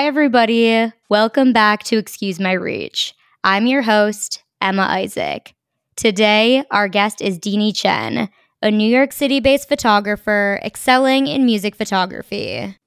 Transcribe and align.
Hi, 0.00 0.06
everybody. 0.06 0.90
Welcome 1.10 1.52
back 1.52 1.82
to 1.82 1.98
Excuse 1.98 2.40
My 2.40 2.52
Reach. 2.52 3.12
I'm 3.44 3.66
your 3.66 3.82
host, 3.82 4.42
Emma 4.58 4.84
Isaac. 4.84 5.52
Today, 5.94 6.64
our 6.70 6.88
guest 6.88 7.20
is 7.20 7.38
Deanie 7.38 7.76
Chen, 7.76 8.30
a 8.62 8.70
New 8.70 8.88
York 8.88 9.12
City 9.12 9.40
based 9.40 9.68
photographer 9.68 10.58
excelling 10.64 11.26
in 11.26 11.44
music 11.44 11.76
photography. 11.76 12.78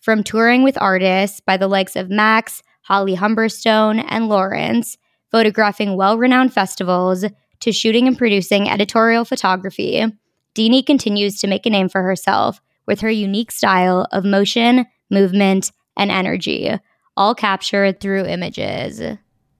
From 0.00 0.22
touring 0.22 0.62
with 0.62 0.80
artists 0.80 1.40
by 1.40 1.56
the 1.56 1.66
likes 1.66 1.96
of 1.96 2.08
Max, 2.08 2.62
Holly 2.82 3.16
Humberstone, 3.16 4.04
and 4.08 4.28
Lawrence, 4.28 4.96
photographing 5.32 5.96
well 5.96 6.18
renowned 6.18 6.54
festivals, 6.54 7.24
to 7.58 7.72
shooting 7.72 8.06
and 8.06 8.16
producing 8.16 8.70
editorial 8.70 9.24
photography, 9.24 10.06
Deanie 10.54 10.86
continues 10.86 11.40
to 11.40 11.48
make 11.48 11.66
a 11.66 11.70
name 11.70 11.88
for 11.88 12.04
herself 12.04 12.60
with 12.86 13.00
her 13.00 13.10
unique 13.10 13.50
style 13.50 14.06
of 14.12 14.24
motion, 14.24 14.86
movement, 15.10 15.72
and 16.00 16.10
energy, 16.10 16.72
all 17.16 17.34
captured 17.34 18.00
through 18.00 18.24
images. 18.24 19.02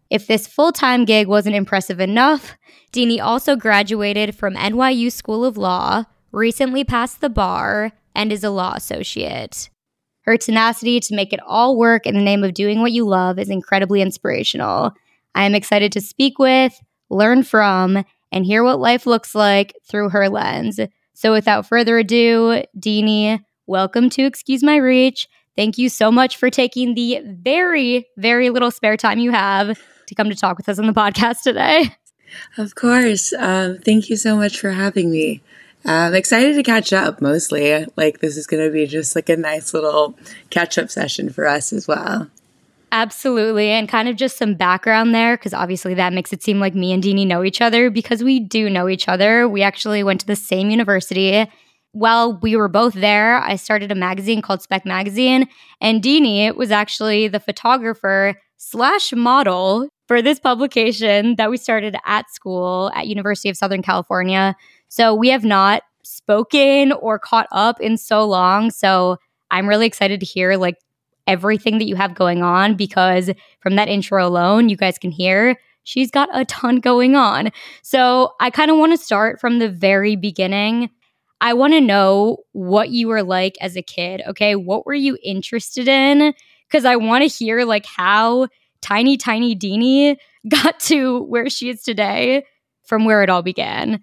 If 0.09 0.27
this 0.27 0.49
full 0.49 0.73
time 0.73 1.05
gig 1.05 1.29
wasn't 1.29 1.55
impressive 1.55 2.01
enough, 2.01 2.57
Deanie 2.93 3.23
also 3.23 3.55
graduated 3.55 4.35
from 4.35 4.55
NYU 4.55 5.13
School 5.13 5.45
of 5.45 5.59
Law, 5.59 6.05
recently 6.33 6.83
passed 6.83 7.21
the 7.21 7.29
bar, 7.29 7.93
and 8.15 8.33
is 8.33 8.43
a 8.43 8.51
law 8.51 8.73
associate. 8.75 9.69
Her 10.23 10.37
tenacity 10.37 10.99
to 11.01 11.15
make 11.15 11.33
it 11.33 11.41
all 11.47 11.77
work 11.77 12.07
in 12.07 12.15
the 12.15 12.23
name 12.23 12.43
of 12.43 12.55
doing 12.55 12.81
what 12.81 12.93
you 12.93 13.07
love 13.07 13.39
is 13.39 13.51
incredibly 13.51 14.01
inspirational. 14.01 14.93
I 15.35 15.45
am 15.45 15.55
excited 15.55 15.93
to 15.93 16.01
speak 16.01 16.39
with, 16.39 16.81
learn 17.11 17.43
from, 17.43 18.03
and 18.33 18.47
hear 18.47 18.65
what 18.65 18.81
life 18.81 19.07
looks 19.07 19.35
like 19.35 19.75
through 19.89 20.09
her 20.09 20.29
lens. 20.29 20.81
So, 21.13 21.33
without 21.33 21.67
further 21.67 21.99
ado, 21.99 22.63
Deanie, 22.79 23.41
welcome 23.67 24.09
to 24.11 24.23
Excuse 24.23 24.63
My 24.63 24.77
Reach 24.77 25.29
Thank 25.57 25.79
you 25.79 25.89
so 25.89 26.11
much 26.11 26.37
for 26.37 26.49
taking 26.51 26.95
the 26.95 27.21
very, 27.25 28.07
very 28.17 28.51
little 28.51 28.71
spare 28.71 28.97
time 28.97 29.19
you 29.19 29.31
have 29.31 29.81
to 30.07 30.15
come 30.15 30.31
to 30.31 30.37
talk 30.37 30.57
with 30.57 30.69
us 30.69 30.79
on 30.79 30.87
the 30.87 30.93
podcast 30.93 31.43
today. 31.43 31.95
Of 32.57 32.75
course. 32.77 33.33
Um, 33.33 33.79
thank 33.79 34.09
you 34.09 34.17
so 34.17 34.37
much 34.37 34.61
for 34.61 34.71
having 34.71 35.11
me. 35.11 35.43
I'm 35.85 36.15
excited 36.15 36.55
to 36.57 36.63
catch 36.63 36.93
up 36.93 37.21
mostly. 37.21 37.87
Like, 37.97 38.21
this 38.21 38.37
is 38.37 38.47
going 38.47 38.65
to 38.65 38.71
be 38.71 38.87
just 38.87 39.17
like 39.17 39.29
a 39.29 39.37
nice 39.37 39.75
little 39.75 40.17
catch 40.51 40.79
up 40.79 40.91
session 40.91 41.31
for 41.31 41.47
us 41.47 41.73
as 41.73 41.89
well. 41.89 42.29
Absolutely. 42.93 43.71
And 43.71 43.89
kind 43.89 44.09
of 44.09 44.17
just 44.17 44.37
some 44.37 44.55
background 44.55 45.15
there, 45.15 45.37
because 45.37 45.55
obviously 45.55 45.95
that 45.95 46.13
makes 46.13 46.33
it 46.33 46.43
seem 46.43 46.61
like 46.61 46.75
me 46.75 46.93
and 46.93 47.03
Deanie 47.03 47.27
know 47.27 47.45
each 47.45 47.61
other 47.61 47.89
because 47.89 48.23
we 48.23 48.41
do 48.41 48.69
know 48.69 48.89
each 48.89 49.09
other. 49.09 49.49
We 49.49 49.63
actually 49.63 50.03
went 50.03 50.21
to 50.21 50.27
the 50.27 50.37
same 50.37 50.71
university 50.71 51.49
while 51.93 52.39
we 52.41 52.57
were 52.57 52.69
both 52.69 52.95
there, 52.95 53.39
I 53.39 53.57
started 53.57 53.91
a 53.91 53.97
magazine 53.97 54.43
called 54.43 54.63
Spec 54.63 54.87
Magazine, 54.87 55.49
and 55.81 56.03
Deanie 56.03 56.55
was 56.55 56.71
actually 56.71 57.29
the 57.29 57.41
photographer 57.41 58.35
slash 58.57 59.13
model 59.13 59.89
for 60.07 60.23
this 60.23 60.39
publication 60.39 61.37
that 61.37 61.51
we 61.51 61.57
started 61.57 61.97
at 62.05 62.31
school 62.31 62.91
at 62.95 63.07
University 63.07 63.49
of 63.49 63.57
Southern 63.57 63.83
California. 63.83 64.55
So 64.89 65.15
we 65.15 65.29
have 65.29 65.45
not 65.45 65.83
spoken 66.03 66.93
or 66.93 67.19
caught 67.19 67.47
up 67.53 67.81
in 67.81 67.97
so 67.97 68.25
long. 68.25 68.71
So 68.71 69.17
I'm 69.51 69.69
really 69.69 69.87
excited 69.87 70.21
to 70.21 70.27
hear 70.27 70.57
like 70.57 70.77
everything 71.27 71.79
that 71.79 71.87
you 71.87 71.97
have 71.97 72.15
going 72.15 72.43
on 72.43 72.75
because 72.75 73.31
from 73.61 73.77
that 73.77 73.89
intro 73.89 74.27
alone, 74.27 74.69
you 74.69 74.77
guys 74.77 74.99
can 74.99 75.11
hear 75.11 75.57
she's 75.85 76.11
got 76.11 76.29
a 76.33 76.45
ton 76.45 76.81
going 76.81 77.17
on. 77.17 77.51
So 77.83 78.33
I 78.41 78.51
kind 78.51 78.71
of 78.71 78.77
want 78.77 78.93
to 78.93 78.99
start 78.99 79.41
from 79.41 79.59
the 79.59 79.69
very 79.69 80.17
beginning 80.17 80.91
I 81.41 81.55
want 81.55 81.73
to 81.73 81.81
know 81.81 82.39
what 82.53 82.91
you 82.91 83.09
were 83.09 83.23
like 83.23 83.57
as 83.61 83.77
a 83.77 83.83
kid. 83.83 84.23
Okay. 84.29 84.57
What 84.57 84.87
were 84.87 84.95
you 84.95 85.17
interested 85.23 85.89
in? 85.89 86.35
Because 86.69 86.85
I 86.85 86.97
want 86.97 87.23
to 87.23 87.29
hear 87.29 87.65
like 87.65 87.87
how 87.87 88.49
tiny, 88.81 89.17
tiny 89.17 89.57
Deanie 89.57 90.17
got 90.49 90.81
to 90.81 91.23
where 91.25 91.49
she 91.51 91.71
is 91.71 91.83
today 91.83 92.45
from 92.85 93.05
where 93.05 93.23
it 93.23 93.31
all 93.31 93.43
began. 93.43 94.01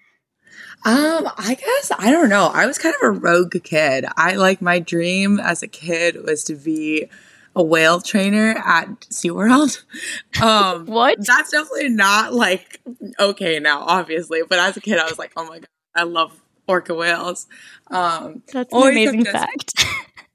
Um, 0.85 1.27
I 1.37 1.57
guess 1.59 1.91
I 1.97 2.11
don't 2.11 2.29
know. 2.29 2.51
I 2.53 2.65
was 2.65 2.77
kind 2.77 2.95
of 2.95 3.07
a 3.07 3.11
rogue 3.11 3.55
kid. 3.63 4.05
I 4.15 4.35
like 4.35 4.61
my 4.61 4.79
dream 4.79 5.39
as 5.39 5.63
a 5.63 5.67
kid 5.67 6.23
was 6.23 6.43
to 6.45 6.55
be 6.55 7.09
a 7.55 7.63
whale 7.63 7.99
trainer 7.99 8.61
at 8.63 8.87
SeaWorld. 9.01 9.83
Um 10.41 10.85
what? 10.85 11.17
That's 11.19 11.51
definitely 11.51 11.89
not 11.89 12.33
like 12.33 12.79
okay 13.19 13.59
now, 13.59 13.81
obviously. 13.81 14.43
But 14.47 14.59
as 14.59 14.77
a 14.77 14.81
kid, 14.81 14.99
I 14.99 15.05
was 15.05 15.17
like, 15.17 15.31
oh 15.35 15.47
my 15.47 15.59
god, 15.59 15.67
I 15.95 16.03
love 16.03 16.39
orca 16.67 16.93
whales. 16.93 17.47
Um, 17.89 18.43
That's 18.51 18.73
an 18.73 18.81
amazing 18.81 19.23
just, 19.23 19.35
fact. 19.35 19.85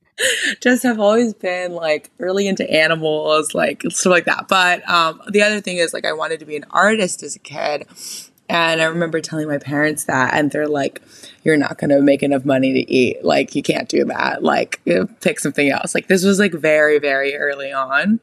just 0.61 0.83
have 0.83 1.01
always 1.01 1.35
been 1.35 1.73
like 1.73 2.11
really 2.19 2.47
into 2.47 2.69
animals, 2.71 3.55
like 3.55 3.83
stuff 3.89 4.11
like 4.11 4.25
that. 4.25 4.49
But 4.49 4.89
um, 4.89 5.23
the 5.29 5.43
other 5.43 5.61
thing 5.61 5.77
is 5.77 5.93
like 5.93 6.05
I 6.05 6.13
wanted 6.13 6.41
to 6.41 6.47
be 6.47 6.57
an 6.57 6.65
artist 6.71 7.23
as 7.23 7.37
a 7.37 7.41
kid. 7.41 7.87
And 8.49 8.83
I 8.83 8.85
remember 8.85 9.21
telling 9.21 9.49
my 9.49 9.57
parents 9.57 10.05
that, 10.05 10.35
and 10.35 10.51
they're 10.51 10.69
like, 10.69 11.01
"You're 11.43 11.57
not 11.57 11.79
going 11.79 11.89
to 11.89 12.03
make 12.03 12.23
enough 12.23 12.45
money 12.45 12.75
to 12.75 12.93
eat. 12.93 13.25
Like, 13.25 13.55
you 13.55 13.63
can't 13.63 13.89
do 13.89 14.05
that. 14.07 14.43
Like, 14.43 14.81
pick 15.21 15.41
something 15.41 15.71
else." 15.71 15.95
Like, 15.95 16.09
this 16.09 16.23
was 16.23 16.39
like 16.39 16.53
very, 16.53 16.99
very 16.99 17.35
early 17.35 17.73
on. 17.73 18.21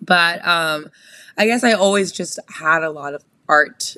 But 0.00 0.44
um, 0.44 0.90
I 1.36 1.46
guess 1.46 1.62
I 1.62 1.72
always 1.72 2.10
just 2.10 2.40
had 2.48 2.82
a 2.82 2.90
lot 2.90 3.14
of 3.14 3.22
art 3.48 3.96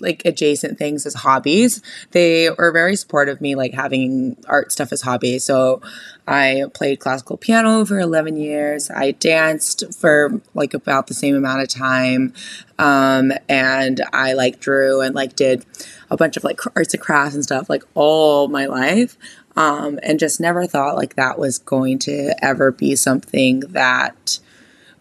like 0.00 0.22
adjacent 0.24 0.78
things 0.78 1.06
as 1.06 1.14
hobbies. 1.14 1.82
They 2.10 2.50
were 2.50 2.72
very 2.72 2.96
supportive 2.96 3.38
of 3.38 3.40
me 3.40 3.54
like 3.54 3.72
having 3.72 4.36
art 4.46 4.72
stuff 4.72 4.92
as 4.92 5.02
hobby. 5.02 5.38
So 5.38 5.80
I 6.26 6.64
played 6.74 7.00
classical 7.00 7.36
piano 7.36 7.84
for 7.84 7.98
11 7.98 8.36
years. 8.36 8.90
I 8.90 9.12
danced 9.12 9.94
for 9.94 10.40
like 10.54 10.74
about 10.74 11.06
the 11.06 11.14
same 11.14 11.34
amount 11.34 11.62
of 11.62 11.68
time. 11.68 12.34
Um, 12.78 13.32
and 13.48 14.02
I 14.12 14.34
like 14.34 14.60
drew 14.60 15.00
and 15.00 15.14
like 15.14 15.36
did 15.36 15.64
a 16.10 16.16
bunch 16.16 16.36
of 16.36 16.44
like 16.44 16.60
arts 16.76 16.94
and 16.94 17.02
crafts 17.02 17.34
and 17.34 17.44
stuff 17.44 17.70
like 17.70 17.84
all 17.94 18.48
my 18.48 18.66
life. 18.66 19.16
Um, 19.56 19.98
and 20.02 20.20
just 20.20 20.40
never 20.40 20.66
thought 20.66 20.96
like 20.96 21.16
that 21.16 21.38
was 21.38 21.58
going 21.58 21.98
to 22.00 22.32
ever 22.44 22.70
be 22.70 22.94
something 22.94 23.60
that 23.60 24.38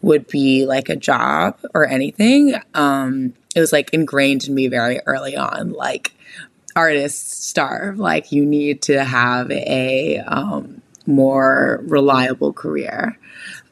would 0.02 0.28
be 0.28 0.66
like 0.66 0.90
a 0.90 0.96
job 0.96 1.60
or 1.74 1.88
anything. 1.88 2.56
Um, 2.74 3.34
it 3.58 3.60
was 3.60 3.74
like 3.74 3.90
ingrained 3.92 4.48
in 4.48 4.54
me 4.54 4.68
very 4.68 5.02
early 5.06 5.36
on 5.36 5.72
like 5.74 6.14
artists 6.76 7.46
starve. 7.46 7.98
Like 7.98 8.32
you 8.32 8.46
need 8.46 8.84
to 8.84 9.04
have 9.04 9.52
a 9.52 10.20
um, 10.20 10.82
more 11.06 11.82
reliable 11.88 12.54
career. 12.54 13.18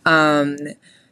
Um, 0.05 0.57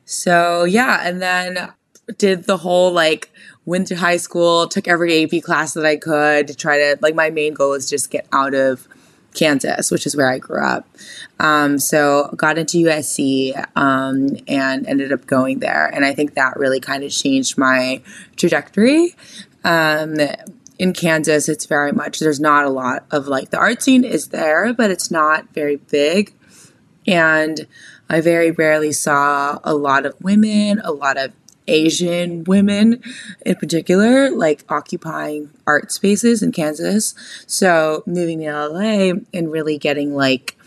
so 0.06 0.64
yeah 0.64 1.02
and 1.04 1.22
then 1.22 1.74
did 2.18 2.44
the 2.44 2.58
whole 2.58 2.92
like 2.92 3.32
went 3.66 3.88
to 3.88 3.96
high 3.96 4.18
school 4.18 4.68
took 4.68 4.88
every 4.88 5.24
ap 5.24 5.44
class 5.44 5.74
that 5.74 5.86
i 5.86 5.96
could 5.96 6.48
to 6.48 6.56
try 6.56 6.78
to 6.78 6.98
like 7.02 7.16
my 7.16 7.30
main 7.30 7.54
goal 7.54 7.72
was 7.72 7.90
just 7.90 8.12
get 8.12 8.28
out 8.34 8.54
of 8.54 8.88
Kansas, 9.34 9.92
which 9.92 10.06
is 10.06 10.16
where 10.16 10.30
I 10.30 10.40
grew 10.40 10.64
up. 10.64 10.88
Um, 11.40 11.80
so 11.80 12.34
got 12.36 12.58
into 12.58 12.78
USC 12.86 13.56
um, 13.76 14.38
and 14.48 14.88
ended 14.88 15.12
up 15.12 15.26
going 15.26 15.60
there, 15.60 15.88
and 15.88 16.06
I 16.06 16.14
think 16.14 16.36
that 16.36 16.58
really 16.58 16.80
kind 16.80 17.04
of 17.04 17.12
changed 17.12 17.58
my 17.58 18.02
trajectory. 18.36 19.16
Um, 19.64 20.20
in 20.80 20.94
Kansas, 20.94 21.48
it's 21.48 21.66
very 21.66 21.92
much 21.92 22.20
there's 22.20 22.40
not 22.40 22.66
a 22.66 22.70
lot 22.70 23.06
of 23.12 23.28
like 23.28 23.50
the 23.50 23.58
art 23.58 23.82
scene 23.82 24.04
is 24.04 24.30
there, 24.30 24.74
but 24.74 24.92
it's 24.92 25.12
not 25.12 25.54
very 25.54 25.78
big, 25.78 26.34
and 27.08 27.68
I 28.10 28.22
very 28.22 28.52
rarely 28.52 28.92
saw 28.92 29.60
a 29.64 29.74
lot 29.74 30.06
of 30.06 30.16
women, 30.22 30.82
a 30.84 30.92
lot 30.92 31.18
of 31.18 31.32
Asian 31.68 32.44
women 32.44 33.02
in 33.46 33.56
particular, 33.56 34.30
like 34.30 34.64
occupying 34.70 35.50
art 35.66 35.92
spaces 35.92 36.42
in 36.42 36.52
Kansas. 36.52 37.16
So 37.48 38.04
moving 38.06 38.40
to 38.40 38.52
LA 38.52 39.14
and 39.34 39.52
really 39.52 39.78
getting 39.78 40.16
like 40.16 40.58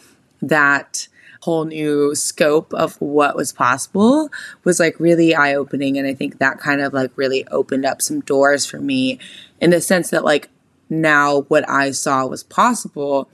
that 0.43 1.09
whole 1.43 1.65
new 1.65 2.15
scope 2.15 2.75
of 2.75 3.01
what 3.01 3.37
was 3.37 3.53
possible 3.53 4.29
was 4.65 4.81
like 4.81 4.99
really 4.99 5.35
eye 5.35 5.55
opening. 5.55 5.97
And 5.97 6.07
I 6.07 6.13
think 6.13 6.39
that 6.39 6.59
kind 6.59 6.81
of 6.81 6.93
like 6.93 7.13
really 7.17 7.47
opened 7.49 7.87
up 7.87 8.03
some 8.03 8.21
doors 8.21 8.67
for 8.67 8.81
me 8.81 9.21
in 9.61 9.71
the 9.71 9.81
sense 9.81 10.11
that 10.11 10.25
like 10.25 10.49
now 10.91 11.43
what 11.43 11.69
I 11.69 11.93
saw 11.93 12.27
was 12.27 12.43
possible 12.43 13.31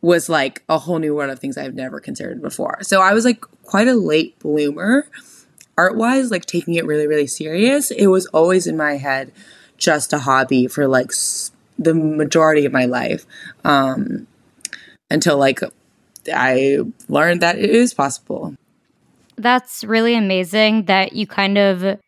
was 0.00 0.28
like 0.28 0.62
a 0.68 0.78
whole 0.78 0.98
new 0.98 1.14
world 1.14 1.30
of 1.30 1.38
things 1.38 1.56
I've 1.56 1.74
never 1.74 2.00
considered 2.00 2.42
before. 2.42 2.78
So 2.82 3.00
I 3.00 3.12
was 3.14 3.24
like 3.24 3.40
quite 3.62 3.88
a 3.88 3.94
late 3.94 4.38
bloomer 4.38 5.08
art 5.76 5.96
wise, 5.96 6.30
like 6.30 6.46
taking 6.46 6.74
it 6.74 6.86
really, 6.86 7.06
really 7.06 7.26
serious, 7.26 7.90
it 7.90 8.06
was 8.08 8.26
always 8.26 8.66
in 8.66 8.76
my 8.76 8.96
head 8.96 9.32
just 9.76 10.12
a 10.12 10.18
hobby 10.18 10.66
for 10.66 10.86
like 10.86 11.10
s- 11.10 11.50
the 11.78 11.94
majority 11.94 12.64
of 12.64 12.72
my 12.72 12.84
life 12.84 13.26
um, 13.64 14.26
until 15.10 15.36
like 15.36 15.60
I 16.32 16.78
learned 17.08 17.42
that 17.42 17.58
it 17.58 17.70
is 17.70 17.92
possible. 17.92 18.54
That's 19.36 19.82
really 19.82 20.14
amazing 20.14 20.84
that 20.84 21.12
you 21.14 21.26
kind 21.26 21.58
of 21.58 21.98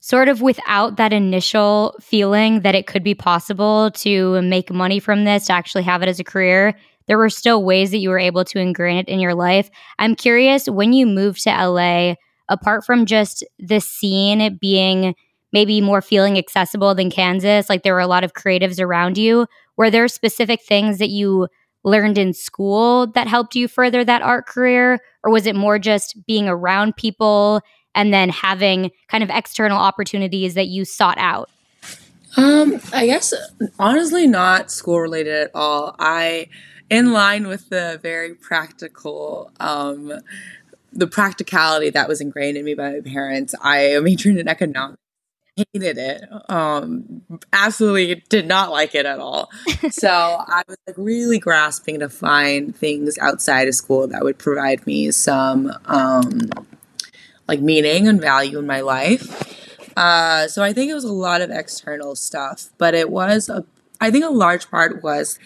sort 0.00 0.28
of 0.28 0.40
without 0.40 0.96
that 0.96 1.12
initial 1.12 1.96
feeling 2.00 2.60
that 2.60 2.76
it 2.76 2.86
could 2.86 3.02
be 3.02 3.14
possible 3.14 3.90
to 3.90 4.40
make 4.42 4.70
money 4.70 5.00
from 5.00 5.24
this, 5.24 5.46
to 5.46 5.52
actually 5.52 5.82
have 5.82 6.02
it 6.02 6.08
as 6.08 6.20
a 6.20 6.24
career, 6.24 6.74
there 7.08 7.18
were 7.18 7.30
still 7.30 7.64
ways 7.64 7.90
that 7.90 7.98
you 7.98 8.10
were 8.10 8.18
able 8.18 8.44
to 8.44 8.60
ingrain 8.60 8.98
it 8.98 9.08
in 9.08 9.18
your 9.18 9.34
life. 9.34 9.70
I'm 9.98 10.14
curious 10.14 10.68
when 10.68 10.92
you 10.92 11.06
moved 11.06 11.42
to 11.44 11.50
LA, 11.50 12.14
apart 12.48 12.84
from 12.84 13.06
just 13.06 13.44
the 13.58 13.80
scene 13.80 14.56
being 14.60 15.14
maybe 15.52 15.80
more 15.80 16.02
feeling 16.02 16.36
accessible 16.38 16.94
than 16.94 17.10
Kansas, 17.10 17.68
like 17.68 17.82
there 17.82 17.94
were 17.94 18.00
a 18.00 18.06
lot 18.06 18.24
of 18.24 18.34
creatives 18.34 18.80
around 18.80 19.16
you, 19.16 19.46
were 19.76 19.90
there 19.90 20.08
specific 20.08 20.62
things 20.62 20.98
that 20.98 21.08
you 21.08 21.48
learned 21.84 22.18
in 22.18 22.34
school 22.34 23.06
that 23.12 23.28
helped 23.28 23.54
you 23.54 23.68
further 23.68 24.04
that 24.04 24.22
art 24.22 24.46
career? 24.46 24.98
Or 25.22 25.30
was 25.32 25.46
it 25.46 25.56
more 25.56 25.78
just 25.78 26.16
being 26.26 26.48
around 26.48 26.96
people 26.96 27.62
and 27.94 28.12
then 28.12 28.28
having 28.28 28.90
kind 29.08 29.24
of 29.24 29.30
external 29.30 29.78
opportunities 29.78 30.54
that 30.54 30.66
you 30.66 30.84
sought 30.84 31.18
out? 31.18 31.50
Um, 32.36 32.80
I 32.92 33.06
guess 33.06 33.32
honestly 33.78 34.26
not 34.26 34.70
school 34.70 35.00
related 35.00 35.34
at 35.34 35.50
all. 35.54 35.96
I 35.98 36.48
in 36.90 37.12
line 37.12 37.48
with 37.48 37.68
the 37.68 37.98
very 38.02 38.34
practical 38.34 39.50
um 39.60 40.12
the 40.98 41.06
practicality 41.06 41.90
that 41.90 42.08
was 42.08 42.20
ingrained 42.20 42.56
in 42.56 42.64
me 42.64 42.74
by 42.74 42.92
my 42.92 43.00
parents. 43.00 43.54
I 43.62 43.98
majored 44.00 44.36
in 44.36 44.48
economics 44.48 45.00
hated 45.72 45.98
it. 45.98 46.24
Um, 46.48 47.22
absolutely 47.52 48.22
did 48.28 48.46
not 48.46 48.70
like 48.70 48.94
it 48.94 49.06
at 49.06 49.18
all. 49.18 49.50
so 49.90 50.08
I 50.08 50.62
was 50.68 50.76
like 50.86 50.96
really 50.96 51.38
grasping 51.38 52.00
to 52.00 52.08
find 52.08 52.76
things 52.76 53.18
outside 53.18 53.68
of 53.68 53.74
school 53.74 54.06
that 54.08 54.22
would 54.22 54.38
provide 54.38 54.86
me 54.86 55.10
some 55.10 55.72
um, 55.86 56.50
like 57.46 57.60
meaning 57.60 58.06
and 58.06 58.20
value 58.20 58.58
in 58.58 58.66
my 58.66 58.80
life. 58.80 59.96
Uh, 59.96 60.46
so 60.46 60.62
I 60.62 60.72
think 60.72 60.90
it 60.90 60.94
was 60.94 61.04
a 61.04 61.12
lot 61.12 61.40
of 61.40 61.50
external 61.50 62.14
stuff, 62.14 62.68
but 62.78 62.94
it 62.94 63.10
was 63.10 63.48
a. 63.48 63.64
I 64.00 64.12
think 64.12 64.24
a 64.24 64.30
large 64.30 64.70
part 64.70 65.02
was 65.02 65.40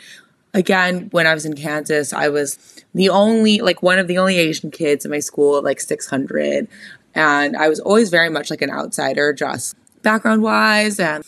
again 0.55 1.09
when 1.11 1.27
I 1.27 1.35
was 1.35 1.45
in 1.45 1.55
Kansas, 1.55 2.13
I 2.13 2.29
was 2.29 2.85
the 2.95 3.09
only 3.09 3.61
like 3.61 3.83
one 3.83 3.99
of 3.99 4.09
the 4.09 4.19
only 4.19 4.39
Asian 4.39 4.71
kids 4.71 5.05
in 5.05 5.11
my 5.11 5.21
school, 5.21 5.57
of 5.57 5.65
like 5.65 5.81
600 5.81 6.69
and 7.15 7.57
I 7.57 7.69
was 7.69 7.81
always 7.81 8.11
very 8.11 8.31
much 8.31 8.51
like 8.51 8.63
an 8.63 8.71
outsider, 8.71 9.33
just 9.33 9.77
background 10.03 10.43
wise 10.43 10.99
and 10.99 11.25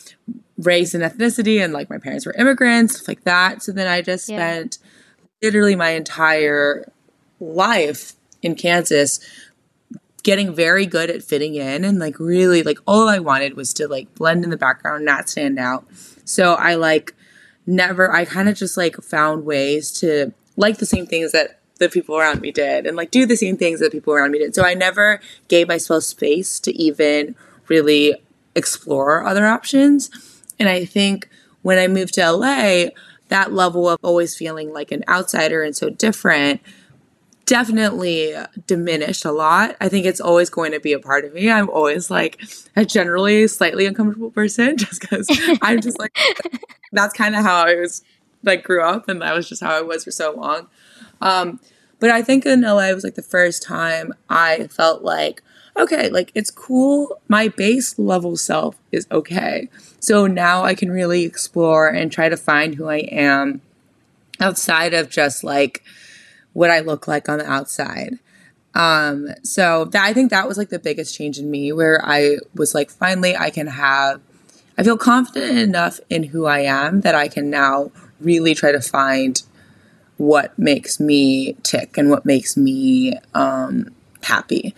race 0.58 0.94
and 0.94 1.02
ethnicity 1.02 1.62
and 1.62 1.72
like 1.72 1.90
my 1.90 1.98
parents 1.98 2.26
were 2.26 2.34
immigrants 2.34 2.96
stuff 2.96 3.08
like 3.08 3.24
that. 3.24 3.62
So 3.62 3.72
then 3.72 3.86
i 3.86 4.02
just 4.02 4.28
yeah. 4.28 4.36
spent 4.36 4.78
literally 5.42 5.76
my 5.76 5.90
entire 5.90 6.90
life 7.40 8.14
in 8.40 8.54
kansas 8.54 9.20
getting 10.22 10.54
very 10.54 10.86
good 10.86 11.10
at 11.10 11.22
fitting 11.22 11.54
in 11.54 11.84
and 11.84 11.98
like 11.98 12.18
really 12.18 12.62
like 12.62 12.78
all 12.86 13.08
i 13.08 13.18
wanted 13.18 13.54
was 13.56 13.74
to 13.74 13.86
like 13.88 14.12
blend 14.14 14.44
in 14.44 14.50
the 14.50 14.56
background 14.56 15.04
not 15.04 15.28
stand 15.28 15.58
out. 15.58 15.86
So 16.24 16.54
i 16.54 16.74
like 16.74 17.14
never 17.66 18.12
i 18.12 18.24
kind 18.24 18.48
of 18.48 18.56
just 18.56 18.76
like 18.76 18.96
found 18.96 19.44
ways 19.44 19.90
to 19.90 20.32
like 20.56 20.78
the 20.78 20.86
same 20.86 21.06
things 21.06 21.32
that 21.32 21.60
the 21.78 21.88
people 21.88 22.16
around 22.16 22.40
me 22.40 22.52
did 22.52 22.86
and 22.86 22.96
like 22.96 23.10
do 23.10 23.26
the 23.26 23.36
same 23.36 23.56
things 23.56 23.80
that 23.80 23.90
people 23.90 24.12
around 24.12 24.30
me 24.30 24.38
did 24.38 24.54
so 24.54 24.64
i 24.64 24.74
never 24.74 25.20
gave 25.48 25.66
myself 25.66 26.04
space 26.04 26.60
to 26.60 26.72
even 26.76 27.34
really 27.68 28.16
explore 28.54 29.24
other 29.24 29.46
options. 29.46 30.10
And 30.58 30.68
I 30.68 30.84
think 30.84 31.28
when 31.62 31.78
I 31.78 31.88
moved 31.88 32.14
to 32.14 32.30
LA, 32.30 32.90
that 33.28 33.52
level 33.52 33.88
of 33.88 33.98
always 34.02 34.36
feeling 34.36 34.72
like 34.72 34.92
an 34.92 35.04
outsider 35.08 35.62
and 35.62 35.74
so 35.74 35.90
different 35.90 36.60
definitely 37.46 38.34
diminished 38.66 39.24
a 39.24 39.32
lot. 39.32 39.76
I 39.80 39.88
think 39.88 40.06
it's 40.06 40.20
always 40.20 40.50
going 40.50 40.72
to 40.72 40.80
be 40.80 40.92
a 40.92 40.98
part 40.98 41.24
of 41.24 41.34
me. 41.34 41.50
I'm 41.50 41.68
always 41.70 42.10
like 42.10 42.42
a 42.76 42.84
generally 42.84 43.46
slightly 43.48 43.86
uncomfortable 43.86 44.30
person 44.30 44.76
just 44.76 45.00
because 45.00 45.26
I'm 45.62 45.80
just 45.80 45.98
like, 45.98 46.16
that's 46.92 47.14
kind 47.14 47.36
of 47.36 47.42
how 47.42 47.66
I 47.66 47.74
was 47.74 48.02
like 48.42 48.62
grew 48.62 48.82
up 48.82 49.08
and 49.08 49.22
that 49.22 49.34
was 49.34 49.48
just 49.48 49.62
how 49.62 49.76
I 49.76 49.82
was 49.82 50.04
for 50.04 50.10
so 50.10 50.32
long. 50.32 50.68
Um, 51.20 51.60
but 52.00 52.10
I 52.10 52.22
think 52.22 52.44
in 52.44 52.62
LA 52.62 52.92
was 52.92 53.04
like 53.04 53.14
the 53.14 53.22
first 53.22 53.62
time 53.62 54.12
I 54.28 54.66
felt 54.68 55.02
like 55.02 55.42
okay, 55.76 56.08
like 56.08 56.30
it's 56.34 56.50
cool. 56.50 57.20
My 57.28 57.48
base 57.48 57.98
level 57.98 58.36
self 58.36 58.76
is 58.92 59.06
okay. 59.10 59.68
So 60.00 60.26
now 60.26 60.62
I 60.64 60.74
can 60.74 60.90
really 60.90 61.24
explore 61.24 61.88
and 61.88 62.12
try 62.12 62.28
to 62.28 62.36
find 62.36 62.74
who 62.74 62.88
I 62.88 62.98
am 62.98 63.60
outside 64.40 64.94
of 64.94 65.10
just 65.10 65.42
like 65.44 65.82
what 66.54 66.70
I 66.70 66.80
look 66.80 67.06
like 67.06 67.28
on 67.28 67.38
the 67.38 67.50
outside. 67.50 68.18
Um, 68.74 69.28
so 69.42 69.84
that 69.86 70.04
I 70.04 70.12
think 70.12 70.30
that 70.30 70.48
was 70.48 70.56
like 70.56 70.70
the 70.70 70.78
biggest 70.78 71.14
change 71.14 71.38
in 71.38 71.50
me 71.50 71.70
where 71.70 72.00
I 72.02 72.38
was 72.54 72.74
like, 72.74 72.90
finally, 72.90 73.36
I 73.36 73.50
can 73.50 73.66
have, 73.66 74.20
I 74.78 74.82
feel 74.82 74.96
confident 74.96 75.58
enough 75.58 76.00
in 76.08 76.24
who 76.24 76.46
I 76.46 76.60
am 76.60 77.02
that 77.02 77.14
I 77.14 77.28
can 77.28 77.50
now 77.50 77.92
really 78.20 78.54
try 78.54 78.72
to 78.72 78.80
find 78.80 79.40
what 80.16 80.58
makes 80.58 80.98
me 80.98 81.54
tick 81.62 81.98
and 81.98 82.08
what 82.10 82.24
makes 82.24 82.56
me 82.56 83.18
um, 83.34 83.94
happy 84.22 84.74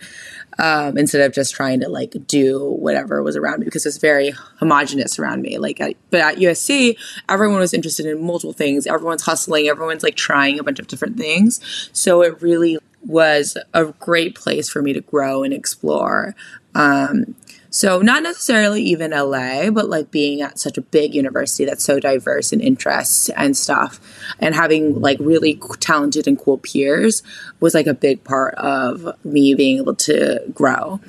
um, 0.59 0.97
instead 0.97 1.21
of 1.21 1.33
just 1.33 1.53
trying 1.53 1.79
to 1.81 1.89
like 1.89 2.15
do 2.27 2.71
whatever 2.71 3.21
was 3.21 3.35
around 3.35 3.59
me 3.59 3.65
because 3.65 3.85
it's 3.85 3.97
very 3.97 4.31
homogenous 4.59 5.19
around 5.19 5.41
me. 5.41 5.57
Like, 5.57 5.79
at, 5.79 5.95
but 6.09 6.21
at 6.21 6.37
USC, 6.37 6.97
everyone 7.29 7.59
was 7.59 7.73
interested 7.73 8.05
in 8.05 8.25
multiple 8.25 8.53
things. 8.53 8.87
Everyone's 8.87 9.23
hustling. 9.23 9.67
Everyone's 9.67 10.03
like 10.03 10.15
trying 10.15 10.59
a 10.59 10.63
bunch 10.63 10.79
of 10.79 10.87
different 10.87 11.17
things. 11.17 11.89
So 11.93 12.21
it 12.21 12.41
really 12.41 12.77
was 13.05 13.57
a 13.73 13.85
great 13.85 14.35
place 14.35 14.69
for 14.69 14.81
me 14.81 14.93
to 14.93 15.01
grow 15.01 15.43
and 15.43 15.53
explore. 15.53 16.35
Um, 16.75 17.35
so 17.77 18.01
not 18.01 18.23
necessarily 18.23 18.81
even 18.81 19.11
LA, 19.11 19.69
but 19.69 19.87
like 19.87 20.09
being 20.09 20.41
at 20.41 20.57
such 20.57 20.79
a 20.79 20.81
big 20.81 21.13
university 21.13 21.63
that's 21.63 21.83
so 21.83 21.99
diverse 21.99 22.51
in 22.51 22.59
interests 22.59 23.29
and 23.29 23.55
stuff 23.55 23.99
and 24.39 24.55
having 24.55 24.99
like 24.99 25.19
really 25.19 25.61
talented 25.79 26.27
and 26.27 26.39
cool 26.39 26.57
peers 26.57 27.21
was 27.59 27.75
like 27.75 27.85
a 27.85 27.93
big 27.93 28.23
part 28.23 28.55
of 28.55 29.07
me 29.23 29.53
being 29.53 29.77
able 29.77 29.93
to 29.93 30.43
grow. 30.55 30.99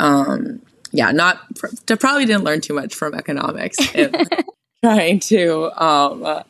Um, 0.00 0.60
yeah, 0.90 1.12
not 1.12 1.38
I 1.88 1.94
probably 1.94 2.24
didn't 2.24 2.42
learn 2.42 2.60
too 2.60 2.74
much 2.74 2.92
from 2.92 3.14
economics 3.14 3.76
trying 4.82 5.20
to 5.20 5.80
um, 5.80 6.24
uh, 6.24 6.42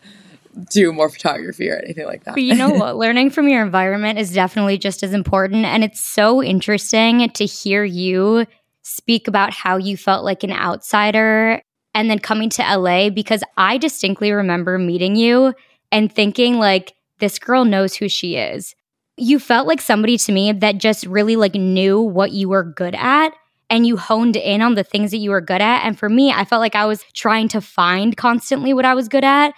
do 0.71 0.91
more 0.91 1.11
photography 1.11 1.69
or 1.69 1.77
anything 1.77 2.07
like 2.07 2.25
that. 2.25 2.33
But 2.33 2.45
you 2.45 2.55
know 2.55 2.71
what? 2.71 2.97
Learning 2.97 3.29
from 3.29 3.47
your 3.47 3.63
environment 3.63 4.19
is 4.19 4.33
definitely 4.33 4.79
just 4.79 5.03
as 5.03 5.13
important. 5.13 5.67
And 5.67 5.85
it's 5.85 6.01
so 6.01 6.43
interesting 6.43 7.29
to 7.29 7.45
hear 7.45 7.85
you 7.85 8.47
speak 8.87 9.27
about 9.27 9.53
how 9.53 9.77
you 9.77 9.97
felt 9.97 10.25
like 10.25 10.45
an 10.45 10.53
outsider 10.53 11.61
and 11.93 12.09
then 12.09 12.21
coming 12.21 12.49
to 12.51 12.63
LA 12.63 13.11
because 13.11 13.43
I 13.57 13.79
distinctly 13.79 14.31
remember 14.31 14.79
meeting 14.79 15.17
you 15.17 15.55
and 15.91 16.13
thinking 16.13 16.59
like 16.59 16.95
this 17.19 17.39
girl 17.39 17.65
knows 17.65 17.97
who 17.97 18.09
she 18.09 18.37
is. 18.37 18.75
You 19.17 19.39
felt 19.39 19.67
like 19.67 19.81
somebody 19.81 20.19
to 20.19 20.33
me 20.33 20.53
that 20.53 20.79
just 20.79 21.05
really 21.07 21.35
like 21.35 21.55
knew 21.55 22.01
what 22.01 22.31
you 22.31 22.49
were 22.49 22.63
good 22.63 22.95
at 22.95 23.31
and 23.69 23.87
you 23.87 23.97
honed 23.97 24.37
in 24.37 24.63
on 24.63 24.75
the 24.75 24.85
things 24.85 25.11
that 25.11 25.17
you 25.17 25.31
were 25.31 25.41
good 25.41 25.61
at 25.61 25.85
and 25.85 25.99
for 25.99 26.09
me 26.09 26.31
I 26.31 26.45
felt 26.45 26.61
like 26.61 26.77
I 26.77 26.87
was 26.87 27.03
trying 27.13 27.49
to 27.49 27.61
find 27.61 28.17
constantly 28.17 28.73
what 28.73 28.85
I 28.85 28.95
was 28.95 29.09
good 29.09 29.25
at 29.25 29.53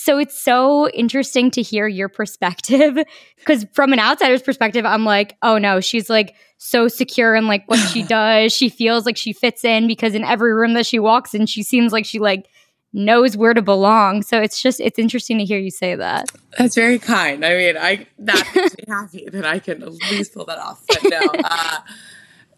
so 0.00 0.16
it's 0.16 0.40
so 0.40 0.88
interesting 0.90 1.50
to 1.50 1.60
hear 1.60 1.88
your 1.88 2.08
perspective 2.08 2.96
because 3.36 3.66
from 3.72 3.92
an 3.92 3.98
outsider's 3.98 4.42
perspective, 4.42 4.86
I'm 4.86 5.04
like, 5.04 5.36
oh 5.42 5.58
no, 5.58 5.80
she's 5.80 6.08
like 6.08 6.36
so 6.58 6.88
secure 6.88 7.34
in 7.34 7.46
like 7.46 7.66
what 7.66 7.78
she 7.78 8.02
does. 8.04 8.52
She 8.52 8.68
feels 8.68 9.06
like 9.06 9.16
she 9.16 9.32
fits 9.32 9.64
in 9.64 9.86
because 9.86 10.14
in 10.14 10.24
every 10.24 10.52
room 10.52 10.74
that 10.74 10.86
she 10.86 10.98
walks 10.98 11.34
in, 11.34 11.46
she 11.46 11.62
seems 11.62 11.92
like 11.92 12.04
she 12.04 12.18
like 12.18 12.48
knows 12.92 13.36
where 13.36 13.54
to 13.54 13.62
belong. 13.62 14.22
So 14.22 14.40
it's 14.40 14.60
just 14.60 14.80
it's 14.80 14.98
interesting 14.98 15.38
to 15.38 15.44
hear 15.44 15.58
you 15.58 15.70
say 15.70 15.94
that. 15.94 16.30
That's 16.58 16.74
very 16.74 16.98
kind. 16.98 17.44
I 17.44 17.56
mean, 17.56 17.76
I 17.76 18.06
that 18.18 18.50
makes 18.54 18.76
me 18.76 18.84
happy 18.88 19.28
that 19.30 19.46
I 19.46 19.58
can 19.58 19.82
at 19.82 19.92
least 20.10 20.34
pull 20.34 20.44
that 20.46 20.58
off. 20.58 20.82
But 20.88 21.02
no, 21.04 21.20
uh, 21.44 21.78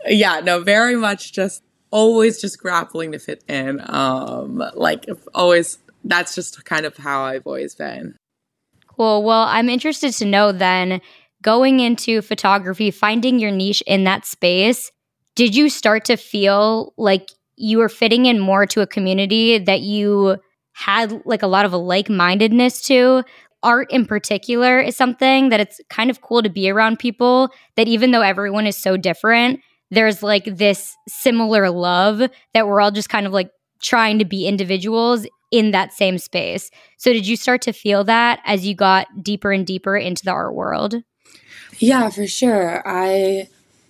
yeah, 0.08 0.40
no, 0.40 0.60
very 0.60 0.96
much 0.96 1.32
just 1.32 1.62
always 1.90 2.40
just 2.40 2.58
grappling 2.58 3.12
to 3.12 3.18
fit 3.18 3.44
in. 3.48 3.80
Um, 3.84 4.62
like 4.74 5.06
always 5.34 5.78
that's 6.04 6.34
just 6.34 6.64
kind 6.64 6.86
of 6.86 6.96
how 6.96 7.22
I've 7.22 7.46
always 7.46 7.74
been. 7.74 8.16
Cool. 8.86 9.22
Well, 9.22 9.42
I'm 9.42 9.68
interested 9.68 10.12
to 10.14 10.24
know 10.24 10.52
then 10.52 11.00
going 11.42 11.80
into 11.80 12.22
photography, 12.22 12.90
finding 12.90 13.38
your 13.38 13.50
niche 13.50 13.82
in 13.86 14.04
that 14.04 14.26
space, 14.26 14.90
did 15.34 15.54
you 15.54 15.68
start 15.68 16.04
to 16.06 16.16
feel 16.16 16.92
like 16.96 17.30
you 17.56 17.78
were 17.78 17.88
fitting 17.88 18.26
in 18.26 18.38
more 18.38 18.66
to 18.66 18.80
a 18.80 18.86
community 18.86 19.58
that 19.58 19.80
you 19.80 20.36
had 20.72 21.22
like 21.24 21.42
a 21.42 21.46
lot 21.46 21.64
of 21.64 21.72
a 21.72 21.78
like-mindedness 21.78 22.82
to? 22.82 23.24
Art 23.62 23.90
in 23.90 24.06
particular 24.06 24.80
is 24.80 24.96
something 24.96 25.50
that 25.50 25.60
it's 25.60 25.80
kind 25.90 26.08
of 26.10 26.22
cool 26.22 26.42
to 26.42 26.48
be 26.48 26.70
around 26.70 26.98
people 26.98 27.50
that 27.76 27.88
even 27.88 28.10
though 28.10 28.22
everyone 28.22 28.66
is 28.66 28.76
so 28.76 28.96
different, 28.96 29.60
there's 29.90 30.22
like 30.22 30.44
this 30.44 30.96
similar 31.08 31.68
love 31.68 32.22
that 32.54 32.66
we're 32.66 32.80
all 32.80 32.90
just 32.90 33.10
kind 33.10 33.26
of 33.26 33.32
like 33.32 33.50
trying 33.82 34.18
to 34.18 34.24
be 34.24 34.46
individuals 34.46 35.26
in 35.50 35.72
that 35.72 35.92
same 35.92 36.16
space. 36.16 36.70
So, 36.96 37.12
did 37.12 37.26
you 37.26 37.36
start 37.36 37.62
to 37.62 37.72
feel 37.72 38.04
that 38.04 38.40
as 38.44 38.66
you 38.66 38.74
got 38.74 39.08
deeper 39.22 39.52
and 39.52 39.66
deeper 39.66 39.96
into 39.96 40.24
the 40.24 40.30
art 40.30 40.54
world? 40.54 40.94
Yeah, 41.80 42.08
for 42.10 42.26
sure. 42.26 42.82
I 42.86 43.48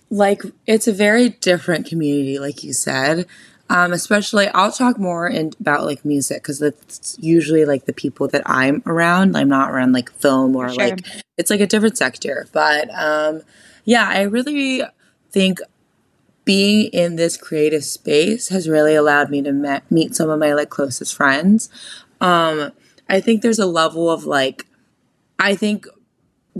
like 0.09 0.43
it's 0.67 0.87
a 0.87 0.93
very 0.93 1.29
different 1.29 1.85
community, 1.85 2.39
like 2.39 2.63
you 2.63 2.73
said. 2.73 3.27
Um, 3.69 3.93
especially, 3.93 4.49
I'll 4.49 4.71
talk 4.71 4.99
more 4.99 5.29
in, 5.29 5.53
about 5.61 5.85
like 5.85 6.03
music 6.03 6.41
because 6.43 6.61
it's 6.61 7.15
usually 7.21 7.63
like 7.63 7.85
the 7.85 7.93
people 7.93 8.27
that 8.27 8.41
I'm 8.45 8.83
around. 8.85 9.37
I'm 9.37 9.47
not 9.47 9.71
around 9.71 9.93
like 9.93 10.11
film 10.11 10.55
or 10.57 10.67
sure. 10.67 10.77
like 10.77 11.05
it's 11.37 11.49
like 11.49 11.61
a 11.61 11.67
different 11.67 11.97
sector. 11.97 12.47
But 12.51 12.89
um, 12.93 13.43
yeah, 13.85 14.09
I 14.09 14.23
really 14.23 14.83
think 15.31 15.59
being 16.43 16.87
in 16.87 17.15
this 17.15 17.37
creative 17.37 17.83
space 17.83 18.49
has 18.49 18.67
really 18.67 18.95
allowed 18.95 19.29
me 19.29 19.41
to 19.41 19.81
meet 19.89 20.15
some 20.15 20.29
of 20.29 20.39
my 20.39 20.53
like 20.53 20.69
closest 20.69 21.15
friends. 21.15 21.69
Um, 22.19 22.71
I 23.07 23.21
think 23.21 23.41
there's 23.41 23.59
a 23.59 23.65
level 23.65 24.09
of 24.09 24.25
like, 24.25 24.65
I 25.39 25.55
think 25.55 25.87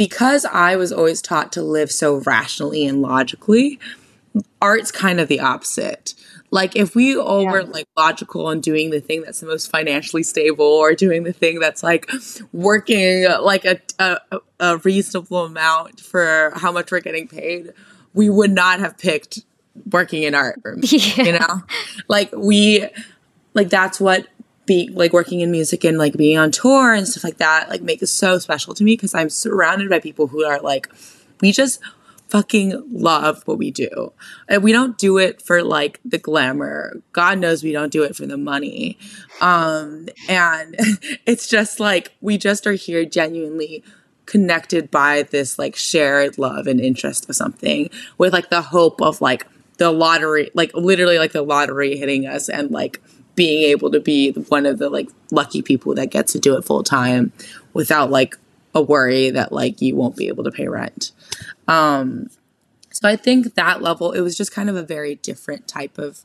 because 0.02 0.46
I 0.46 0.78
was 0.78 0.92
always 0.92 1.22
taught 1.22 1.52
to 1.52 1.62
live 1.62 1.92
so 1.92 2.16
rationally 2.22 2.88
and 2.88 3.04
logically, 3.04 3.80
art's 4.60 4.92
kind 4.92 5.20
of 5.20 5.28
the 5.28 5.40
opposite. 5.40 6.16
Like 6.50 6.76
if 6.76 6.96
we 6.96 7.16
all 7.16 7.44
yeah. 7.44 7.52
were 7.52 7.64
like 7.66 7.86
logical 7.96 8.50
and 8.50 8.64
doing 8.64 8.90
the 8.90 9.00
thing 9.00 9.22
that's 9.22 9.42
the 9.42 9.46
most 9.46 9.70
financially 9.70 10.24
stable 10.24 10.66
or 10.66 10.96
doing 10.96 11.22
the 11.22 11.34
thing 11.34 11.60
that's 11.60 11.84
like 11.84 12.10
working 12.52 13.28
like 13.42 13.64
a, 13.64 13.80
a, 14.00 14.18
a 14.60 14.78
reasonable 14.78 15.46
amount 15.46 16.00
for 16.00 16.52
how 16.56 16.72
much 16.72 16.92
we're 16.92 17.00
getting 17.00 17.28
paid, 17.28 17.72
we 18.16 18.28
would 18.28 18.50
not 18.52 18.80
have 18.80 18.98
picked 18.98 19.46
working 19.92 20.24
in 20.24 20.34
art. 20.34 20.60
Yeah. 20.82 21.24
You 21.24 21.34
know? 21.34 21.62
Like 22.08 22.32
we 22.36 22.88
like 23.54 23.70
that's 23.70 24.00
what 24.00 24.26
be 24.72 24.90
like 24.94 25.12
working 25.12 25.42
in 25.42 25.52
music 25.52 25.84
and 25.84 25.98
like 25.98 26.16
being 26.16 26.38
on 26.38 26.50
tour 26.50 26.94
and 26.94 27.06
stuff 27.06 27.26
like 27.26 27.38
that 27.38 27.68
like 27.68 27.82
make 27.82 28.02
it 28.02 28.08
so 28.08 28.40
special 28.40 28.74
to 28.74 28.86
me 28.86 28.94
because 28.94 29.14
I'm 29.14 29.30
surrounded 29.30 29.90
by 29.90 30.00
people 30.00 30.28
who 30.28 30.46
are 30.46 30.62
like 30.62 30.88
we 31.42 31.52
just 31.52 31.82
fucking 32.30 32.82
love 32.90 33.44
what 33.46 33.58
we 33.58 33.72
do. 33.72 34.14
And 34.48 34.64
we 34.64 34.72
don't 34.72 34.98
do 34.98 35.18
it 35.18 35.42
for 35.42 35.62
like 35.62 36.00
the 36.06 36.18
glamour. 36.18 37.02
God 37.12 37.40
knows 37.40 37.62
we 37.62 37.74
don't 37.74 37.92
do 37.92 38.04
it 38.04 38.16
for 38.16 38.26
the 38.26 38.38
money. 38.38 38.98
Um 39.42 40.08
and 40.30 40.76
it's 41.26 41.50
just 41.50 41.82
like 41.82 42.16
we 42.22 42.38
just 42.38 42.66
are 42.66 42.72
here 42.72 43.04
genuinely 43.04 43.84
connected 44.26 44.90
by 44.90 45.24
this 45.24 45.60
like 45.60 45.76
shared 45.76 46.38
love 46.38 46.68
and 46.68 46.80
interest 46.80 47.30
of 47.30 47.36
something 47.36 47.90
with 48.18 48.32
like 48.32 48.50
the 48.50 48.62
hope 48.62 49.02
of 49.02 49.20
like 49.20 49.46
the 49.78 49.92
lottery 49.92 50.50
like 50.54 50.72
literally 50.74 51.18
like 51.18 51.34
the 51.34 51.42
lottery 51.42 51.98
hitting 51.98 52.26
us 52.26 52.48
and 52.48 52.72
like 52.72 53.02
being 53.42 53.64
able 53.64 53.90
to 53.90 54.00
be 54.00 54.30
one 54.50 54.68
of 54.68 54.78
the 54.78 54.88
like 54.88 55.10
lucky 55.32 55.64
people 55.64 55.96
that 55.96 56.12
gets 56.12 56.32
to 56.32 56.40
do 56.40 56.56
it 56.56 56.64
full 56.64 56.84
time 56.84 57.34
without 57.74 58.12
like 58.12 58.38
a 58.76 58.82
worry 58.84 59.32
that 59.32 59.52
like 59.52 59.82
you 59.82 59.96
won't 59.96 60.16
be 60.16 60.28
able 60.28 60.44
to 60.44 60.52
pay 60.52 60.68
rent. 60.68 61.12
Um, 61.68 62.30
so 62.92 63.10
I 63.10 63.16
think 63.16 63.56
that 63.56 63.82
level, 63.82 64.12
it 64.12 64.22
was 64.22 64.38
just 64.38 64.52
kind 64.52 64.70
of 64.70 64.76
a 64.76 64.84
very 64.84 65.16
different 65.16 65.68
type 65.68 65.98
of 65.98 66.22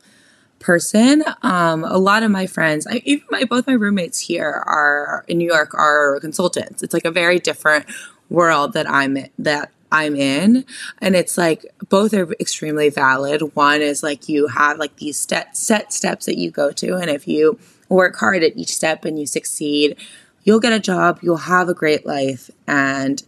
person. 0.59 1.25
Um, 1.41 1.85
a 1.85 1.97
lot 1.97 2.23
of 2.23 2.31
my 2.31 2.47
friends, 2.47 2.87
I, 2.87 3.01
even 3.07 3.25
my 3.31 3.45
both 3.45 3.67
my 3.67 3.73
roommates 3.73 4.21
here 4.21 4.63
are 4.67 5.25
in 5.27 5.39
New 5.39 5.49
York 5.51 5.73
are 5.73 6.21
consultants. 6.21 6.83
It's 6.83 6.93
like 6.93 7.07
a 7.07 7.11
very 7.11 7.39
different 7.39 7.87
world 8.29 8.75
that 8.75 8.87
I'm 8.91 9.17
that 9.39 9.71
I'm 9.93 10.17
in, 10.17 10.65
and 11.01 11.15
it's 11.15 11.39
like 11.39 11.65
both 11.89 12.13
are 12.15 12.33
extremely 12.41 12.91
valid. 12.91 13.55
One 13.55 13.83
is 13.83 14.03
like 14.03 14.29
you 14.29 14.49
have 14.49 14.79
like 14.79 14.97
these 14.97 15.19
set 15.19 15.57
set 15.57 15.93
steps 15.93 16.27
that 16.27 16.39
you 16.39 16.51
go 16.51 16.71
to, 16.73 16.97
and 16.97 17.11
if 17.11 17.29
you 17.29 17.59
work 17.89 18.17
hard 18.17 18.43
at 18.43 18.57
each 18.57 18.75
step 18.75 19.05
and 19.05 19.19
you 19.19 19.27
succeed, 19.27 19.97
you'll 20.45 20.61
get 20.61 20.73
a 20.73 20.81
job, 20.81 21.21
you'll 21.23 21.37
have 21.37 21.69
a 21.69 21.75
great 21.75 22.07
life, 22.07 22.51
and 22.67 23.23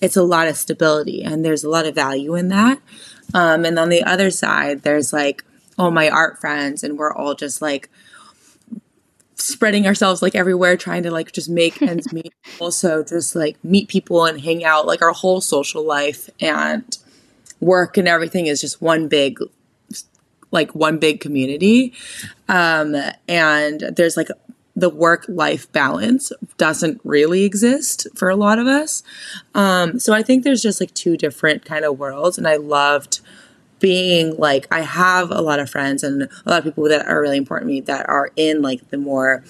it's 0.00 0.16
a 0.16 0.22
lot 0.22 0.48
of 0.48 0.56
stability 0.56 1.22
and 1.22 1.44
there's 1.44 1.64
a 1.64 1.70
lot 1.70 1.86
of 1.86 1.94
value 1.94 2.34
in 2.34 2.48
that. 2.48 2.78
Um, 3.32 3.64
and 3.64 3.78
on 3.78 3.88
the 3.88 4.02
other 4.02 4.30
side, 4.30 4.82
there's 4.82 5.12
like 5.12 5.44
all 5.78 5.90
my 5.90 6.08
art 6.08 6.40
friends, 6.40 6.84
and 6.84 6.98
we're 6.98 7.12
all 7.12 7.34
just 7.34 7.62
like 7.62 7.88
spreading 9.44 9.86
ourselves 9.86 10.22
like 10.22 10.34
everywhere, 10.34 10.76
trying 10.76 11.02
to 11.04 11.10
like 11.10 11.32
just 11.32 11.48
make 11.48 11.80
ends 11.82 12.12
meet. 12.12 12.32
Also, 12.60 13.02
just 13.02 13.34
like 13.34 13.62
meet 13.64 13.88
people 13.88 14.24
and 14.24 14.40
hang 14.40 14.64
out. 14.64 14.86
Like 14.86 15.02
our 15.02 15.12
whole 15.12 15.40
social 15.40 15.84
life 15.84 16.28
and 16.40 16.98
work 17.60 17.96
and 17.96 18.08
everything 18.08 18.46
is 18.46 18.60
just 18.60 18.82
one 18.82 19.08
big 19.08 19.38
like 20.50 20.72
one 20.72 20.98
big 20.98 21.18
community 21.18 21.92
um 22.48 22.94
and 23.26 23.80
there's 23.96 24.16
like 24.16 24.28
the 24.76 24.90
work 24.90 25.24
life 25.28 25.70
balance 25.72 26.32
doesn't 26.56 27.00
really 27.04 27.44
exist 27.44 28.06
for 28.14 28.28
a 28.28 28.36
lot 28.36 28.58
of 28.58 28.66
us. 28.66 29.02
Um, 29.54 30.00
so 30.00 30.12
I 30.12 30.22
think 30.22 30.42
there's 30.42 30.62
just 30.62 30.80
like 30.80 30.92
two 30.94 31.16
different 31.16 31.64
kind 31.64 31.84
of 31.84 31.98
worlds. 31.98 32.38
And 32.38 32.48
I 32.48 32.56
loved 32.56 33.20
being 33.84 34.34
like, 34.38 34.66
I 34.70 34.80
have 34.80 35.30
a 35.30 35.42
lot 35.42 35.60
of 35.60 35.68
friends 35.68 36.02
and 36.02 36.22
a 36.22 36.28
lot 36.46 36.60
of 36.60 36.64
people 36.64 36.88
that 36.88 37.06
are 37.06 37.20
really 37.20 37.36
important 37.36 37.68
to 37.68 37.74
me 37.74 37.80
that 37.82 38.08
are 38.08 38.30
in 38.34 38.62
like 38.62 38.88
the 38.88 38.96
more 38.96 39.44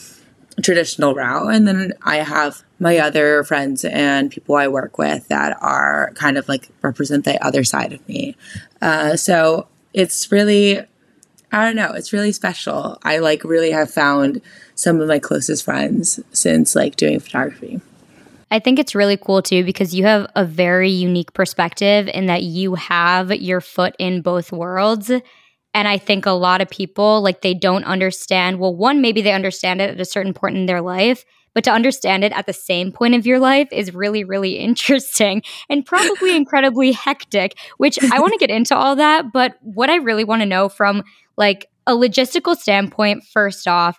traditional 0.61 1.15
route. 1.15 1.55
And 1.55 1.69
then 1.69 1.93
I 2.03 2.17
have 2.17 2.65
my 2.81 2.99
other 2.99 3.45
friends 3.45 3.85
and 3.85 4.33
people 4.33 4.57
I 4.57 4.67
work 4.67 4.99
with 4.99 5.29
that 5.29 5.57
are 5.63 6.11
kind 6.17 6.37
of 6.37 6.49
like 6.49 6.69
represent 6.83 7.25
the 7.25 7.41
other 7.47 7.63
side 7.63 7.93
of 7.93 8.09
me. 8.09 8.37
Uh, 8.83 9.15
so 9.15 9.69
it's 9.93 10.33
really, 10.33 10.81
I 11.53 11.65
don't 11.65 11.77
know, 11.77 11.93
it's 11.93 12.13
really 12.13 12.33
special. 12.33 12.99
I 13.05 13.19
like 13.19 13.45
really 13.45 13.71
have 13.71 13.93
found 13.93 14.43
some 14.75 15.01
of 15.01 15.07
my 15.07 15.21
closest 15.21 15.65
friends 15.65 16.19
since 16.33 16.75
like 16.75 16.97
doing 16.97 17.21
photography. 17.21 17.81
I 18.55 18.61
think 18.61 18.79
it's 18.79 18.95
really 18.95 19.17
cool 19.17 19.43
too 19.43 19.65
because 19.65 19.97
you 19.97 20.05
have 20.05 20.31
a 20.37 20.45
very 20.45 20.89
unique 20.89 21.33
perspective 21.33 22.07
in 22.07 22.27
that 22.27 22.45
you 22.45 22.77
have 22.77 23.35
your 23.35 23.61
foot 23.61 23.97
in 23.99 24.23
both 24.23 24.53
worlds. 24.53 25.11
And 25.11 25.89
I 25.89 25.99
think 25.99 26.25
a 26.25 26.31
lot 26.31 26.61
of 26.61 26.71
people, 26.71 27.21
like, 27.21 27.41
they 27.41 27.53
don't 27.53 27.83
understand. 27.83 28.61
Well, 28.61 28.73
one, 28.73 29.01
maybe 29.01 29.23
they 29.23 29.33
understand 29.33 29.81
it 29.81 29.91
at 29.91 30.01
a 30.01 30.05
certain 30.05 30.33
point 30.33 30.57
in 30.57 30.67
their 30.67 30.81
life, 30.81 31.25
but 31.53 31.65
to 31.65 31.73
understand 31.73 32.23
it 32.23 32.31
at 32.31 32.47
the 32.47 32.53
same 32.53 32.93
point 32.93 33.17
of 33.17 33.27
your 33.27 33.41
life 33.41 33.67
is 33.73 33.93
really, 33.93 34.23
really 34.23 34.53
interesting 34.69 35.43
and 35.69 35.85
probably 35.85 36.37
incredibly 36.37 36.93
hectic, 36.93 37.59
which 37.79 37.99
I 38.05 38.21
want 38.21 38.35
to 38.35 38.39
get 38.39 38.51
into 38.51 38.77
all 38.77 38.95
that. 38.95 39.33
But 39.33 39.57
what 39.63 39.91
I 39.91 39.97
really 39.97 40.23
want 40.23 40.43
to 40.43 40.47
know 40.47 40.69
from 40.69 41.03
like 41.37 41.69
a 41.89 41.95
logistical 41.95 42.55
standpoint, 42.55 43.25
first 43.25 43.67
off, 43.67 43.99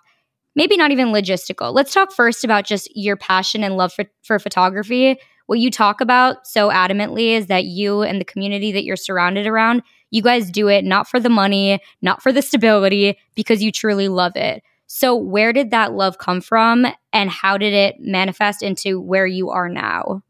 maybe 0.55 0.77
not 0.77 0.91
even 0.91 1.09
logistical. 1.09 1.73
Let's 1.73 1.93
talk 1.93 2.11
first 2.11 2.43
about 2.43 2.65
just 2.65 2.95
your 2.95 3.17
passion 3.17 3.63
and 3.63 3.77
love 3.77 3.93
for, 3.93 4.05
for 4.23 4.39
photography. 4.39 5.17
What 5.47 5.59
you 5.59 5.69
talk 5.69 6.01
about 6.01 6.47
so 6.47 6.69
adamantly 6.69 7.35
is 7.35 7.47
that 7.47 7.65
you 7.65 8.01
and 8.01 8.19
the 8.19 8.25
community 8.25 8.71
that 8.71 8.83
you're 8.83 8.95
surrounded 8.95 9.45
around, 9.45 9.83
you 10.09 10.21
guys 10.21 10.49
do 10.49 10.67
it 10.69 10.83
not 10.83 11.07
for 11.07 11.19
the 11.19 11.29
money, 11.29 11.79
not 12.01 12.23
for 12.23 12.31
the 12.31 12.41
stability, 12.41 13.17
because 13.35 13.61
you 13.61 13.71
truly 13.71 14.07
love 14.07 14.35
it. 14.35 14.63
So, 14.87 15.15
where 15.15 15.51
did 15.51 15.71
that 15.71 15.93
love 15.93 16.17
come 16.17 16.41
from 16.41 16.85
and 17.11 17.29
how 17.29 17.57
did 17.57 17.73
it 17.73 17.95
manifest 17.99 18.61
into 18.61 19.01
where 19.01 19.25
you 19.25 19.49
are 19.49 19.67
now? 19.67 20.21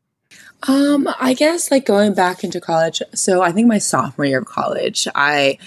Um, 0.63 1.09
I 1.19 1.33
guess 1.33 1.71
like 1.71 1.85
going 1.85 2.13
back 2.13 2.43
into 2.43 2.61
college. 2.61 3.01
So, 3.13 3.41
I 3.41 3.51
think 3.51 3.67
my 3.67 3.77
sophomore 3.77 4.25
year 4.25 4.39
of 4.39 4.45
college, 4.45 5.07
I 5.13 5.57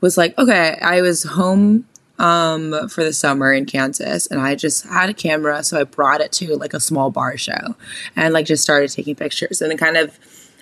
was 0.00 0.16
like, 0.16 0.38
okay, 0.38 0.78
I 0.80 1.02
was 1.02 1.24
home 1.24 1.86
um, 2.18 2.88
for 2.88 3.04
the 3.04 3.12
summer 3.12 3.52
in 3.52 3.66
Kansas, 3.66 4.26
and 4.26 4.40
I 4.40 4.54
just 4.54 4.86
had 4.86 5.10
a 5.10 5.14
camera, 5.14 5.62
so 5.62 5.80
I 5.80 5.84
brought 5.84 6.20
it 6.20 6.32
to 6.32 6.56
like 6.56 6.74
a 6.74 6.80
small 6.80 7.10
bar 7.10 7.36
show, 7.36 7.74
and 8.14 8.32
like 8.32 8.46
just 8.46 8.62
started 8.62 8.90
taking 8.90 9.14
pictures, 9.14 9.60
and 9.60 9.70
then 9.70 9.78
kind 9.78 9.96
of 9.96 10.18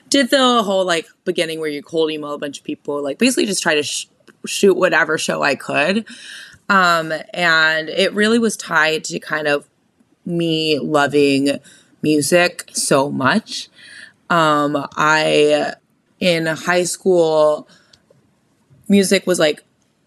did 0.09 0.31
the 0.31 0.63
whole 0.63 0.85
like 0.85 1.07
beginning 1.25 1.61
where 1.61 1.69
you 1.69 1.83
cold 1.83 2.11
email 2.11 2.33
a 2.33 2.39
bunch 2.39 2.59
of 2.59 2.65
people, 2.65 3.03
like 3.03 3.19
basically 3.19 3.47
just 3.47 3.63
try 3.63 3.75
to 3.75 3.83
sh- 3.83 4.07
shoot 4.47 4.75
whatever 4.75 5.17
show 5.19 5.43
I 5.43 5.55
could, 5.55 6.07
um, 6.69 7.13
and 7.33 7.89
it 7.89 8.13
really 8.13 8.39
was 8.39 8.57
tied 8.57 9.05
to 9.05 9.19
kind 9.21 9.47
of 9.47 9.69
me 10.27 10.79
loving 10.79 11.59
music 12.03 12.71
so 12.73 13.11
much. 13.11 13.69
Um, 14.31 14.87
I 14.97 15.75
in 16.21 16.47
high 16.47 16.85
school, 16.85 17.69
music 18.89 19.27
was 19.27 19.39
like 19.39 19.63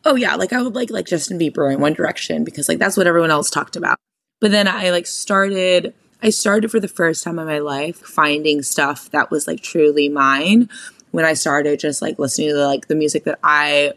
oh 0.08 0.16
yeah, 0.16 0.36
like 0.36 0.54
I 0.54 0.62
would 0.62 0.74
like 0.74 0.90
like 0.90 1.06
Justin 1.06 1.38
Bieber 1.38 1.72
in 1.72 1.82
One 1.82 1.94
Direction 1.94 2.44
because 2.44 2.68
like 2.70 2.80
that's 2.80 2.98
what 2.98 3.08
everyone 3.08 3.30
else 3.30 3.50
talked 3.50 3.76
about. 3.76 4.00
But 4.40 4.52
then 4.52 4.68
I 4.68 4.90
like 4.90 5.06
started 5.06 5.94
I 6.24 6.30
started 6.30 6.72
for 6.72 6.80
the 6.80 6.88
first 6.88 7.24
time 7.24 7.38
in 7.38 7.46
my 7.46 7.60
life 7.60 7.98
finding 7.98 8.64
stuff 8.64 9.12
that 9.12 9.30
was 9.30 9.46
like 9.48 9.62
truly 9.62 10.10
mine 10.10 10.70
when 11.12 11.26
I 11.26 11.34
started 11.34 11.80
just 11.80 12.02
like 12.02 12.18
listening 12.18 12.50
to 12.50 12.56
the, 12.56 12.66
like 12.66 12.88
the 12.88 12.96
music 12.96 13.26
that 13.26 13.38
I 13.44 13.94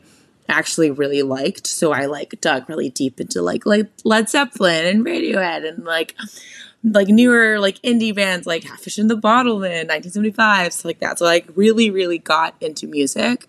actually 0.49 0.91
really 0.91 1.23
liked. 1.23 1.67
So 1.67 1.93
I 1.93 2.07
like 2.07 2.41
dug 2.41 2.69
really 2.69 2.91
deep 2.91 3.21
into 3.21 3.41
like 3.41 3.65
like 3.65 3.89
Led 4.05 4.29
Zeppelin 4.29 4.87
and 4.87 5.07
Radiohead 5.07 5.67
and 5.67 5.85
like 5.85 6.17
like 6.83 7.09
newer 7.09 7.61
like 7.61 7.81
indie 7.83 8.15
bands 8.15 8.47
like 8.47 8.65
Catfish 8.65 8.99
and 8.99 9.09
the 9.09 9.17
Bottlemen 9.17 9.83
in 9.83 9.87
1975 9.87 10.73
stuff 10.73 10.85
like 10.85 11.01
that. 11.01 11.21
So 11.21 11.25
like 11.25 11.47
really 11.55 11.91
really 11.91 12.19
got 12.19 12.57
into 12.61 12.89
music. 12.89 13.47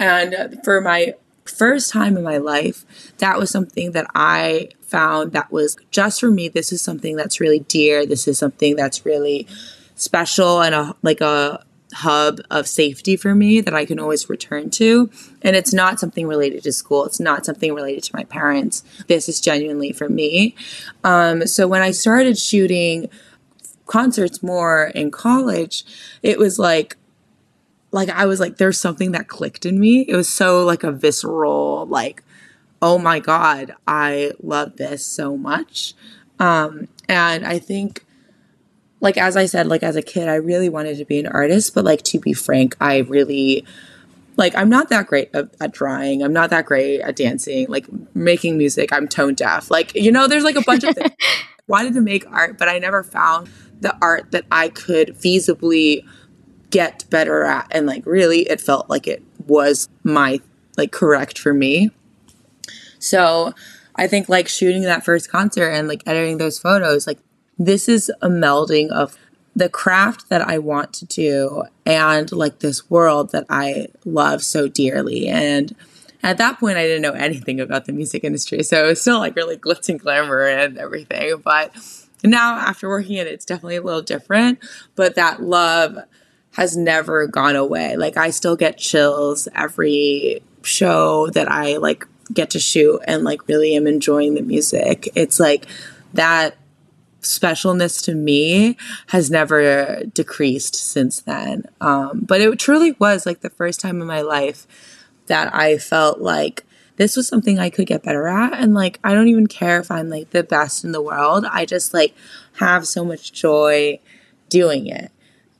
And 0.00 0.58
for 0.64 0.80
my 0.80 1.14
first 1.50 1.90
time 1.90 2.16
in 2.16 2.22
my 2.22 2.38
life, 2.38 2.84
that 3.18 3.38
was 3.38 3.50
something 3.50 3.92
that 3.92 4.06
I 4.14 4.70
found 4.82 5.32
that 5.32 5.52
was 5.52 5.76
just 5.90 6.20
for 6.20 6.30
me. 6.30 6.48
This 6.48 6.72
is 6.72 6.80
something 6.80 7.16
that's 7.16 7.40
really 7.40 7.60
dear. 7.60 8.06
This 8.06 8.26
is 8.26 8.38
something 8.38 8.76
that's 8.76 9.04
really 9.04 9.46
special 9.94 10.62
and 10.62 10.74
a, 10.74 10.94
like 11.02 11.20
a 11.20 11.64
hub 11.92 12.40
of 12.50 12.68
safety 12.68 13.16
for 13.16 13.34
me 13.34 13.60
that 13.60 13.74
I 13.74 13.84
can 13.84 13.98
always 13.98 14.28
return 14.28 14.70
to. 14.70 15.10
And 15.42 15.56
it's 15.56 15.74
not 15.74 16.00
something 16.00 16.26
related 16.26 16.62
to 16.62 16.72
school. 16.72 17.04
It's 17.04 17.20
not 17.20 17.44
something 17.44 17.74
related 17.74 18.04
to 18.04 18.16
my 18.16 18.24
parents. 18.24 18.84
This 19.08 19.28
is 19.28 19.40
genuinely 19.40 19.92
for 19.92 20.08
me. 20.08 20.54
Um, 21.04 21.46
so 21.46 21.66
when 21.66 21.82
I 21.82 21.90
started 21.90 22.38
shooting 22.38 23.08
concerts 23.86 24.42
more 24.42 24.92
in 24.94 25.10
college, 25.10 25.84
it 26.22 26.38
was 26.38 26.58
like, 26.58 26.96
like 27.92 28.08
I 28.08 28.26
was 28.26 28.40
like, 28.40 28.56
there's 28.56 28.78
something 28.78 29.12
that 29.12 29.28
clicked 29.28 29.66
in 29.66 29.78
me. 29.80 30.04
It 30.08 30.14
was 30.14 30.28
so 30.28 30.64
like 30.64 30.84
a 30.84 30.92
visceral, 30.92 31.86
like, 31.86 32.22
oh 32.82 32.98
my 32.98 33.18
God, 33.18 33.74
I 33.86 34.32
love 34.42 34.76
this 34.76 35.04
so 35.04 35.36
much. 35.36 35.94
Um, 36.38 36.88
and 37.08 37.44
I 37.44 37.58
think 37.58 38.04
like 39.00 39.16
as 39.16 39.36
I 39.36 39.46
said, 39.46 39.66
like 39.66 39.82
as 39.82 39.96
a 39.96 40.02
kid, 40.02 40.28
I 40.28 40.36
really 40.36 40.68
wanted 40.68 40.98
to 40.98 41.04
be 41.04 41.18
an 41.18 41.26
artist, 41.26 41.74
but 41.74 41.84
like 41.84 42.02
to 42.02 42.20
be 42.20 42.32
frank, 42.32 42.76
I 42.80 42.98
really 42.98 43.64
like 44.36 44.54
I'm 44.54 44.68
not 44.68 44.88
that 44.90 45.06
great 45.06 45.30
at, 45.34 45.50
at, 45.60 45.72
drawing. 45.72 46.22
I'm 46.22 46.32
not 46.32 46.50
that 46.50 46.66
great 46.66 47.00
at 47.00 47.16
dancing, 47.16 47.66
like 47.68 47.86
making 48.14 48.58
music. 48.58 48.92
I'm 48.92 49.08
tone 49.08 49.34
deaf. 49.34 49.70
Like 49.70 49.94
you 49.94 50.12
know, 50.12 50.28
there's 50.28 50.44
like 50.44 50.56
a 50.56 50.62
bunch 50.62 50.84
of 50.84 50.94
things. 50.94 51.10
wanted 51.66 51.94
to 51.94 52.00
make 52.00 52.26
art, 52.30 52.58
but 52.58 52.68
I 52.68 52.78
never 52.78 53.04
found 53.04 53.48
the 53.80 53.96
art 54.02 54.32
that 54.32 54.44
I 54.50 54.68
could 54.68 55.16
feasibly 55.16 56.04
get 56.70 57.04
better 57.10 57.44
at, 57.44 57.66
and 57.70 57.86
like 57.86 58.06
really, 58.06 58.40
it 58.48 58.60
felt 58.60 58.88
like 58.88 59.06
it 59.06 59.22
was 59.46 59.88
my 60.02 60.40
like 60.76 60.92
correct 60.92 61.38
for 61.38 61.52
me. 61.52 61.90
So 62.98 63.52
I 63.96 64.06
think 64.06 64.28
like 64.28 64.48
shooting 64.48 64.82
that 64.82 65.04
first 65.04 65.30
concert 65.30 65.70
and 65.70 65.88
like 65.88 66.02
editing 66.06 66.38
those 66.38 66.58
photos, 66.58 67.06
like 67.06 67.18
this 67.58 67.88
is 67.88 68.10
a 68.22 68.28
melding 68.28 68.88
of 68.90 69.18
the 69.54 69.68
craft 69.68 70.28
that 70.28 70.42
I 70.42 70.58
want 70.58 70.92
to 70.94 71.04
do 71.06 71.64
and 71.84 72.30
like 72.30 72.60
this 72.60 72.88
world 72.88 73.32
that 73.32 73.46
I 73.50 73.88
love 74.04 74.42
so 74.42 74.68
dearly. 74.68 75.26
And 75.28 75.74
at 76.22 76.38
that 76.38 76.60
point, 76.60 76.78
I 76.78 76.82
didn't 76.82 77.02
know 77.02 77.12
anything 77.12 77.60
about 77.60 77.86
the 77.86 77.92
music 77.92 78.24
industry. 78.24 78.62
So 78.62 78.84
it 78.84 78.88
was 78.88 79.00
still 79.00 79.18
like 79.18 79.36
really 79.36 79.56
glitz 79.56 79.88
and 79.88 79.98
glamour 79.98 80.46
and 80.46 80.78
everything. 80.78 81.40
But 81.42 81.74
now, 82.22 82.56
after 82.56 82.88
working 82.88 83.16
in 83.16 83.26
it, 83.26 83.32
it's 83.32 83.44
definitely 83.44 83.76
a 83.76 83.82
little 83.82 84.02
different. 84.02 84.58
But 84.94 85.14
that 85.14 85.42
love 85.42 85.98
has 86.52 86.76
never 86.76 87.26
gone 87.26 87.56
away. 87.56 87.96
Like, 87.96 88.16
I 88.16 88.30
still 88.30 88.56
get 88.56 88.78
chills 88.78 89.48
every 89.54 90.42
show 90.62 91.28
that 91.30 91.50
I 91.50 91.76
like 91.76 92.06
get 92.32 92.50
to 92.50 92.58
shoot 92.58 93.00
and 93.06 93.24
like 93.24 93.48
really 93.48 93.74
am 93.74 93.86
enjoying 93.86 94.34
the 94.34 94.42
music. 94.42 95.08
It's 95.14 95.40
like 95.40 95.66
that 96.14 96.56
specialness 97.22 98.02
to 98.04 98.14
me 98.14 98.76
has 99.08 99.30
never 99.30 100.04
decreased 100.14 100.74
since 100.74 101.20
then. 101.20 101.64
Um, 101.80 102.20
but 102.20 102.40
it 102.40 102.58
truly 102.58 102.92
was 102.92 103.26
like 103.26 103.40
the 103.40 103.50
first 103.50 103.80
time 103.80 104.00
in 104.00 104.06
my 104.06 104.22
life 104.22 104.66
that 105.26 105.54
I 105.54 105.78
felt 105.78 106.20
like 106.20 106.64
this 106.96 107.16
was 107.16 107.28
something 107.28 107.58
I 107.58 107.70
could 107.70 107.86
get 107.86 108.02
better 108.02 108.26
at. 108.26 108.54
And 108.54 108.74
like, 108.74 108.98
I 109.04 109.14
don't 109.14 109.28
even 109.28 109.46
care 109.46 109.80
if 109.80 109.90
I'm 109.90 110.08
like 110.08 110.30
the 110.30 110.42
best 110.42 110.84
in 110.84 110.92
the 110.92 111.02
world. 111.02 111.44
I 111.50 111.64
just 111.64 111.94
like 111.94 112.14
have 112.54 112.86
so 112.86 113.04
much 113.04 113.32
joy 113.32 114.00
doing 114.48 114.86
it. 114.86 115.10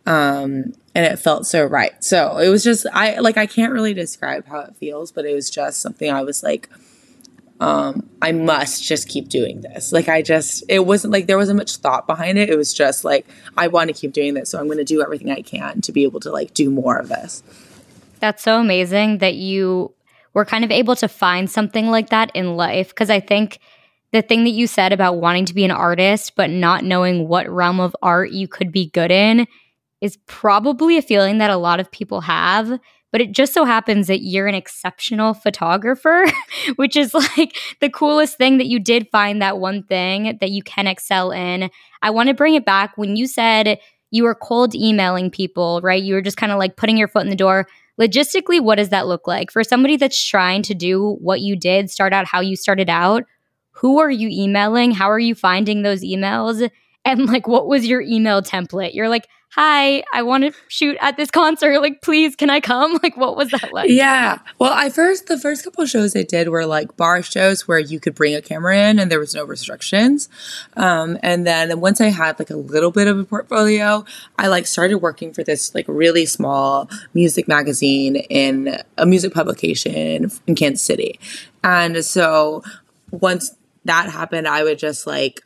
Um, 0.06 0.72
and 0.94 1.06
it 1.06 1.18
felt 1.18 1.46
so 1.46 1.64
right. 1.64 2.02
So 2.02 2.38
it 2.38 2.48
was 2.48 2.64
just, 2.64 2.86
I 2.92 3.18
like, 3.18 3.36
I 3.36 3.46
can't 3.46 3.72
really 3.72 3.94
describe 3.94 4.46
how 4.46 4.60
it 4.60 4.76
feels, 4.76 5.12
but 5.12 5.24
it 5.24 5.34
was 5.34 5.48
just 5.48 5.80
something 5.80 6.10
I 6.10 6.22
was 6.22 6.42
like, 6.42 6.68
um, 7.60 8.08
I 8.22 8.32
must 8.32 8.82
just 8.82 9.08
keep 9.08 9.28
doing 9.28 9.60
this. 9.60 9.92
Like 9.92 10.08
I 10.08 10.22
just, 10.22 10.64
it 10.68 10.86
wasn't 10.86 11.12
like 11.12 11.26
there 11.26 11.36
wasn't 11.36 11.58
much 11.58 11.76
thought 11.76 12.06
behind 12.06 12.38
it. 12.38 12.48
It 12.48 12.56
was 12.56 12.72
just 12.72 13.04
like 13.04 13.26
I 13.56 13.68
want 13.68 13.88
to 13.88 13.94
keep 13.94 14.12
doing 14.12 14.34
this, 14.34 14.50
so 14.50 14.58
I'm 14.58 14.66
going 14.66 14.78
to 14.78 14.84
do 14.84 15.02
everything 15.02 15.30
I 15.30 15.42
can 15.42 15.82
to 15.82 15.92
be 15.92 16.04
able 16.04 16.20
to 16.20 16.32
like 16.32 16.54
do 16.54 16.70
more 16.70 16.96
of 16.98 17.08
this. 17.08 17.42
That's 18.18 18.42
so 18.42 18.58
amazing 18.58 19.18
that 19.18 19.34
you 19.34 19.92
were 20.32 20.44
kind 20.44 20.64
of 20.64 20.70
able 20.70 20.96
to 20.96 21.08
find 21.08 21.50
something 21.50 21.88
like 21.88 22.10
that 22.10 22.30
in 22.34 22.56
life 22.56 22.88
because 22.88 23.10
I 23.10 23.20
think 23.20 23.58
the 24.12 24.22
thing 24.22 24.44
that 24.44 24.50
you 24.50 24.66
said 24.66 24.92
about 24.92 25.18
wanting 25.18 25.44
to 25.46 25.54
be 25.54 25.64
an 25.64 25.70
artist 25.70 26.34
but 26.36 26.50
not 26.50 26.84
knowing 26.84 27.28
what 27.28 27.48
realm 27.48 27.80
of 27.80 27.94
art 28.02 28.30
you 28.30 28.48
could 28.48 28.72
be 28.72 28.90
good 28.90 29.10
in 29.10 29.46
is 30.00 30.18
probably 30.26 30.96
a 30.96 31.02
feeling 31.02 31.38
that 31.38 31.50
a 31.50 31.56
lot 31.56 31.80
of 31.80 31.90
people 31.90 32.22
have 32.22 32.80
but 33.12 33.20
it 33.20 33.32
just 33.32 33.52
so 33.52 33.64
happens 33.64 34.06
that 34.06 34.22
you're 34.22 34.46
an 34.46 34.54
exceptional 34.54 35.34
photographer, 35.34 36.26
which 36.76 36.96
is 36.96 37.12
like 37.14 37.56
the 37.80 37.90
coolest 37.90 38.36
thing 38.36 38.58
that 38.58 38.68
you 38.68 38.78
did 38.78 39.08
find 39.10 39.42
that 39.42 39.58
one 39.58 39.82
thing 39.82 40.38
that 40.40 40.50
you 40.50 40.62
can 40.62 40.86
excel 40.86 41.32
in. 41.32 41.70
I 42.02 42.10
want 42.10 42.28
to 42.28 42.34
bring 42.34 42.54
it 42.54 42.64
back 42.64 42.96
when 42.96 43.16
you 43.16 43.26
said 43.26 43.78
you 44.10 44.24
were 44.24 44.34
cold 44.34 44.74
emailing 44.74 45.30
people, 45.30 45.80
right? 45.82 46.02
You 46.02 46.14
were 46.14 46.22
just 46.22 46.36
kind 46.36 46.52
of 46.52 46.58
like 46.58 46.76
putting 46.76 46.96
your 46.96 47.08
foot 47.08 47.24
in 47.24 47.30
the 47.30 47.36
door. 47.36 47.66
Logistically, 48.00 48.60
what 48.60 48.76
does 48.76 48.88
that 48.90 49.06
look 49.06 49.26
like 49.26 49.50
for 49.50 49.62
somebody 49.62 49.96
that's 49.96 50.24
trying 50.24 50.62
to 50.62 50.74
do 50.74 51.16
what 51.20 51.40
you 51.40 51.54
did, 51.54 51.90
start 51.90 52.12
out 52.12 52.26
how 52.26 52.40
you 52.40 52.56
started 52.56 52.88
out? 52.88 53.24
Who 53.72 53.98
are 53.98 54.10
you 54.10 54.28
emailing? 54.28 54.92
How 54.92 55.10
are 55.10 55.18
you 55.18 55.34
finding 55.34 55.82
those 55.82 56.02
emails? 56.02 56.68
And 57.04 57.26
like, 57.26 57.46
what 57.46 57.66
was 57.66 57.86
your 57.86 58.00
email 58.00 58.42
template? 58.42 58.94
You're 58.94 59.08
like, 59.08 59.26
hi, 59.50 60.04
I 60.12 60.22
want 60.22 60.44
to 60.44 60.52
shoot 60.68 60.96
at 61.00 61.16
this 61.16 61.30
concert. 61.30 61.80
Like, 61.80 62.02
please, 62.02 62.36
can 62.36 62.50
I 62.50 62.60
come? 62.60 62.80
Like, 63.02 63.16
what 63.16 63.34
was 63.34 63.50
that 63.52 63.72
like? 63.72 63.88
Yeah. 63.88 64.40
Well, 64.58 64.72
I 64.74 64.90
first, 64.90 65.26
the 65.26 65.38
first 65.38 65.64
couple 65.64 65.86
shows 65.86 66.14
I 66.14 66.22
did 66.22 66.48
were 66.50 66.66
like 66.66 66.98
bar 66.98 67.22
shows 67.22 67.66
where 67.66 67.78
you 67.78 67.98
could 67.98 68.14
bring 68.14 68.34
a 68.34 68.42
camera 68.42 68.76
in 68.76 68.98
and 68.98 69.10
there 69.10 69.18
was 69.18 69.34
no 69.34 69.44
restrictions. 69.44 70.28
Um, 70.76 71.18
and 71.22 71.46
then 71.46 71.80
once 71.80 71.98
I 72.00 72.08
had 72.08 72.38
like 72.38 72.50
a 72.50 72.56
little 72.56 72.90
bit 72.90 73.06
of 73.06 73.18
a 73.18 73.24
portfolio, 73.24 74.04
I 74.38 74.48
like 74.48 74.66
started 74.66 74.98
working 74.98 75.32
for 75.32 75.42
this 75.42 75.74
like 75.74 75.86
really 75.88 76.26
small 76.26 76.90
music 77.14 77.48
magazine 77.48 78.16
in 78.16 78.76
a 78.98 79.06
music 79.06 79.32
publication 79.32 80.30
in 80.46 80.54
Kansas 80.54 80.82
City. 80.82 81.18
And 81.64 82.04
so 82.04 82.62
once 83.10 83.56
that 83.86 84.10
happened, 84.10 84.46
I 84.46 84.62
would 84.62 84.78
just 84.78 85.06
like, 85.06 85.40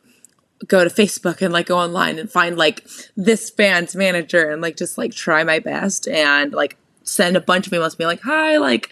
go 0.67 0.83
to 0.83 0.89
Facebook 0.89 1.41
and 1.41 1.53
like 1.53 1.67
go 1.67 1.77
online 1.77 2.17
and 2.17 2.31
find 2.31 2.57
like 2.57 2.85
this 3.15 3.51
band's 3.51 3.95
manager 3.95 4.49
and 4.49 4.61
like 4.61 4.77
just 4.77 4.97
like 4.97 5.13
try 5.13 5.43
my 5.43 5.59
best 5.59 6.07
and 6.07 6.53
like 6.53 6.77
send 7.03 7.35
a 7.35 7.41
bunch 7.41 7.67
of 7.67 7.73
emails 7.73 7.95
to 7.95 8.01
me 8.01 8.05
like, 8.05 8.21
hi, 8.21 8.57
like 8.57 8.91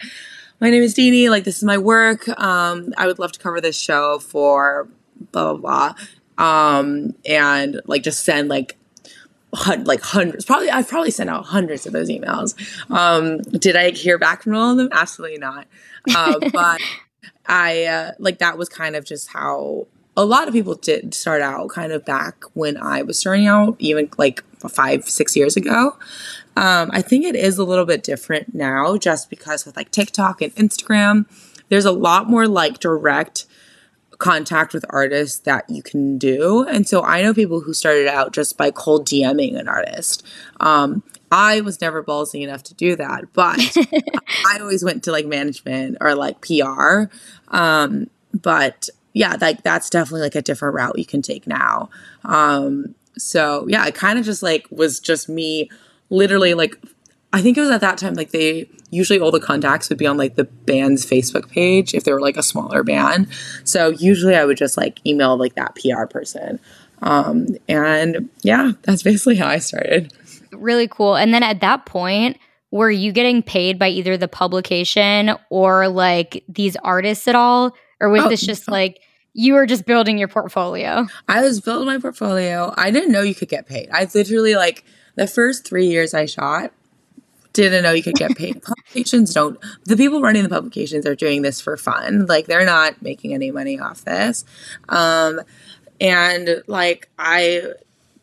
my 0.60 0.70
name 0.70 0.82
is 0.82 0.94
Deanie, 0.94 1.28
like 1.28 1.44
this 1.44 1.56
is 1.56 1.64
my 1.64 1.78
work. 1.78 2.28
Um, 2.40 2.92
I 2.96 3.06
would 3.06 3.18
love 3.18 3.32
to 3.32 3.38
cover 3.38 3.60
this 3.60 3.78
show 3.78 4.18
for 4.18 4.88
blah 5.32 5.54
blah 5.54 5.94
blah. 6.36 6.68
Um, 6.76 7.14
and 7.24 7.80
like 7.86 8.02
just 8.02 8.24
send 8.24 8.48
like 8.48 8.76
hun- 9.54 9.84
like 9.84 10.00
hundreds, 10.02 10.44
probably 10.44 10.70
I've 10.70 10.88
probably 10.88 11.10
sent 11.10 11.30
out 11.30 11.46
hundreds 11.46 11.86
of 11.86 11.92
those 11.92 12.08
emails. 12.08 12.54
Um, 12.90 13.38
did 13.38 13.76
I 13.76 13.90
hear 13.90 14.18
back 14.18 14.42
from 14.42 14.54
all 14.54 14.72
of 14.72 14.76
them? 14.76 14.88
Absolutely 14.92 15.38
not. 15.38 15.66
Uh, 16.14 16.38
but 16.52 16.80
I 17.46 17.84
uh, 17.84 18.12
like 18.18 18.38
that 18.38 18.58
was 18.58 18.68
kind 18.68 18.96
of 18.96 19.04
just 19.04 19.28
how 19.28 19.86
a 20.16 20.24
lot 20.24 20.46
of 20.46 20.54
people 20.54 20.74
did 20.74 21.14
start 21.14 21.42
out 21.42 21.68
kind 21.70 21.92
of 21.92 22.04
back 22.04 22.44
when 22.54 22.76
I 22.76 23.02
was 23.02 23.18
starting 23.18 23.46
out, 23.46 23.76
even 23.78 24.08
like 24.16 24.42
five, 24.68 25.08
six 25.08 25.36
years 25.36 25.56
ago. 25.56 25.96
Um, 26.56 26.90
I 26.92 27.02
think 27.02 27.24
it 27.24 27.34
is 27.34 27.58
a 27.58 27.64
little 27.64 27.84
bit 27.84 28.04
different 28.04 28.54
now 28.54 28.96
just 28.96 29.28
because 29.28 29.66
with 29.66 29.76
like 29.76 29.90
TikTok 29.90 30.40
and 30.40 30.54
Instagram, 30.54 31.26
there's 31.68 31.84
a 31.84 31.92
lot 31.92 32.30
more 32.30 32.46
like 32.46 32.78
direct 32.78 33.46
contact 34.18 34.72
with 34.72 34.84
artists 34.90 35.40
that 35.40 35.68
you 35.68 35.82
can 35.82 36.18
do. 36.18 36.62
And 36.62 36.86
so 36.86 37.02
I 37.02 37.22
know 37.22 37.34
people 37.34 37.60
who 37.60 37.74
started 37.74 38.06
out 38.06 38.32
just 38.32 38.56
by 38.56 38.70
cold 38.70 39.06
DMing 39.06 39.58
an 39.58 39.68
artist. 39.68 40.24
Um, 40.60 41.02
I 41.32 41.60
was 41.62 41.80
never 41.80 42.02
ballsy 42.02 42.42
enough 42.42 42.62
to 42.64 42.74
do 42.74 42.94
that, 42.94 43.32
but 43.32 43.58
I 44.46 44.58
always 44.60 44.84
went 44.84 45.02
to 45.04 45.12
like 45.12 45.26
management 45.26 45.98
or 46.00 46.14
like 46.14 46.40
PR. 46.40 47.04
Um, 47.48 48.08
but 48.32 48.88
yeah, 49.14 49.36
like 49.40 49.62
that's 49.62 49.88
definitely 49.88 50.22
like 50.22 50.34
a 50.34 50.42
different 50.42 50.74
route 50.74 50.98
you 50.98 51.06
can 51.06 51.22
take 51.22 51.46
now. 51.46 51.88
Um, 52.24 52.94
so 53.16 53.66
yeah, 53.68 53.86
it 53.86 53.94
kind 53.94 54.18
of 54.18 54.24
just 54.24 54.42
like 54.42 54.66
was 54.70 55.00
just 55.00 55.28
me 55.28 55.70
literally 56.10 56.52
like 56.52 56.76
I 57.32 57.40
think 57.40 57.56
it 57.56 57.60
was 57.60 57.70
at 57.70 57.80
that 57.80 57.96
time 57.96 58.14
like 58.14 58.32
they 58.32 58.68
usually 58.90 59.18
all 59.18 59.30
the 59.30 59.40
contacts 59.40 59.88
would 59.88 59.98
be 59.98 60.06
on 60.06 60.16
like 60.16 60.34
the 60.34 60.44
band's 60.44 61.06
Facebook 61.06 61.48
page 61.48 61.94
if 61.94 62.04
they 62.04 62.12
were 62.12 62.20
like 62.20 62.36
a 62.36 62.42
smaller 62.42 62.82
band. 62.82 63.28
So 63.64 63.88
usually 63.88 64.36
I 64.36 64.44
would 64.44 64.56
just 64.56 64.76
like 64.76 65.04
email 65.06 65.36
like 65.36 65.54
that 65.54 65.76
PR 65.76 66.06
person. 66.06 66.60
Um, 67.02 67.48
and 67.68 68.28
yeah, 68.42 68.72
that's 68.82 69.02
basically 69.02 69.36
how 69.36 69.48
I 69.48 69.58
started. 69.58 70.12
Really 70.52 70.88
cool. 70.88 71.16
And 71.16 71.34
then 71.34 71.42
at 71.42 71.60
that 71.60 71.86
point, 71.86 72.38
were 72.70 72.90
you 72.90 73.12
getting 73.12 73.42
paid 73.42 73.78
by 73.78 73.88
either 73.88 74.16
the 74.16 74.28
publication 74.28 75.36
or 75.50 75.88
like 75.88 76.44
these 76.48 76.76
artists 76.76 77.28
at 77.28 77.34
all? 77.34 77.74
Or 78.00 78.08
was 78.08 78.24
oh, 78.24 78.28
this 78.28 78.40
just 78.40 78.68
like 78.68 79.00
you 79.32 79.54
were 79.54 79.66
just 79.66 79.84
building 79.84 80.18
your 80.18 80.28
portfolio? 80.28 81.06
I 81.28 81.42
was 81.42 81.60
building 81.60 81.86
my 81.86 81.98
portfolio. 81.98 82.72
I 82.76 82.90
didn't 82.90 83.12
know 83.12 83.22
you 83.22 83.34
could 83.34 83.48
get 83.48 83.66
paid. 83.66 83.88
I 83.92 84.08
literally 84.14 84.54
like 84.54 84.84
the 85.16 85.26
first 85.26 85.66
three 85.66 85.86
years 85.86 86.14
I 86.14 86.26
shot, 86.26 86.72
didn't 87.52 87.84
know 87.84 87.92
you 87.92 88.02
could 88.02 88.16
get 88.16 88.36
paid. 88.36 88.62
publications 88.62 89.32
don't 89.32 89.58
the 89.84 89.96
people 89.96 90.20
running 90.20 90.42
the 90.42 90.48
publications 90.48 91.06
are 91.06 91.14
doing 91.14 91.42
this 91.42 91.60
for 91.60 91.76
fun. 91.76 92.26
Like 92.26 92.46
they're 92.46 92.66
not 92.66 93.00
making 93.00 93.32
any 93.32 93.50
money 93.50 93.78
off 93.78 94.04
this. 94.04 94.44
Um 94.88 95.40
and 96.00 96.62
like 96.66 97.08
I 97.18 97.62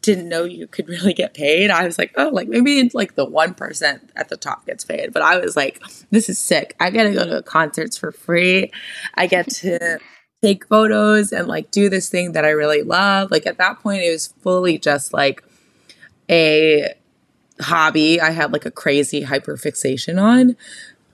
didn't 0.01 0.29
know 0.29 0.43
you 0.43 0.67
could 0.67 0.87
really 0.89 1.13
get 1.13 1.33
paid. 1.33 1.69
I 1.69 1.85
was 1.85 1.97
like, 1.97 2.13
oh, 2.17 2.29
like 2.29 2.47
maybe 2.47 2.89
like 2.93 3.15
the 3.15 3.25
1% 3.25 3.99
at 4.15 4.29
the 4.29 4.37
top 4.37 4.65
gets 4.65 4.83
paid. 4.83 5.13
But 5.13 5.21
I 5.21 5.37
was 5.37 5.55
like, 5.55 5.81
this 6.09 6.29
is 6.29 6.39
sick. 6.39 6.75
I 6.79 6.89
get 6.89 7.03
to 7.03 7.13
go 7.13 7.25
to 7.25 7.41
concerts 7.43 7.97
for 7.97 8.11
free. 8.11 8.71
I 9.15 9.27
get 9.27 9.49
to 9.49 9.99
take 10.41 10.67
photos 10.67 11.31
and 11.31 11.47
like 11.47 11.69
do 11.71 11.89
this 11.89 12.09
thing 12.09 12.31
that 12.31 12.45
I 12.45 12.49
really 12.49 12.81
love. 12.81 13.29
Like 13.31 13.45
at 13.45 13.57
that 13.57 13.79
point, 13.79 14.03
it 14.03 14.11
was 14.11 14.33
fully 14.41 14.77
just 14.77 15.13
like 15.13 15.43
a 16.29 16.95
hobby 17.59 18.19
I 18.19 18.31
had 18.31 18.51
like 18.51 18.65
a 18.65 18.71
crazy 18.71 19.21
hyper 19.21 19.55
fixation 19.55 20.17
on 20.17 20.57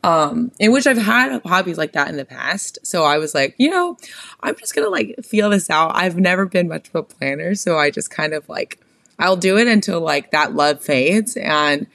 um 0.07 0.51
in 0.57 0.71
which 0.71 0.87
I've 0.87 0.97
had 0.97 1.41
hobbies 1.45 1.77
like 1.77 1.91
that 1.91 2.07
in 2.07 2.15
the 2.15 2.25
past. 2.25 2.79
So 2.83 3.03
I 3.03 3.17
was 3.17 3.35
like, 3.35 3.55
you 3.57 3.69
know, 3.69 3.97
I'm 4.41 4.55
just 4.55 4.73
to 4.73 4.89
like 4.89 5.15
feel 5.23 5.49
this 5.49 5.69
out. 5.69 5.91
I've 5.95 6.17
never 6.17 6.45
been 6.45 6.69
much 6.69 6.87
of 6.87 6.95
a 6.95 7.03
planner, 7.03 7.55
so 7.55 7.77
I 7.77 7.91
just 7.91 8.09
kind 8.09 8.33
of 8.33 8.47
like 8.47 8.79
I'll 9.19 9.35
do 9.35 9.57
it 9.57 9.67
until 9.67 9.99
like 9.99 10.31
that 10.31 10.53
love 10.53 10.81
fades 10.81 11.35
and 11.37 11.87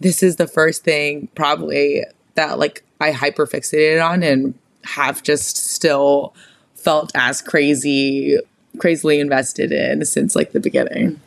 this 0.00 0.22
is 0.22 0.36
the 0.36 0.48
first 0.48 0.82
thing 0.82 1.28
probably 1.34 2.04
that 2.34 2.58
like 2.58 2.82
I 3.00 3.12
hyper 3.12 3.46
fixated 3.46 4.04
on 4.04 4.22
and 4.22 4.54
have 4.82 5.22
just 5.22 5.56
still 5.56 6.34
felt 6.74 7.12
as 7.14 7.42
crazy 7.42 8.38
crazily 8.78 9.20
invested 9.20 9.70
in 9.70 10.04
since 10.06 10.34
like 10.34 10.52
the 10.52 10.60
beginning. 10.60 11.20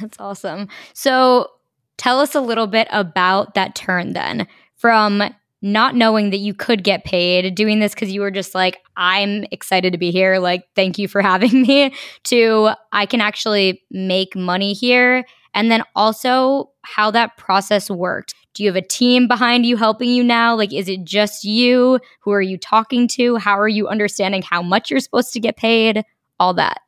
That's 0.00 0.18
awesome. 0.18 0.68
So 0.94 1.50
tell 1.96 2.18
us 2.18 2.34
a 2.34 2.40
little 2.40 2.66
bit 2.66 2.88
about 2.90 3.54
that 3.54 3.74
turn 3.74 4.14
then 4.14 4.48
from 4.76 5.22
not 5.66 5.96
knowing 5.96 6.30
that 6.30 6.38
you 6.38 6.54
could 6.54 6.84
get 6.84 7.04
paid, 7.04 7.52
doing 7.56 7.80
this 7.80 7.92
because 7.92 8.12
you 8.12 8.20
were 8.20 8.30
just 8.30 8.54
like, 8.54 8.78
I'm 8.96 9.44
excited 9.50 9.92
to 9.92 9.98
be 9.98 10.12
here. 10.12 10.38
Like, 10.38 10.64
thank 10.76 10.96
you 10.96 11.08
for 11.08 11.20
having 11.32 11.62
me, 11.62 11.92
to 12.24 12.70
I 12.92 13.04
can 13.06 13.20
actually 13.20 13.82
make 13.90 14.36
money 14.36 14.72
here. 14.72 15.24
And 15.54 15.70
then 15.70 15.82
also 15.96 16.70
how 16.82 17.10
that 17.10 17.36
process 17.36 17.90
worked. 17.90 18.34
Do 18.54 18.62
you 18.62 18.68
have 18.68 18.76
a 18.76 18.86
team 18.86 19.26
behind 19.26 19.66
you 19.66 19.76
helping 19.76 20.10
you 20.10 20.22
now? 20.22 20.54
Like, 20.54 20.72
is 20.72 20.88
it 20.88 21.04
just 21.04 21.44
you? 21.44 21.98
Who 22.20 22.30
are 22.30 22.42
you 22.42 22.58
talking 22.58 23.08
to? 23.08 23.36
How 23.36 23.58
are 23.58 23.68
you 23.68 23.88
understanding 23.88 24.42
how 24.42 24.62
much 24.62 24.90
you're 24.90 25.00
supposed 25.00 25.32
to 25.32 25.40
get 25.40 25.56
paid? 25.56 26.04
All 26.38 26.54
that. 26.54 26.80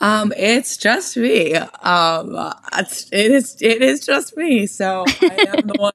Um, 0.00 0.32
it's 0.36 0.76
just 0.76 1.16
me. 1.16 1.54
Um, 1.54 2.52
it's, 2.76 3.08
it 3.12 3.30
is 3.30 3.56
it 3.60 3.82
is 3.82 4.04
just 4.04 4.36
me. 4.36 4.66
So 4.66 5.04
I 5.20 5.46
am 5.56 5.66
the 5.68 5.74
one 5.78 5.92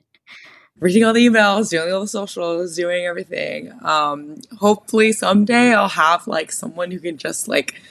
reading 0.79 1.03
all 1.03 1.13
the 1.13 1.25
emails, 1.25 1.69
doing 1.69 1.91
all 1.91 2.01
the 2.01 2.07
socials, 2.07 2.75
doing 2.75 3.05
everything. 3.05 3.73
Um, 3.83 4.35
hopefully 4.59 5.11
someday 5.11 5.73
I'll 5.73 5.89
have 5.89 6.27
like 6.27 6.51
someone 6.51 6.91
who 6.91 6.99
can 6.99 7.17
just 7.17 7.47
like 7.47 7.81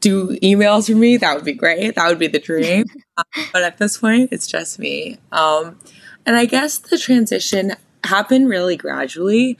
do 0.00 0.36
emails 0.38 0.90
for 0.90 0.96
me. 0.96 1.16
That 1.16 1.36
would 1.36 1.44
be 1.44 1.54
great. 1.54 1.94
That 1.94 2.08
would 2.08 2.18
be 2.18 2.26
the 2.26 2.38
dream. 2.38 2.84
um, 3.16 3.24
but 3.52 3.62
at 3.62 3.78
this 3.78 3.98
point, 3.98 4.30
it's 4.32 4.46
just 4.46 4.78
me. 4.78 5.18
Um, 5.30 5.78
and 6.26 6.36
I 6.36 6.44
guess 6.44 6.78
the 6.78 6.98
transition 6.98 7.74
happened 8.04 8.48
really 8.48 8.76
gradually. 8.76 9.58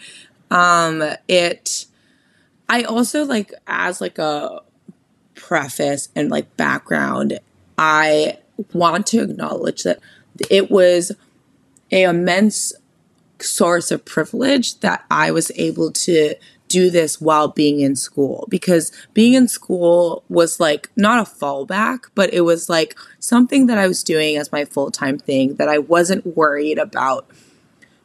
Um, 0.50 1.02
it, 1.28 1.86
I 2.68 2.82
also 2.82 3.24
like 3.24 3.52
as 3.66 4.00
like 4.00 4.18
a 4.18 4.60
preface 5.34 6.08
and 6.14 6.28
like 6.28 6.56
background, 6.56 7.38
I 7.78 8.38
want 8.72 9.06
to 9.08 9.22
acknowledge 9.22 9.84
that 9.84 10.00
it 10.50 10.70
was 10.70 11.12
a 11.92 12.02
immense 12.02 12.72
source 13.38 13.90
of 13.90 14.04
privilege 14.04 14.80
that 14.80 15.04
I 15.10 15.30
was 15.30 15.52
able 15.56 15.92
to 15.92 16.34
do 16.72 16.88
this 16.88 17.20
while 17.20 17.48
being 17.48 17.80
in 17.80 17.94
school 17.94 18.46
because 18.48 18.90
being 19.12 19.34
in 19.34 19.46
school 19.46 20.24
was 20.30 20.58
like 20.58 20.90
not 20.96 21.18
a 21.18 21.30
fallback, 21.30 22.04
but 22.14 22.32
it 22.32 22.42
was 22.42 22.70
like 22.70 22.96
something 23.18 23.66
that 23.66 23.76
I 23.76 23.86
was 23.86 24.02
doing 24.02 24.36
as 24.36 24.50
my 24.50 24.64
full 24.64 24.90
time 24.90 25.18
thing 25.18 25.56
that 25.56 25.68
I 25.68 25.78
wasn't 25.78 26.34
worried 26.34 26.78
about 26.78 27.28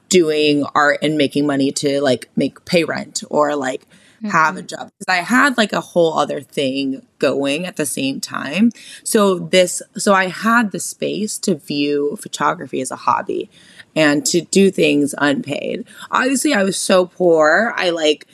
doing 0.09 0.65
art 0.75 0.99
and 1.01 1.17
making 1.17 1.47
money 1.47 1.71
to 1.71 2.01
like 2.01 2.29
make 2.35 2.63
pay 2.65 2.83
rent 2.83 3.23
or 3.29 3.55
like 3.55 3.81
mm-hmm. 4.17 4.29
have 4.29 4.57
a 4.57 4.59
mm-hmm. 4.59 4.67
job 4.67 4.91
because 4.99 5.13
I 5.13 5.21
had 5.21 5.57
like 5.57 5.71
a 5.71 5.81
whole 5.81 6.17
other 6.17 6.41
thing 6.41 7.05
going 7.19 7.65
at 7.65 7.77
the 7.77 7.85
same 7.85 8.19
time. 8.19 8.71
So 9.03 9.39
this 9.39 9.81
so 9.95 10.13
I 10.13 10.27
had 10.27 10.71
the 10.71 10.79
space 10.79 11.37
to 11.39 11.55
view 11.55 12.17
photography 12.21 12.81
as 12.81 12.91
a 12.91 12.97
hobby 12.97 13.49
and 13.97 14.23
to 14.27 14.41
do 14.41 14.69
things 14.69 15.15
unpaid. 15.17 15.85
Obviously, 16.11 16.53
I 16.53 16.63
was 16.63 16.77
so 16.77 17.07
poor. 17.07 17.73
I 17.75 17.89
like 17.89 18.27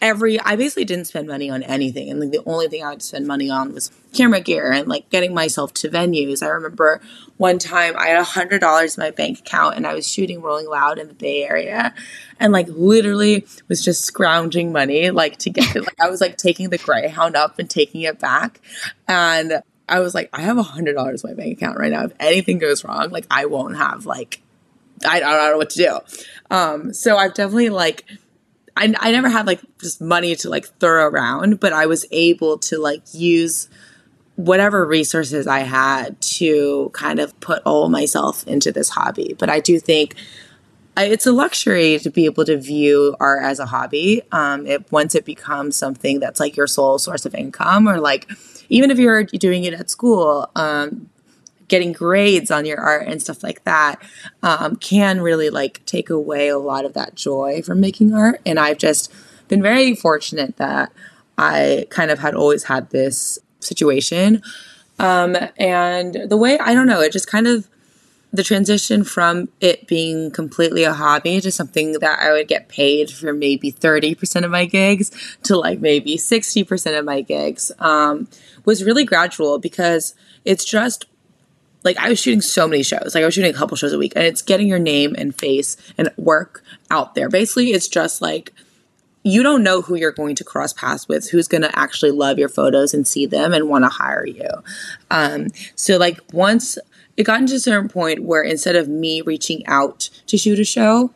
every 0.00 0.38
I 0.40 0.54
basically 0.54 0.84
didn't 0.84 1.06
spend 1.06 1.26
money 1.26 1.50
on 1.50 1.64
anything 1.64 2.08
and 2.08 2.20
like 2.20 2.30
the 2.30 2.40
only 2.46 2.68
thing 2.68 2.84
I 2.84 2.90
would 2.90 3.02
spend 3.02 3.26
money 3.26 3.50
on 3.50 3.74
was 3.74 3.90
camera 4.14 4.40
gear 4.40 4.70
and 4.70 4.86
like 4.86 5.10
getting 5.10 5.34
myself 5.34 5.74
to 5.74 5.88
venues. 5.88 6.40
I 6.40 6.50
remember 6.50 7.00
one 7.36 7.58
time 7.58 7.96
I 7.98 8.06
had 8.06 8.20
a 8.20 8.24
hundred 8.24 8.60
dollars 8.60 8.96
in 8.96 9.02
my 9.02 9.10
bank 9.10 9.40
account 9.40 9.74
and 9.74 9.88
I 9.88 9.94
was 9.94 10.08
shooting 10.08 10.40
Rolling 10.40 10.68
Loud 10.68 11.00
in 11.00 11.08
the 11.08 11.14
Bay 11.14 11.42
Area 11.42 11.92
and 12.38 12.52
like 12.52 12.68
literally 12.68 13.44
was 13.66 13.84
just 13.84 14.04
scrounging 14.04 14.70
money 14.70 15.10
like 15.10 15.38
to 15.38 15.50
get 15.50 15.74
it. 15.74 15.82
Like 15.82 16.00
I 16.00 16.08
was 16.08 16.20
like 16.20 16.36
taking 16.36 16.70
the 16.70 16.78
Greyhound 16.78 17.34
up 17.34 17.58
and 17.58 17.68
taking 17.68 18.02
it 18.02 18.20
back 18.20 18.60
and 19.08 19.64
I 19.88 19.98
was 19.98 20.14
like, 20.14 20.30
I 20.32 20.42
have 20.42 20.58
a 20.58 20.62
hundred 20.62 20.94
dollars 20.94 21.24
in 21.24 21.30
my 21.30 21.34
bank 21.34 21.54
account 21.54 21.76
right 21.76 21.90
now. 21.90 22.04
If 22.04 22.12
anything 22.20 22.58
goes 22.58 22.84
wrong, 22.84 23.08
like 23.10 23.26
I 23.32 23.46
won't 23.46 23.76
have 23.78 24.06
like 24.06 24.42
I, 25.06 25.20
don't 25.20 25.52
know 25.52 25.56
what 25.58 25.70
to 25.70 25.78
do. 25.78 25.98
Um, 26.50 26.92
so 26.94 27.16
I've 27.16 27.34
definitely 27.34 27.70
like 27.70 28.04
I, 28.76 28.94
I 29.00 29.10
never 29.10 29.28
had 29.28 29.46
like 29.46 29.60
just 29.80 30.00
money 30.00 30.36
to 30.36 30.48
like 30.48 30.66
throw 30.78 31.06
around, 31.06 31.60
but 31.60 31.72
I 31.72 31.86
was 31.86 32.06
able 32.10 32.58
to 32.58 32.78
like 32.78 33.02
use 33.12 33.68
whatever 34.36 34.86
resources 34.86 35.48
I 35.48 35.60
had 35.60 36.20
to 36.20 36.90
kind 36.94 37.18
of 37.18 37.38
put 37.40 37.60
all 37.64 37.88
myself 37.88 38.46
into 38.46 38.70
this 38.70 38.90
hobby. 38.90 39.34
But 39.36 39.50
I 39.50 39.58
do 39.58 39.80
think 39.80 40.14
it's 40.96 41.26
a 41.26 41.32
luxury 41.32 41.98
to 41.98 42.10
be 42.10 42.24
able 42.24 42.44
to 42.44 42.56
view 42.56 43.16
art 43.18 43.42
as 43.42 43.58
a 43.58 43.66
hobby. 43.66 44.22
Um, 44.30 44.64
it, 44.66 44.90
once 44.92 45.16
it 45.16 45.24
becomes 45.24 45.74
something 45.74 46.20
that's 46.20 46.38
like 46.38 46.56
your 46.56 46.68
sole 46.68 46.98
source 46.98 47.26
of 47.26 47.34
income, 47.34 47.88
or 47.88 47.98
like 47.98 48.30
even 48.68 48.92
if 48.92 48.98
you're 48.98 49.24
doing 49.24 49.64
it 49.64 49.74
at 49.74 49.90
school, 49.90 50.50
um, 50.54 51.10
getting 51.68 51.92
grades 51.92 52.50
on 52.50 52.64
your 52.64 52.80
art 52.80 53.06
and 53.06 53.22
stuff 53.22 53.42
like 53.42 53.62
that 53.64 54.00
um, 54.42 54.76
can 54.76 55.20
really 55.20 55.50
like 55.50 55.84
take 55.84 56.10
away 56.10 56.48
a 56.48 56.58
lot 56.58 56.84
of 56.84 56.94
that 56.94 57.14
joy 57.14 57.62
from 57.62 57.80
making 57.80 58.12
art. 58.12 58.40
And 58.44 58.58
I've 58.58 58.78
just 58.78 59.12
been 59.48 59.62
very 59.62 59.94
fortunate 59.94 60.56
that 60.56 60.92
I 61.36 61.86
kind 61.90 62.10
of 62.10 62.18
had 62.18 62.34
always 62.34 62.64
had 62.64 62.90
this 62.90 63.38
situation. 63.60 64.42
Um, 64.98 65.36
and 65.56 66.28
the 66.28 66.36
way, 66.36 66.58
I 66.58 66.74
don't 66.74 66.86
know, 66.86 67.00
it 67.00 67.12
just 67.12 67.28
kind 67.28 67.46
of, 67.46 67.68
the 68.32 68.42
transition 68.42 69.04
from 69.04 69.48
it 69.60 69.86
being 69.86 70.30
completely 70.30 70.84
a 70.84 70.92
hobby 70.92 71.40
to 71.40 71.50
something 71.50 71.92
that 72.00 72.18
I 72.20 72.32
would 72.32 72.46
get 72.46 72.68
paid 72.68 73.10
for 73.10 73.32
maybe 73.32 73.72
30% 73.72 74.44
of 74.44 74.50
my 74.50 74.66
gigs 74.66 75.10
to 75.44 75.56
like 75.56 75.80
maybe 75.80 76.16
60% 76.16 76.98
of 76.98 77.04
my 77.04 77.22
gigs 77.22 77.72
um, 77.78 78.28
was 78.64 78.84
really 78.84 79.04
gradual 79.04 79.58
because 79.58 80.14
it's 80.44 80.64
just 80.64 81.06
like 81.88 82.04
I 82.04 82.10
was 82.10 82.20
shooting 82.20 82.42
so 82.42 82.68
many 82.68 82.82
shows. 82.82 83.14
Like 83.14 83.22
I 83.22 83.24
was 83.24 83.34
shooting 83.34 83.50
a 83.50 83.56
couple 83.56 83.76
shows 83.76 83.94
a 83.94 83.98
week 83.98 84.12
and 84.14 84.24
it's 84.24 84.42
getting 84.42 84.68
your 84.68 84.78
name 84.78 85.14
and 85.16 85.34
face 85.34 85.76
and 85.96 86.10
work 86.18 86.62
out 86.90 87.14
there. 87.14 87.30
Basically, 87.30 87.70
it's 87.70 87.88
just 87.88 88.20
like 88.20 88.52
you 89.22 89.42
don't 89.42 89.62
know 89.62 89.80
who 89.80 89.94
you're 89.94 90.12
going 90.12 90.36
to 90.36 90.44
cross 90.44 90.72
paths 90.72 91.08
with, 91.08 91.30
who's 91.30 91.48
going 91.48 91.62
to 91.62 91.78
actually 91.78 92.10
love 92.10 92.38
your 92.38 92.48
photos 92.48 92.92
and 92.94 93.08
see 93.08 93.26
them 93.26 93.52
and 93.52 93.68
want 93.68 93.84
to 93.84 93.88
hire 93.88 94.26
you. 94.26 94.50
Um, 95.10 95.48
so 95.74 95.96
like 95.96 96.20
once 96.32 96.78
it 97.16 97.24
got 97.24 97.40
into 97.40 97.54
a 97.54 97.58
certain 97.60 97.88
point 97.88 98.22
where 98.22 98.42
instead 98.42 98.76
of 98.76 98.86
me 98.86 99.22
reaching 99.22 99.66
out 99.66 100.10
to 100.26 100.36
shoot 100.36 100.58
a 100.58 100.64
show, 100.64 101.12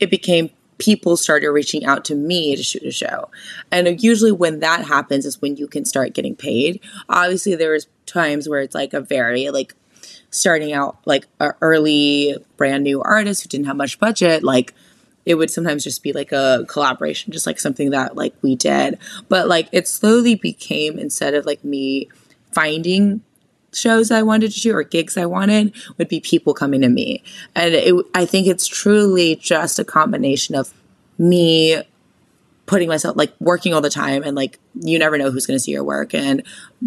it 0.00 0.10
became 0.10 0.50
people 0.78 1.16
started 1.16 1.50
reaching 1.50 1.84
out 1.84 2.04
to 2.04 2.14
me 2.14 2.56
to 2.56 2.62
shoot 2.62 2.82
a 2.82 2.90
show. 2.90 3.30
And 3.70 4.02
usually 4.02 4.32
when 4.32 4.60
that 4.60 4.84
happens 4.84 5.24
is 5.24 5.40
when 5.40 5.56
you 5.56 5.66
can 5.68 5.84
start 5.84 6.14
getting 6.14 6.34
paid. 6.36 6.80
Obviously 7.08 7.54
there's 7.54 7.86
times 8.06 8.48
where 8.48 8.60
it's 8.60 8.74
like 8.74 8.92
a 8.92 9.00
very 9.00 9.50
like 9.50 9.74
starting 10.30 10.72
out 10.72 10.98
like 11.04 11.26
an 11.40 11.52
early 11.60 12.36
brand 12.56 12.84
new 12.84 13.00
artist 13.02 13.42
who 13.42 13.48
didn't 13.48 13.66
have 13.66 13.76
much 13.76 13.98
budget, 13.98 14.42
like 14.42 14.74
it 15.24 15.34
would 15.34 15.50
sometimes 15.50 15.82
just 15.82 16.02
be 16.02 16.12
like 16.12 16.32
a 16.32 16.64
collaboration, 16.68 17.32
just 17.32 17.46
like 17.46 17.58
something 17.58 17.90
that 17.90 18.16
like 18.16 18.34
we 18.42 18.54
did. 18.54 18.98
But 19.28 19.48
like 19.48 19.68
it 19.72 19.88
slowly 19.88 20.36
became 20.36 20.98
instead 20.98 21.34
of 21.34 21.44
like 21.46 21.64
me 21.64 22.08
finding 22.52 23.22
shows 23.72 24.10
I 24.10 24.22
wanted 24.22 24.52
to 24.52 24.60
do 24.60 24.74
or 24.74 24.82
gigs 24.82 25.16
I 25.16 25.26
wanted 25.26 25.74
would 25.98 26.08
be 26.08 26.20
people 26.20 26.54
coming 26.54 26.80
to 26.80 26.88
me. 26.88 27.22
And 27.54 27.74
it, 27.74 27.94
I 28.14 28.24
think 28.24 28.46
it's 28.46 28.66
truly 28.66 29.36
just 29.36 29.78
a 29.78 29.84
combination 29.84 30.54
of 30.54 30.72
me 31.18 31.82
putting 32.66 32.88
myself 32.88 33.16
like 33.16 33.32
working 33.40 33.72
all 33.72 33.80
the 33.80 33.90
time 33.90 34.22
and 34.22 34.36
like 34.36 34.58
you 34.74 34.98
never 34.98 35.16
know 35.16 35.30
who's 35.30 35.46
going 35.46 35.56
to 35.56 35.62
see 35.62 35.72
your 35.72 35.84
work. 35.84 36.14
And 36.14 36.42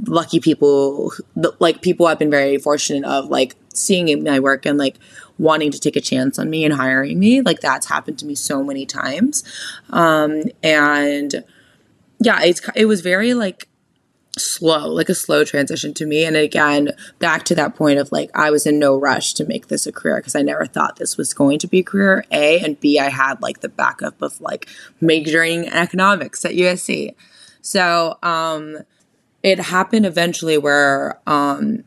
lucky 0.05 0.39
people 0.39 1.11
like 1.59 1.81
people 1.81 2.05
I've 2.05 2.19
been 2.19 2.29
very 2.29 2.57
fortunate 2.57 3.07
of 3.07 3.29
like 3.29 3.55
seeing 3.73 4.23
my 4.23 4.39
work 4.39 4.65
and 4.65 4.77
like 4.77 4.97
wanting 5.37 5.71
to 5.71 5.79
take 5.79 5.95
a 5.95 6.01
chance 6.01 6.37
on 6.37 6.49
me 6.49 6.65
and 6.65 6.73
hiring 6.73 7.17
me 7.17 7.41
like 7.41 7.61
that's 7.61 7.87
happened 7.87 8.19
to 8.19 8.25
me 8.25 8.35
so 8.35 8.63
many 8.63 8.85
times. 8.85 9.43
Um 9.89 10.43
and 10.61 11.43
yeah 12.19 12.41
it's 12.43 12.61
it 12.75 12.85
was 12.85 13.01
very 13.01 13.33
like 13.33 13.69
slow, 14.37 14.87
like 14.87 15.09
a 15.09 15.15
slow 15.15 15.43
transition 15.43 15.93
to 15.95 16.05
me. 16.05 16.25
And 16.25 16.35
again, 16.35 16.91
back 17.19 17.43
to 17.45 17.55
that 17.55 17.75
point 17.75 17.99
of 17.99 18.11
like, 18.11 18.29
I 18.33 18.51
was 18.51 18.65
in 18.65 18.79
no 18.79 18.97
rush 18.97 19.33
to 19.35 19.45
make 19.45 19.67
this 19.67 19.87
a 19.87 19.91
career 19.91 20.17
because 20.17 20.35
I 20.35 20.41
never 20.41 20.65
thought 20.65 20.97
this 20.97 21.17
was 21.17 21.33
going 21.33 21.59
to 21.59 21.67
be 21.67 21.79
a 21.79 21.83
career, 21.83 22.25
A. 22.31 22.59
And 22.59 22.79
B, 22.79 22.99
I 22.99 23.09
had 23.09 23.41
like 23.41 23.61
the 23.61 23.69
backup 23.69 24.21
of 24.21 24.39
like 24.39 24.67
majoring 25.01 25.65
in 25.65 25.73
economics 25.73 26.45
at 26.45 26.53
USC. 26.53 27.15
So, 27.61 28.17
um, 28.23 28.77
it 29.41 29.59
happened 29.59 30.05
eventually 30.05 30.57
where, 30.57 31.19
um, 31.25 31.83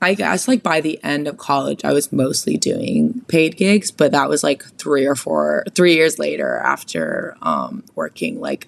I 0.00 0.12
guess 0.12 0.46
like 0.46 0.62
by 0.62 0.82
the 0.82 1.02
end 1.02 1.26
of 1.26 1.38
college, 1.38 1.84
I 1.84 1.94
was 1.94 2.12
mostly 2.12 2.58
doing 2.58 3.22
paid 3.28 3.56
gigs, 3.56 3.90
but 3.90 4.12
that 4.12 4.28
was 4.28 4.44
like 4.44 4.62
three 4.76 5.06
or 5.06 5.14
four, 5.14 5.64
three 5.74 5.94
years 5.94 6.18
later 6.18 6.58
after 6.58 7.34
um, 7.40 7.82
working 7.94 8.38
like 8.38 8.66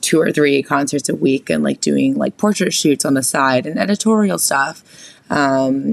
two 0.00 0.20
or 0.20 0.32
three 0.32 0.62
concerts 0.62 1.08
a 1.08 1.14
week 1.14 1.50
and 1.50 1.62
like 1.62 1.80
doing 1.80 2.16
like 2.16 2.36
portrait 2.36 2.72
shoots 2.72 3.04
on 3.04 3.14
the 3.14 3.22
side 3.22 3.66
and 3.66 3.78
editorial 3.78 4.38
stuff. 4.38 4.82
Um, 5.28 5.92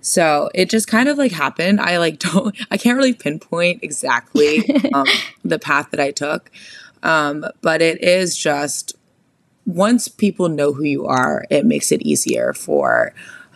so 0.00 0.50
it 0.54 0.70
just 0.70 0.86
kind 0.86 1.08
of 1.08 1.18
like 1.18 1.32
happened. 1.32 1.80
I 1.80 1.98
like 1.98 2.18
don't, 2.20 2.56
I 2.70 2.76
can't 2.76 2.96
really 2.96 3.14
pinpoint 3.14 3.82
exactly 3.82 4.64
um, 4.94 5.06
the 5.44 5.58
path 5.58 5.90
that 5.90 6.00
I 6.00 6.10
took. 6.10 6.50
Um, 7.02 7.44
but 7.60 7.82
it 7.82 8.02
is 8.02 8.36
just 8.36 8.94
once 9.66 10.08
people 10.08 10.48
know 10.48 10.72
who 10.72 10.84
you 10.84 11.06
are, 11.06 11.44
it 11.50 11.66
makes 11.66 11.90
it 11.90 12.02
easier 12.02 12.52
for 12.52 13.12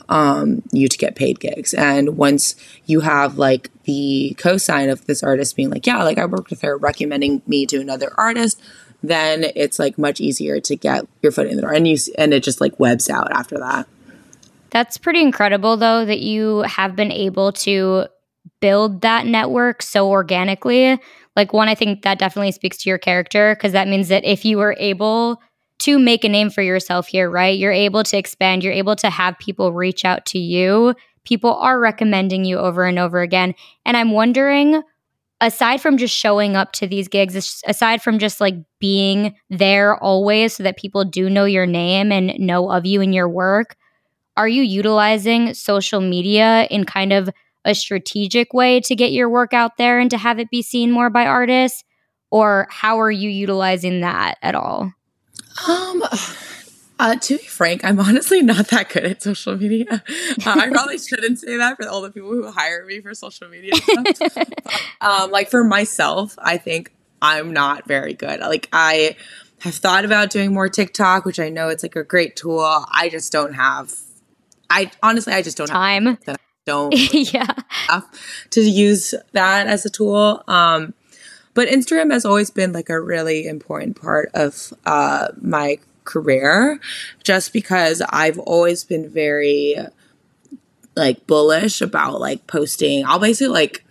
um, 0.09 0.63
you 0.73 0.89
to 0.89 0.99
get 0.99 1.15
paid 1.15 1.39
gigs. 1.39 1.73
And 1.73 2.17
once 2.17 2.57
you 2.85 3.01
have 3.01 3.39
like 3.39 3.71
the 3.85 4.37
cosign 4.39 4.91
of 4.91 5.07
this 5.07 5.23
artist 5.23 5.55
being 5.57 5.71
like, 5.71 5.87
yeah, 5.87 6.03
like 6.03 6.19
I 6.19 6.27
worked 6.27 6.51
with 6.51 6.63
her 6.63 6.77
recommending 6.77 7.43
me 7.47 7.65
to 7.67 7.81
another 7.81 8.13
artist, 8.19 8.61
then 9.03 9.47
it's 9.57 9.79
like 9.79 9.99
much 9.99 10.21
easier 10.21 10.61
to 10.61 10.77
get 10.77 11.07
your 11.23 11.33
foot 11.33 11.47
in 11.47 11.57
the 11.57 11.63
door 11.63 11.73
and 11.73 11.89
you 11.89 11.97
and 12.19 12.35
it 12.35 12.43
just 12.43 12.61
like 12.61 12.79
webs 12.79 13.09
out 13.09 13.31
after 13.33 13.59
that. 13.59 13.89
That's 14.71 14.99
pretty 14.99 15.23
incredible 15.23 15.77
though 15.77 16.05
that 16.05 16.21
you 16.21 16.61
have 16.63 16.95
been 16.95 17.13
able 17.13 17.53
to 17.53 18.07
build 18.61 19.01
that 19.03 19.27
network 19.27 19.83
so 19.83 20.09
organically. 20.09 21.01
Like 21.37 21.53
one 21.53 21.69
I 21.69 21.75
think 21.75 22.03
that 22.03 22.19
definitely 22.19 22.53
speaks 22.53 22.77
to 22.79 22.91
your 22.91 22.99
character 22.99 23.55
because 23.55 23.73
that 23.73 23.89
means 23.89 24.09
that 24.09 24.25
if 24.25 24.45
you 24.45 24.59
were 24.59 24.77
able 24.79 25.41
to 25.81 25.99
make 25.99 26.25
a 26.25 26.29
name 26.29 26.51
for 26.51 26.61
yourself 26.61 27.09
here, 27.09 27.31
right? 27.31 27.59
You're 27.59 27.73
able 27.73 28.05
to 28.05 28.17
expand, 28.17 28.63
you're 28.63 28.73
able 28.73 28.97
to 28.97 29.09
have 29.09 29.39
people 29.39 29.73
reach 29.73 30.05
out 30.05 30.27
to 30.27 30.39
you. 30.39 30.95
People 31.25 31.55
are 31.55 31.81
recommending 31.81 32.45
you 32.45 32.59
over 32.59 32.85
and 32.85 32.99
over 32.99 33.21
again. 33.23 33.55
And 33.87 33.97
I'm 33.97 34.11
wondering, 34.11 34.83
aside 35.41 35.81
from 35.81 35.97
just 35.97 36.15
showing 36.15 36.57
up 36.57 36.73
to 36.73 36.87
these 36.87 37.09
gigs, 37.09 37.63
aside 37.67 38.03
from 38.03 38.19
just 38.19 38.41
like 38.41 38.55
being 38.79 39.35
there 39.49 39.97
always 39.97 40.55
so 40.57 40.63
that 40.63 40.77
people 40.77 41.05
do 41.05 41.31
know 41.31 41.45
your 41.45 41.67
name 41.67 42.13
and 42.13 42.39
know 42.39 42.71
of 42.71 42.85
you 42.85 43.01
and 43.01 43.15
your 43.15 43.29
work, 43.29 43.77
are 44.37 44.49
you 44.49 44.63
utilizing 44.63 45.55
social 45.55 46.01
media 46.01 46.67
in 46.71 46.85
kind 46.85 47.13
of 47.13 47.31
a 47.65 47.75
strategic 47.75 48.55
way 48.55 48.81
to 48.81 48.95
get 48.95 49.13
your 49.13 49.29
work 49.29 49.53
out 49.53 49.77
there 49.77 49.99
and 49.99 50.11
to 50.11 50.19
have 50.19 50.39
it 50.39 50.51
be 50.51 50.63
seen 50.63 50.91
more 50.91 51.11
by 51.11 51.27
artists? 51.27 51.85
Or 52.31 52.69
how 52.71 53.01
are 53.01 53.11
you 53.11 53.29
utilizing 53.29 54.01
that 54.01 54.39
at 54.41 54.55
all? 54.55 54.93
Um, 55.69 56.03
uh, 57.01 57.17
to 57.17 57.39
be 57.39 57.45
frank, 57.45 57.83
I'm 57.83 57.99
honestly 57.99 58.43
not 58.43 58.69
that 58.69 58.91
good 58.91 59.05
at 59.05 59.23
social 59.23 59.57
media. 59.57 59.87
Uh, 59.91 60.55
I 60.59 60.69
probably 60.69 60.99
shouldn't 61.09 61.39
say 61.39 61.57
that 61.57 61.77
for 61.77 61.89
all 61.89 62.03
the 62.03 62.11
people 62.11 62.29
who 62.29 62.51
hire 62.51 62.85
me 62.85 63.01
for 63.01 63.15
social 63.15 63.49
media 63.49 63.75
stuff. 63.75 64.37
um, 65.01 65.31
like 65.31 65.51
for 65.51 65.65
myself, 65.65 66.35
I 66.39 66.59
think 66.59 66.93
I'm 67.23 67.55
not 67.55 67.87
very 67.87 68.13
good. 68.13 68.41
Like 68.41 68.69
I 68.75 69.17
have 69.63 69.75
thought 69.75 70.05
about 70.05 70.29
doing 70.29 70.53
more 70.53 70.69
TikTok, 70.69 71.25
which 71.25 71.41
I 71.41 71.49
know 71.49 71.69
it's 71.69 71.83
like 71.83 71.97
a 71.97 72.05
great 72.05 72.37
tool. 72.37 72.61
I 72.61 73.09
just 73.11 73.33
don't 73.33 73.55
have. 73.55 73.95
I 74.69 74.91
honestly, 75.03 75.33
I 75.33 75.41
just 75.41 75.57
don't 75.57 75.71
have 75.71 75.77
time. 75.77 76.19
Don't 76.67 76.95
yeah 77.33 77.55
to 78.51 78.61
use 78.61 79.15
that 79.33 79.67
as 79.67 79.87
a 79.87 79.91
tool. 79.91 80.45
Um, 80.47 80.93
but 81.55 81.69
Instagram 81.69 82.13
has 82.13 82.27
always 82.27 82.51
been 82.51 82.73
like 82.75 82.91
a 82.91 83.01
really 83.01 83.47
important 83.47 84.01
part 84.01 84.31
of 84.35 84.73
uh, 84.85 85.29
my 85.41 85.79
career 86.11 86.81
just 87.23 87.53
because 87.53 88.03
I've 88.11 88.39
always 88.39 88.85
been 88.85 89.09
very 89.09 89.77
like 90.97 91.27
bullish 91.27 91.81
about 91.81 92.21
like 92.21 92.47
posting. 92.47 93.05
I'll 93.07 93.19
basically 93.19 93.53
like 93.53 93.85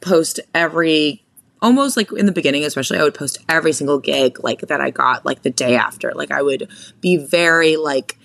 post 0.00 0.40
every 0.54 1.22
almost 1.62 1.96
like 1.96 2.12
in 2.12 2.26
the 2.26 2.32
beginning 2.32 2.64
especially 2.64 2.98
I 2.98 3.02
would 3.02 3.14
post 3.14 3.38
every 3.48 3.72
single 3.72 3.98
gig 3.98 4.44
like 4.44 4.60
that 4.60 4.80
I 4.80 4.90
got 4.90 5.24
like 5.24 5.42
the 5.42 5.50
day 5.50 5.76
after. 5.76 6.12
Like 6.14 6.30
I 6.30 6.42
would 6.42 6.68
be 7.00 7.16
very 7.16 7.76
like 7.76 8.18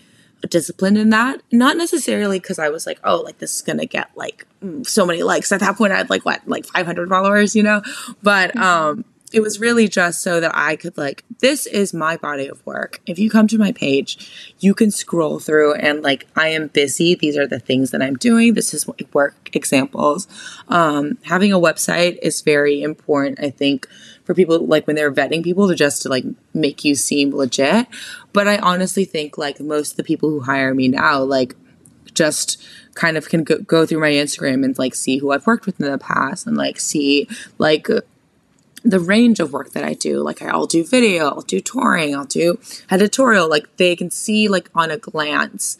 disciplined 0.49 0.97
in 0.97 1.09
that. 1.11 1.41
Not 1.51 1.77
necessarily 1.77 2.39
because 2.39 2.59
I 2.59 2.69
was 2.69 2.85
like, 2.85 2.99
oh, 3.03 3.17
like 3.17 3.37
this 3.37 3.55
is 3.55 3.61
gonna 3.61 3.85
get 3.85 4.09
like 4.15 4.45
so 4.83 5.05
many 5.05 5.23
likes. 5.23 5.51
At 5.51 5.59
that 5.61 5.77
point, 5.77 5.93
I 5.93 5.97
had 5.97 6.09
like 6.09 6.25
what, 6.25 6.47
like 6.47 6.65
500 6.65 7.09
followers, 7.09 7.55
you 7.55 7.63
know. 7.63 7.81
But 8.21 8.51
mm-hmm. 8.51 8.61
um, 8.61 9.05
it 9.31 9.41
was 9.41 9.59
really 9.59 9.87
just 9.87 10.21
so 10.21 10.39
that 10.39 10.51
I 10.53 10.75
could 10.75 10.97
like, 10.97 11.23
this 11.39 11.65
is 11.65 11.93
my 11.93 12.17
body 12.17 12.47
of 12.47 12.65
work. 12.65 12.99
If 13.05 13.17
you 13.17 13.29
come 13.29 13.47
to 13.47 13.57
my 13.57 13.71
page, 13.71 14.53
you 14.59 14.73
can 14.73 14.91
scroll 14.91 15.39
through 15.39 15.75
and 15.75 16.01
like, 16.01 16.27
I 16.35 16.49
am 16.49 16.67
busy. 16.67 17.15
These 17.15 17.37
are 17.37 17.47
the 17.47 17.59
things 17.59 17.91
that 17.91 18.01
I'm 18.01 18.15
doing. 18.15 18.53
This 18.53 18.73
is 18.73 18.87
work 19.13 19.35
examples. 19.53 20.27
Um, 20.67 21.17
having 21.23 21.53
a 21.53 21.59
website 21.59 22.19
is 22.21 22.41
very 22.41 22.81
important, 22.83 23.39
I 23.39 23.49
think, 23.49 23.87
for 24.25 24.33
people 24.33 24.65
like 24.65 24.85
when 24.85 24.95
they're 24.95 25.11
vetting 25.11 25.43
people 25.43 25.67
to 25.67 25.75
just 25.75 26.01
to 26.03 26.09
like 26.09 26.25
make 26.53 26.83
you 26.83 26.95
seem 26.95 27.33
legit. 27.33 27.87
But 28.33 28.47
I 28.47 28.57
honestly 28.57 29.05
think 29.05 29.37
like 29.37 29.59
most 29.59 29.91
of 29.91 29.97
the 29.97 30.03
people 30.03 30.29
who 30.29 30.41
hire 30.41 30.73
me 30.73 30.89
now, 30.89 31.21
like 31.23 31.55
just 32.13 32.61
kind 32.95 33.15
of 33.15 33.29
can 33.29 33.43
go, 33.43 33.57
go 33.59 33.85
through 33.85 34.01
my 34.01 34.11
Instagram 34.11 34.65
and 34.65 34.77
like 34.77 34.93
see 34.93 35.17
who 35.17 35.31
I've 35.31 35.47
worked 35.47 35.65
with 35.65 35.79
in 35.79 35.89
the 35.89 35.97
past 35.97 36.45
and 36.45 36.57
like 36.57 36.79
see 36.79 37.27
like 37.57 37.87
the 38.83 38.99
range 38.99 39.39
of 39.39 39.53
work 39.53 39.71
that 39.71 39.83
I 39.83 39.93
do. 39.93 40.21
Like 40.21 40.41
I'll 40.41 40.67
do 40.67 40.83
video, 40.83 41.27
I'll 41.27 41.41
do 41.41 41.59
touring, 41.59 42.15
I'll 42.15 42.25
do 42.25 42.59
editorial. 42.89 43.49
Like 43.49 43.77
they 43.77 43.95
can 43.95 44.11
see 44.11 44.47
like 44.47 44.69
on 44.73 44.91
a 44.91 44.97
glance, 44.97 45.77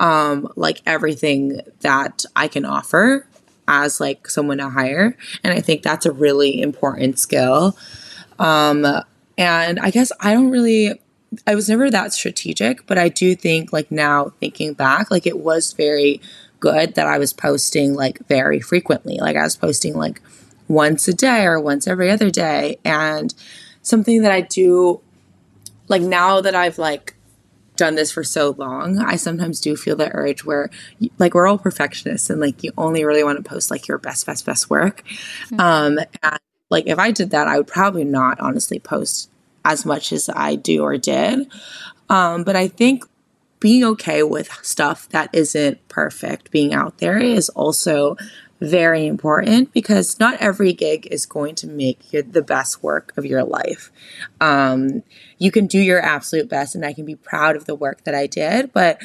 um, 0.00 0.52
like 0.56 0.82
everything 0.86 1.60
that 1.80 2.24
I 2.36 2.48
can 2.48 2.64
offer 2.64 3.26
as 3.68 4.00
like 4.00 4.28
someone 4.28 4.58
to 4.58 4.68
hire. 4.68 5.16
And 5.42 5.52
I 5.52 5.60
think 5.60 5.82
that's 5.82 6.06
a 6.06 6.12
really 6.12 6.60
important 6.60 7.18
skill. 7.18 7.76
Um, 8.38 8.86
and 9.38 9.80
I 9.80 9.90
guess 9.90 10.12
I 10.20 10.34
don't 10.34 10.50
really 10.50 11.00
I 11.46 11.54
was 11.54 11.68
never 11.68 11.90
that 11.90 12.12
strategic, 12.12 12.86
but 12.86 12.98
I 12.98 13.08
do 13.08 13.34
think 13.34 13.72
like 13.72 13.90
now 13.90 14.32
thinking 14.40 14.74
back, 14.74 15.10
like 15.10 15.26
it 15.26 15.38
was 15.38 15.72
very 15.72 16.20
good 16.60 16.94
that 16.94 17.06
I 17.06 17.18
was 17.18 17.32
posting 17.32 17.94
like 17.94 18.18
very 18.28 18.60
frequently. 18.60 19.18
Like 19.18 19.36
I 19.36 19.42
was 19.42 19.56
posting 19.56 19.96
like 19.96 20.20
once 20.72 21.06
a 21.06 21.12
day 21.12 21.44
or 21.44 21.60
once 21.60 21.86
every 21.86 22.10
other 22.10 22.30
day. 22.30 22.78
And 22.84 23.32
something 23.82 24.22
that 24.22 24.32
I 24.32 24.40
do 24.40 25.00
like 25.88 26.02
now 26.02 26.40
that 26.40 26.54
I've 26.54 26.78
like 26.78 27.14
done 27.76 27.94
this 27.94 28.10
for 28.10 28.24
so 28.24 28.54
long, 28.56 28.98
I 28.98 29.16
sometimes 29.16 29.60
do 29.60 29.76
feel 29.76 29.96
the 29.96 30.10
urge 30.14 30.44
where 30.44 30.70
like 31.18 31.34
we're 31.34 31.46
all 31.46 31.58
perfectionists 31.58 32.30
and 32.30 32.40
like 32.40 32.64
you 32.64 32.72
only 32.78 33.04
really 33.04 33.22
want 33.22 33.42
to 33.42 33.48
post 33.48 33.70
like 33.70 33.86
your 33.86 33.98
best, 33.98 34.24
best, 34.24 34.46
best 34.46 34.70
work. 34.70 35.04
Mm-hmm. 35.46 35.60
Um 35.60 35.98
and 36.22 36.38
like 36.70 36.86
if 36.86 36.98
I 36.98 37.10
did 37.10 37.30
that, 37.30 37.48
I 37.48 37.58
would 37.58 37.66
probably 37.66 38.04
not 38.04 38.40
honestly 38.40 38.78
post 38.78 39.30
as 39.64 39.84
much 39.84 40.12
as 40.12 40.30
I 40.34 40.56
do 40.56 40.82
or 40.82 40.96
did. 40.96 41.52
Um, 42.08 42.44
but 42.44 42.56
I 42.56 42.68
think 42.68 43.04
being 43.60 43.84
okay 43.84 44.22
with 44.22 44.50
stuff 44.62 45.08
that 45.10 45.30
isn't 45.32 45.86
perfect 45.88 46.50
being 46.50 46.74
out 46.74 46.98
there 46.98 47.18
is 47.18 47.48
also 47.50 48.16
very 48.62 49.06
important 49.06 49.72
because 49.72 50.20
not 50.20 50.40
every 50.40 50.72
gig 50.72 51.06
is 51.10 51.26
going 51.26 51.54
to 51.56 51.66
make 51.66 52.12
you 52.12 52.22
the 52.22 52.42
best 52.42 52.82
work 52.82 53.12
of 53.16 53.26
your 53.26 53.42
life. 53.42 53.90
Um, 54.40 55.02
you 55.38 55.50
can 55.50 55.66
do 55.66 55.80
your 55.80 56.00
absolute 56.00 56.48
best, 56.48 56.74
and 56.74 56.84
I 56.84 56.92
can 56.92 57.04
be 57.04 57.16
proud 57.16 57.56
of 57.56 57.64
the 57.64 57.74
work 57.74 58.04
that 58.04 58.14
I 58.14 58.26
did, 58.26 58.72
but 58.72 59.00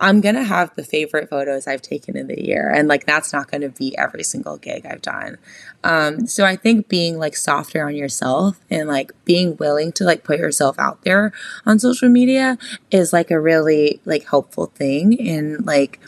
I'm 0.00 0.20
gonna 0.20 0.44
have 0.44 0.74
the 0.76 0.84
favorite 0.84 1.28
photos 1.28 1.66
I've 1.66 1.82
taken 1.82 2.16
in 2.16 2.28
the 2.28 2.44
year, 2.44 2.70
and 2.70 2.88
like 2.88 3.04
that's 3.04 3.32
not 3.32 3.50
gonna 3.50 3.68
be 3.68 3.96
every 3.98 4.22
single 4.22 4.56
gig 4.56 4.86
I've 4.86 5.02
done. 5.02 5.38
Um, 5.82 6.26
so 6.26 6.44
I 6.44 6.56
think 6.56 6.88
being 6.88 7.18
like 7.18 7.36
softer 7.36 7.86
on 7.86 7.96
yourself 7.96 8.60
and 8.70 8.88
like 8.88 9.12
being 9.24 9.56
willing 9.56 9.92
to 9.92 10.04
like 10.04 10.24
put 10.24 10.38
yourself 10.38 10.78
out 10.78 11.02
there 11.02 11.32
on 11.66 11.78
social 11.78 12.08
media 12.08 12.58
is 12.90 13.12
like 13.12 13.30
a 13.30 13.40
really 13.40 14.00
like 14.04 14.28
helpful 14.28 14.66
thing 14.66 15.12
in 15.12 15.58
like 15.64 16.00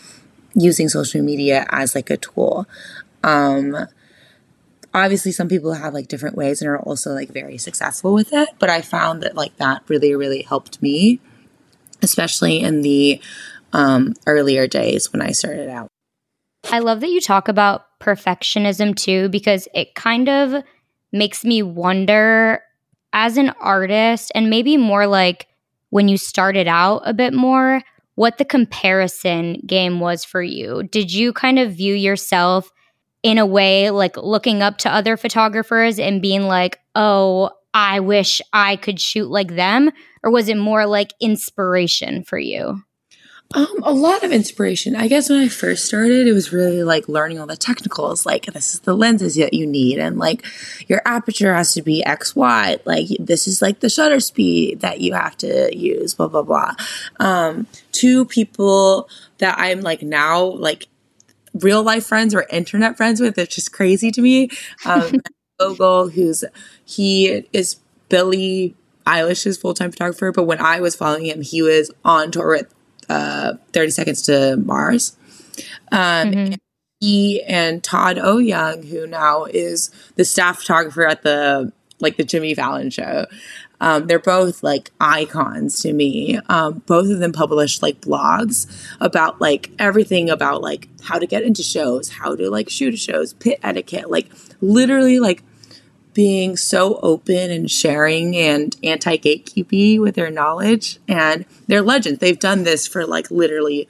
using 0.55 0.89
social 0.89 1.23
media 1.23 1.67
as 1.71 1.95
like 1.95 2.11
a 2.11 2.17
tool. 2.17 2.67
Um, 3.23 3.77
obviously 4.93 5.33
some 5.33 5.49
people 5.49 5.73
have 5.75 5.95
like 5.95 6.09
different 6.09 6.37
ways 6.37 6.61
and 6.61 6.71
are 6.71 6.79
also 6.79 7.13
like 7.13 7.31
very 7.31 7.59
successful 7.59 8.13
with 8.13 8.33
it, 8.33 8.49
but 8.59 8.71
I 8.71 8.81
found 8.81 9.23
that 9.23 9.35
like 9.35 9.57
that 9.59 9.83
really 9.89 10.15
really 10.15 10.43
helped 10.43 10.83
me, 10.83 11.21
especially 12.03 12.61
in 12.61 12.83
the 12.83 13.21
um, 13.73 14.15
earlier 14.27 14.67
days 14.67 15.13
when 15.13 15.23
I 15.23 15.33
started 15.33 15.69
out. 15.69 15.89
I 16.71 16.81
love 16.81 17.01
that 17.01 17.11
you 17.11 17.21
talk 17.21 17.49
about 17.49 17.87
perfectionism 18.01 18.97
too, 18.97 19.29
because 19.29 19.69
it 19.75 19.95
kind 19.95 20.29
of 20.29 20.63
makes 21.13 21.45
me 21.45 21.63
wonder 21.63 22.63
as 23.13 23.37
an 23.37 23.51
artist 23.61 24.31
and 24.35 24.51
maybe 24.51 24.77
more 24.77 25.07
like 25.07 25.47
when 25.91 26.09
you 26.09 26.17
started 26.17 26.69
out 26.69 27.03
a 27.05 27.13
bit 27.13 27.35
more, 27.35 27.83
what 28.21 28.37
the 28.37 28.45
comparison 28.45 29.63
game 29.65 29.99
was 29.99 30.27
for 30.27 30.43
you. 30.43 30.83
Did 30.83 31.11
you 31.11 31.33
kind 31.33 31.59
of 31.59 31.73
view 31.73 31.95
yourself 31.95 32.71
in 33.23 33.39
a 33.39 33.47
way 33.47 33.89
like 33.89 34.15
looking 34.19 34.61
up 34.61 34.77
to 34.77 34.93
other 34.93 35.17
photographers 35.17 35.99
and 35.99 36.21
being 36.21 36.43
like, 36.43 36.79
oh, 36.95 37.49
I 37.73 38.01
wish 38.01 38.43
I 38.53 38.77
could 38.77 39.01
shoot 39.01 39.31
like 39.31 39.57
them? 39.57 39.91
Or 40.23 40.31
was 40.31 40.51
it 40.51 40.59
more 40.59 40.85
like 40.85 41.15
inspiration 41.19 42.23
for 42.23 42.39
you? 42.39 42.83
Um, 43.53 43.83
a 43.83 43.93
lot 43.93 44.23
of 44.23 44.31
inspiration. 44.31 44.95
I 44.95 45.09
guess 45.09 45.29
when 45.29 45.41
I 45.41 45.49
first 45.49 45.85
started, 45.85 46.29
it 46.29 46.33
was 46.33 46.53
really 46.53 46.85
like 46.85 47.09
learning 47.09 47.41
all 47.41 47.49
the 47.49 47.57
technicals. 47.57 48.25
Like 48.25 48.47
this 48.47 48.75
is 48.75 48.81
the 48.81 48.97
lenses 48.97 49.35
that 49.35 49.55
you 49.55 49.67
need, 49.67 49.99
and 49.99 50.19
like 50.19 50.45
your 50.87 51.03
aperture 51.05 51.53
has 51.53 51.73
to 51.75 51.83
be 51.83 52.05
X 52.05 52.37
Y. 52.37 52.79
Like 52.85 53.09
this 53.19 53.49
is 53.49 53.61
like 53.61 53.81
the 53.81 53.91
shutter 53.91 54.21
speed 54.21 54.81
that 54.81 55.01
you 55.01 55.15
have 55.15 55.37
to 55.39 55.77
use. 55.77 56.15
Blah 56.15 56.29
blah 56.29 56.43
blah. 56.43 56.75
Um, 57.19 57.67
two 57.91 58.25
people 58.25 59.09
that 59.39 59.57
I'm 59.59 59.81
like 59.81 60.03
now 60.03 60.45
like 60.45 60.87
real 61.53 61.83
life 61.83 62.07
friends 62.07 62.37
or 62.37 62.47
internet 62.51 62.97
friends 62.97 63.21
with. 63.21 63.37
It's 63.37 63.57
just 63.57 63.73
crazy 63.73 64.13
to 64.13 64.23
me. 64.23 64.51
Um, 64.85 65.15
Vogel, 65.61 66.11
who's 66.11 66.45
he 66.85 67.47
is 67.53 67.77
Billie 68.09 68.77
Eilish's 69.07 69.59
full 69.59 69.75
time 69.75 69.91
photographer, 69.91 70.31
but 70.31 70.45
when 70.45 70.61
I 70.61 70.79
was 70.79 70.95
following 70.95 71.27
him, 71.27 71.43
he 71.43 71.63
was 71.63 71.91
on 72.05 72.31
tour 72.31 72.51
with 72.51 72.73
uh, 73.11 73.55
30 73.73 73.91
Seconds 73.91 74.23
to 74.23 74.57
Mars. 74.57 75.17
Um, 75.93 76.31
mm-hmm. 76.31 76.55
He 77.01 77.43
and 77.43 77.83
Todd 77.83 78.17
Owyoung, 78.17 78.89
who 78.89 79.07
now 79.07 79.45
is 79.45 79.91
the 80.17 80.25
staff 80.25 80.59
photographer 80.59 81.07
at 81.07 81.23
the 81.23 81.73
like 81.99 82.17
the 82.17 82.25
Jimmy 82.25 82.55
Fallon 82.55 82.91
show. 82.91 83.27
Um, 83.81 84.07
they're 84.07 84.19
both 84.19 84.63
like 84.63 84.91
icons 85.01 85.81
to 85.81 85.93
me. 85.93 86.39
Um, 86.49 86.83
both 86.87 87.11
of 87.11 87.19
them 87.19 87.33
published 87.33 87.83
like 87.83 88.01
blogs 88.03 88.67
about 89.01 89.41
like 89.41 89.71
everything 89.79 90.29
about 90.29 90.61
like 90.61 90.89
how 91.03 91.19
to 91.19 91.27
get 91.27 91.43
into 91.43 91.63
shows, 91.63 92.11
how 92.11 92.37
to 92.37 92.51
like 92.51 92.69
shoot 92.69 92.99
shows, 92.99 93.33
pit 93.33 93.59
etiquette, 93.63 94.11
like 94.11 94.31
literally 94.61 95.19
like 95.19 95.43
being 96.13 96.57
so 96.57 96.99
open 97.03 97.51
and 97.51 97.71
sharing 97.71 98.37
and 98.37 98.77
anti 98.83 99.17
gatekeepy 99.17 100.01
with 100.01 100.15
their 100.15 100.31
knowledge. 100.31 100.99
And 101.09 101.45
they're 101.67 101.83
legends. 101.83 102.19
They've 102.21 102.39
done 102.39 102.65
this 102.65 102.87
for 102.87 103.07
like 103.07 103.31
literally 103.31 103.89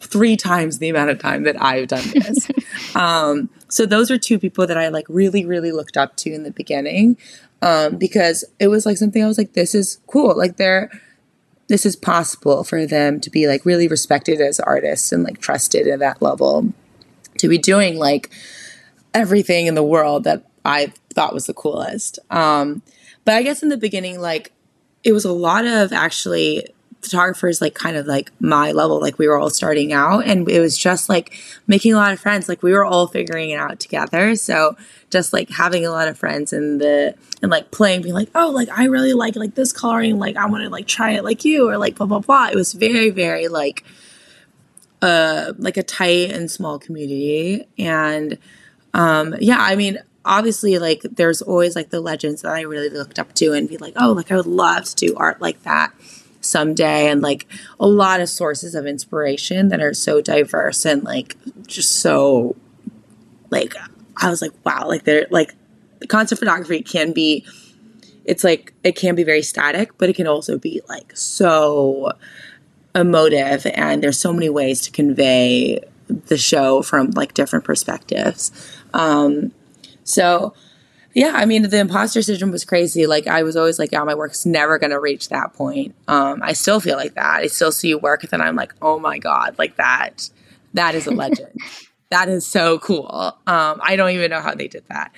three 0.00 0.36
times 0.36 0.78
the 0.78 0.88
amount 0.88 1.10
of 1.10 1.18
time 1.18 1.42
that 1.44 1.60
I've 1.60 1.88
done 1.88 2.04
this. 2.14 2.48
um, 2.94 3.50
so 3.68 3.84
those 3.84 4.10
are 4.10 4.18
two 4.18 4.38
people 4.38 4.66
that 4.66 4.78
I 4.78 4.88
like 4.88 5.06
really, 5.08 5.44
really 5.44 5.72
looked 5.72 5.96
up 5.96 6.16
to 6.16 6.32
in 6.32 6.42
the 6.42 6.50
beginning 6.50 7.16
um, 7.62 7.96
because 7.96 8.44
it 8.58 8.68
was 8.68 8.86
like 8.86 8.96
something 8.96 9.22
I 9.22 9.26
was 9.26 9.38
like, 9.38 9.54
this 9.54 9.74
is 9.74 9.98
cool. 10.06 10.36
Like 10.36 10.56
they're, 10.56 10.90
this 11.68 11.84
is 11.84 11.96
possible 11.96 12.64
for 12.64 12.86
them 12.86 13.20
to 13.20 13.30
be 13.30 13.46
like 13.46 13.66
really 13.66 13.88
respected 13.88 14.40
as 14.40 14.58
artists 14.60 15.12
and 15.12 15.22
like 15.22 15.40
trusted 15.40 15.86
at 15.86 15.98
that 15.98 16.22
level 16.22 16.72
to 17.38 17.48
be 17.48 17.58
doing 17.58 17.98
like 17.98 18.30
everything 19.12 19.66
in 19.66 19.74
the 19.74 19.82
world 19.82 20.24
that 20.24 20.44
I 20.64 20.92
thought 21.18 21.34
was 21.34 21.46
the 21.46 21.54
coolest. 21.54 22.20
Um, 22.30 22.82
but 23.24 23.34
I 23.34 23.42
guess 23.42 23.64
in 23.64 23.70
the 23.70 23.76
beginning, 23.76 24.20
like 24.20 24.52
it 25.02 25.12
was 25.12 25.24
a 25.24 25.32
lot 25.32 25.66
of 25.66 25.92
actually 25.92 26.64
photographers 27.02 27.60
like 27.60 27.74
kind 27.74 27.96
of 27.96 28.06
like 28.06 28.30
my 28.40 28.72
level 28.72 29.00
like 29.00 29.18
we 29.18 29.28
were 29.28 29.38
all 29.38 29.50
starting 29.50 29.92
out 29.92 30.26
and 30.26 30.48
it 30.48 30.60
was 30.60 30.76
just 30.76 31.08
like 31.08 31.32
making 31.66 31.92
a 31.92 31.96
lot 31.96 32.12
of 32.12 32.20
friends. 32.20 32.48
Like 32.48 32.62
we 32.62 32.72
were 32.72 32.84
all 32.84 33.08
figuring 33.08 33.50
it 33.50 33.56
out 33.56 33.80
together. 33.80 34.36
So 34.36 34.76
just 35.10 35.32
like 35.32 35.50
having 35.50 35.84
a 35.84 35.90
lot 35.90 36.06
of 36.06 36.16
friends 36.16 36.52
in 36.52 36.78
the 36.78 37.14
and 37.42 37.50
like 37.50 37.70
playing 37.72 38.02
being 38.02 38.14
like 38.14 38.28
oh 38.34 38.50
like 38.50 38.68
i 38.70 38.84
really 38.84 39.12
like 39.14 39.36
like 39.36 39.54
this 39.54 39.72
coloring 39.72 40.18
like 40.18 40.36
i 40.36 40.44
want 40.44 40.62
to 40.64 40.68
like 40.68 40.86
try 40.86 41.12
it 41.12 41.24
like 41.24 41.44
you 41.44 41.68
or 41.68 41.78
like 41.78 41.96
blah 41.96 42.06
blah 42.06 42.20
blah. 42.20 42.48
It 42.48 42.54
was 42.54 42.74
very 42.74 43.10
very 43.10 43.48
like 43.48 43.84
uh 45.02 45.52
like 45.58 45.76
a 45.76 45.82
tight 45.82 46.30
and 46.30 46.48
small 46.48 46.78
community. 46.78 47.66
And 47.76 48.38
um 48.94 49.34
yeah 49.40 49.58
i 49.58 49.74
mean 49.74 49.98
obviously 50.28 50.78
like 50.78 51.00
there's 51.02 51.42
always 51.42 51.74
like 51.74 51.88
the 51.90 52.00
legends 52.00 52.42
that 52.42 52.52
I 52.52 52.60
really 52.60 52.90
looked 52.90 53.18
up 53.18 53.34
to 53.36 53.54
and 53.54 53.68
be 53.68 53.78
like, 53.78 53.94
oh, 53.96 54.12
like 54.12 54.30
I 54.30 54.36
would 54.36 54.46
love 54.46 54.84
to 54.84 54.94
do 54.94 55.16
art 55.16 55.40
like 55.40 55.62
that 55.62 55.92
someday 56.40 57.08
and 57.08 57.20
like 57.20 57.46
a 57.80 57.88
lot 57.88 58.20
of 58.20 58.28
sources 58.28 58.74
of 58.74 58.86
inspiration 58.86 59.68
that 59.68 59.80
are 59.80 59.94
so 59.94 60.20
diverse 60.20 60.84
and 60.84 61.02
like 61.02 61.34
just 61.66 61.96
so 61.96 62.54
like 63.50 63.74
I 64.16 64.28
was 64.30 64.42
like, 64.42 64.52
wow, 64.64 64.86
like 64.86 65.04
they're 65.04 65.26
like 65.30 65.54
the 65.98 66.06
concept 66.06 66.38
photography 66.38 66.82
can 66.82 67.12
be 67.12 67.44
it's 68.24 68.44
like 68.44 68.74
it 68.84 68.96
can 68.96 69.14
be 69.14 69.24
very 69.24 69.42
static, 69.42 69.96
but 69.96 70.10
it 70.10 70.16
can 70.16 70.26
also 70.26 70.58
be 70.58 70.82
like 70.88 71.16
so 71.16 72.12
emotive 72.94 73.66
and 73.74 74.02
there's 74.02 74.20
so 74.20 74.32
many 74.32 74.50
ways 74.50 74.82
to 74.82 74.90
convey 74.90 75.80
the 76.08 76.36
show 76.36 76.82
from 76.82 77.10
like 77.12 77.32
different 77.32 77.64
perspectives. 77.64 78.52
Um 78.92 79.52
so, 80.08 80.54
yeah, 81.14 81.32
I 81.34 81.44
mean, 81.44 81.68
the 81.68 81.78
imposter 81.78 82.22
syndrome 82.22 82.50
was 82.50 82.64
crazy. 82.64 83.06
Like, 83.06 83.26
I 83.26 83.42
was 83.42 83.56
always 83.56 83.78
like, 83.78 83.92
yeah, 83.92 84.02
my 84.04 84.14
work's 84.14 84.46
never 84.46 84.78
going 84.78 84.90
to 84.90 85.00
reach 85.00 85.28
that 85.28 85.52
point. 85.52 85.94
Um, 86.06 86.40
I 86.42 86.52
still 86.52 86.80
feel 86.80 86.96
like 86.96 87.14
that. 87.14 87.40
I 87.40 87.46
still 87.48 87.72
see 87.72 87.94
work, 87.94 88.22
and 88.22 88.30
then 88.30 88.40
I'm 88.40 88.56
like, 88.56 88.74
oh 88.80 88.98
my 88.98 89.18
God, 89.18 89.56
like 89.58 89.76
that, 89.76 90.30
that 90.74 90.94
is 90.94 91.06
a 91.06 91.10
legend. 91.10 91.60
that 92.10 92.28
is 92.28 92.46
so 92.46 92.78
cool. 92.78 93.36
Um, 93.46 93.80
I 93.82 93.96
don't 93.96 94.10
even 94.10 94.30
know 94.30 94.40
how 94.40 94.54
they 94.54 94.68
did 94.68 94.84
that. 94.88 95.12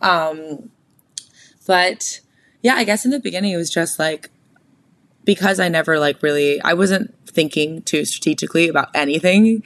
Um, 0.00 0.70
but 1.66 2.20
yeah, 2.62 2.74
I 2.74 2.84
guess 2.84 3.04
in 3.04 3.10
the 3.10 3.20
beginning, 3.20 3.52
it 3.52 3.58
was 3.58 3.70
just 3.70 3.98
like, 3.98 4.30
because 5.24 5.60
I 5.60 5.68
never 5.68 5.98
like 5.98 6.22
really, 6.22 6.60
I 6.62 6.72
wasn't 6.72 7.14
thinking 7.26 7.82
too 7.82 8.04
strategically 8.04 8.68
about 8.68 8.88
anything 8.94 9.62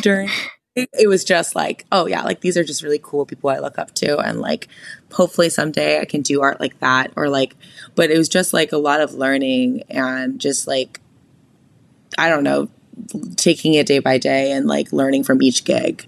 during 0.00 0.30
it 0.74 1.08
was 1.08 1.24
just 1.24 1.56
like, 1.56 1.84
oh 1.90 2.06
yeah, 2.06 2.22
like 2.22 2.40
these 2.40 2.56
are 2.56 2.64
just 2.64 2.82
really 2.82 3.00
cool 3.02 3.26
people 3.26 3.50
I 3.50 3.58
look 3.58 3.78
up 3.78 3.94
to, 3.96 4.18
and 4.18 4.40
like 4.40 4.68
hopefully 5.12 5.50
someday 5.50 6.00
I 6.00 6.04
can 6.04 6.22
do 6.22 6.40
art 6.40 6.60
like 6.60 6.78
that, 6.80 7.12
or 7.16 7.28
like, 7.28 7.56
but 7.94 8.10
it 8.10 8.18
was 8.18 8.28
just 8.28 8.52
like 8.52 8.72
a 8.72 8.78
lot 8.78 9.00
of 9.00 9.14
learning 9.14 9.82
and 9.88 10.40
just 10.40 10.66
like, 10.66 11.00
I 12.16 12.28
don't 12.28 12.44
know, 12.44 12.68
taking 13.36 13.74
it 13.74 13.86
day 13.86 13.98
by 13.98 14.18
day 14.18 14.52
and 14.52 14.66
like 14.66 14.92
learning 14.92 15.24
from 15.24 15.42
each 15.42 15.64
gig. 15.64 16.06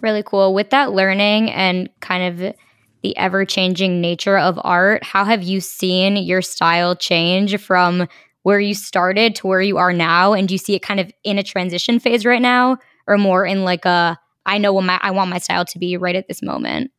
Really 0.00 0.22
cool. 0.22 0.54
With 0.54 0.70
that 0.70 0.92
learning 0.92 1.50
and 1.50 1.90
kind 2.00 2.40
of 2.40 2.54
the 3.02 3.16
ever 3.16 3.44
changing 3.44 4.00
nature 4.00 4.38
of 4.38 4.58
art, 4.62 5.04
how 5.04 5.24
have 5.24 5.42
you 5.42 5.60
seen 5.60 6.16
your 6.16 6.42
style 6.42 6.94
change 6.94 7.58
from 7.58 8.06
where 8.42 8.60
you 8.60 8.74
started 8.74 9.34
to 9.36 9.46
where 9.46 9.60
you 9.60 9.78
are 9.78 9.92
now? 9.92 10.32
And 10.32 10.48
do 10.48 10.54
you 10.54 10.58
see 10.58 10.74
it 10.74 10.80
kind 10.80 11.00
of 11.00 11.10
in 11.24 11.38
a 11.38 11.42
transition 11.42 11.98
phase 11.98 12.24
right 12.24 12.40
now? 12.40 12.78
Or 13.10 13.18
more 13.18 13.44
in 13.44 13.64
like 13.64 13.84
a 13.84 14.18
I 14.46 14.58
know 14.58 14.72
what 14.72 14.84
my 14.84 14.98
I 15.02 15.10
want 15.10 15.30
my 15.30 15.38
style 15.38 15.64
to 15.66 15.78
be 15.78 15.96
right 15.96 16.16
at 16.16 16.28
this 16.28 16.42
moment? 16.42 16.92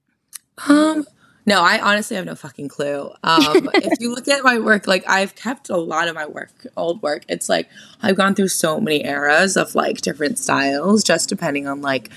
Um 0.68 1.06
no, 1.46 1.62
I 1.64 1.80
honestly 1.80 2.16
have 2.18 2.26
no 2.26 2.36
fucking 2.36 2.70
clue. 2.70 3.12
Um, 3.24 3.70
if 3.74 4.00
you 4.00 4.14
look 4.14 4.28
at 4.28 4.44
my 4.44 4.60
work, 4.60 4.86
like 4.86 5.04
I've 5.10 5.36
kept 5.36 5.70
a 5.70 5.78
lot 5.78 6.08
of 6.08 6.14
my 6.14 6.28
work, 6.28 6.68
old 6.78 7.02
work. 7.02 7.24
It's 7.28 7.50
like 7.50 7.68
I've 8.02 8.16
gone 8.16 8.36
through 8.36 8.50
so 8.50 8.80
many 8.80 9.04
eras 9.04 9.58
of 9.58 9.74
like 9.74 10.02
different 10.02 10.38
styles, 10.38 11.04
just 11.04 11.30
depending 11.30 11.68
on 11.68 11.82
like 11.82 12.12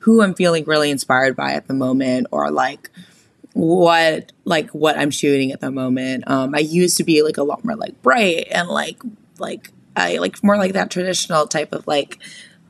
who 0.00 0.22
I'm 0.22 0.34
feeling 0.34 0.64
really 0.64 0.90
inspired 0.90 1.36
by 1.36 1.52
at 1.52 1.68
the 1.68 1.74
moment, 1.74 2.28
or 2.30 2.50
like 2.50 2.90
what 3.52 4.32
like 4.44 4.70
what 4.70 4.96
I'm 4.96 5.10
shooting 5.10 5.52
at 5.52 5.60
the 5.60 5.70
moment. 5.70 6.24
Um, 6.26 6.54
I 6.54 6.60
used 6.60 6.96
to 6.96 7.04
be 7.04 7.22
like 7.22 7.36
a 7.36 7.42
lot 7.42 7.64
more 7.64 7.76
like 7.76 8.00
bright 8.00 8.48
and 8.50 8.68
like 8.68 9.02
like 9.38 9.72
I 9.94 10.16
like 10.16 10.42
more 10.42 10.56
like 10.56 10.72
that 10.72 10.90
traditional 10.90 11.46
type 11.46 11.72
of 11.72 11.86
like 11.86 12.18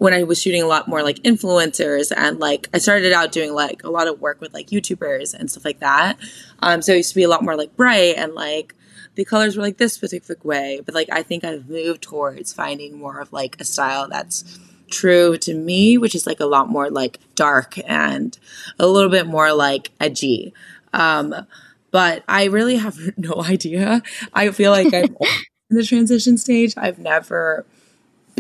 when 0.01 0.15
I 0.15 0.23
was 0.23 0.41
shooting 0.41 0.63
a 0.63 0.67
lot 0.67 0.89
more 0.89 1.03
like 1.03 1.17
influencers 1.25 2.11
and 2.17 2.41
like 2.41 2.71
I 2.73 2.79
started 2.79 3.13
out 3.13 3.33
doing 3.33 3.53
like 3.53 3.85
a 3.85 3.91
lot 3.91 4.09
of 4.09 4.19
work 4.19 4.41
with 4.41 4.55
like 4.55 4.69
YouTubers 4.69 5.35
and 5.35 5.51
stuff 5.51 5.63
like 5.63 5.81
that. 5.81 6.19
Um, 6.61 6.81
so 6.81 6.95
it 6.95 6.97
used 6.97 7.11
to 7.11 7.17
be 7.17 7.23
a 7.23 7.29
lot 7.29 7.45
more 7.45 7.55
like 7.55 7.77
bright 7.77 8.15
and 8.17 8.35
like 8.35 8.75
the 9.17 9.27
colors 9.27 9.59
were 9.59 9.63
like 9.63 9.77
this 9.77 9.93
specific 9.93 10.43
way. 10.43 10.81
But 10.83 10.95
like 10.95 11.11
I 11.13 11.23
think 11.23 11.45
I've 11.45 11.69
moved 11.69 12.01
towards 12.01 12.51
finding 12.51 12.99
more 12.99 13.21
of 13.21 13.31
like 13.31 13.61
a 13.61 13.65
style 13.65 14.09
that's 14.09 14.59
true 14.91 15.37
to 15.37 15.53
me, 15.53 15.99
which 15.99 16.15
is 16.15 16.27
like 16.27 16.41
a 16.41 16.47
lot 16.47 16.71
more 16.71 16.89
like 16.89 17.19
dark 17.35 17.79
and 17.87 18.39
a 18.79 18.87
little 18.87 19.11
bit 19.11 19.27
more 19.27 19.53
like 19.53 19.91
edgy. 20.01 20.55
Um, 20.95 21.47
but 21.91 22.25
I 22.27 22.45
really 22.45 22.77
have 22.79 22.99
no 23.19 23.43
idea. 23.43 24.01
I 24.33 24.51
feel 24.51 24.71
like 24.71 24.95
I'm 24.95 25.15
in 25.69 25.77
the 25.77 25.85
transition 25.85 26.39
stage. 26.39 26.73
I've 26.79 26.99
never 26.99 27.67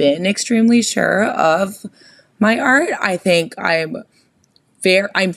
been 0.01 0.24
extremely 0.24 0.80
sure 0.80 1.24
of 1.24 1.84
my 2.38 2.59
art. 2.59 2.88
I 2.98 3.18
think 3.18 3.55
I'm 3.59 4.03
very, 4.82 5.07
I'm 5.14 5.34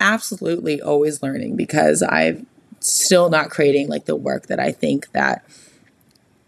absolutely 0.00 0.82
always 0.82 1.22
learning 1.22 1.54
because 1.54 2.02
I'm 2.02 2.48
still 2.80 3.30
not 3.30 3.50
creating 3.50 3.86
like 3.86 4.06
the 4.06 4.16
work 4.16 4.48
that 4.48 4.58
I 4.58 4.72
think 4.72 5.12
that 5.12 5.44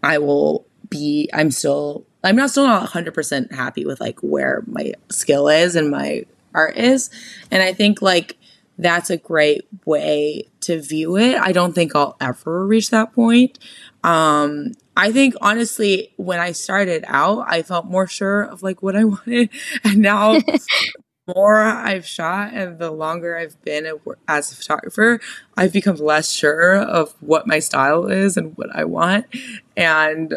I 0.03 0.17
will 0.17 0.65
be. 0.89 1.29
I'm 1.31 1.49
still, 1.49 2.05
I'm 2.25 2.35
not 2.35 2.49
still 2.49 2.67
not 2.67 2.89
100% 2.89 3.53
happy 3.53 3.85
with 3.85 4.01
like 4.01 4.19
where 4.19 4.61
my 4.67 4.91
skill 5.09 5.47
is 5.47 5.77
and 5.77 5.89
my 5.89 6.25
art 6.53 6.75
is. 6.75 7.09
And 7.49 7.63
I 7.63 7.71
think 7.71 8.01
like 8.01 8.37
that's 8.77 9.09
a 9.09 9.15
great 9.15 9.65
way 9.85 10.49
to 10.59 10.81
view 10.81 11.15
it. 11.15 11.37
I 11.37 11.53
don't 11.53 11.71
think 11.71 11.95
I'll 11.95 12.17
ever 12.19 12.67
reach 12.67 12.89
that 12.89 13.13
point. 13.13 13.59
Um, 14.05 14.73
I 14.95 15.11
think 15.11 15.33
honestly, 15.41 16.13
when 16.17 16.39
I 16.39 16.51
started 16.51 17.03
out, 17.07 17.45
I 17.47 17.63
felt 17.63 17.85
more 17.85 18.05
sure 18.05 18.43
of 18.43 18.61
like 18.61 18.83
what 18.83 18.95
I 18.95 19.03
wanted, 19.03 19.49
and 19.83 19.97
now 19.97 20.39
more 21.27 21.57
I've 21.59 22.05
shot 22.05 22.53
and 22.53 22.77
the 22.77 22.91
longer 22.91 23.35
I've 23.35 23.59
been 23.63 23.91
as 24.27 24.51
a 24.51 24.55
photographer, 24.55 25.19
I've 25.57 25.73
become 25.73 25.95
less 25.95 26.31
sure 26.31 26.75
of 26.75 27.15
what 27.19 27.47
my 27.47 27.57
style 27.57 28.05
is 28.05 28.37
and 28.37 28.55
what 28.55 28.69
I 28.75 28.83
want, 28.83 29.25
and 29.75 30.35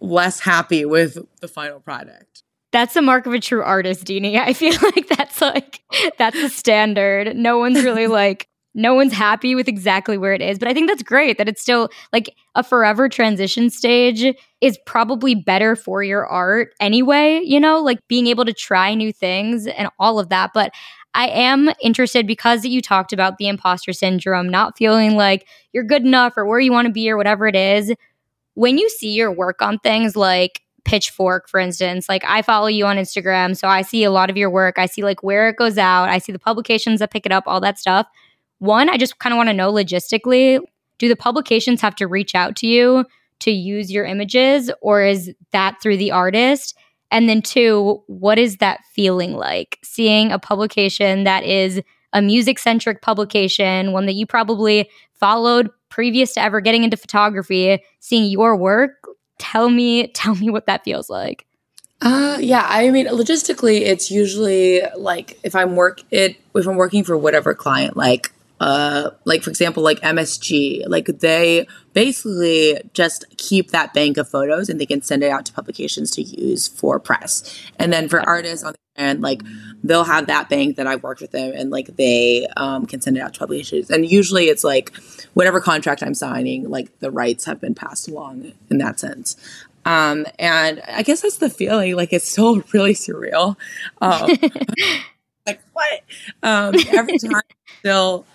less 0.00 0.40
happy 0.40 0.86
with 0.86 1.18
the 1.40 1.48
final 1.48 1.80
product. 1.80 2.44
That's 2.72 2.94
the 2.94 3.02
mark 3.02 3.26
of 3.26 3.34
a 3.34 3.40
true 3.40 3.62
artist, 3.62 4.06
Deanie. 4.06 4.38
I 4.38 4.54
feel 4.54 4.72
like 4.82 5.06
that's 5.08 5.42
like 5.42 5.82
that's 6.16 6.40
the 6.40 6.48
standard. 6.48 7.36
No 7.36 7.58
one's 7.58 7.84
really 7.84 8.06
like 8.06 8.48
no 8.76 8.94
one's 8.94 9.14
happy 9.14 9.54
with 9.54 9.68
exactly 9.68 10.18
where 10.18 10.34
it 10.34 10.42
is. 10.42 10.58
But 10.58 10.68
I 10.68 10.74
think 10.74 10.86
that's 10.86 11.02
great 11.02 11.38
that 11.38 11.48
it's 11.48 11.62
still 11.62 11.88
like 12.12 12.36
a 12.54 12.62
forever 12.62 13.08
transition 13.08 13.70
stage 13.70 14.36
is 14.60 14.78
probably 14.84 15.34
better 15.34 15.74
for 15.74 16.02
your 16.02 16.26
art 16.26 16.74
anyway, 16.78 17.40
you 17.42 17.58
know, 17.58 17.80
like 17.80 18.06
being 18.06 18.26
able 18.26 18.44
to 18.44 18.52
try 18.52 18.94
new 18.94 19.14
things 19.14 19.66
and 19.66 19.88
all 19.98 20.18
of 20.18 20.28
that. 20.28 20.50
But 20.52 20.72
I 21.14 21.28
am 21.28 21.70
interested 21.80 22.26
because 22.26 22.66
you 22.66 22.82
talked 22.82 23.14
about 23.14 23.38
the 23.38 23.48
imposter 23.48 23.94
syndrome, 23.94 24.50
not 24.50 24.76
feeling 24.76 25.16
like 25.16 25.48
you're 25.72 25.82
good 25.82 26.04
enough 26.04 26.34
or 26.36 26.44
where 26.44 26.60
you 26.60 26.70
want 26.70 26.86
to 26.86 26.92
be 26.92 27.10
or 27.10 27.16
whatever 27.16 27.46
it 27.46 27.56
is. 27.56 27.94
When 28.52 28.76
you 28.76 28.90
see 28.90 29.14
your 29.14 29.32
work 29.32 29.62
on 29.62 29.78
things 29.78 30.16
like 30.16 30.60
Pitchfork, 30.84 31.48
for 31.48 31.58
instance, 31.58 32.10
like 32.10 32.24
I 32.26 32.42
follow 32.42 32.66
you 32.66 32.84
on 32.84 32.98
Instagram, 32.98 33.56
so 33.56 33.68
I 33.68 33.80
see 33.80 34.04
a 34.04 34.10
lot 34.10 34.28
of 34.28 34.36
your 34.36 34.50
work. 34.50 34.78
I 34.78 34.84
see 34.84 35.02
like 35.02 35.22
where 35.22 35.48
it 35.48 35.56
goes 35.56 35.78
out, 35.78 36.10
I 36.10 36.18
see 36.18 36.32
the 36.32 36.38
publications 36.38 37.00
that 37.00 37.10
pick 37.10 37.24
it 37.24 37.32
up, 37.32 37.44
all 37.46 37.60
that 37.62 37.78
stuff 37.78 38.06
one, 38.58 38.88
I 38.88 38.96
just 38.96 39.18
kind 39.18 39.32
of 39.32 39.36
want 39.36 39.48
to 39.48 39.54
know 39.54 39.72
logistically 39.72 40.60
do 40.98 41.08
the 41.08 41.16
publications 41.16 41.80
have 41.80 41.94
to 41.96 42.06
reach 42.06 42.34
out 42.34 42.56
to 42.56 42.66
you 42.66 43.04
to 43.40 43.50
use 43.50 43.90
your 43.90 44.04
images, 44.04 44.70
or 44.80 45.02
is 45.02 45.30
that 45.52 45.80
through 45.82 45.98
the 45.98 46.10
artist? 46.10 46.74
And 47.10 47.28
then, 47.28 47.42
two, 47.42 48.02
what 48.06 48.38
is 48.38 48.56
that 48.56 48.80
feeling 48.94 49.34
like 49.34 49.78
seeing 49.84 50.32
a 50.32 50.38
publication 50.38 51.24
that 51.24 51.44
is 51.44 51.82
a 52.12 52.22
music 52.22 52.58
centric 52.58 53.02
publication, 53.02 53.92
one 53.92 54.06
that 54.06 54.14
you 54.14 54.26
probably 54.26 54.88
followed 55.12 55.70
previous 55.88 56.34
to 56.34 56.40
ever 56.40 56.60
getting 56.60 56.82
into 56.82 56.96
photography, 56.96 57.82
seeing 58.00 58.30
your 58.30 58.56
work? 58.56 58.92
Tell 59.38 59.68
me, 59.68 60.08
tell 60.14 60.34
me 60.34 60.50
what 60.50 60.66
that 60.66 60.84
feels 60.84 61.10
like. 61.10 61.46
Uh 62.02 62.36
yeah, 62.40 62.66
I 62.68 62.90
mean 62.90 63.06
logistically 63.06 63.80
it's 63.80 64.10
usually 64.10 64.82
like 64.98 65.38
if 65.42 65.54
I'm 65.54 65.76
work 65.76 66.02
it 66.10 66.36
if 66.54 66.66
I'm 66.66 66.76
working 66.76 67.04
for 67.04 67.16
whatever 67.16 67.54
client 67.54 67.96
like 67.96 68.32
uh, 68.60 69.10
like 69.24 69.42
for 69.42 69.50
example, 69.50 69.82
like 69.82 70.00
MSG, 70.00 70.88
like 70.88 71.06
they 71.06 71.66
basically 71.92 72.80
just 72.94 73.24
keep 73.36 73.70
that 73.70 73.92
bank 73.92 74.16
of 74.16 74.28
photos 74.28 74.68
and 74.68 74.80
they 74.80 74.86
can 74.86 75.02
send 75.02 75.22
it 75.22 75.30
out 75.30 75.44
to 75.46 75.52
publications 75.52 76.10
to 76.12 76.22
use 76.22 76.66
for 76.66 76.98
press. 76.98 77.60
And 77.78 77.92
then 77.92 78.08
for 78.08 78.20
artists 78.20 78.64
on 78.64 78.72
the 78.72 79.02
end, 79.02 79.20
like 79.20 79.42
they'll 79.84 80.04
have 80.04 80.26
that 80.28 80.48
bank 80.48 80.76
that 80.76 80.86
I've 80.86 81.02
worked 81.02 81.20
with 81.20 81.32
them 81.32 81.52
and 81.54 81.70
like 81.70 81.96
they 81.96 82.46
um, 82.56 82.86
can 82.86 83.00
send 83.00 83.18
it 83.18 83.20
out 83.20 83.34
to 83.34 83.40
publications. 83.40 83.90
And 83.90 84.06
usually 84.10 84.46
it's 84.46 84.64
like 84.64 84.94
whatever 85.34 85.60
contract 85.60 86.02
I'm 86.02 86.14
signing, 86.14 86.68
like 86.70 86.98
the 87.00 87.10
rights 87.10 87.44
have 87.44 87.60
been 87.60 87.74
passed 87.74 88.08
along 88.08 88.52
in 88.70 88.78
that 88.78 88.98
sense. 88.98 89.36
Um, 89.84 90.26
and 90.38 90.82
I 90.88 91.02
guess 91.02 91.20
that's 91.20 91.36
the 91.36 91.50
feeling. 91.50 91.94
Like 91.94 92.12
it's 92.12 92.28
still 92.28 92.56
really 92.72 92.94
surreal. 92.94 93.56
Um, 94.00 94.30
like 95.46 95.60
what? 95.74 96.00
Um, 96.42 96.74
every 96.92 97.18
time 97.18 97.42
still 97.80 98.26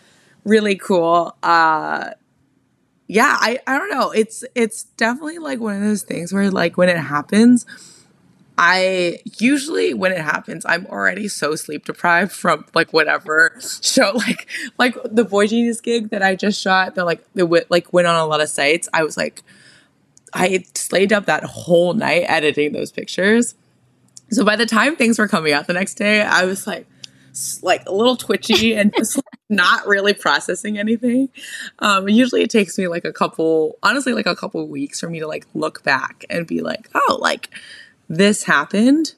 really 0.43 0.75
cool. 0.75 1.35
Uh, 1.43 2.11
yeah, 3.07 3.37
I, 3.39 3.59
I 3.67 3.77
don't 3.77 3.89
know. 3.89 4.11
It's 4.11 4.43
it's 4.55 4.83
definitely 4.83 5.39
like 5.39 5.59
one 5.59 5.75
of 5.75 5.81
those 5.81 6.03
things 6.03 6.31
where 6.31 6.49
like 6.49 6.77
when 6.77 6.87
it 6.87 6.97
happens, 6.97 7.65
I 8.57 9.19
usually 9.37 9.93
when 9.93 10.11
it 10.11 10.21
happens, 10.21 10.65
I'm 10.65 10.85
already 10.87 11.27
so 11.27 11.55
sleep 11.55 11.85
deprived 11.85 12.31
from 12.31 12.65
like 12.73 12.93
whatever 12.93 13.59
show 13.81 14.11
like 14.15 14.47
like 14.77 14.95
the 15.03 15.25
boygenius 15.25 15.81
gig 15.81 16.09
that 16.11 16.21
I 16.21 16.35
just 16.35 16.61
shot 16.61 16.95
that 16.95 17.05
like 17.05 17.23
it 17.35 17.43
went 17.43 17.69
like 17.69 17.91
went 17.91 18.07
on 18.07 18.15
a 18.15 18.25
lot 18.25 18.39
of 18.39 18.49
sites. 18.49 18.87
I 18.93 19.03
was 19.03 19.17
like 19.17 19.43
I 20.33 20.63
slaved 20.75 21.11
up 21.11 21.25
that 21.25 21.43
whole 21.43 21.93
night 21.93 22.23
editing 22.27 22.71
those 22.71 22.91
pictures. 22.91 23.55
So 24.29 24.45
by 24.45 24.55
the 24.55 24.65
time 24.65 24.95
things 24.95 25.19
were 25.19 25.27
coming 25.27 25.51
out 25.51 25.67
the 25.67 25.73
next 25.73 25.95
day, 25.95 26.21
I 26.21 26.45
was 26.45 26.65
like 26.65 26.87
like 27.61 27.83
a 27.87 27.91
little 27.91 28.15
twitchy 28.15 28.75
and 28.75 28.93
just 28.97 29.17
like, 29.17 29.25
not 29.49 29.85
really 29.87 30.13
processing 30.13 30.77
anything. 30.77 31.29
Um, 31.79 32.07
usually 32.09 32.41
it 32.41 32.49
takes 32.49 32.77
me 32.77 32.87
like 32.87 33.05
a 33.05 33.13
couple, 33.13 33.77
honestly, 33.83 34.13
like 34.13 34.25
a 34.25 34.35
couple 34.35 34.65
weeks 34.67 34.99
for 34.99 35.09
me 35.09 35.19
to 35.19 35.27
like 35.27 35.45
look 35.53 35.83
back 35.83 36.25
and 36.29 36.47
be 36.47 36.61
like, 36.61 36.89
oh, 36.93 37.17
like 37.21 37.49
this 38.09 38.43
happened. 38.43 39.13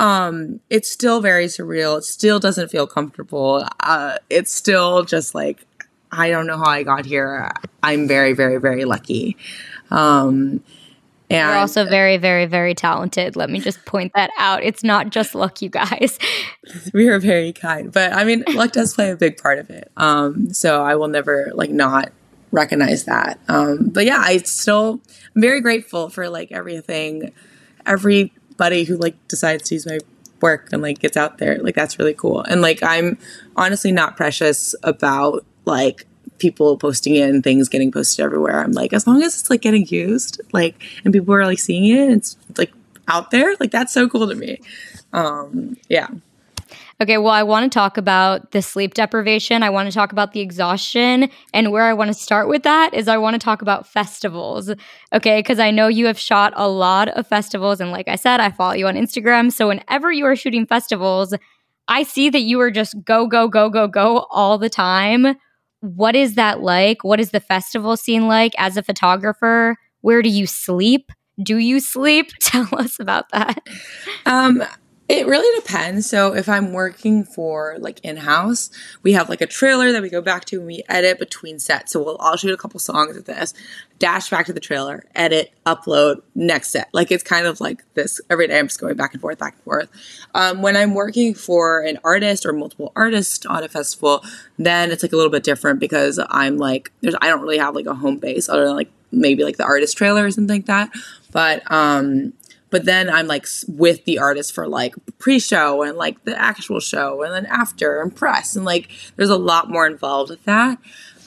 Um, 0.00 0.60
it's 0.70 0.90
still 0.90 1.20
very 1.20 1.46
surreal. 1.46 1.98
It 1.98 2.04
still 2.04 2.40
doesn't 2.40 2.70
feel 2.70 2.86
comfortable. 2.86 3.66
Uh, 3.80 4.18
it's 4.28 4.52
still 4.52 5.04
just 5.04 5.34
like, 5.34 5.66
I 6.10 6.30
don't 6.30 6.46
know 6.46 6.58
how 6.58 6.70
I 6.70 6.82
got 6.82 7.04
here. 7.04 7.50
I'm 7.82 8.06
very, 8.06 8.32
very, 8.32 8.58
very 8.58 8.84
lucky. 8.84 9.36
Um, 9.90 10.62
and 11.34 11.48
You're 11.48 11.58
also 11.58 11.84
very, 11.84 12.16
very, 12.16 12.46
very 12.46 12.74
talented. 12.74 13.36
Let 13.36 13.50
me 13.50 13.60
just 13.60 13.84
point 13.84 14.12
that 14.14 14.30
out. 14.38 14.62
It's 14.62 14.84
not 14.84 15.10
just 15.10 15.34
luck, 15.34 15.62
you 15.62 15.68
guys. 15.68 16.18
We 16.94 17.08
are 17.08 17.18
very 17.18 17.52
kind, 17.52 17.92
but 17.92 18.14
I 18.14 18.24
mean, 18.24 18.42
luck 18.54 18.72
does 18.72 18.94
play 18.94 19.10
a 19.10 19.16
big 19.16 19.36
part 19.36 19.58
of 19.58 19.68
it. 19.68 19.90
Um, 19.98 20.54
so 20.54 20.82
I 20.82 20.94
will 20.94 21.08
never 21.08 21.50
like 21.54 21.70
not 21.70 22.10
recognize 22.52 23.04
that. 23.04 23.38
Um, 23.48 23.90
but 23.90 24.06
yeah, 24.06 24.18
I 24.18 24.38
still 24.38 25.00
I'm 25.34 25.42
very 25.42 25.60
grateful 25.60 26.08
for 26.08 26.30
like 26.30 26.52
everything, 26.52 27.32
everybody 27.84 28.84
who 28.84 28.96
like 28.96 29.16
decides 29.28 29.68
to 29.68 29.74
use 29.74 29.86
my 29.86 29.98
work 30.40 30.68
and 30.72 30.80
like 30.80 31.00
gets 31.00 31.16
out 31.16 31.38
there. 31.38 31.58
Like 31.58 31.74
that's 31.74 31.98
really 31.98 32.14
cool. 32.14 32.40
And 32.42 32.62
like 32.62 32.82
I'm 32.82 33.18
honestly 33.56 33.92
not 33.92 34.16
precious 34.16 34.74
about 34.82 35.44
like 35.64 36.06
people 36.38 36.76
posting 36.76 37.16
it 37.16 37.28
and 37.30 37.42
things 37.42 37.68
getting 37.68 37.92
posted 37.92 38.24
everywhere. 38.24 38.62
I'm 38.62 38.72
like, 38.72 38.92
as 38.92 39.06
long 39.06 39.22
as 39.22 39.38
it's 39.38 39.50
like 39.50 39.60
getting 39.60 39.86
used, 39.86 40.40
like, 40.52 40.74
and 41.04 41.12
people 41.12 41.34
are 41.34 41.46
like 41.46 41.58
seeing 41.58 41.86
it, 41.86 42.10
it's 42.10 42.36
like 42.58 42.72
out 43.08 43.30
there, 43.30 43.54
like 43.60 43.70
that's 43.70 43.92
so 43.92 44.08
cool 44.08 44.28
to 44.28 44.34
me. 44.34 44.60
Um, 45.12 45.76
yeah. 45.88 46.08
Okay, 47.00 47.18
well, 47.18 47.32
I 47.32 47.42
want 47.42 47.70
to 47.70 47.76
talk 47.76 47.96
about 47.96 48.52
the 48.52 48.62
sleep 48.62 48.94
deprivation. 48.94 49.64
I 49.64 49.70
want 49.70 49.88
to 49.88 49.94
talk 49.94 50.12
about 50.12 50.32
the 50.32 50.40
exhaustion. 50.40 51.28
And 51.52 51.72
where 51.72 51.82
I 51.82 51.92
want 51.92 52.08
to 52.08 52.14
start 52.14 52.48
with 52.48 52.62
that 52.62 52.94
is 52.94 53.08
I 53.08 53.18
want 53.18 53.34
to 53.34 53.38
talk 53.38 53.62
about 53.62 53.86
festivals. 53.86 54.70
Okay, 55.12 55.40
because 55.40 55.58
I 55.58 55.72
know 55.72 55.88
you 55.88 56.06
have 56.06 56.18
shot 56.18 56.52
a 56.56 56.68
lot 56.68 57.08
of 57.08 57.26
festivals. 57.26 57.80
And 57.80 57.90
like 57.90 58.06
I 58.06 58.14
said, 58.14 58.40
I 58.40 58.50
follow 58.50 58.74
you 58.74 58.86
on 58.86 58.94
Instagram. 58.94 59.52
So 59.52 59.68
whenever 59.68 60.12
you 60.12 60.24
are 60.24 60.36
shooting 60.36 60.66
festivals, 60.66 61.34
I 61.88 62.04
see 62.04 62.30
that 62.30 62.40
you 62.40 62.60
are 62.60 62.70
just 62.70 63.04
go, 63.04 63.26
go, 63.26 63.48
go, 63.48 63.68
go, 63.68 63.88
go 63.88 64.26
all 64.30 64.56
the 64.56 64.70
time. 64.70 65.36
What 65.84 66.16
is 66.16 66.34
that 66.36 66.62
like? 66.62 67.04
What 67.04 67.20
is 67.20 67.30
the 67.30 67.40
festival 67.40 67.98
scene 67.98 68.26
like 68.26 68.54
as 68.56 68.78
a 68.78 68.82
photographer? 68.82 69.76
Where 70.00 70.22
do 70.22 70.30
you 70.30 70.46
sleep? 70.46 71.12
Do 71.42 71.58
you 71.58 71.78
sleep? 71.78 72.30
Tell 72.40 72.66
us 72.72 72.98
about 72.98 73.26
that. 73.32 73.58
Um, 74.24 74.64
it 75.06 75.26
really 75.26 75.60
depends. 75.60 76.08
So 76.08 76.34
if 76.34 76.48
I'm 76.48 76.72
working 76.72 77.24
for 77.24 77.76
like 77.78 78.00
in 78.02 78.16
house, 78.16 78.70
we 79.02 79.12
have 79.12 79.28
like 79.28 79.42
a 79.42 79.46
trailer 79.46 79.92
that 79.92 80.00
we 80.00 80.08
go 80.08 80.22
back 80.22 80.46
to 80.46 80.56
and 80.56 80.66
we 80.66 80.82
edit 80.88 81.18
between 81.18 81.58
sets. 81.58 81.92
So 81.92 82.02
we'll 82.02 82.16
all 82.16 82.36
shoot 82.36 82.54
a 82.54 82.56
couple 82.56 82.80
songs 82.80 83.14
at 83.14 83.26
this, 83.26 83.52
dash 83.98 84.30
back 84.30 84.46
to 84.46 84.54
the 84.54 84.60
trailer, 84.60 85.04
edit, 85.14 85.52
upload, 85.66 86.22
next 86.34 86.70
set. 86.70 86.88
Like 86.94 87.12
it's 87.12 87.22
kind 87.22 87.46
of 87.46 87.60
like 87.60 87.84
this 87.92 88.18
every 88.30 88.46
day. 88.46 88.58
I'm 88.58 88.68
just 88.68 88.80
going 88.80 88.96
back 88.96 89.12
and 89.12 89.20
forth, 89.20 89.38
back 89.38 89.54
and 89.54 89.62
forth. 89.62 89.90
Um, 90.34 90.62
when 90.62 90.74
I'm 90.74 90.94
working 90.94 91.34
for 91.34 91.80
an 91.80 91.98
artist 92.02 92.46
or 92.46 92.54
multiple 92.54 92.90
artists 92.96 93.44
on 93.44 93.62
a 93.62 93.68
festival, 93.68 94.24
then 94.58 94.90
it's 94.90 95.02
like 95.02 95.12
a 95.12 95.16
little 95.16 95.32
bit 95.32 95.44
different 95.44 95.80
because 95.80 96.18
I'm 96.30 96.56
like 96.56 96.90
there's 97.02 97.14
I 97.20 97.28
don't 97.28 97.42
really 97.42 97.58
have 97.58 97.74
like 97.74 97.86
a 97.86 97.94
home 97.94 98.16
base 98.16 98.48
other 98.48 98.64
than 98.64 98.76
like 98.76 98.90
maybe 99.12 99.44
like 99.44 99.58
the 99.58 99.64
artist 99.64 99.98
trailer 99.98 100.24
or 100.24 100.30
something 100.30 100.56
like 100.56 100.66
that. 100.66 100.90
But 101.30 101.62
um 101.70 102.32
but 102.74 102.86
then 102.86 103.08
I'm 103.08 103.28
like 103.28 103.46
with 103.68 104.04
the 104.04 104.18
artist 104.18 104.52
for 104.52 104.66
like 104.66 104.96
pre-show 105.18 105.84
and 105.84 105.96
like 105.96 106.24
the 106.24 106.36
actual 106.36 106.80
show 106.80 107.22
and 107.22 107.32
then 107.32 107.46
after 107.46 108.02
and 108.02 108.12
press 108.12 108.56
and 108.56 108.64
like 108.64 108.88
there's 109.14 109.30
a 109.30 109.36
lot 109.36 109.70
more 109.70 109.86
involved 109.86 110.28
with 110.28 110.42
that. 110.42 110.78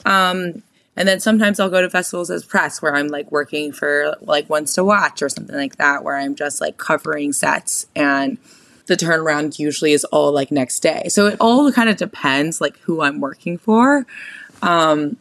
Um, 0.06 0.62
and 0.98 1.08
then 1.08 1.22
sometimes 1.22 1.62
I'll 1.62 1.70
go 1.70 1.80
to 1.80 1.90
festivals 1.90 2.30
as 2.30 2.44
press 2.44 2.82
where 2.82 2.94
I'm 2.94 3.08
like 3.08 3.32
working 3.32 3.72
for 3.72 4.18
like 4.20 4.50
Ones 4.50 4.74
to 4.74 4.84
Watch 4.84 5.22
or 5.22 5.30
something 5.30 5.56
like 5.56 5.78
that, 5.78 6.04
where 6.04 6.18
I'm 6.18 6.36
just 6.36 6.60
like 6.60 6.76
covering 6.76 7.32
sets 7.32 7.86
and 7.96 8.38
the 8.88 8.96
turnaround 8.96 9.58
usually 9.58 9.94
is 9.94 10.04
all 10.04 10.34
like 10.34 10.52
next 10.52 10.82
day. 10.82 11.08
So 11.08 11.28
it 11.28 11.38
all 11.40 11.72
kind 11.72 11.88
of 11.88 11.96
depends 11.96 12.60
like 12.60 12.78
who 12.80 13.02
I'm 13.04 13.22
working 13.22 13.58
for. 13.58 14.06
Um, 14.62 15.16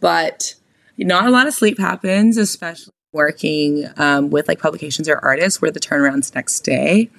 but 0.00 0.54
not 0.96 1.26
a 1.26 1.30
lot 1.30 1.46
of 1.46 1.52
sleep 1.52 1.78
happens, 1.78 2.38
especially 2.38 2.94
working 3.16 3.88
um, 3.96 4.30
with 4.30 4.46
like 4.46 4.60
publications 4.60 5.08
or 5.08 5.18
artists 5.18 5.60
where 5.60 5.72
the 5.72 5.80
turnaround's 5.80 6.32
next 6.34 6.60
day. 6.60 7.10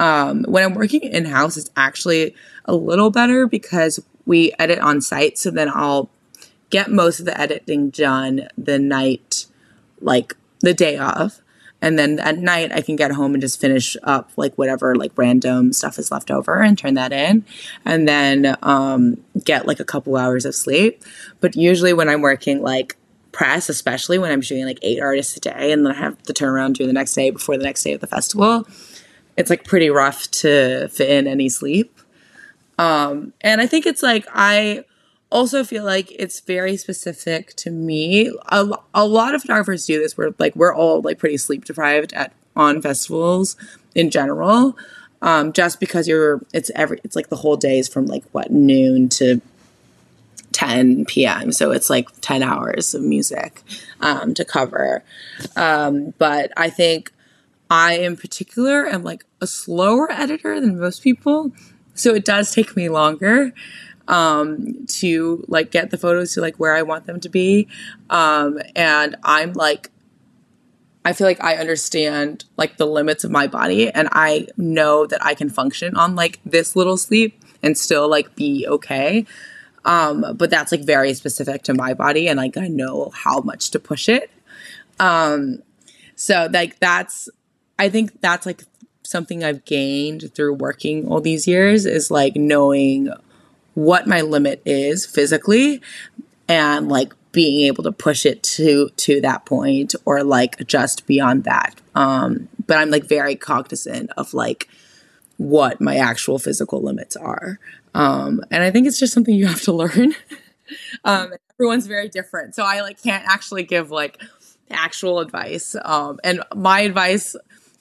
Um, 0.00 0.44
when 0.44 0.64
I'm 0.64 0.74
working 0.74 1.02
in 1.02 1.26
house, 1.26 1.56
it's 1.56 1.70
actually 1.76 2.34
a 2.64 2.74
little 2.74 3.10
better 3.10 3.46
because 3.46 4.00
we 4.24 4.52
edit 4.58 4.78
on 4.78 5.00
site. 5.00 5.38
So 5.38 5.50
then 5.50 5.70
I'll 5.72 6.08
get 6.70 6.90
most 6.90 7.20
of 7.20 7.26
the 7.26 7.38
editing 7.38 7.90
done 7.90 8.48
the 8.56 8.78
night, 8.78 9.46
like 10.00 10.34
the 10.60 10.74
day 10.74 10.96
of. 10.96 11.40
And 11.82 11.98
then 11.98 12.18
at 12.18 12.38
night, 12.38 12.72
I 12.72 12.80
can 12.80 12.96
get 12.96 13.12
home 13.12 13.34
and 13.34 13.40
just 13.40 13.60
finish 13.60 13.96
up 14.02 14.30
like 14.36 14.56
whatever 14.56 14.94
like 14.96 15.12
random 15.14 15.72
stuff 15.72 15.98
is 15.98 16.10
left 16.10 16.30
over 16.30 16.62
and 16.62 16.76
turn 16.76 16.94
that 16.94 17.12
in. 17.12 17.44
And 17.84 18.08
then 18.08 18.56
um, 18.62 19.22
get 19.44 19.66
like 19.66 19.78
a 19.78 19.84
couple 19.84 20.16
hours 20.16 20.44
of 20.44 20.54
sleep. 20.54 21.02
But 21.40 21.54
usually, 21.54 21.92
when 21.92 22.08
I'm 22.08 22.22
working 22.22 22.62
like 22.62 22.96
press, 23.36 23.68
especially 23.68 24.18
when 24.18 24.32
I'm 24.32 24.40
shooting 24.40 24.64
like 24.64 24.78
eight 24.80 25.02
artists 25.02 25.36
a 25.36 25.40
day 25.40 25.70
and 25.70 25.84
then 25.84 25.92
I 25.92 25.98
have 25.98 26.22
to 26.22 26.32
turn 26.32 26.48
around 26.48 26.76
do 26.76 26.86
the 26.86 26.92
next 26.94 27.12
day 27.12 27.28
before 27.28 27.58
the 27.58 27.64
next 27.64 27.82
day 27.82 27.92
of 27.92 28.00
the 28.00 28.06
festival, 28.06 28.66
it's 29.36 29.50
like 29.50 29.62
pretty 29.64 29.90
rough 29.90 30.30
to 30.42 30.88
fit 30.88 31.10
in 31.10 31.26
any 31.26 31.50
sleep. 31.50 32.00
Um, 32.78 33.34
and 33.42 33.60
I 33.60 33.66
think 33.66 33.84
it's 33.84 34.02
like 34.02 34.26
I 34.32 34.86
also 35.30 35.64
feel 35.64 35.84
like 35.84 36.10
it's 36.12 36.40
very 36.40 36.78
specific 36.78 37.54
to 37.56 37.70
me. 37.70 38.32
A, 38.48 38.68
a 38.94 39.06
lot 39.06 39.34
of 39.34 39.42
photographers 39.42 39.84
do 39.84 40.00
this 40.00 40.16
where 40.16 40.30
like 40.38 40.56
we're 40.56 40.74
all 40.74 41.02
like 41.02 41.18
pretty 41.18 41.36
sleep 41.36 41.66
deprived 41.66 42.14
at 42.14 42.32
on 42.56 42.80
festivals 42.80 43.54
in 43.94 44.10
general. 44.10 44.78
Um, 45.20 45.52
just 45.52 45.78
because 45.78 46.08
you're 46.08 46.40
it's 46.54 46.70
every 46.74 47.00
it's 47.04 47.16
like 47.16 47.28
the 47.28 47.36
whole 47.36 47.56
day 47.58 47.78
is 47.78 47.86
from 47.88 48.06
like 48.06 48.24
what 48.32 48.50
noon 48.50 49.10
to 49.10 49.42
10 50.56 51.04
p.m. 51.04 51.52
So 51.52 51.70
it's 51.70 51.90
like 51.90 52.08
10 52.22 52.42
hours 52.42 52.94
of 52.94 53.02
music 53.02 53.62
um, 54.00 54.32
to 54.32 54.42
cover. 54.42 55.04
Um, 55.54 56.14
but 56.16 56.50
I 56.56 56.70
think 56.70 57.12
I, 57.68 57.98
in 57.98 58.16
particular, 58.16 58.86
am 58.86 59.02
like 59.02 59.26
a 59.42 59.46
slower 59.46 60.10
editor 60.10 60.58
than 60.58 60.80
most 60.80 61.02
people. 61.02 61.52
So 61.92 62.14
it 62.14 62.24
does 62.24 62.52
take 62.52 62.74
me 62.74 62.88
longer 62.88 63.52
um, 64.08 64.86
to 64.86 65.44
like 65.46 65.70
get 65.70 65.90
the 65.90 65.98
photos 65.98 66.32
to 66.34 66.40
like 66.40 66.56
where 66.56 66.74
I 66.74 66.80
want 66.80 67.04
them 67.04 67.20
to 67.20 67.28
be. 67.28 67.68
Um, 68.08 68.58
and 68.74 69.14
I'm 69.24 69.52
like, 69.52 69.90
I 71.04 71.12
feel 71.12 71.26
like 71.26 71.44
I 71.44 71.56
understand 71.56 72.46
like 72.56 72.78
the 72.78 72.86
limits 72.86 73.24
of 73.24 73.30
my 73.30 73.46
body 73.46 73.90
and 73.90 74.08
I 74.12 74.48
know 74.56 75.04
that 75.04 75.22
I 75.22 75.34
can 75.34 75.50
function 75.50 75.96
on 75.96 76.14
like 76.14 76.40
this 76.46 76.74
little 76.74 76.96
sleep 76.96 77.44
and 77.62 77.76
still 77.76 78.08
like 78.08 78.34
be 78.36 78.66
okay. 78.66 79.26
Um, 79.86 80.36
but 80.36 80.50
that's 80.50 80.72
like 80.72 80.84
very 80.84 81.14
specific 81.14 81.62
to 81.62 81.74
my 81.74 81.94
body 81.94 82.28
and 82.28 82.36
like 82.36 82.56
I 82.56 82.66
know 82.66 83.12
how 83.14 83.40
much 83.40 83.70
to 83.70 83.78
push 83.78 84.08
it. 84.08 84.30
Um, 84.98 85.62
so 86.16 86.48
like 86.52 86.78
that's 86.80 87.28
I 87.78 87.88
think 87.88 88.20
that's 88.20 88.46
like 88.46 88.64
something 89.04 89.44
I've 89.44 89.64
gained 89.64 90.34
through 90.34 90.54
working 90.54 91.06
all 91.06 91.20
these 91.20 91.46
years 91.46 91.86
is 91.86 92.10
like 92.10 92.34
knowing 92.34 93.10
what 93.74 94.06
my 94.06 94.22
limit 94.22 94.60
is 94.64 95.06
physically 95.06 95.80
and 96.48 96.88
like 96.88 97.14
being 97.32 97.66
able 97.66 97.84
to 97.84 97.92
push 97.92 98.26
it 98.26 98.42
to 98.42 98.88
to 98.96 99.20
that 99.20 99.44
point 99.44 99.94
or 100.04 100.24
like 100.24 100.66
just 100.66 101.06
beyond 101.06 101.44
that. 101.44 101.80
Um, 101.94 102.48
but 102.66 102.78
I'm 102.78 102.90
like 102.90 103.04
very 103.04 103.36
cognizant 103.36 104.10
of 104.16 104.34
like 104.34 104.68
what 105.36 105.80
my 105.80 105.96
actual 105.96 106.38
physical 106.38 106.82
limits 106.82 107.14
are. 107.14 107.60
Um, 107.96 108.42
and 108.50 108.62
I 108.62 108.70
think 108.70 108.86
it's 108.86 108.98
just 108.98 109.14
something 109.14 109.34
you 109.34 109.46
have 109.46 109.62
to 109.62 109.72
learn. 109.72 110.14
um, 111.04 111.32
everyone's 111.54 111.86
very 111.86 112.08
different. 112.08 112.54
So 112.54 112.62
I 112.62 112.82
like 112.82 113.02
can't 113.02 113.24
actually 113.26 113.62
give 113.62 113.90
like 113.90 114.20
actual 114.70 115.20
advice. 115.20 115.74
Um, 115.82 116.20
and 116.22 116.42
my 116.54 116.80
advice 116.80 117.34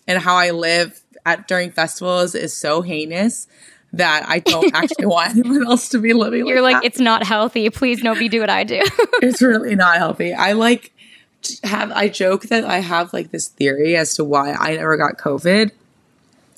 and 0.08 0.22
how 0.22 0.36
I 0.36 0.52
live 0.52 1.02
at 1.26 1.48
during 1.48 1.72
festivals 1.72 2.34
is 2.34 2.56
so 2.56 2.82
heinous 2.82 3.48
that 3.92 4.26
I 4.28 4.40
don't 4.40 4.74
actually 4.74 5.08
want 5.08 5.32
anyone 5.32 5.68
else 5.68 5.90
to 5.90 6.00
be 6.00 6.14
living. 6.14 6.48
You're 6.48 6.62
like, 6.62 6.86
it's 6.86 7.00
not 7.00 7.24
healthy. 7.24 7.70
Please 7.70 8.02
nobody 8.02 8.30
do 8.30 8.40
what 8.40 8.50
I 8.50 8.64
do. 8.64 8.82
it's 9.22 9.42
really 9.42 9.76
not 9.76 9.98
healthy. 9.98 10.34
I 10.34 10.54
like 10.54 10.94
have 11.64 11.92
I 11.92 12.08
joke 12.08 12.44
that 12.44 12.64
I 12.64 12.80
have 12.80 13.12
like 13.12 13.32
this 13.32 13.50
theory 13.50 13.98
as 13.98 14.16
to 14.16 14.24
why 14.24 14.54
I 14.54 14.76
never 14.76 14.96
got 14.96 15.18
COVID. 15.18 15.72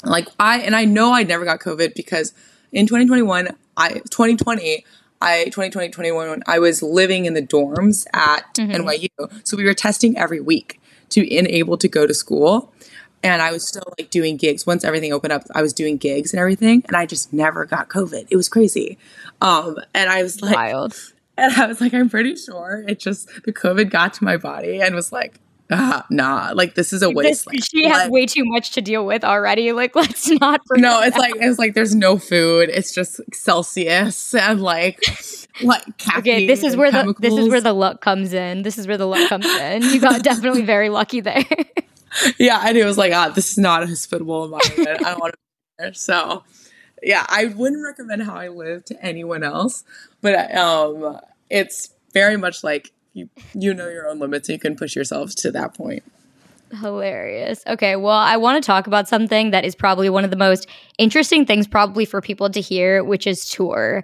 Like 0.04 0.28
I 0.40 0.60
and 0.60 0.76
I 0.76 0.86
know 0.86 1.12
I 1.14 1.24
never 1.24 1.44
got 1.44 1.60
COVID 1.60 1.96
because 1.96 2.34
in 2.72 2.86
2021, 2.86 3.50
I 3.76 3.90
2020, 3.90 4.86
I 5.22 5.46
2020 5.46 5.90
21 5.90 6.44
I 6.48 6.60
was 6.60 6.84
living 6.84 7.26
in 7.26 7.34
the 7.34 7.42
dorms 7.42 8.06
at 8.14 8.54
mm-hmm. 8.56 8.88
NYU. 8.88 9.48
So 9.48 9.58
we 9.58 9.66
were 9.66 9.74
testing 9.74 10.18
every 10.18 10.40
week 10.40 10.80
to 11.10 11.36
enable 11.36 11.78
to 11.78 11.88
go 11.88 12.06
to 12.06 12.14
school. 12.14 12.74
And 13.24 13.42
I 13.42 13.52
was 13.52 13.68
still 13.68 13.94
like 13.98 14.10
doing 14.10 14.38
gigs. 14.38 14.68
Once 14.68 14.84
everything 14.84 15.12
opened 15.12 15.34
up, 15.34 15.44
I 15.56 15.62
was 15.62 15.74
doing 15.74 15.98
gigs 15.98 16.34
and 16.34 16.40
everything. 16.40 16.84
And 16.88 16.96
I 16.96 17.06
just 17.06 17.34
never 17.34 17.66
got 17.66 17.90
COVID. 17.90 18.28
It 18.30 18.36
was 18.36 18.48
crazy. 18.48 18.98
Um, 19.42 19.78
and 19.94 20.10
I 20.10 20.24
was 20.24 20.42
like, 20.42 20.56
Wild. 20.56 20.96
And 21.40 21.54
I 21.54 21.68
was 21.68 21.80
like, 21.80 21.94
I'm 21.94 22.10
pretty 22.10 22.36
sure 22.36 22.84
it 22.88 22.98
just 23.00 23.30
the 23.44 23.54
COVID 23.54 23.92
got 23.92 24.12
to 24.16 24.24
my 24.24 24.38
body 24.38 24.82
and 24.82 24.96
was 24.96 25.12
like, 25.12 25.40
uh, 25.70 26.02
nah, 26.10 26.52
like 26.56 26.76
this 26.76 26.94
is 26.94 27.04
a 27.04 27.10
waste. 27.10 27.48
she 27.72 27.88
has 27.88 28.10
way 28.10 28.26
too 28.26 28.46
much 28.46 28.72
to 28.72 28.82
deal 28.82 29.06
with 29.06 29.24
already. 29.24 29.72
Like, 29.74 29.96
let's 29.96 30.30
not. 30.40 30.62
No, 30.72 31.02
it's 31.02 31.18
like 31.18 31.34
it's 31.38 31.60
like 31.60 31.74
there's 31.74 31.96
no 31.96 32.18
food. 32.18 32.70
It's 32.70 32.94
just 32.94 33.20
Celsius 33.34 34.34
and 34.34 34.62
like 34.62 35.02
like 35.62 35.84
Okay, 36.18 36.48
this 36.48 36.64
is 36.64 36.76
where 36.76 36.92
chemicals. 36.92 37.16
the 37.18 37.30
this 37.30 37.38
is 37.38 37.50
where 37.50 37.62
the 37.62 37.74
luck 37.74 38.02
comes 38.02 38.34
in. 38.34 38.62
This 38.64 38.78
is 38.78 38.88
where 38.88 38.98
the 38.98 39.08
luck 39.08 39.28
comes 39.28 39.46
in. 39.46 39.84
You 39.84 40.00
got 40.00 40.24
definitely 40.24 40.62
very 40.66 40.90
lucky 40.90 41.22
there. 41.22 41.44
yeah, 42.40 42.64
and 42.66 42.78
it 42.78 42.86
was 42.86 42.98
like, 42.98 43.12
ah, 43.14 43.30
this 43.30 43.52
is 43.52 43.58
not 43.58 43.84
a 43.84 43.88
hospitable 43.88 44.46
environment. 44.46 45.06
I 45.06 45.12
don't 45.12 45.20
want 45.20 45.34
to 45.34 45.38
be 45.38 45.84
there. 45.84 45.94
So, 45.94 46.44
yeah, 47.04 47.26
I 47.28 47.46
wouldn't 47.46 47.84
recommend 47.84 48.24
how 48.24 48.36
I 48.36 48.48
live 48.48 48.86
to 48.86 49.06
anyone 49.06 49.44
else, 49.44 49.84
but 50.22 50.56
um, 50.56 51.20
it's 51.50 51.92
very 52.14 52.38
much 52.38 52.64
like 52.64 52.92
you 53.18 53.30
you 53.54 53.74
know 53.74 53.90
your 53.90 54.08
own 54.08 54.20
limits. 54.20 54.48
And 54.50 54.54
you 54.56 54.60
can 54.60 54.76
push 54.76 54.96
yourselves 54.96 55.36
to 55.36 55.52
that 55.52 55.74
point. 55.74 56.04
Hilarious. 56.82 57.64
Okay, 57.66 57.96
well, 57.96 58.18
I 58.18 58.36
want 58.36 58.62
to 58.62 58.66
talk 58.66 58.88
about 58.88 59.08
something 59.08 59.52
that 59.52 59.64
is 59.64 59.74
probably 59.74 60.10
one 60.10 60.26
of 60.26 60.32
the 60.32 60.38
most 60.38 60.68
interesting 60.98 61.46
things, 61.46 61.66
probably 61.66 62.04
for 62.04 62.22
people 62.22 62.50
to 62.50 62.60
hear, 62.60 63.04
which 63.04 63.26
is 63.26 63.48
tour. 63.48 64.04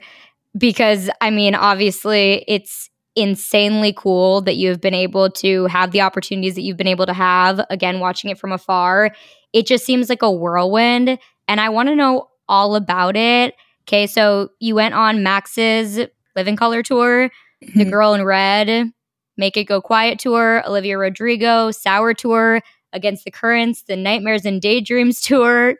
Because, 0.57 1.09
I 1.19 1.29
mean, 1.29 1.55
obviously, 1.55 2.45
it's 2.47 2.89
insanely 3.15 3.93
cool 3.95 4.41
that 4.41 4.55
you've 4.55 4.79
been 4.79 4.93
able 4.93 5.29
to 5.29 5.65
have 5.65 5.91
the 5.91 6.01
opportunities 6.01 6.55
that 6.55 6.61
you've 6.61 6.77
been 6.77 6.87
able 6.87 7.05
to 7.05 7.13
have. 7.13 7.59
Again, 7.69 7.99
watching 7.99 8.29
it 8.29 8.39
from 8.39 8.51
afar, 8.51 9.13
it 9.51 9.65
just 9.67 9.85
seems 9.85 10.09
like 10.09 10.21
a 10.21 10.31
whirlwind. 10.31 11.17
And 11.47 11.59
I 11.59 11.69
want 11.69 11.89
to 11.89 11.95
know 11.95 12.29
all 12.47 12.75
about 12.75 13.17
it. 13.17 13.55
Okay, 13.83 14.07
so 14.07 14.49
you 14.59 14.75
went 14.75 14.93
on 14.93 15.21
Max's 15.21 15.99
Living 16.35 16.55
Color 16.55 16.81
tour, 16.81 17.29
The 17.61 17.67
mm-hmm. 17.67 17.89
Girl 17.89 18.13
in 18.13 18.23
Red, 18.23 18.91
Make 19.37 19.57
It 19.57 19.65
Go 19.65 19.81
Quiet 19.81 20.19
tour, 20.19 20.63
Olivia 20.67 20.97
Rodrigo, 20.97 21.71
Sour 21.71 22.13
tour, 22.13 22.61
Against 22.91 23.25
the 23.25 23.31
Currents, 23.31 23.83
the 23.83 23.95
Nightmares 23.95 24.45
and 24.45 24.61
Daydreams 24.61 25.19
tour. 25.21 25.75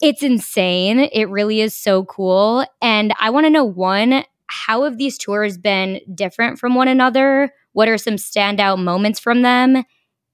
It's 0.00 0.22
insane. 0.22 1.00
It 1.12 1.28
really 1.28 1.60
is 1.60 1.74
so 1.74 2.04
cool. 2.04 2.64
And 2.80 3.12
I 3.18 3.30
want 3.30 3.46
to 3.46 3.50
know 3.50 3.64
one, 3.64 4.24
how 4.46 4.84
have 4.84 4.98
these 4.98 5.18
tours 5.18 5.58
been 5.58 6.00
different 6.14 6.58
from 6.58 6.74
one 6.74 6.88
another? 6.88 7.52
What 7.72 7.88
are 7.88 7.98
some 7.98 8.14
standout 8.14 8.82
moments 8.82 9.20
from 9.20 9.42
them? 9.42 9.84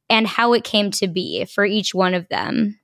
And 0.09 0.27
how 0.27 0.53
it 0.53 0.65
came 0.65 0.91
to 0.93 1.09
be 1.09 1.45
for 1.45 1.65
each 1.65 1.95
one 1.95 2.15
of 2.15 2.29
them? 2.29 2.79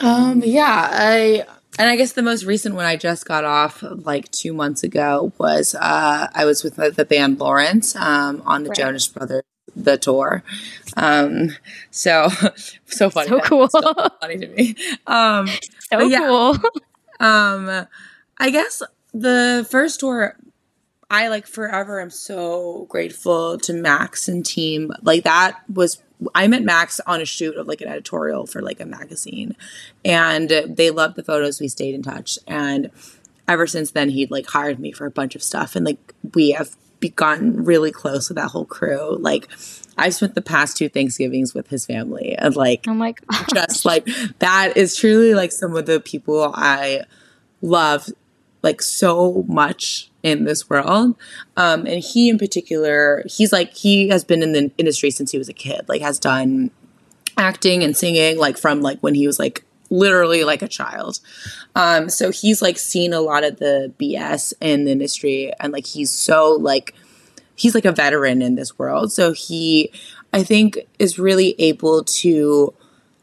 Um, 0.00 0.42
yeah, 0.44 0.88
I 0.92 1.44
and 1.78 1.88
I 1.88 1.96
guess 1.96 2.12
the 2.12 2.22
most 2.22 2.44
recent 2.44 2.74
one 2.74 2.84
I 2.84 2.96
just 2.96 3.26
got 3.26 3.44
off 3.44 3.82
like 3.82 4.30
two 4.30 4.52
months 4.52 4.82
ago 4.82 5.32
was 5.38 5.74
uh, 5.74 6.28
I 6.34 6.44
was 6.44 6.62
with 6.62 6.76
the, 6.76 6.90
the 6.90 7.04
band 7.04 7.40
Lawrence 7.40 7.96
um, 7.96 8.42
on 8.44 8.64
the 8.64 8.70
right. 8.70 8.78
Jonas 8.78 9.06
Brothers 9.06 9.44
the 9.76 9.96
tour. 9.96 10.42
Um, 10.96 11.50
so 11.90 12.28
so 12.86 13.10
funny, 13.10 13.28
so 13.28 13.40
cool, 13.40 13.68
so 13.68 13.80
funny 14.20 14.38
to 14.38 14.48
me. 14.48 14.74
Um, 15.06 15.48
so 15.90 16.00
yeah, 16.00 16.26
cool. 16.26 16.56
Um, 17.20 17.86
I 18.38 18.50
guess 18.50 18.82
the 19.12 19.66
first 19.70 20.00
tour 20.00 20.36
I 21.10 21.28
like 21.28 21.46
forever 21.46 22.00
I'm 22.00 22.10
so 22.10 22.86
grateful 22.88 23.58
to 23.58 23.72
Max 23.72 24.28
and 24.28 24.44
team. 24.44 24.92
Like 25.02 25.24
that 25.24 25.58
was 25.72 26.02
I 26.34 26.48
met 26.48 26.64
Max 26.64 27.00
on 27.06 27.20
a 27.20 27.24
shoot 27.24 27.56
of 27.56 27.68
like 27.68 27.80
an 27.80 27.88
editorial 27.88 28.46
for 28.46 28.60
like 28.62 28.80
a 28.80 28.86
magazine, 28.86 29.56
and 30.04 30.48
they 30.48 30.90
loved 30.90 31.16
the 31.16 31.22
photos. 31.22 31.60
We 31.60 31.68
stayed 31.68 31.94
in 31.94 32.02
touch, 32.02 32.38
and 32.46 32.90
ever 33.46 33.66
since 33.66 33.92
then, 33.92 34.10
he'd 34.10 34.30
like 34.30 34.46
hired 34.46 34.78
me 34.78 34.92
for 34.92 35.06
a 35.06 35.10
bunch 35.10 35.34
of 35.34 35.42
stuff, 35.42 35.76
and 35.76 35.86
like 35.86 36.14
we 36.34 36.50
have 36.52 36.76
gotten 37.14 37.64
really 37.64 37.92
close 37.92 38.28
with 38.28 38.36
that 38.36 38.50
whole 38.50 38.64
crew. 38.64 39.16
Like 39.18 39.48
I 39.96 40.10
spent 40.10 40.34
the 40.34 40.42
past 40.42 40.76
two 40.76 40.88
Thanksgivings 40.88 41.54
with 41.54 41.68
his 41.68 41.86
family, 41.86 42.34
and 42.36 42.56
like 42.56 42.84
oh 42.88 42.94
my 42.94 43.12
god, 43.12 43.44
just 43.54 43.84
like 43.84 44.08
that 44.40 44.76
is 44.76 44.96
truly 44.96 45.34
like 45.34 45.52
some 45.52 45.76
of 45.76 45.86
the 45.86 46.00
people 46.00 46.52
I 46.54 47.02
love 47.62 48.08
like 48.62 48.82
so 48.82 49.44
much 49.48 50.07
in 50.22 50.44
this 50.44 50.68
world. 50.68 51.16
Um, 51.56 51.86
and 51.86 52.02
he 52.02 52.28
in 52.28 52.38
particular, 52.38 53.22
he's 53.26 53.52
like 53.52 53.74
he 53.74 54.08
has 54.08 54.24
been 54.24 54.42
in 54.42 54.52
the 54.52 54.70
industry 54.78 55.10
since 55.10 55.30
he 55.30 55.38
was 55.38 55.48
a 55.48 55.54
kid. 55.54 55.88
Like 55.88 56.02
has 56.02 56.18
done 56.18 56.70
acting 57.36 57.84
and 57.84 57.96
singing 57.96 58.36
like 58.38 58.58
from 58.58 58.80
like 58.80 58.98
when 59.00 59.14
he 59.14 59.26
was 59.26 59.38
like 59.38 59.64
literally 59.90 60.44
like 60.44 60.62
a 60.62 60.68
child. 60.68 61.20
Um, 61.74 62.08
so 62.08 62.30
he's 62.30 62.60
like 62.60 62.78
seen 62.78 63.12
a 63.12 63.20
lot 63.20 63.44
of 63.44 63.58
the 63.58 63.92
BS 63.98 64.52
in 64.60 64.84
the 64.84 64.92
industry 64.92 65.52
and 65.60 65.72
like 65.72 65.86
he's 65.86 66.10
so 66.10 66.52
like 66.52 66.94
he's 67.58 67.74
like 67.74 67.84
a 67.84 67.92
veteran 67.92 68.40
in 68.40 68.54
this 68.54 68.78
world. 68.78 69.12
So 69.12 69.32
he, 69.32 69.92
I 70.32 70.42
think, 70.42 70.78
is 70.98 71.18
really 71.18 71.54
able 71.58 72.04
to 72.04 72.72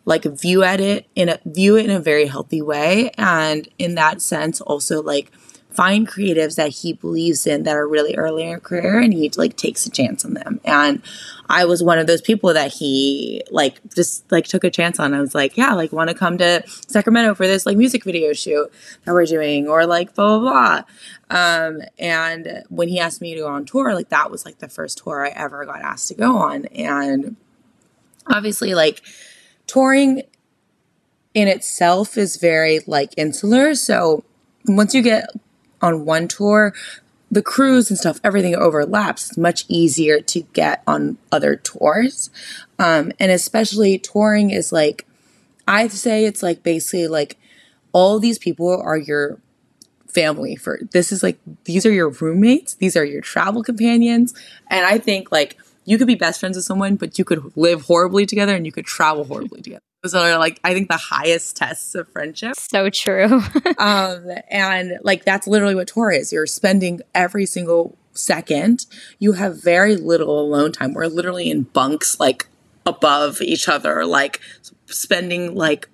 like 0.04 0.24
view 0.24 0.62
at 0.64 0.80
it 0.80 1.08
in 1.16 1.30
a 1.30 1.40
view 1.46 1.78
it 1.78 1.86
in 1.86 1.92
a 1.92 2.00
very 2.00 2.28
healthy 2.28 2.62
way, 2.62 3.10
and 3.18 3.68
in 3.80 3.96
that 3.96 4.22
sense, 4.22 4.62
also 4.62 5.02
like 5.02 5.32
find 5.76 6.08
creatives 6.08 6.56
that 6.56 6.70
he 6.70 6.94
believes 6.94 7.46
in 7.46 7.64
that 7.64 7.76
are 7.76 7.88
really 7.88 8.16
early 8.16 8.44
in 8.44 8.50
their 8.50 8.60
career 8.60 9.00
and 9.00 9.14
he 9.14 9.32
like 9.38 9.56
takes 9.58 9.86
a 9.86 9.90
chance 9.90 10.26
on 10.26 10.34
them. 10.34 10.60
And 10.64 11.02
i 11.48 11.64
was 11.64 11.84
one 11.84 12.00
of 12.00 12.08
those 12.08 12.22
people 12.22 12.52
that 12.56 12.74
he 12.74 13.44
like 13.52 13.80
just 13.94 14.30
like 14.32 14.46
took 14.46 14.64
a 14.64 14.70
chance 14.70 15.00
on. 15.00 15.14
I 15.14 15.22
was 15.22 15.36
like 15.36 15.58
yeah 15.58 15.74
like 15.74 15.92
want 15.92 16.10
to 16.10 16.16
come 16.16 16.38
to 16.40 16.64
sacramento 16.88 17.36
for 17.36 17.48
this 17.48 17.66
like 17.66 17.78
music 17.78 18.04
video 18.04 18.34
shoot 18.34 18.72
that 19.04 19.14
we're 19.14 19.26
doing 19.26 19.68
or 19.68 19.86
like 19.86 20.16
blah 20.16 20.40
blah 20.40 20.52
blah. 20.52 20.84
Um, 21.30 21.82
and 21.98 22.64
when 22.70 22.88
he 22.88 23.00
asked 23.00 23.22
me 23.22 23.34
to 23.36 23.42
go 23.42 23.48
on 23.48 23.66
tour 23.66 23.94
like 23.94 24.10
that 24.10 24.32
was 24.32 24.46
like 24.46 24.60
the 24.60 24.70
first 24.70 25.00
tour 25.00 25.26
i 25.26 25.30
ever 25.30 25.66
got 25.66 25.82
asked 25.82 26.08
to 26.10 26.16
go 26.16 26.38
on. 26.38 26.66
And 26.66 27.36
obviously 28.28 28.74
like 28.74 29.02
touring 29.68 30.24
in 31.34 31.48
itself 31.48 32.18
is 32.18 32.38
very 32.38 32.80
like 32.88 33.14
insular. 33.18 33.76
So 33.76 34.24
once 34.66 34.96
you 34.96 35.02
get 35.02 35.28
on 35.86 36.04
one 36.04 36.28
tour, 36.28 36.74
the 37.32 37.42
crews 37.42 37.90
and 37.90 37.98
stuff, 37.98 38.20
everything 38.24 38.56
overlaps. 38.56 39.30
It's 39.30 39.38
much 39.38 39.66
easier 39.68 40.20
to 40.22 40.42
get 40.54 40.82
on 40.88 41.18
other 41.32 41.56
tours. 41.56 42.30
Um, 42.80 43.12
and 43.20 43.32
especially 43.32 43.98
touring 44.00 44.50
is 44.50 44.72
like, 44.72 45.06
I'd 45.68 45.92
say 45.92 46.26
it's 46.26 46.44
like 46.44 46.64
basically 46.64 47.08
like 47.08 47.38
all 47.94 48.20
these 48.20 48.40
people 48.40 48.82
are 48.82 48.98
your 48.98 49.40
family 50.08 50.56
for 50.56 50.80
this 50.92 51.12
is 51.12 51.22
like 51.22 51.38
these 51.66 51.86
are 51.86 51.92
your 51.92 52.08
roommates 52.08 52.76
these 52.76 52.96
are 52.96 53.04
your 53.04 53.20
travel 53.20 53.62
companions 53.62 54.34
and 54.70 54.86
i 54.86 54.98
think 54.98 55.30
like 55.30 55.58
you 55.84 55.98
could 55.98 56.08
be 56.08 56.16
best 56.16 56.40
friends 56.40 56.56
with 56.56 56.64
someone 56.64 56.96
but 56.96 57.20
you 57.20 57.26
could 57.26 57.52
live 57.58 57.82
horribly 57.82 58.26
together 58.26 58.56
and 58.56 58.66
you 58.66 58.72
could 58.72 58.86
travel 58.86 59.26
horribly 59.26 59.62
together 59.62 59.84
those 60.14 60.22
are 60.22 60.38
like 60.38 60.60
I 60.64 60.74
think 60.74 60.90
the 60.90 60.98
highest 60.98 61.58
tests 61.58 61.96
of 61.96 62.08
friendship. 62.10 62.56
So 62.58 62.90
true. 62.90 63.42
um, 63.78 64.30
and 64.50 65.00
like 65.04 65.26
that's 65.26 65.48
literally 65.48 65.76
what 65.76 65.88
tour 65.88 66.12
is. 66.12 66.32
You're 66.32 66.46
spending 66.46 67.02
every 67.14 67.46
single 67.46 67.98
second. 68.14 68.86
You 69.20 69.34
have 69.34 69.62
very 69.62 69.96
little 69.96 70.40
alone 70.40 70.72
time. 70.72 70.94
We're 70.94 71.08
literally 71.08 71.50
in 71.50 71.64
bunks 71.64 72.20
like 72.20 72.48
above 72.86 73.42
each 73.42 73.68
other, 73.68 74.06
like 74.06 74.40
spending 74.86 75.56
like 75.56 75.90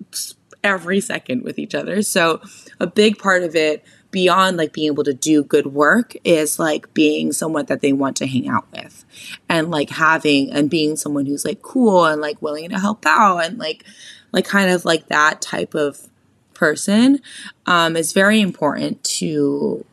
every 0.62 1.00
second 1.00 1.42
with 1.42 1.58
each 1.58 1.74
other. 1.74 2.02
So 2.02 2.40
a 2.78 2.86
big 2.86 3.18
part 3.18 3.42
of 3.42 3.56
it 3.56 3.84
beyond 4.12 4.58
like 4.58 4.72
being 4.72 4.86
able 4.86 5.02
to 5.02 5.14
do 5.14 5.42
good 5.42 5.66
work 5.66 6.14
is 6.22 6.58
like 6.58 6.94
being 6.94 7.32
someone 7.32 7.64
that 7.66 7.80
they 7.80 7.92
want 7.92 8.16
to 8.18 8.26
hang 8.26 8.46
out 8.46 8.66
with 8.70 9.04
and 9.48 9.70
like 9.70 9.90
having 9.90 10.52
and 10.52 10.70
being 10.70 10.94
someone 10.96 11.26
who's 11.26 11.44
like 11.44 11.62
cool 11.62 12.04
and 12.04 12.20
like 12.20 12.40
willing 12.40 12.68
to 12.70 12.78
help 12.78 13.04
out 13.06 13.38
and 13.38 13.58
like 13.58 13.84
like 14.30 14.44
kind 14.44 14.70
of 14.70 14.84
like 14.84 15.08
that 15.08 15.40
type 15.40 15.74
of 15.74 16.08
person 16.54 17.20
um, 17.66 17.96
is 17.96 18.12
very 18.12 18.40
important 18.40 19.02
to 19.02 19.84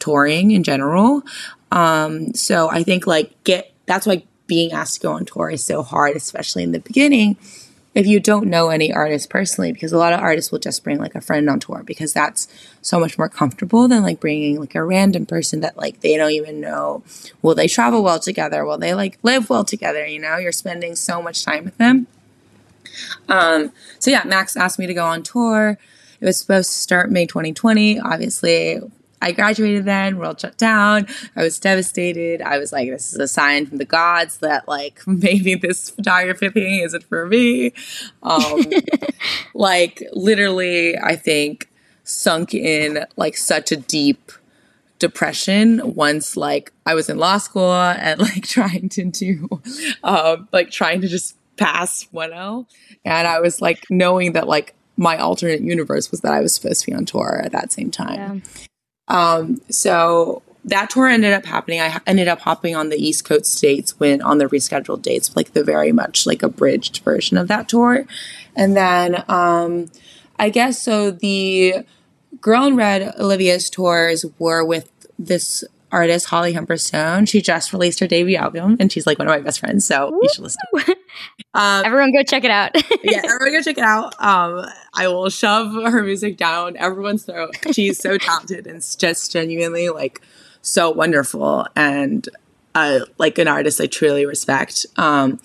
touring 0.00 0.52
in 0.52 0.62
general. 0.62 1.22
Um, 1.70 2.32
so 2.32 2.70
i 2.70 2.82
think 2.82 3.06
like 3.06 3.44
get 3.44 3.70
that's 3.84 4.06
why 4.06 4.22
being 4.46 4.72
asked 4.72 4.94
to 4.94 5.00
go 5.00 5.12
on 5.12 5.26
tour 5.26 5.50
is 5.50 5.62
so 5.62 5.82
hard 5.82 6.16
especially 6.16 6.62
in 6.62 6.72
the 6.72 6.80
beginning 6.80 7.36
if 7.94 8.06
you 8.06 8.20
don't 8.20 8.46
know 8.46 8.68
any 8.68 8.92
artists 8.92 9.26
personally, 9.26 9.72
because 9.72 9.92
a 9.92 9.98
lot 9.98 10.12
of 10.12 10.20
artists 10.20 10.52
will 10.52 10.58
just 10.58 10.84
bring 10.84 10.98
like 10.98 11.14
a 11.14 11.20
friend 11.20 11.48
on 11.48 11.58
tour 11.58 11.82
because 11.84 12.12
that's 12.12 12.46
so 12.80 13.00
much 13.00 13.18
more 13.18 13.28
comfortable 13.28 13.88
than 13.88 14.02
like 14.02 14.20
bringing 14.20 14.60
like 14.60 14.74
a 14.74 14.84
random 14.84 15.26
person 15.26 15.60
that 15.60 15.76
like 15.76 16.00
they 16.00 16.16
don't 16.16 16.32
even 16.32 16.60
know. 16.60 17.02
Will 17.42 17.54
they 17.54 17.66
travel 17.66 18.02
well 18.02 18.20
together? 18.20 18.64
Will 18.64 18.78
they 18.78 18.94
like 18.94 19.18
live 19.22 19.50
well 19.50 19.64
together? 19.64 20.06
You 20.06 20.20
know, 20.20 20.36
you're 20.36 20.52
spending 20.52 20.96
so 20.96 21.22
much 21.22 21.44
time 21.44 21.64
with 21.64 21.76
them. 21.78 22.06
Um, 23.28 23.72
so 23.98 24.10
yeah, 24.10 24.22
Max 24.24 24.56
asked 24.56 24.78
me 24.78 24.86
to 24.86 24.94
go 24.94 25.04
on 25.04 25.22
tour. 25.22 25.78
It 26.20 26.24
was 26.24 26.36
supposed 26.36 26.70
to 26.70 26.76
start 26.76 27.10
May 27.10 27.26
2020. 27.26 28.00
Obviously, 28.00 28.80
I 29.20 29.32
graduated 29.32 29.84
then, 29.84 30.18
world 30.18 30.40
shut 30.40 30.56
down. 30.56 31.06
I 31.36 31.42
was 31.42 31.58
devastated. 31.58 32.42
I 32.42 32.58
was 32.58 32.72
like, 32.72 32.88
this 32.88 33.12
is 33.12 33.18
a 33.18 33.28
sign 33.28 33.66
from 33.66 33.78
the 33.78 33.84
gods 33.84 34.38
that 34.38 34.68
like 34.68 35.00
maybe 35.06 35.54
this 35.54 35.90
photography 35.90 36.48
thing 36.50 36.80
isn't 36.80 37.04
for 37.04 37.26
me. 37.26 37.72
Um, 38.22 38.64
like 39.54 40.02
literally, 40.12 40.96
I 40.96 41.16
think 41.16 41.68
sunk 42.04 42.54
in 42.54 43.04
like 43.16 43.36
such 43.36 43.70
a 43.72 43.76
deep 43.76 44.32
depression 44.98 45.94
once 45.94 46.36
like 46.36 46.72
I 46.84 46.94
was 46.94 47.08
in 47.08 47.18
law 47.18 47.38
school 47.38 47.72
and 47.72 48.20
like 48.20 48.46
trying 48.46 48.88
to 48.90 49.04
do 49.04 49.48
um, 50.02 50.48
like 50.52 50.70
trying 50.70 51.00
to 51.02 51.08
just 51.08 51.36
pass 51.56 52.06
1L. 52.14 52.66
And 53.04 53.28
I 53.28 53.40
was 53.40 53.60
like 53.60 53.84
knowing 53.90 54.32
that 54.32 54.48
like 54.48 54.74
my 54.96 55.16
alternate 55.16 55.60
universe 55.60 56.10
was 56.10 56.20
that 56.22 56.32
I 56.32 56.40
was 56.40 56.54
supposed 56.54 56.80
to 56.80 56.86
be 56.86 56.94
on 56.94 57.04
tour 57.04 57.40
at 57.44 57.52
that 57.52 57.72
same 57.72 57.90
time. 57.90 58.42
Yeah. 58.44 58.64
Um, 59.08 59.60
so 59.70 60.42
that 60.64 60.90
tour 60.90 61.08
ended 61.08 61.32
up 61.32 61.46
happening. 61.46 61.80
I 61.80 62.00
ended 62.06 62.28
up 62.28 62.40
hopping 62.40 62.76
on 62.76 62.90
the 62.90 62.96
East 62.96 63.24
Coast 63.24 63.46
states 63.46 63.98
when 63.98 64.20
on 64.22 64.38
the 64.38 64.46
rescheduled 64.46 65.02
dates, 65.02 65.34
like 65.34 65.52
the 65.52 65.64
very 65.64 65.92
much 65.92 66.26
like 66.26 66.42
abridged 66.42 66.98
version 66.98 67.38
of 67.38 67.48
that 67.48 67.68
tour. 67.68 68.04
And 68.54 68.76
then 68.76 69.24
um, 69.28 69.90
I 70.38 70.50
guess 70.50 70.80
so 70.82 71.10
the 71.10 71.84
Girl 72.40 72.66
in 72.66 72.76
Red 72.76 73.14
Olivia's 73.18 73.70
tours 73.70 74.24
were 74.38 74.64
with 74.64 74.90
this 75.18 75.64
artist 75.90 76.26
Holly 76.26 76.54
Humberstone. 76.54 77.28
She 77.28 77.40
just 77.40 77.72
released 77.72 78.00
her 78.00 78.06
debut 78.06 78.36
album, 78.36 78.76
and 78.80 78.90
she's 78.90 79.06
like 79.06 79.18
one 79.18 79.28
of 79.28 79.32
my 79.32 79.40
best 79.40 79.60
friends. 79.60 79.84
So 79.84 80.18
you 80.22 80.28
should 80.32 80.44
listen. 80.44 80.60
Um, 81.54 81.84
everyone, 81.84 82.12
go 82.12 82.22
check 82.22 82.44
it 82.44 82.50
out. 82.50 82.72
yeah, 83.02 83.18
everyone, 83.24 83.52
go 83.52 83.62
check 83.62 83.78
it 83.78 83.84
out. 83.84 84.14
Um, 84.22 84.64
I 84.94 85.08
will 85.08 85.28
shove 85.30 85.72
her 85.72 86.02
music 86.04 86.36
down 86.36 86.76
everyone's 86.76 87.24
throat. 87.24 87.56
She's 87.72 87.98
so 87.98 88.18
talented 88.18 88.66
and 88.66 88.80
just 88.98 89.32
genuinely 89.32 89.88
like 89.88 90.20
so 90.62 90.90
wonderful 90.90 91.66
and 91.74 92.28
uh, 92.74 93.00
like 93.18 93.38
an 93.38 93.48
artist 93.48 93.80
I 93.80 93.86
truly 93.86 94.26
respect. 94.26 94.86
Um, 94.96 95.40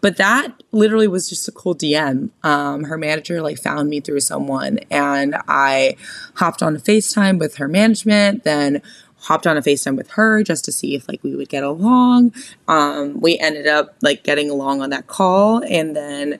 but 0.00 0.16
that 0.16 0.62
literally 0.70 1.08
was 1.08 1.28
just 1.28 1.48
a 1.48 1.52
cool 1.52 1.74
DM. 1.74 2.30
Um, 2.44 2.84
her 2.84 2.96
manager 2.96 3.42
like 3.42 3.58
found 3.58 3.90
me 3.90 4.00
through 4.00 4.20
someone, 4.20 4.78
and 4.90 5.36
I 5.48 5.96
hopped 6.36 6.62
on 6.62 6.76
a 6.76 6.78
FaceTime 6.78 7.38
with 7.38 7.56
her 7.56 7.66
management. 7.66 8.44
Then 8.44 8.80
hopped 9.20 9.46
on 9.46 9.56
a 9.56 9.62
FaceTime 9.62 9.96
with 9.96 10.10
her 10.10 10.42
just 10.42 10.64
to 10.64 10.72
see 10.72 10.94
if 10.94 11.08
like 11.08 11.22
we 11.22 11.34
would 11.34 11.48
get 11.48 11.64
along. 11.64 12.32
Um, 12.66 13.20
we 13.20 13.38
ended 13.38 13.66
up 13.66 13.96
like 14.00 14.22
getting 14.22 14.50
along 14.50 14.80
on 14.80 14.90
that 14.90 15.06
call 15.06 15.62
and 15.64 15.94
then 15.94 16.38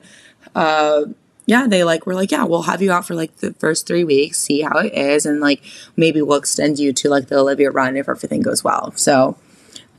uh 0.55 1.05
yeah, 1.49 1.65
they 1.65 1.83
like 1.83 2.05
were 2.05 2.13
like, 2.13 2.29
yeah, 2.29 2.43
we'll 2.43 2.61
have 2.61 2.79
you 2.79 2.91
out 2.91 3.07
for 3.07 3.15
like 3.15 3.37
the 3.37 3.53
first 3.53 3.87
three 3.87 4.03
weeks, 4.03 4.37
see 4.37 4.61
how 4.61 4.77
it 4.77 4.93
is, 4.93 5.25
and 5.25 5.39
like 5.39 5.63
maybe 5.95 6.21
we'll 6.21 6.37
extend 6.37 6.77
you 6.77 6.93
to 6.93 7.09
like 7.09 7.27
the 7.27 7.39
Olivia 7.39 7.71
run 7.71 7.97
if 7.97 8.07
everything 8.07 8.43
goes 8.43 8.63
well. 8.63 8.91
So 8.95 9.35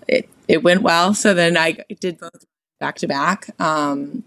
it 0.06 0.28
it 0.46 0.62
went 0.62 0.82
well. 0.82 1.12
So 1.12 1.34
then 1.34 1.56
I 1.56 1.78
did 1.98 2.20
both 2.20 2.44
back 2.78 2.98
to 2.98 3.08
back. 3.08 3.50
Um, 3.60 4.22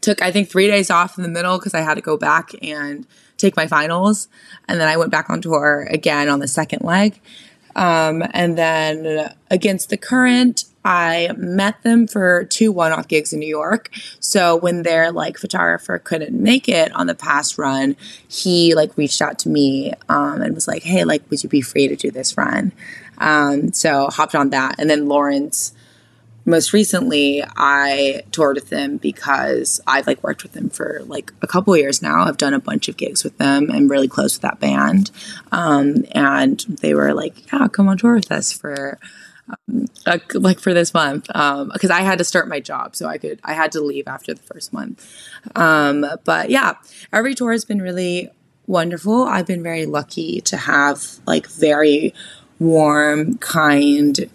took 0.00 0.22
I 0.22 0.30
think 0.30 0.48
three 0.48 0.68
days 0.68 0.88
off 0.88 1.18
in 1.18 1.24
the 1.24 1.28
middle 1.28 1.58
because 1.58 1.74
I 1.74 1.80
had 1.80 1.94
to 1.94 2.00
go 2.00 2.16
back 2.16 2.52
and 2.62 3.08
take 3.36 3.56
my 3.56 3.66
finals, 3.66 4.28
and 4.68 4.80
then 4.80 4.86
I 4.86 4.96
went 4.96 5.10
back 5.10 5.30
on 5.30 5.42
tour 5.42 5.88
again 5.90 6.28
on 6.28 6.38
the 6.38 6.46
second 6.46 6.82
leg. 6.82 7.20
Um, 7.76 8.22
and 8.32 8.56
then 8.58 9.34
against 9.50 9.90
the 9.90 9.96
current, 9.96 10.64
I 10.84 11.30
met 11.36 11.82
them 11.82 12.06
for 12.06 12.44
two 12.44 12.72
one 12.72 12.92
off 12.92 13.06
gigs 13.08 13.32
in 13.32 13.40
New 13.40 13.48
York. 13.48 13.90
So 14.18 14.56
when 14.56 14.82
their 14.82 15.12
like 15.12 15.36
photographer 15.36 15.98
couldn't 15.98 16.32
make 16.32 16.68
it 16.68 16.90
on 16.92 17.06
the 17.06 17.14
past 17.14 17.58
run, 17.58 17.96
he 18.28 18.74
like 18.74 18.96
reached 18.96 19.20
out 19.20 19.38
to 19.40 19.48
me 19.48 19.92
um, 20.08 20.40
and 20.40 20.54
was 20.54 20.66
like, 20.66 20.82
hey, 20.82 21.04
like, 21.04 21.22
would 21.30 21.42
you 21.42 21.48
be 21.48 21.60
free 21.60 21.88
to 21.88 21.96
do 21.96 22.10
this 22.10 22.36
run? 22.36 22.72
Um, 23.18 23.72
so 23.72 24.08
hopped 24.08 24.34
on 24.34 24.50
that. 24.50 24.76
And 24.78 24.88
then 24.88 25.06
Lawrence 25.06 25.74
most 26.50 26.72
recently 26.72 27.42
I 27.56 28.22
toured 28.32 28.56
with 28.56 28.68
them 28.68 28.96
because 28.96 29.80
I've 29.86 30.06
like 30.06 30.22
worked 30.22 30.42
with 30.42 30.52
them 30.52 30.68
for 30.68 31.00
like 31.06 31.32
a 31.42 31.46
couple 31.46 31.76
years 31.76 32.02
now. 32.02 32.24
I've 32.24 32.36
done 32.36 32.54
a 32.54 32.60
bunch 32.60 32.88
of 32.88 32.96
gigs 32.96 33.24
with 33.24 33.38
them. 33.38 33.70
I'm 33.70 33.88
really 33.88 34.08
close 34.08 34.34
with 34.34 34.42
that 34.42 34.60
band. 34.60 35.10
Um, 35.52 36.04
and 36.12 36.60
they 36.68 36.94
were 36.94 37.14
like, 37.14 37.52
yeah, 37.52 37.68
come 37.68 37.88
on 37.88 37.98
tour 37.98 38.14
with 38.14 38.30
us 38.30 38.52
for 38.52 38.98
um, 39.66 39.86
like 40.34 40.60
for 40.60 40.74
this 40.74 40.94
month 40.94 41.26
because 41.26 41.90
um, 41.90 41.92
I 41.92 42.02
had 42.02 42.18
to 42.18 42.24
start 42.24 42.48
my 42.48 42.60
job, 42.60 42.94
so 42.94 43.06
I 43.06 43.18
could 43.18 43.40
I 43.42 43.54
had 43.54 43.72
to 43.72 43.80
leave 43.80 44.06
after 44.06 44.34
the 44.34 44.42
first 44.42 44.72
month. 44.72 45.06
Um, 45.56 46.06
but 46.24 46.50
yeah, 46.50 46.74
every 47.12 47.34
tour 47.34 47.52
has 47.52 47.64
been 47.64 47.82
really 47.82 48.30
wonderful. 48.66 49.24
I've 49.24 49.46
been 49.46 49.62
very 49.62 49.86
lucky 49.86 50.40
to 50.42 50.56
have 50.56 51.04
like 51.26 51.48
very 51.48 52.14
warm, 52.58 53.38
kind 53.38 54.30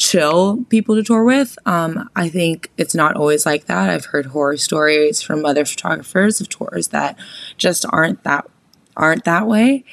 chill 0.00 0.64
people 0.70 0.96
to 0.96 1.02
tour 1.02 1.22
with. 1.22 1.58
Um, 1.66 2.08
I 2.16 2.30
think 2.30 2.70
it's 2.78 2.94
not 2.94 3.16
always 3.16 3.44
like 3.44 3.66
that. 3.66 3.90
I've 3.90 4.06
heard 4.06 4.26
horror 4.26 4.56
stories 4.56 5.20
from 5.20 5.44
other 5.44 5.66
photographers 5.66 6.40
of 6.40 6.48
tours 6.48 6.88
that 6.88 7.18
just 7.58 7.84
aren't 7.88 8.24
that 8.24 8.48
aren't 8.96 9.24
that 9.24 9.46
way. 9.46 9.84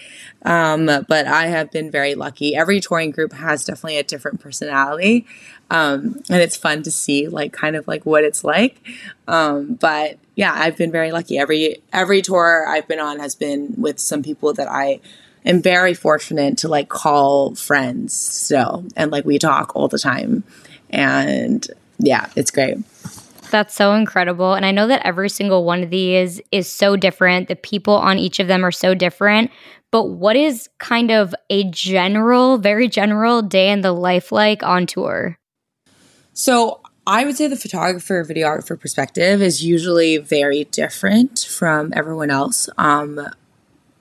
Um, 0.43 0.85
but 0.85 1.27
I 1.27 1.47
have 1.47 1.71
been 1.71 1.91
very 1.91 2.15
lucky. 2.15 2.55
Every 2.55 2.79
touring 2.79 3.11
group 3.11 3.33
has 3.33 3.65
definitely 3.65 3.97
a 3.97 4.03
different 4.03 4.39
personality. 4.39 5.25
Um, 5.69 6.21
and 6.29 6.41
it's 6.41 6.55
fun 6.55 6.83
to 6.83 6.91
see 6.91 7.27
like 7.27 7.51
kind 7.51 7.75
of 7.75 7.85
like 7.87 8.05
what 8.05 8.23
it's 8.23 8.45
like. 8.45 8.81
Um, 9.27 9.73
but 9.73 10.17
yeah, 10.35 10.53
I've 10.55 10.77
been 10.77 10.91
very 10.91 11.11
lucky. 11.11 11.37
Every 11.37 11.81
every 11.91 12.21
tour 12.21 12.65
I've 12.67 12.87
been 12.87 12.99
on 12.99 13.19
has 13.19 13.35
been 13.35 13.73
with 13.77 13.99
some 13.99 14.23
people 14.23 14.53
that 14.53 14.69
I 14.71 15.01
am 15.49 15.61
very 15.61 15.93
fortunate 15.93 16.57
to 16.59 16.67
like 16.67 16.89
call 16.89 17.55
friends 17.55 18.13
still, 18.13 18.85
and 18.95 19.11
like 19.11 19.25
we 19.25 19.39
talk 19.39 19.75
all 19.75 19.87
the 19.87 19.99
time. 19.99 20.43
And 20.89 21.65
yeah, 21.99 22.29
it's 22.35 22.51
great. 22.51 22.77
That's 23.49 23.75
so 23.75 23.93
incredible. 23.93 24.53
And 24.53 24.65
I 24.65 24.71
know 24.71 24.87
that 24.87 25.05
every 25.05 25.29
single 25.29 25.63
one 25.63 25.83
of 25.83 25.89
these 25.89 26.41
is 26.51 26.69
so 26.71 26.95
different. 26.95 27.47
The 27.47 27.55
people 27.55 27.95
on 27.95 28.19
each 28.19 28.39
of 28.39 28.47
them 28.47 28.65
are 28.65 28.71
so 28.71 28.93
different. 28.93 29.51
But 29.91 30.05
what 30.05 30.35
is 30.35 30.69
kind 30.79 31.11
of 31.11 31.33
a 31.49 31.63
general, 31.71 32.57
very 32.57 32.89
general 32.89 33.41
day 33.41 33.69
in 33.69 33.81
the 33.81 33.93
life 33.93 34.31
like 34.31 34.63
on 34.63 34.85
tour? 34.85 35.37
So 36.33 36.81
I 37.07 37.23
would 37.23 37.37
say 37.37 37.47
the 37.47 37.55
photographer, 37.55 38.23
videographer 38.25 38.77
perspective 38.79 39.41
is 39.41 39.63
usually 39.63 40.17
very 40.17 40.65
different 40.65 41.47
from 41.49 41.93
everyone 41.95 42.29
else. 42.29 42.67
Um, 42.77 43.27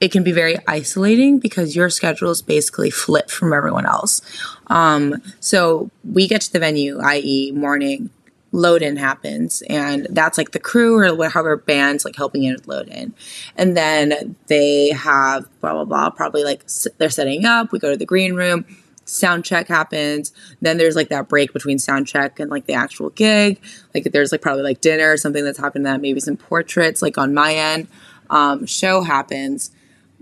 it 0.00 0.12
can 0.12 0.22
be 0.22 0.32
very 0.32 0.56
isolating 0.66 1.38
because 1.38 1.74
your 1.74 1.88
schedule 1.88 2.30
is 2.30 2.42
basically 2.42 2.90
flipped 2.90 3.30
from 3.30 3.52
everyone 3.52 3.86
else. 3.86 4.20
Um, 4.66 5.22
so 5.40 5.90
we 6.04 6.28
get 6.28 6.42
to 6.42 6.52
the 6.52 6.58
venue, 6.58 6.98
i.e., 7.00 7.52
morning, 7.52 8.10
load 8.52 8.80
in 8.80 8.96
happens 8.96 9.62
and 9.68 10.06
that's 10.10 10.38
like 10.38 10.52
the 10.52 10.58
crew 10.58 10.96
or 10.96 11.14
whatever 11.14 11.56
bands 11.56 12.04
like 12.04 12.16
helping 12.16 12.44
in 12.44 12.54
with 12.54 12.66
load 12.66 12.88
in 12.88 13.12
and 13.56 13.76
then 13.76 14.34
they 14.46 14.90
have 14.90 15.46
blah 15.60 15.72
blah 15.72 15.84
blah 15.84 16.08
probably 16.08 16.44
like 16.44 16.64
they're 16.96 17.10
setting 17.10 17.44
up 17.44 17.70
we 17.72 17.78
go 17.78 17.90
to 17.90 17.96
the 17.96 18.06
green 18.06 18.34
room 18.34 18.64
sound 19.04 19.44
check 19.44 19.68
happens 19.68 20.32
then 20.62 20.78
there's 20.78 20.96
like 20.96 21.08
that 21.08 21.28
break 21.28 21.52
between 21.52 21.78
sound 21.78 22.06
check 22.06 22.40
and 22.40 22.50
like 22.50 22.66
the 22.66 22.72
actual 22.72 23.10
gig 23.10 23.60
like 23.94 24.04
there's 24.04 24.32
like 24.32 24.40
probably 24.40 24.62
like 24.62 24.80
dinner 24.80 25.10
or 25.10 25.16
something 25.16 25.44
that's 25.44 25.58
happened 25.58 25.84
that 25.84 26.00
maybe 26.00 26.20
some 26.20 26.36
portraits 26.36 27.02
like 27.02 27.18
on 27.18 27.34
my 27.34 27.52
end 27.52 27.88
um, 28.30 28.64
show 28.64 29.02
happens 29.02 29.70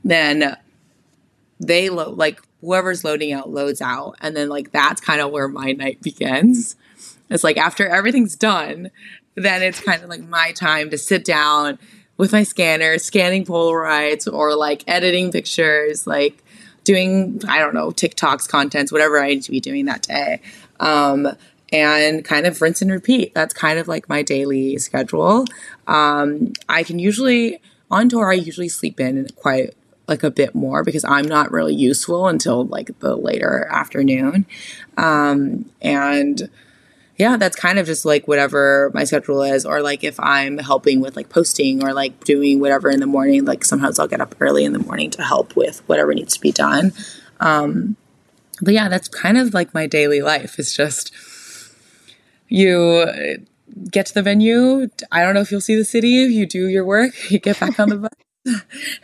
then 0.05 0.57
they 1.59 1.89
load 1.89 2.17
like 2.17 2.41
whoever's 2.61 3.05
loading 3.05 3.33
out 3.33 3.51
loads 3.51 3.81
out 3.81 4.17
and 4.21 4.37
then 4.37 4.49
like 4.49 4.71
that's 4.71 5.01
kind 5.01 5.21
of 5.21 5.31
where 5.31 5.49
my 5.49 5.73
night 5.73 6.01
begins 6.03 6.77
it's 7.31 7.45
like 7.45 7.57
after 7.57 7.87
everything's 7.87 8.37
done, 8.37 8.91
then 9.35 9.63
it's 9.63 9.81
kind 9.81 10.03
of 10.03 10.09
like 10.09 10.23
my 10.23 10.53
time 10.53 10.91
to 10.91 10.99
sit 10.99 11.25
down 11.25 11.79
with 12.17 12.33
my 12.33 12.43
scanner, 12.43 12.99
scanning 12.99 13.45
Polaroids 13.45 14.33
or 14.33 14.55
like 14.55 14.85
editing 14.87 15.33
pictures, 15.33 16.07
like 16.07 16.43
doing, 16.85 17.41
I 17.49 17.59
don't 17.59 17.75
know, 17.75 17.91
TikToks, 17.91 18.49
contents, 18.49 18.93
whatever 18.93 19.21
I 19.21 19.29
need 19.29 19.43
to 19.43 19.51
be 19.51 19.61
doing 19.61 19.87
that 19.87 20.03
day. 20.03 20.41
Um, 20.81 21.29
and 21.73 22.25
kind 22.25 22.47
of 22.47 22.61
rinse 22.63 22.83
and 22.83 22.93
repeat. 22.93 23.35
That's 23.35 23.53
kind 23.53 23.79
of 23.79 23.89
like 23.89 24.09
my 24.09 24.23
daily 24.23 24.79
schedule. 24.79 25.47
Um, 25.89 26.53
I 26.69 26.85
can 26.85 27.01
usually, 27.01 27.59
on 27.91 28.09
tour, 28.09 28.31
I 28.31 28.35
usually 28.35 28.69
sleep 28.69 29.01
in 29.01 29.27
quite 29.35 29.75
like 30.07 30.23
a 30.23 30.31
bit 30.31 30.55
more 30.55 30.85
because 30.85 31.05
I'm 31.05 31.27
not 31.27 31.51
really 31.51 31.75
useful 31.75 32.29
until 32.29 32.65
like 32.67 32.99
the 33.01 33.17
later 33.17 33.67
afternoon. 33.71 34.47
Um, 34.97 35.71
and 35.81 36.49
yeah, 37.17 37.37
that's 37.37 37.57
kind 37.57 37.79
of 37.79 37.87
just 37.87 38.05
like 38.05 38.27
whatever 38.27 38.91
my 38.93 39.05
schedule 39.05 39.43
is, 39.43 39.65
or 39.65 39.83
like 39.83 40.03
if 40.03 40.19
I'm 40.19 40.59
helping 40.59 41.01
with 41.01 41.17
like 41.17 41.29
posting 41.29 41.83
or 41.85 41.93
like 41.93 42.25
doing 42.25 42.61
whatever 42.61 42.91
in 42.91 43.01
the 43.01 43.07
morning, 43.07 43.45
like 43.45 43.65
sometimes 43.65 43.99
I'll 43.99 44.09
get 44.09 44.21
up 44.21 44.35
early 44.41 44.65
in 44.65 44.73
the 44.73 44.81
morning 44.81 45.11
to 45.11 45.23
help 45.23 45.55
with 45.55 45.87
whatever 45.89 46.13
needs 46.13 46.35
to 46.35 46.41
be 46.41 46.53
done. 46.53 46.93
Um, 47.41 47.97
but 48.61 48.75
yeah, 48.75 48.89
that's 48.89 49.09
kind 49.09 49.39
of 49.39 49.55
like 49.55 49.73
my 49.75 49.87
daily 49.87 50.23
life. 50.23 50.59
It's 50.59 50.75
just 50.75 51.13
you 52.49 53.39
get 53.91 54.07
to 54.07 54.15
the 54.15 54.23
venue. 54.23 54.89
I 55.13 55.23
don't 55.23 55.35
know 55.35 55.41
if 55.41 55.51
you'll 55.51 55.61
see 55.61 55.77
the 55.77 55.85
city. 55.85 56.09
You 56.09 56.47
do 56.47 56.67
your 56.67 56.85
work, 56.85 57.31
you 57.31 57.39
get 57.39 57.61
back 57.61 57.79
on 57.79 57.89
the 57.91 57.97
bus, 57.97 58.11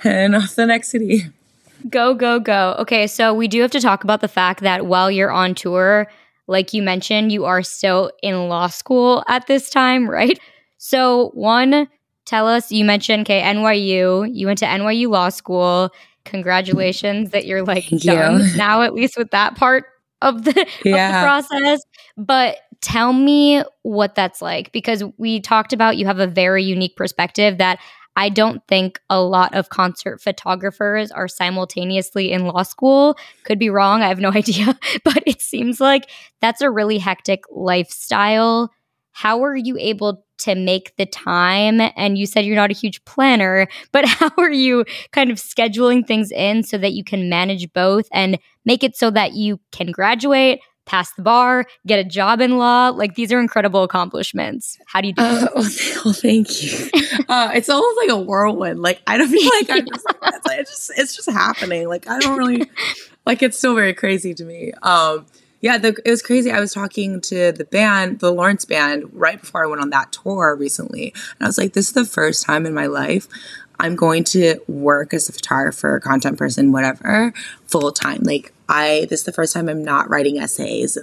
and 0.05 0.35
off 0.35 0.55
the 0.55 0.67
next 0.67 0.89
city. 0.89 1.25
Go, 1.89 2.15
go, 2.15 2.39
go. 2.39 2.77
Okay, 2.81 3.07
so 3.07 3.33
we 3.33 3.49
do 3.49 3.63
have 3.63 3.71
to 3.71 3.81
talk 3.81 4.05
about 4.05 4.21
the 4.21 4.29
fact 4.29 4.61
that 4.61 4.87
while 4.87 5.11
you're 5.11 5.31
on 5.31 5.55
tour, 5.55 6.09
like 6.47 6.75
you 6.75 6.83
mentioned, 6.83 7.33
you 7.33 7.45
are 7.45 7.63
still 7.63 8.11
in 8.23 8.49
law 8.49 8.67
school 8.67 9.25
at 9.29 9.47
this 9.47 9.71
time, 9.71 10.09
right? 10.11 10.39
So, 10.79 11.31
one, 11.35 11.89
tell 12.27 12.47
us 12.47 12.71
you 12.71 12.85
mentioned, 12.85 13.23
okay, 13.23 13.43
NYU, 13.43 14.29
you 14.33 14.47
went 14.47 14.59
to 14.59 14.67
NYU 14.67 15.09
Law 15.09 15.29
School. 15.29 15.91
Congratulations 16.25 17.31
that 17.31 17.47
you're 17.47 17.63
like 17.63 17.85
Thank 17.89 18.03
done 18.03 18.41
you. 18.41 18.57
now, 18.57 18.83
at 18.83 18.93
least 18.95 19.17
with 19.17 19.31
that 19.31 19.57
part 19.57 19.85
of 20.23 20.45
the, 20.45 20.67
yeah. 20.85 21.09
of 21.09 21.15
the 21.15 21.49
process. 21.49 21.83
But 22.17 22.59
tell 22.81 23.13
me 23.13 23.63
what 23.83 24.15
that's 24.15 24.41
like 24.41 24.73
because 24.73 25.05
we 25.19 25.41
talked 25.41 25.73
about 25.73 25.97
you 25.99 26.07
have 26.07 26.19
a 26.19 26.27
very 26.27 26.63
unique 26.65 26.97
perspective 26.97 27.59
that 27.59 27.79
I 28.17 28.29
don't 28.29 28.67
think 28.67 29.01
a 29.09 29.21
lot 29.21 29.55
of 29.55 29.69
concert 29.69 30.21
photographers 30.21 31.11
are 31.11 31.29
simultaneously 31.29 32.33
in 32.33 32.47
law 32.47 32.63
school. 32.63 33.17
Could 33.45 33.59
be 33.59 33.71
wrong. 33.71 34.03
I 34.03 34.09
have 34.09 34.21
no 34.21 34.31
idea. 34.35 34.79
But 35.05 35.23
it 35.27 35.41
seems 35.41 35.81
like 35.81 36.11
that's 36.41 36.61
a 36.61 36.71
really 36.71 36.99
hectic 36.99 37.45
lifestyle. 37.51 38.71
How 39.13 39.43
are 39.43 39.57
you 39.57 39.77
able 39.79 40.25
to 40.39 40.55
make 40.55 40.97
the 40.97 41.07
time? 41.07 41.81
And 41.97 42.17
you 42.17 42.27
said 42.27 42.45
you're 42.45 42.57
not 42.57 42.71
a 42.71 42.75
huge 42.75 43.05
planner, 43.05 43.69
but 43.93 44.05
how 44.07 44.31
are 44.39 44.53
you 44.53 44.85
kind 45.13 45.31
of 45.31 45.39
scheduling 45.39 46.07
things 46.07 46.31
in 46.31 46.63
so 46.63 46.79
that 46.79 46.93
you 46.93 47.05
can 47.05 47.29
manage 47.29 47.73
both 47.73 48.07
and 48.13 48.39
make 48.65 48.83
it 48.83 48.97
so 48.97 49.11
that 49.11 49.35
you 49.35 49.61
can 49.73 49.91
graduate, 49.91 50.61
pass 50.91 51.13
the 51.13 51.23
bar, 51.23 51.65
get 51.87 52.01
a 52.01 52.05
job 52.05 52.41
in 52.41 52.59
law. 52.59 52.89
Like 52.89 53.15
these 53.15 53.33
are 53.33 53.39
incredible 53.39 53.85
accomplishments. 53.85 54.77
How 54.87 55.01
do 55.01 55.09
you 55.09 55.15
do 55.15 55.23
uh, 55.23 55.47
oh, 55.55 55.69
oh, 56.05 56.13
thank 56.13 56.63
you. 56.63 56.91
uh, 57.29 57.53
it's 57.55 57.69
almost 57.69 57.97
like 57.97 58.11
a 58.11 58.19
whirlwind. 58.19 58.83
Like 58.83 59.01
I 59.07 59.17
don't 59.17 59.29
feel 59.29 59.51
like 59.61 59.71
I'm 59.71 59.87
just, 59.87 60.07
it's, 60.23 60.47
like, 60.47 60.59
it's 60.59 60.71
just 60.71 60.93
it's 60.99 61.17
just 61.17 61.31
happening. 61.31 61.89
Like 61.89 62.09
I 62.09 62.19
don't 62.19 62.37
really 62.37 62.69
like 63.25 63.43
it's 63.43 63.57
still 63.57 63.77
very 63.77 63.95
crazy 63.95 64.35
to 64.35 64.45
me. 64.45 64.73
Um, 64.83 65.27
yeah, 65.61 65.77
the, 65.77 65.89
it 66.05 66.11
was 66.11 66.23
crazy. 66.23 66.51
I 66.51 66.59
was 66.59 66.73
talking 66.73 67.21
to 67.21 67.53
the 67.53 67.67
band, 67.67 68.21
the 68.21 68.33
Lawrence 68.33 68.65
band, 68.65 69.11
right 69.13 69.39
before 69.39 69.63
I 69.63 69.69
went 69.69 69.83
on 69.83 69.91
that 69.91 70.11
tour 70.11 70.57
recently, 70.57 71.13
and 71.39 71.47
I 71.47 71.47
was 71.47 71.59
like, 71.59 71.75
"This 71.75 71.89
is 71.89 71.93
the 71.93 72.07
first 72.07 72.45
time 72.45 72.65
in 72.67 72.73
my 72.73 72.87
life 72.87 73.29
I'm 73.81 73.97
going 73.97 74.25
to 74.25 74.61
work 74.69 75.15
as 75.15 75.29
a 75.29 75.33
photographer, 75.33 76.01
content 76.01 76.39
person, 76.39 76.73
whatever, 76.73 77.33
full 77.67 77.93
time. 77.93 78.21
Like 78.23 78.53
I 78.69 79.07
this 79.09 79.21
is 79.21 79.27
the 79.27 79.33
first 79.33 79.53
time 79.55 79.69
I'm 79.69 79.85
not 79.85 80.11
writing 80.11 80.39
essays 80.39 80.99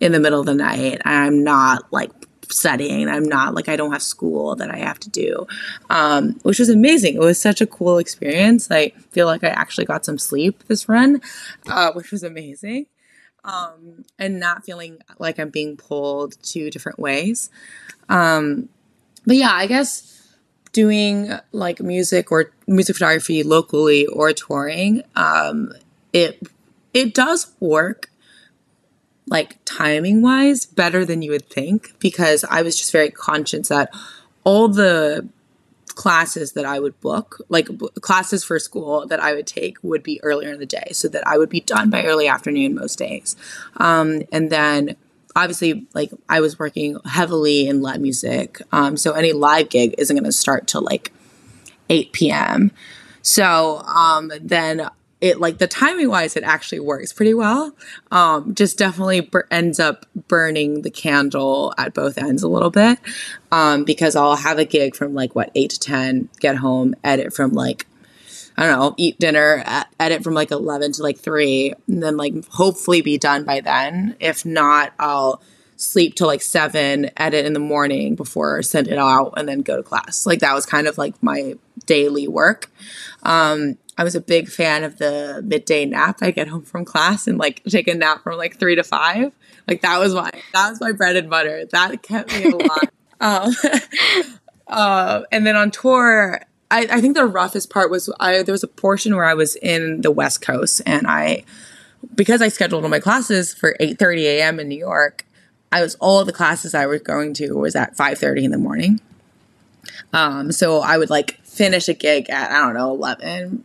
in 0.00 0.12
the 0.12 0.20
middle 0.20 0.40
of 0.40 0.46
the 0.46 0.54
night. 0.54 1.00
I'm 1.04 1.42
not 1.42 1.92
like 1.92 2.10
studying. 2.48 3.08
I'm 3.08 3.24
not 3.24 3.54
like 3.54 3.68
I 3.68 3.76
don't 3.76 3.92
have 3.92 4.02
school 4.02 4.56
that 4.56 4.70
I 4.70 4.78
have 4.78 4.98
to 5.00 5.10
do, 5.10 5.46
um, 5.88 6.38
which 6.42 6.58
was 6.58 6.68
amazing. 6.68 7.14
It 7.14 7.20
was 7.20 7.40
such 7.40 7.60
a 7.60 7.66
cool 7.66 7.98
experience. 7.98 8.70
I 8.70 8.90
feel 9.10 9.26
like 9.26 9.44
I 9.44 9.48
actually 9.48 9.86
got 9.86 10.04
some 10.04 10.18
sleep 10.18 10.64
this 10.66 10.88
run, 10.88 11.20
uh, 11.68 11.92
which 11.92 12.10
was 12.10 12.22
amazing, 12.22 12.86
um, 13.44 14.04
and 14.18 14.40
not 14.40 14.64
feeling 14.64 14.98
like 15.18 15.38
I'm 15.38 15.50
being 15.50 15.76
pulled 15.76 16.42
two 16.42 16.70
different 16.70 16.98
ways. 16.98 17.50
Um, 18.08 18.68
but 19.26 19.36
yeah, 19.36 19.52
I 19.52 19.66
guess 19.66 20.19
doing 20.72 21.32
like 21.52 21.80
music 21.80 22.30
or 22.30 22.52
music 22.66 22.96
photography 22.96 23.42
locally 23.42 24.06
or 24.06 24.32
touring, 24.32 25.02
um, 25.16 25.72
it 26.12 26.42
it 26.92 27.14
does 27.14 27.52
work 27.60 28.10
like 29.26 29.58
timing 29.64 30.22
wise 30.22 30.66
better 30.66 31.04
than 31.04 31.22
you 31.22 31.30
would 31.30 31.48
think 31.48 31.94
because 32.00 32.44
I 32.44 32.62
was 32.62 32.76
just 32.76 32.90
very 32.90 33.10
conscious 33.10 33.68
that 33.68 33.94
all 34.44 34.68
the 34.68 35.28
classes 35.86 36.52
that 36.52 36.64
I 36.64 36.80
would 36.80 36.98
book, 37.00 37.40
like 37.48 37.66
b- 37.66 37.88
classes 38.00 38.42
for 38.42 38.58
school 38.58 39.06
that 39.06 39.20
I 39.20 39.34
would 39.34 39.46
take, 39.46 39.76
would 39.82 40.02
be 40.02 40.20
earlier 40.22 40.52
in 40.52 40.58
the 40.58 40.66
day 40.66 40.88
so 40.92 41.08
that 41.08 41.26
I 41.26 41.38
would 41.38 41.50
be 41.50 41.60
done 41.60 41.90
by 41.90 42.04
early 42.04 42.26
afternoon 42.26 42.74
most 42.74 42.98
days. 42.98 43.36
Um, 43.76 44.22
and 44.32 44.50
then 44.50 44.96
obviously, 45.36 45.86
like 45.94 46.10
I 46.28 46.40
was 46.40 46.58
working 46.58 46.98
heavily 47.04 47.68
in 47.68 47.82
live 47.82 48.00
music. 48.00 48.60
Um, 48.72 48.96
so 48.96 49.12
any 49.12 49.32
live 49.32 49.68
gig 49.68 49.94
isn't 49.98 50.14
going 50.14 50.24
to 50.24 50.32
start 50.32 50.66
till 50.66 50.82
like 50.82 51.12
8 51.88 52.12
p.m. 52.12 52.72
So 53.22 53.78
um, 53.78 54.32
then 54.40 54.88
it 55.20 55.38
like 55.38 55.58
the 55.58 55.66
timing 55.66 56.08
wise 56.08 56.36
it 56.36 56.42
actually 56.44 56.80
works 56.80 57.12
pretty 57.12 57.34
well 57.34 57.74
um 58.10 58.54
just 58.54 58.78
definitely 58.78 59.28
ends 59.50 59.78
up 59.78 60.06
burning 60.28 60.82
the 60.82 60.90
candle 60.90 61.74
at 61.76 61.92
both 61.92 62.16
ends 62.18 62.42
a 62.42 62.48
little 62.48 62.70
bit 62.70 62.98
um 63.52 63.84
because 63.84 64.16
i'll 64.16 64.36
have 64.36 64.58
a 64.58 64.64
gig 64.64 64.96
from 64.96 65.14
like 65.14 65.34
what 65.34 65.50
8 65.54 65.70
to 65.70 65.78
10 65.78 66.28
get 66.40 66.56
home 66.56 66.94
edit 67.04 67.32
from 67.32 67.52
like 67.52 67.86
i 68.60 68.66
don't 68.66 68.78
know 68.78 68.94
eat 68.96 69.18
dinner 69.18 69.64
edit 69.98 70.22
from 70.22 70.34
like 70.34 70.52
11 70.52 70.92
to 70.92 71.02
like 71.02 71.18
3 71.18 71.74
and 71.88 72.02
then 72.02 72.16
like 72.16 72.34
hopefully 72.50 73.00
be 73.00 73.18
done 73.18 73.44
by 73.44 73.60
then 73.60 74.14
if 74.20 74.46
not 74.46 74.92
i'll 75.00 75.42
sleep 75.80 76.14
till 76.14 76.26
like 76.26 76.42
seven, 76.42 77.10
edit 77.16 77.46
in 77.46 77.54
the 77.54 77.60
morning 77.60 78.14
before 78.14 78.62
send 78.62 78.88
it 78.88 78.98
out, 78.98 79.34
and 79.36 79.48
then 79.48 79.62
go 79.62 79.76
to 79.76 79.82
class. 79.82 80.26
Like 80.26 80.40
that 80.40 80.54
was 80.54 80.66
kind 80.66 80.86
of 80.86 80.98
like 80.98 81.20
my 81.22 81.54
daily 81.86 82.28
work. 82.28 82.70
Um, 83.22 83.78
I 83.96 84.04
was 84.04 84.14
a 84.14 84.20
big 84.20 84.48
fan 84.48 84.84
of 84.84 84.98
the 84.98 85.42
midday 85.44 85.84
nap. 85.84 86.18
I 86.22 86.30
get 86.30 86.48
home 86.48 86.62
from 86.62 86.84
class 86.84 87.26
and 87.26 87.38
like 87.38 87.62
take 87.64 87.88
a 87.88 87.94
nap 87.94 88.22
from 88.22 88.38
like 88.38 88.58
three 88.58 88.76
to 88.76 88.84
five. 88.84 89.32
Like 89.66 89.82
that 89.82 89.98
was 89.98 90.14
my 90.14 90.30
that 90.52 90.70
was 90.70 90.80
my 90.80 90.92
bread 90.92 91.16
and 91.16 91.30
butter. 91.30 91.64
That 91.66 92.02
kept 92.02 92.32
me 92.32 92.44
alive. 92.50 92.90
um, 93.20 93.52
uh, 94.68 95.22
and 95.32 95.46
then 95.46 95.56
on 95.56 95.70
tour, 95.70 96.40
I, 96.70 96.86
I 96.90 97.00
think 97.00 97.16
the 97.16 97.26
roughest 97.26 97.70
part 97.70 97.90
was 97.90 98.12
I 98.20 98.42
there 98.42 98.52
was 98.52 98.62
a 98.62 98.68
portion 98.68 99.16
where 99.16 99.24
I 99.24 99.34
was 99.34 99.56
in 99.56 100.02
the 100.02 100.10
West 100.10 100.40
Coast 100.40 100.80
and 100.86 101.06
I 101.06 101.44
because 102.14 102.40
I 102.40 102.48
scheduled 102.48 102.84
all 102.84 102.90
my 102.90 103.00
classes 103.00 103.52
for 103.52 103.76
8:30 103.80 104.22
a.m. 104.24 104.60
in 104.60 104.68
New 104.68 104.78
York, 104.78 105.26
I 105.72 105.82
was 105.82 105.96
all 105.96 106.24
the 106.24 106.32
classes 106.32 106.74
I 106.74 106.86
was 106.86 107.02
going 107.02 107.34
to 107.34 107.54
was 107.54 107.74
at 107.74 107.96
5:30 107.96 108.44
in 108.44 108.50
the 108.50 108.58
morning. 108.58 109.00
Um, 110.12 110.52
so 110.52 110.80
I 110.80 110.98
would 110.98 111.10
like 111.10 111.40
finish 111.44 111.88
a 111.88 111.94
gig 111.94 112.30
at 112.30 112.50
I 112.50 112.64
don't 112.64 112.74
know 112.74 112.90
11, 112.90 113.64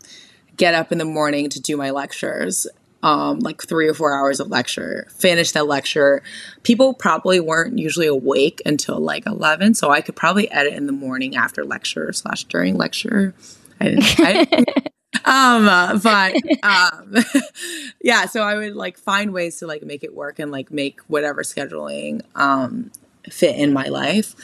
get 0.57 0.73
up 0.73 0.91
in 0.91 0.97
the 0.97 1.05
morning 1.05 1.49
to 1.49 1.59
do 1.59 1.77
my 1.77 1.91
lectures, 1.91 2.67
um, 3.03 3.39
like 3.39 3.61
three 3.61 3.87
or 3.87 3.93
four 3.93 4.17
hours 4.17 4.39
of 4.39 4.47
lecture, 4.47 5.07
finish 5.11 5.51
that 5.51 5.67
lecture. 5.67 6.23
People 6.63 6.93
probably 6.93 7.39
weren't 7.39 7.77
usually 7.77 8.07
awake 8.07 8.61
until 8.65 8.99
like 8.99 9.25
11, 9.25 9.75
so 9.75 9.91
I 9.91 10.01
could 10.01 10.15
probably 10.15 10.49
edit 10.51 10.73
in 10.73 10.87
the 10.87 10.93
morning 10.93 11.35
after 11.35 11.63
lecture 11.63 12.11
slash 12.13 12.45
during 12.45 12.77
lecture. 12.77 13.33
I 13.79 13.85
didn't, 13.89 14.19
I 14.19 14.45
didn't 14.45 14.69
um, 15.25 15.67
uh, 15.67 15.99
but 15.99 16.35
um, 16.63 17.15
yeah, 18.01 18.25
so 18.25 18.41
I 18.41 18.55
would 18.55 18.75
like 18.75 18.97
find 18.97 19.33
ways 19.33 19.57
to 19.57 19.67
like 19.67 19.83
make 19.83 20.03
it 20.03 20.15
work 20.15 20.39
and 20.39 20.51
like 20.51 20.71
make 20.71 20.99
whatever 21.01 21.43
scheduling 21.43 22.21
um, 22.35 22.91
fit 23.29 23.55
in 23.55 23.73
my 23.73 23.85
life. 23.85 24.35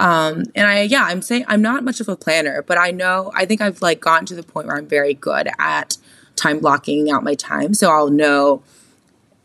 Um, 0.00 0.44
and 0.54 0.66
I, 0.66 0.82
yeah, 0.82 1.04
I'm 1.04 1.22
saying 1.22 1.44
I'm 1.48 1.62
not 1.62 1.82
much 1.82 2.00
of 2.00 2.08
a 2.08 2.16
planner, 2.16 2.62
but 2.62 2.78
I 2.78 2.90
know, 2.90 3.32
I 3.34 3.46
think 3.46 3.60
I've 3.60 3.82
like 3.82 4.00
gotten 4.00 4.26
to 4.26 4.34
the 4.34 4.42
point 4.42 4.68
where 4.68 4.76
I'm 4.76 4.86
very 4.86 5.14
good 5.14 5.48
at 5.58 5.96
time 6.38 6.60
blocking 6.60 7.10
out 7.10 7.22
my 7.22 7.34
time. 7.34 7.74
So 7.74 7.90
I'll 7.90 8.10
know 8.10 8.62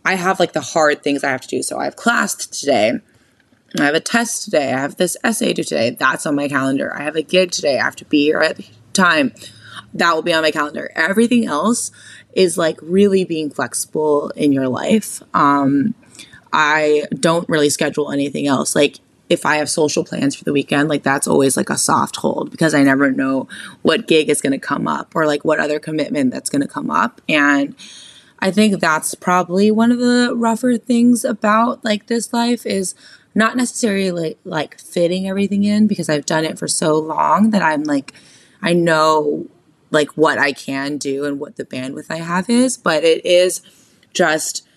I 0.05 0.15
have 0.15 0.39
like 0.39 0.53
the 0.53 0.61
hard 0.61 1.03
things 1.03 1.23
I 1.23 1.29
have 1.29 1.41
to 1.41 1.47
do. 1.47 1.63
So 1.63 1.79
I 1.79 1.85
have 1.85 1.95
class 1.95 2.35
today. 2.35 2.99
I 3.79 3.85
have 3.85 3.95
a 3.95 3.99
test 3.99 4.43
today. 4.43 4.71
I 4.71 4.79
have 4.79 4.97
this 4.97 5.17
essay 5.23 5.53
due 5.53 5.63
today. 5.63 5.89
That's 5.91 6.25
on 6.25 6.35
my 6.35 6.47
calendar. 6.47 6.93
I 6.93 7.03
have 7.03 7.15
a 7.15 7.23
gig 7.23 7.51
today. 7.51 7.79
I 7.79 7.83
have 7.83 7.95
to 7.97 8.05
be 8.05 8.25
here 8.25 8.39
at 8.39 8.59
time. 8.93 9.33
That 9.93 10.13
will 10.13 10.21
be 10.21 10.33
on 10.33 10.43
my 10.43 10.51
calendar. 10.51 10.91
Everything 10.95 11.45
else 11.45 11.91
is 12.33 12.57
like 12.57 12.77
really 12.81 13.25
being 13.25 13.49
flexible 13.49 14.29
in 14.35 14.51
your 14.51 14.67
life. 14.67 15.21
Um, 15.33 15.95
I 16.51 17.05
don't 17.19 17.49
really 17.49 17.69
schedule 17.69 18.11
anything 18.11 18.45
else. 18.45 18.75
Like 18.75 18.99
if 19.29 19.45
I 19.45 19.57
have 19.57 19.69
social 19.69 20.03
plans 20.03 20.35
for 20.35 20.43
the 20.43 20.53
weekend, 20.53 20.89
like 20.89 21.03
that's 21.03 21.27
always 21.27 21.55
like 21.57 21.69
a 21.69 21.77
soft 21.77 22.17
hold 22.17 22.51
because 22.51 22.73
I 22.73 22.83
never 22.83 23.11
know 23.11 23.47
what 23.81 24.07
gig 24.07 24.29
is 24.29 24.41
going 24.41 24.51
to 24.51 24.59
come 24.59 24.87
up 24.87 25.15
or 25.15 25.25
like 25.25 25.45
what 25.45 25.59
other 25.59 25.79
commitment 25.79 26.31
that's 26.31 26.49
going 26.49 26.61
to 26.61 26.67
come 26.67 26.91
up. 26.91 27.21
And 27.29 27.75
I 28.39 28.51
think 28.51 28.79
that's 28.79 29.15
probably 29.15 29.71
one 29.71 29.91
of 29.91 29.99
the 29.99 30.33
rougher 30.35 30.77
things 30.77 31.23
about 31.23 31.83
like 31.85 32.07
this 32.07 32.33
life 32.33 32.65
is 32.65 32.93
not 33.33 33.55
necessarily 33.57 34.37
like, 34.43 34.79
fitting 34.79 35.27
everything 35.27 35.63
in 35.63 35.87
because 35.87 36.09
I've 36.09 36.25
done 36.25 36.45
it 36.45 36.59
for 36.59 36.67
so 36.67 36.97
long 36.97 37.49
that 37.51 37.63
I'm 37.63 37.83
like, 37.83 38.13
I 38.61 38.73
know 38.73 39.47
like 39.89 40.09
what 40.11 40.37
I 40.37 40.51
can 40.51 40.97
do 40.97 41.25
and 41.25 41.39
what 41.39 41.55
the 41.55 41.65
bandwidth 41.65 42.11
I 42.11 42.17
have 42.17 42.49
is, 42.49 42.77
but 42.77 43.03
it 43.03 43.25
is 43.25 43.61
just 44.13 44.67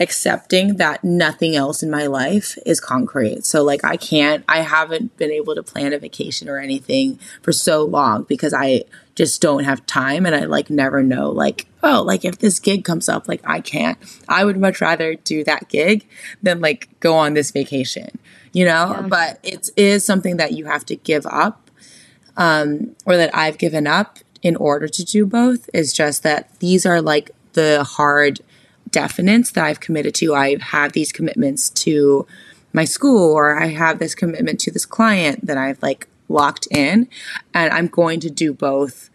accepting 0.00 0.76
that 0.76 1.04
nothing 1.04 1.54
else 1.54 1.82
in 1.82 1.90
my 1.90 2.06
life 2.06 2.58
is 2.66 2.80
concrete. 2.80 3.44
So 3.44 3.62
like 3.62 3.84
I 3.84 3.96
can't 3.96 4.44
I 4.48 4.58
haven't 4.60 5.16
been 5.16 5.30
able 5.30 5.54
to 5.54 5.62
plan 5.62 5.92
a 5.92 5.98
vacation 5.98 6.48
or 6.48 6.58
anything 6.58 7.18
for 7.42 7.52
so 7.52 7.84
long 7.84 8.24
because 8.24 8.52
I 8.52 8.84
just 9.14 9.40
don't 9.40 9.62
have 9.62 9.86
time 9.86 10.26
and 10.26 10.34
I 10.34 10.46
like 10.46 10.68
never 10.68 11.02
know 11.02 11.30
like 11.30 11.66
oh 11.84 12.02
like 12.02 12.24
if 12.24 12.38
this 12.38 12.58
gig 12.58 12.84
comes 12.84 13.08
up 13.08 13.28
like 13.28 13.40
I 13.44 13.60
can't. 13.60 13.96
I 14.28 14.44
would 14.44 14.58
much 14.58 14.80
rather 14.80 15.14
do 15.14 15.44
that 15.44 15.68
gig 15.68 16.06
than 16.42 16.60
like 16.60 16.88
go 16.98 17.14
on 17.14 17.34
this 17.34 17.52
vacation. 17.52 18.18
You 18.52 18.64
know, 18.64 18.90
yeah. 18.90 19.02
but 19.02 19.38
it 19.42 19.70
is 19.76 20.04
something 20.04 20.36
that 20.38 20.52
you 20.52 20.64
have 20.64 20.84
to 20.86 20.96
give 20.96 21.24
up 21.26 21.70
um 22.36 22.96
or 23.06 23.16
that 23.16 23.34
I've 23.34 23.58
given 23.58 23.86
up 23.86 24.18
in 24.42 24.56
order 24.56 24.88
to 24.88 25.04
do 25.04 25.24
both 25.24 25.70
is 25.72 25.92
just 25.92 26.24
that 26.24 26.58
these 26.58 26.84
are 26.84 27.00
like 27.00 27.30
the 27.52 27.84
hard 27.84 28.40
definites 28.94 29.52
that 29.52 29.64
I've 29.64 29.80
committed 29.80 30.14
to. 30.16 30.34
I 30.34 30.56
have 30.60 30.92
these 30.92 31.12
commitments 31.12 31.68
to 31.70 32.26
my 32.72 32.84
school 32.84 33.32
or 33.32 33.60
I 33.60 33.66
have 33.68 33.98
this 33.98 34.14
commitment 34.14 34.60
to 34.60 34.70
this 34.70 34.86
client 34.86 35.46
that 35.46 35.58
I've 35.58 35.82
like 35.82 36.08
locked 36.28 36.66
in 36.70 37.08
and 37.52 37.72
I'm 37.72 37.88
going 37.88 38.20
to 38.20 38.30
do 38.30 38.52
both 38.52 39.10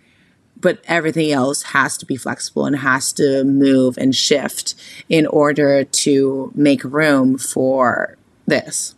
but 0.61 0.79
everything 0.87 1.31
else 1.31 1.63
has 1.63 1.97
to 1.97 2.05
be 2.05 2.17
flexible 2.17 2.65
and 2.65 2.77
has 2.77 3.13
to 3.13 3.43
move 3.43 3.97
and 3.97 4.15
shift 4.15 4.75
in 5.07 5.25
order 5.27 5.83
to 5.83 6.51
make 6.53 6.83
room 6.83 7.37
for 7.37 8.17
this. 8.45 8.95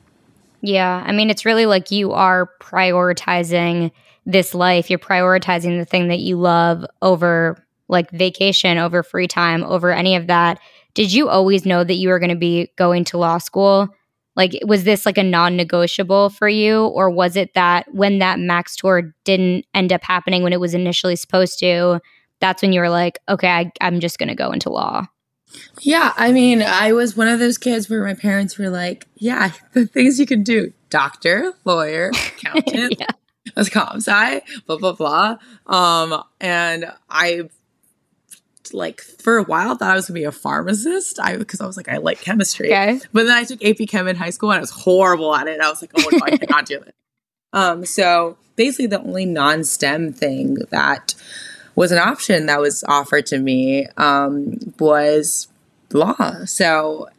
Yeah, 0.61 1.03
I 1.05 1.11
mean 1.11 1.29
it's 1.29 1.45
really 1.45 1.65
like 1.65 1.91
you 1.91 2.13
are 2.13 2.49
prioritizing 2.59 3.91
this 4.25 4.53
life. 4.53 4.89
You're 4.89 4.99
prioritizing 4.99 5.79
the 5.79 5.85
thing 5.85 6.07
that 6.07 6.19
you 6.19 6.37
love 6.37 6.85
over 7.01 7.63
like 7.91 8.09
vacation, 8.11 8.77
over 8.77 9.03
free 9.03 9.27
time, 9.27 9.63
over 9.63 9.91
any 9.91 10.15
of 10.15 10.27
that. 10.27 10.59
Did 10.93 11.13
you 11.13 11.29
always 11.29 11.65
know 11.65 11.83
that 11.83 11.95
you 11.95 12.09
were 12.09 12.19
going 12.19 12.29
to 12.29 12.35
be 12.35 12.71
going 12.77 13.03
to 13.05 13.17
law 13.17 13.37
school? 13.37 13.89
Like, 14.35 14.57
was 14.65 14.85
this 14.85 15.05
like 15.05 15.17
a 15.17 15.23
non 15.23 15.55
negotiable 15.55 16.29
for 16.29 16.47
you? 16.47 16.85
Or 16.85 17.09
was 17.09 17.35
it 17.35 17.53
that 17.53 17.93
when 17.93 18.19
that 18.19 18.39
max 18.39 18.75
tour 18.75 19.13
didn't 19.25 19.65
end 19.73 19.93
up 19.93 20.03
happening 20.03 20.41
when 20.41 20.53
it 20.53 20.59
was 20.59 20.73
initially 20.73 21.15
supposed 21.15 21.59
to, 21.59 21.99
that's 22.39 22.61
when 22.61 22.73
you 22.73 22.79
were 22.79 22.89
like, 22.89 23.19
okay, 23.29 23.49
I, 23.49 23.71
I'm 23.81 23.99
just 23.99 24.17
going 24.17 24.29
to 24.29 24.35
go 24.35 24.51
into 24.51 24.69
law? 24.69 25.05
Yeah, 25.81 26.13
I 26.15 26.31
mean, 26.31 26.61
I 26.61 26.93
was 26.93 27.17
one 27.17 27.27
of 27.27 27.39
those 27.39 27.57
kids 27.57 27.89
where 27.89 28.03
my 28.03 28.13
parents 28.13 28.57
were 28.57 28.69
like, 28.69 29.05
yeah, 29.15 29.51
the 29.73 29.85
things 29.85 30.19
you 30.19 30.25
can 30.25 30.43
do 30.43 30.73
doctor, 30.89 31.53
lawyer, 31.65 32.11
accountant. 32.37 32.95
yeah. 32.99 33.07
As 33.55 33.69
comp 33.71 33.95
sci, 33.97 34.41
blah 34.67 34.77
blah 34.77 34.93
blah. 34.93 35.37
Um, 35.65 36.23
and 36.39 36.91
I 37.09 37.49
like 38.73 39.01
for 39.01 39.37
a 39.37 39.43
while 39.43 39.75
thought 39.75 39.91
I 39.91 39.95
was 39.95 40.07
gonna 40.07 40.19
be 40.19 40.23
a 40.23 40.31
pharmacist. 40.31 41.19
I 41.19 41.37
because 41.37 41.61
I 41.61 41.65
was 41.65 41.77
like 41.77 41.89
I 41.89 41.97
like 41.97 42.21
chemistry. 42.21 42.67
Okay. 42.67 42.99
But 43.13 43.25
then 43.25 43.37
I 43.37 43.43
took 43.43 43.63
AP 43.63 43.87
Chem 43.87 44.07
in 44.07 44.15
high 44.15 44.29
school 44.29 44.51
and 44.51 44.57
I 44.57 44.61
was 44.61 44.71
horrible 44.71 45.35
at 45.35 45.47
it. 45.47 45.59
I 45.59 45.69
was 45.69 45.81
like, 45.81 45.91
oh 45.97 46.09
no, 46.11 46.19
I 46.23 46.37
cannot 46.37 46.65
do 46.65 46.75
it. 46.75 46.95
Um, 47.53 47.85
so 47.85 48.37
basically 48.55 48.85
the 48.85 49.01
only 49.01 49.25
non-STEM 49.25 50.13
thing 50.13 50.55
that 50.69 51.15
was 51.75 51.91
an 51.91 51.97
option 51.97 52.45
that 52.45 52.61
was 52.61 52.81
offered 52.87 53.25
to 53.25 53.39
me 53.39 53.87
um, 53.97 54.73
was 54.79 55.49
law. 55.91 56.45
So 56.45 57.09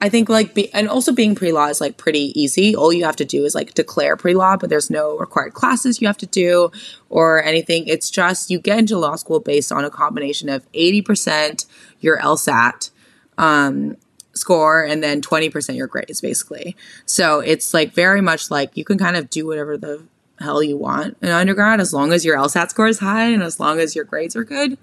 I 0.00 0.08
think 0.08 0.28
like 0.28 0.54
be, 0.54 0.72
and 0.74 0.88
also 0.88 1.12
being 1.12 1.34
pre-law 1.34 1.66
is 1.66 1.80
like 1.80 1.96
pretty 1.96 2.38
easy. 2.38 2.76
All 2.76 2.92
you 2.92 3.04
have 3.04 3.16
to 3.16 3.24
do 3.24 3.44
is 3.44 3.54
like 3.54 3.74
declare 3.74 4.16
pre-law, 4.16 4.56
but 4.56 4.68
there's 4.68 4.90
no 4.90 5.16
required 5.16 5.54
classes 5.54 6.00
you 6.00 6.06
have 6.06 6.18
to 6.18 6.26
do 6.26 6.70
or 7.08 7.42
anything. 7.42 7.86
It's 7.86 8.10
just 8.10 8.50
you 8.50 8.58
get 8.58 8.78
into 8.78 8.98
law 8.98 9.16
school 9.16 9.40
based 9.40 9.72
on 9.72 9.84
a 9.84 9.90
combination 9.90 10.48
of 10.48 10.70
80% 10.72 11.64
your 12.00 12.18
LSAT 12.18 12.90
um, 13.38 13.96
score 14.34 14.84
and 14.84 15.02
then 15.02 15.22
20% 15.22 15.76
your 15.76 15.86
grades 15.86 16.20
basically. 16.20 16.76
So 17.06 17.40
it's 17.40 17.72
like 17.72 17.94
very 17.94 18.20
much 18.20 18.50
like 18.50 18.76
you 18.76 18.84
can 18.84 18.98
kind 18.98 19.16
of 19.16 19.30
do 19.30 19.46
whatever 19.46 19.78
the 19.78 20.02
hell 20.38 20.62
you 20.62 20.76
want 20.76 21.16
in 21.22 21.28
undergrad 21.28 21.80
as 21.80 21.94
long 21.94 22.12
as 22.12 22.24
your 22.24 22.36
LSAT 22.36 22.70
score 22.70 22.88
is 22.88 22.98
high 22.98 23.28
and 23.28 23.42
as 23.42 23.60
long 23.60 23.78
as 23.78 23.94
your 23.94 24.04
grades 24.04 24.36
are 24.36 24.44
good, 24.44 24.76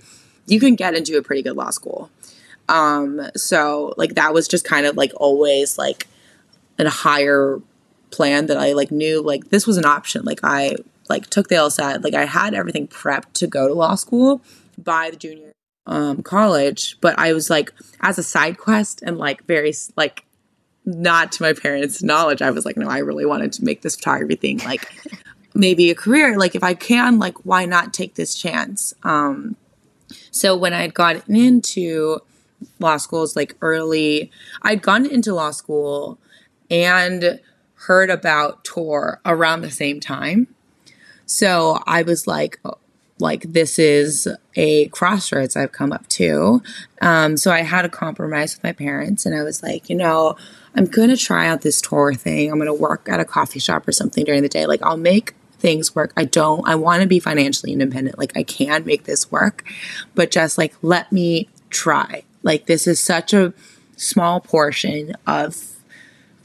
you 0.47 0.59
can 0.59 0.75
get 0.75 0.95
into 0.95 1.17
a 1.17 1.21
pretty 1.21 1.41
good 1.41 1.55
law 1.55 1.69
school. 1.69 2.09
Um, 2.71 3.21
so 3.35 3.93
like 3.97 4.15
that 4.15 4.33
was 4.33 4.47
just 4.47 4.63
kind 4.63 4.85
of 4.85 4.95
like 4.95 5.11
always 5.17 5.77
like 5.77 6.07
a 6.79 6.89
higher 6.89 7.61
plan 8.11 8.45
that 8.45 8.57
I 8.57 8.71
like 8.71 8.91
knew 8.91 9.21
like 9.21 9.49
this 9.49 9.67
was 9.67 9.77
an 9.77 9.85
option. 9.85 10.23
Like 10.23 10.39
I 10.41 10.77
like 11.09 11.29
took 11.29 11.49
the 11.49 11.55
LSAT, 11.55 12.01
like 12.03 12.13
I 12.13 12.25
had 12.25 12.53
everything 12.53 12.87
prepped 12.87 13.33
to 13.33 13.47
go 13.47 13.67
to 13.67 13.73
law 13.73 13.95
school 13.95 14.41
by 14.77 15.09
the 15.09 15.17
junior 15.17 15.51
um 15.85 16.23
college, 16.23 16.97
but 17.01 17.19
I 17.19 17.33
was 17.33 17.49
like 17.49 17.73
as 17.99 18.17
a 18.17 18.23
side 18.23 18.57
quest 18.57 19.01
and 19.01 19.17
like 19.17 19.45
very 19.45 19.73
like 19.97 20.23
not 20.85 21.33
to 21.33 21.43
my 21.43 21.51
parents' 21.51 22.01
knowledge, 22.01 22.41
I 22.41 22.51
was 22.51 22.65
like, 22.65 22.77
no, 22.77 22.87
I 22.87 22.99
really 22.99 23.25
wanted 23.25 23.51
to 23.53 23.65
make 23.65 23.81
this 23.81 23.97
photography 23.97 24.35
thing 24.35 24.59
like 24.59 24.89
maybe 25.53 25.91
a 25.91 25.95
career. 25.95 26.37
Like 26.37 26.55
if 26.55 26.63
I 26.63 26.73
can, 26.73 27.19
like 27.19 27.45
why 27.45 27.65
not 27.65 27.93
take 27.93 28.15
this 28.15 28.33
chance? 28.33 28.93
Um 29.03 29.57
so 30.31 30.55
when 30.55 30.73
I 30.73 30.81
had 30.81 30.93
gotten 30.93 31.35
into 31.35 32.21
law 32.79 32.97
schools 32.97 33.35
like 33.35 33.55
early. 33.61 34.31
I'd 34.61 34.81
gone 34.81 35.05
into 35.05 35.33
law 35.33 35.51
school 35.51 36.17
and 36.69 37.39
heard 37.75 38.09
about 38.09 38.63
tour 38.63 39.19
around 39.25 39.61
the 39.61 39.71
same 39.71 39.99
time. 39.99 40.47
So 41.25 41.79
I 41.87 42.03
was 42.03 42.27
like, 42.27 42.59
like 43.19 43.53
this 43.53 43.79
is 43.79 44.27
a 44.55 44.87
crossroads 44.87 45.55
I've 45.55 45.71
come 45.71 45.93
up 45.93 46.07
to. 46.09 46.61
Um, 47.01 47.37
so 47.37 47.51
I 47.51 47.61
had 47.61 47.85
a 47.85 47.89
compromise 47.89 48.55
with 48.55 48.63
my 48.63 48.73
parents, 48.73 49.25
and 49.25 49.35
I 49.35 49.43
was 49.43 49.63
like, 49.63 49.89
you 49.89 49.95
know, 49.95 50.35
I'm 50.75 50.85
gonna 50.85 51.17
try 51.17 51.47
out 51.47 51.61
this 51.61 51.81
tour 51.81 52.13
thing. 52.13 52.51
I'm 52.51 52.57
gonna 52.57 52.73
work 52.73 53.07
at 53.07 53.19
a 53.19 53.25
coffee 53.25 53.59
shop 53.59 53.87
or 53.87 53.91
something 53.91 54.25
during 54.25 54.41
the 54.41 54.49
day. 54.49 54.65
Like 54.65 54.81
I'll 54.81 54.97
make 54.97 55.35
things 55.59 55.95
work. 55.95 56.11
I 56.17 56.25
don't. 56.25 56.67
I 56.67 56.75
want 56.75 57.03
to 57.03 57.07
be 57.07 57.19
financially 57.19 57.71
independent. 57.71 58.17
Like 58.17 58.35
I 58.35 58.43
can 58.43 58.85
make 58.85 59.03
this 59.03 59.31
work, 59.31 59.63
but 60.15 60.31
just 60.31 60.57
like 60.57 60.73
let 60.81 61.11
me 61.11 61.47
try. 61.69 62.23
Like 62.43 62.65
this 62.65 62.87
is 62.87 62.99
such 62.99 63.33
a 63.33 63.53
small 63.95 64.39
portion 64.39 65.13
of 65.27 65.55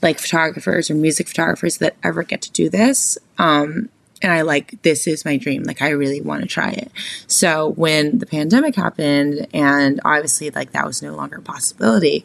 like 0.03 0.18
photographers 0.18 0.90
or 0.90 0.94
music 0.94 1.28
photographers 1.28 1.78
that 1.78 1.97
ever 2.03 2.22
get 2.22 2.42
to 2.42 2.53
do 2.53 2.68
this. 2.68 3.18
Um, 3.38 3.88
and 4.22 4.32
I 4.32 4.42
like 4.42 4.80
this 4.82 5.07
is 5.07 5.24
my 5.24 5.36
dream. 5.36 5.64
Like 5.64 5.82
I 5.82 5.90
really 5.90 6.20
want 6.20 6.42
to 6.42 6.49
try 6.49 6.70
it. 6.70 6.90
So 7.26 7.70
when 7.72 8.18
the 8.18 8.26
pandemic 8.26 8.74
happened, 8.74 9.47
and 9.53 10.01
obviously 10.05 10.51
like 10.51 10.72
that 10.72 10.86
was 10.86 11.03
no 11.03 11.14
longer 11.14 11.36
a 11.36 11.42
possibility, 11.42 12.24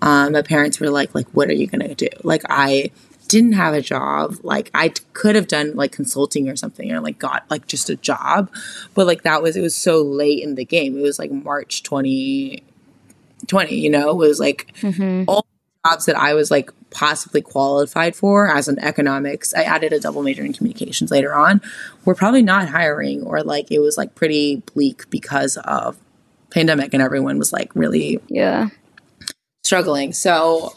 um, 0.00 0.32
my 0.32 0.42
parents 0.42 0.80
were 0.80 0.90
like, 0.90 1.14
like, 1.14 1.28
what 1.28 1.48
are 1.48 1.54
you 1.54 1.66
gonna 1.66 1.94
do? 1.94 2.08
Like 2.22 2.42
I 2.48 2.90
didn't 3.28 3.52
have 3.52 3.74
a 3.74 3.82
job. 3.82 4.36
Like 4.42 4.70
I 4.72 4.92
could 5.12 5.34
have 5.36 5.48
done 5.48 5.74
like 5.74 5.92
consulting 5.92 6.48
or 6.48 6.56
something, 6.56 6.90
or 6.90 7.00
like 7.00 7.18
got 7.18 7.44
like 7.50 7.66
just 7.66 7.90
a 7.90 7.96
job, 7.96 8.50
but 8.94 9.06
like 9.06 9.22
that 9.22 9.42
was 9.42 9.56
it 9.56 9.60
was 9.60 9.76
so 9.76 10.02
late 10.02 10.42
in 10.42 10.54
the 10.54 10.64
game. 10.64 10.96
It 10.96 11.02
was 11.02 11.18
like 11.18 11.30
March 11.30 11.82
twenty 11.82 12.62
twenty. 13.46 13.76
You 13.76 13.90
know, 13.90 14.14
was 14.14 14.40
like 14.40 14.72
mm-hmm. 14.80 15.24
all 15.28 15.46
jobs 15.86 16.06
that 16.06 16.16
I 16.16 16.34
was 16.34 16.50
like 16.50 16.70
possibly 16.90 17.42
qualified 17.42 18.16
for 18.16 18.50
as 18.50 18.68
an 18.68 18.78
economics. 18.80 19.54
I 19.54 19.62
added 19.62 19.92
a 19.92 20.00
double 20.00 20.22
major 20.22 20.44
in 20.44 20.52
communications 20.52 21.10
later 21.10 21.34
on. 21.34 21.60
We're 22.04 22.14
probably 22.14 22.42
not 22.42 22.68
hiring 22.68 23.22
or 23.22 23.42
like 23.42 23.70
it 23.70 23.80
was 23.80 23.96
like 23.96 24.14
pretty 24.14 24.62
bleak 24.74 25.08
because 25.10 25.56
of 25.58 25.96
pandemic 26.50 26.94
and 26.94 27.02
everyone 27.02 27.38
was 27.38 27.52
like 27.52 27.74
really 27.74 28.20
yeah 28.28 28.68
struggling. 29.62 30.12
So 30.12 30.72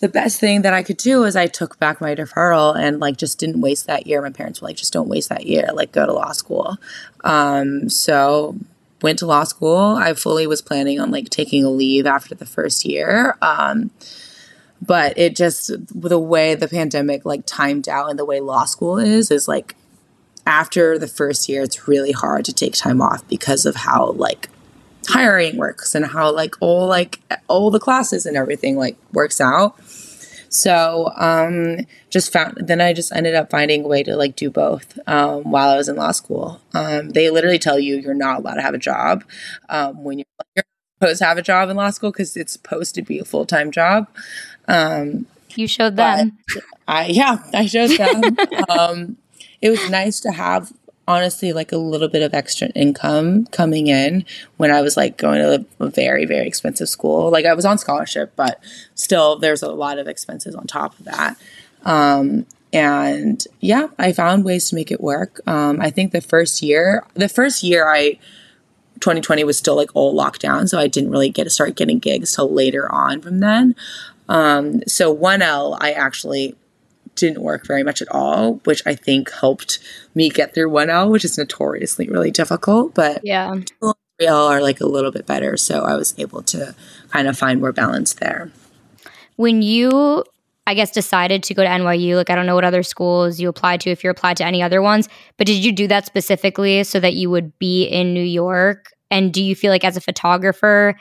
the 0.00 0.08
best 0.08 0.40
thing 0.40 0.62
that 0.62 0.74
I 0.74 0.82
could 0.82 0.96
do 0.96 1.24
is 1.24 1.36
I 1.36 1.46
took 1.46 1.78
back 1.78 2.00
my 2.00 2.14
deferral 2.14 2.76
and 2.76 3.00
like 3.00 3.16
just 3.16 3.38
didn't 3.38 3.60
waste 3.60 3.86
that 3.86 4.06
year. 4.06 4.22
My 4.22 4.30
parents 4.30 4.60
were 4.60 4.68
like, 4.68 4.76
just 4.76 4.92
don't 4.92 5.08
waste 5.08 5.28
that 5.28 5.46
year, 5.46 5.68
like 5.72 5.92
go 5.92 6.06
to 6.06 6.12
law 6.12 6.32
school. 6.32 6.76
Um, 7.24 7.88
so 7.88 8.56
went 9.02 9.18
to 9.20 9.26
law 9.26 9.44
school. 9.44 9.96
I 9.96 10.14
fully 10.14 10.46
was 10.46 10.62
planning 10.62 11.00
on 11.00 11.10
like 11.10 11.30
taking 11.30 11.64
a 11.64 11.70
leave 11.70 12.06
after 12.06 12.34
the 12.34 12.46
first 12.46 12.84
year. 12.84 13.36
Um, 13.42 13.90
but 14.80 15.16
it 15.16 15.36
just 15.36 15.70
the 15.94 16.18
way 16.18 16.54
the 16.54 16.68
pandemic 16.68 17.24
like 17.24 17.46
timed 17.46 17.88
out 17.88 18.10
and 18.10 18.18
the 18.18 18.24
way 18.24 18.40
law 18.40 18.64
school 18.64 18.98
is 18.98 19.30
is 19.30 19.46
like 19.46 19.76
after 20.44 20.98
the 20.98 21.06
first 21.06 21.48
year 21.48 21.62
it's 21.62 21.86
really 21.86 22.10
hard 22.10 22.44
to 22.44 22.52
take 22.52 22.74
time 22.74 23.00
off 23.00 23.26
because 23.28 23.64
of 23.64 23.76
how 23.76 24.10
like 24.10 24.48
hiring 25.06 25.56
works 25.56 25.94
and 25.94 26.06
how 26.06 26.32
like 26.32 26.56
all 26.60 26.86
like 26.86 27.20
all 27.46 27.70
the 27.70 27.78
classes 27.78 28.26
and 28.26 28.36
everything 28.36 28.76
like 28.76 28.96
works 29.12 29.40
out 29.40 29.78
so 30.52 31.10
um 31.16 31.78
just 32.10 32.32
found 32.32 32.56
then 32.58 32.80
i 32.80 32.92
just 32.92 33.12
ended 33.12 33.34
up 33.34 33.50
finding 33.50 33.84
a 33.84 33.88
way 33.88 34.02
to 34.02 34.16
like 34.16 34.36
do 34.36 34.50
both 34.50 34.98
um, 35.06 35.42
while 35.50 35.70
i 35.70 35.76
was 35.76 35.88
in 35.88 35.96
law 35.96 36.12
school 36.12 36.60
um, 36.74 37.10
they 37.10 37.30
literally 37.30 37.58
tell 37.58 37.78
you 37.78 37.96
you're 37.96 38.14
not 38.14 38.40
allowed 38.40 38.54
to 38.54 38.62
have 38.62 38.74
a 38.74 38.78
job 38.78 39.24
um, 39.68 40.04
when 40.04 40.18
you're, 40.18 40.26
you're 40.56 40.64
supposed 41.00 41.18
to 41.18 41.24
have 41.24 41.38
a 41.38 41.42
job 41.42 41.68
in 41.68 41.76
law 41.76 41.90
school 41.90 42.10
because 42.10 42.36
it's 42.36 42.52
supposed 42.52 42.94
to 42.94 43.02
be 43.02 43.18
a 43.18 43.24
full-time 43.24 43.70
job 43.70 44.06
um, 44.68 45.26
you 45.56 45.66
showed 45.66 45.96
them. 45.96 46.38
I 46.86 47.06
yeah, 47.06 47.38
I 47.52 47.66
showed 47.66 47.90
them. 47.90 48.36
um, 48.68 49.16
it 49.60 49.70
was 49.70 49.90
nice 49.90 50.20
to 50.20 50.32
have 50.32 50.72
honestly 51.08 51.52
like 51.52 51.72
a 51.72 51.76
little 51.76 52.08
bit 52.08 52.22
of 52.22 52.32
extra 52.32 52.68
income 52.68 53.46
coming 53.46 53.88
in 53.88 54.24
when 54.56 54.70
I 54.70 54.80
was 54.80 54.96
like 54.96 55.16
going 55.16 55.40
to 55.40 55.66
a 55.80 55.88
very 55.88 56.24
very 56.24 56.46
expensive 56.46 56.88
school. 56.88 57.30
Like 57.30 57.44
I 57.44 57.54
was 57.54 57.64
on 57.64 57.78
scholarship, 57.78 58.32
but 58.36 58.62
still 58.94 59.38
there's 59.38 59.62
a 59.62 59.72
lot 59.72 59.98
of 59.98 60.08
expenses 60.08 60.54
on 60.54 60.66
top 60.66 60.98
of 60.98 61.04
that. 61.06 61.36
Um, 61.84 62.46
and 62.72 63.44
yeah, 63.60 63.88
I 63.98 64.12
found 64.12 64.44
ways 64.44 64.70
to 64.70 64.74
make 64.74 64.90
it 64.90 65.00
work. 65.00 65.40
Um, 65.46 65.80
I 65.80 65.90
think 65.90 66.12
the 66.12 66.20
first 66.20 66.62
year, 66.62 67.04
the 67.14 67.28
first 67.28 67.62
year 67.62 67.88
I 67.88 68.18
2020 69.00 69.44
was 69.44 69.58
still 69.58 69.76
like 69.76 69.90
all 69.94 70.14
lockdown, 70.14 70.68
so 70.68 70.78
I 70.78 70.86
didn't 70.86 71.10
really 71.10 71.28
get 71.28 71.44
to 71.44 71.50
start 71.50 71.74
getting 71.76 71.98
gigs 71.98 72.34
till 72.34 72.50
later 72.50 72.90
on 72.90 73.20
from 73.20 73.40
then. 73.40 73.74
Um, 74.28 74.82
so 74.86 75.14
1L, 75.14 75.76
I 75.80 75.92
actually 75.92 76.54
didn't 77.14 77.42
work 77.42 77.66
very 77.66 77.82
much 77.82 78.00
at 78.02 78.08
all, 78.10 78.54
which 78.64 78.82
I 78.86 78.94
think 78.94 79.30
helped 79.30 79.78
me 80.14 80.30
get 80.30 80.54
through 80.54 80.70
1L, 80.70 81.10
which 81.10 81.24
is 81.24 81.36
notoriously 81.38 82.08
really 82.08 82.30
difficult. 82.30 82.94
But 82.94 83.20
yeah, 83.22 83.54
3L 84.20 84.50
are 84.50 84.60
like 84.60 84.80
a 84.80 84.86
little 84.86 85.10
bit 85.10 85.26
better. 85.26 85.56
So 85.56 85.80
I 85.80 85.94
was 85.94 86.14
able 86.18 86.42
to 86.44 86.74
kind 87.10 87.28
of 87.28 87.38
find 87.38 87.60
more 87.60 87.72
balance 87.72 88.14
there. 88.14 88.50
When 89.36 89.62
you, 89.62 90.24
I 90.66 90.74
guess, 90.74 90.90
decided 90.90 91.42
to 91.44 91.54
go 91.54 91.62
to 91.62 91.68
NYU, 91.68 92.16
like 92.16 92.30
I 92.30 92.34
don't 92.34 92.46
know 92.46 92.54
what 92.54 92.64
other 92.64 92.82
schools 92.82 93.40
you 93.40 93.48
applied 93.48 93.80
to, 93.82 93.90
if 93.90 94.04
you 94.04 94.10
applied 94.10 94.36
to 94.38 94.44
any 94.44 94.62
other 94.62 94.80
ones, 94.82 95.08
but 95.36 95.46
did 95.46 95.56
you 95.64 95.72
do 95.72 95.86
that 95.88 96.06
specifically 96.06 96.84
so 96.84 97.00
that 97.00 97.14
you 97.14 97.30
would 97.30 97.58
be 97.58 97.84
in 97.84 98.14
New 98.14 98.22
York? 98.22 98.92
And 99.10 99.32
do 99.32 99.42
you 99.42 99.54
feel 99.54 99.70
like 99.70 99.84
as 99.84 99.96
a 99.96 100.00
photographer, 100.00 100.94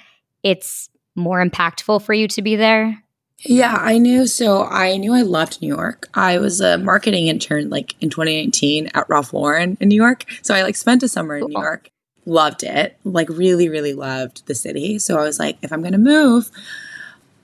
it's 0.44 0.90
more 1.16 1.44
impactful 1.46 2.02
for 2.04 2.14
you 2.14 2.28
to 2.30 2.42
be 2.42 2.56
there? 2.56 3.02
Yeah, 3.44 3.76
I 3.80 3.98
knew. 3.98 4.28
So 4.28 4.64
I 4.64 4.98
knew 4.98 5.14
I 5.14 5.22
loved 5.22 5.62
New 5.62 5.68
York. 5.68 6.10
I 6.14 6.38
was 6.38 6.62
a 6.62 6.78
marketing 6.78 7.28
intern 7.28 7.70
like 7.70 7.96
in 8.02 8.10
2019 8.10 8.92
at 8.94 9.10
Ralph 9.10 9.34
Lauren 9.34 9.78
in 9.80 9.90
New 9.90 9.96
York. 9.96 10.26
So 10.42 10.54
I 10.54 10.64
like 10.64 10.76
spent 10.76 11.04
a 11.04 11.08
summer 11.08 11.38
in 11.38 11.46
New 11.46 11.60
York. 11.60 11.90
Loved 12.26 12.64
it. 12.64 12.98
Like 13.04 13.30
really, 13.30 13.68
really 13.68 13.94
loved 13.94 14.46
the 14.46 14.54
city. 14.54 15.00
So 15.00 15.18
I 15.18 15.24
was 15.24 15.40
like, 15.40 15.58
if 15.64 15.74
I'm 15.74 15.82
gonna 15.82 15.98
move, 15.98 16.52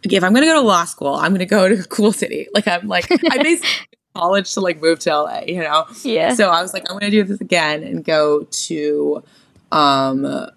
if 0.04 0.24
I'm 0.24 0.34
gonna 0.34 0.46
go 0.46 0.54
to 0.54 0.62
law 0.62 0.86
school, 0.86 1.16
I'm 1.16 1.32
gonna 1.32 1.46
go 1.46 1.68
to 1.68 1.80
a 1.80 1.84
cool 1.84 2.12
city. 2.12 2.48
Like 2.54 2.68
I'm 2.68 2.88
like 2.88 3.12
I 3.12 3.38
basically 3.42 3.88
college 4.16 4.54
to 4.54 4.62
like 4.62 4.82
move 4.82 5.00
to 5.00 5.16
LA, 5.16 5.42
you 5.48 5.62
know? 5.62 5.86
Yeah. 6.04 6.34
So 6.36 6.50
I 6.50 6.62
was 6.62 6.74
like, 6.74 6.90
I'm 6.90 6.98
gonna 6.98 7.12
do 7.12 7.24
this 7.24 7.42
again 7.42 7.84
and 7.84 8.04
go 8.04 8.44
to 8.44 9.24
um 9.72 10.50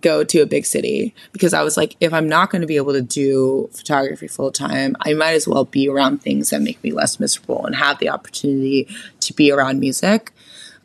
go 0.00 0.24
to 0.24 0.40
a 0.40 0.46
big 0.46 0.66
city 0.66 1.14
because 1.32 1.54
I 1.54 1.62
was 1.62 1.76
like, 1.76 1.96
if 2.00 2.12
I'm 2.12 2.28
not 2.28 2.50
going 2.50 2.60
to 2.60 2.66
be 2.66 2.76
able 2.76 2.92
to 2.92 3.02
do 3.02 3.68
photography 3.72 4.28
full 4.28 4.52
time, 4.52 4.96
I 5.00 5.14
might 5.14 5.34
as 5.34 5.48
well 5.48 5.64
be 5.64 5.88
around 5.88 6.22
things 6.22 6.50
that 6.50 6.62
make 6.62 6.82
me 6.82 6.92
less 6.92 7.20
miserable 7.20 7.64
and 7.66 7.74
have 7.76 7.98
the 7.98 8.10
opportunity 8.10 8.88
to 9.20 9.32
be 9.32 9.50
around 9.50 9.80
music. 9.80 10.32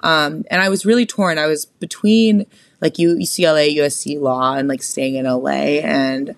Um, 0.02 0.46
and 0.50 0.62
I 0.62 0.70
was 0.70 0.86
really 0.86 1.06
torn. 1.06 1.38
I 1.38 1.48
was 1.48 1.66
between 1.66 2.46
like 2.82 2.94
UCLA, 2.96 3.76
USC 3.76 4.20
law, 4.20 4.54
and 4.54 4.68
like 4.68 4.82
staying 4.82 5.16
in 5.16 5.26
LA 5.26 5.82
and 5.82 6.36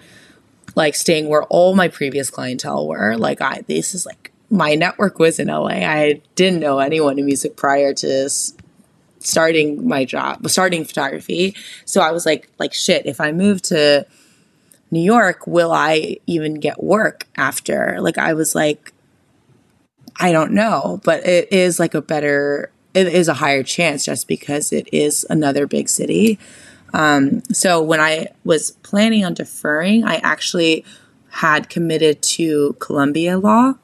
like 0.76 0.95
staying 0.95 1.28
where 1.28 1.43
all 1.43 1.76
my 1.76 1.88
previous 1.88 2.30
clientele 2.30 2.88
were. 2.88 3.17
Like, 3.17 3.41
I, 3.41 3.61
this 3.67 3.93
is 3.93 4.05
like 4.05 4.32
my 4.49 4.76
network 4.76 5.19
was 5.19 5.39
in 5.39 5.47
LA. 5.47 5.67
I 5.67 6.22
didn't 6.36 6.59
know 6.59 6.80
anyone 6.80 7.19
in 7.19 7.26
music 7.26 7.55
prior 7.55 7.93
to 7.93 8.30
starting 9.24 9.88
my 9.88 10.05
job, 10.05 10.47
starting 10.49 10.86
photography. 10.86 11.55
So 11.86 12.01
I 12.01 12.11
was 12.11 12.26
like, 12.26 12.49
like 12.59 12.74
shit. 12.74 13.05
If 13.05 13.22
I 13.22 13.32
move 13.32 13.61
to 13.63 14.05
New 14.91 15.01
York, 15.01 15.47
will 15.47 15.72
I 15.72 16.17
even 16.28 16.55
get 16.55 16.84
work 16.84 17.28
after? 17.38 17.97
Like 18.01 18.17
I 18.17 18.34
was 18.34 18.53
like, 18.55 18.93
I 20.17 20.32
don't 20.32 20.51
know, 20.51 20.99
but 21.03 21.26
it 21.26 21.51
is 21.51 21.80
like 21.80 21.93
a 21.93 22.01
better, 22.01 22.72
it 22.93 23.07
is 23.07 23.28
a 23.28 23.34
higher 23.34 23.63
chance 23.63 24.05
just 24.05 24.28
because 24.28 24.74
it 24.74 24.89
is 24.91 25.26
another 25.30 25.65
big 25.65 25.88
city. 25.88 26.38
Um, 26.93 27.41
so 27.53 27.82
when 27.82 28.01
I 28.01 28.28
was 28.43 28.72
planning 28.84 29.24
on 29.24 29.34
deferring, 29.34 30.03
I 30.03 30.15
actually 30.17 30.84
had 31.30 31.69
committed 31.69 32.22
to 32.22 32.76
Columbia 32.80 33.38
Law 33.38 33.76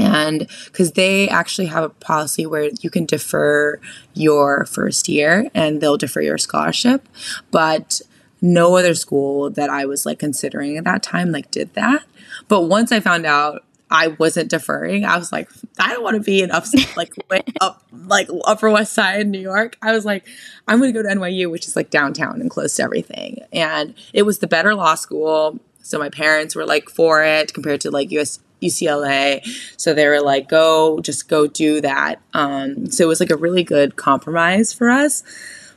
and 0.00 0.48
because 0.66 0.92
they 0.92 1.28
actually 1.28 1.66
have 1.66 1.84
a 1.84 1.88
policy 1.88 2.46
where 2.46 2.70
you 2.80 2.90
can 2.90 3.06
defer 3.06 3.80
your 4.14 4.64
first 4.66 5.08
year 5.08 5.50
and 5.54 5.80
they'll 5.80 5.96
defer 5.96 6.20
your 6.20 6.38
scholarship. 6.38 7.08
But 7.50 8.00
no 8.42 8.76
other 8.76 8.94
school 8.94 9.50
that 9.50 9.70
i 9.70 9.84
was 9.84 10.06
like 10.06 10.18
considering 10.18 10.76
at 10.76 10.84
that 10.84 11.02
time 11.02 11.30
like 11.30 11.50
did 11.50 11.72
that. 11.74 12.04
But 12.48 12.62
once 12.62 12.92
i 12.92 13.00
found 13.00 13.26
out 13.26 13.64
i 13.90 14.08
wasn't 14.08 14.48
deferring 14.48 15.04
i 15.04 15.18
was 15.18 15.32
like 15.32 15.50
i 15.78 15.92
don't 15.92 16.02
want 16.02 16.14
to 16.14 16.22
be 16.22 16.42
in 16.42 16.50
upstate 16.50 16.96
like 16.96 17.12
up 17.60 17.82
like 17.92 18.28
upper 18.44 18.70
west 18.70 18.92
side 18.92 19.26
new 19.26 19.38
york. 19.38 19.76
I 19.82 19.92
was 19.92 20.04
like 20.04 20.26
i'm 20.66 20.78
going 20.78 20.92
to 20.92 21.02
go 21.02 21.06
to 21.06 21.14
nyu 21.14 21.50
which 21.50 21.66
is 21.66 21.76
like 21.76 21.90
downtown 21.90 22.40
and 22.40 22.50
close 22.50 22.76
to 22.76 22.82
everything. 22.82 23.40
And 23.52 23.94
it 24.12 24.22
was 24.22 24.38
the 24.38 24.46
better 24.46 24.74
law 24.74 24.94
school 24.94 25.58
so 25.82 25.98
my 25.98 26.08
parents 26.08 26.54
were 26.54 26.64
like 26.66 26.88
for 26.88 27.22
it 27.22 27.52
compared 27.52 27.80
to 27.82 27.90
like 27.90 28.10
us 28.10 28.38
UCLA. 28.60 29.44
So 29.76 29.94
they 29.94 30.06
were 30.06 30.20
like, 30.20 30.48
go, 30.48 31.00
just 31.00 31.28
go 31.28 31.46
do 31.46 31.80
that. 31.80 32.20
Um, 32.34 32.90
so 32.90 33.04
it 33.04 33.08
was 33.08 33.20
like 33.20 33.30
a 33.30 33.36
really 33.36 33.64
good 33.64 33.96
compromise 33.96 34.72
for 34.72 34.90
us. 34.90 35.22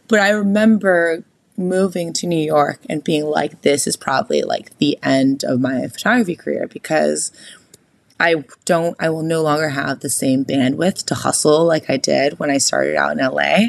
But 0.07 0.19
I 0.19 0.29
remember 0.29 1.23
moving 1.57 2.13
to 2.13 2.27
New 2.27 2.43
York 2.43 2.79
and 2.89 3.03
being 3.03 3.25
like, 3.25 3.61
this 3.61 3.87
is 3.87 3.95
probably 3.95 4.41
like 4.41 4.77
the 4.77 4.97
end 5.03 5.43
of 5.43 5.59
my 5.59 5.87
photography 5.87 6.35
career 6.35 6.67
because 6.67 7.31
I 8.19 8.43
don't, 8.65 8.95
I 8.99 9.09
will 9.09 9.23
no 9.23 9.41
longer 9.41 9.69
have 9.69 9.99
the 9.99 10.09
same 10.09 10.45
bandwidth 10.45 11.05
to 11.05 11.15
hustle 11.15 11.65
like 11.65 11.89
I 11.89 11.97
did 11.97 12.39
when 12.39 12.49
I 12.49 12.57
started 12.57 12.95
out 12.95 13.11
in 13.11 13.25
LA. 13.25 13.67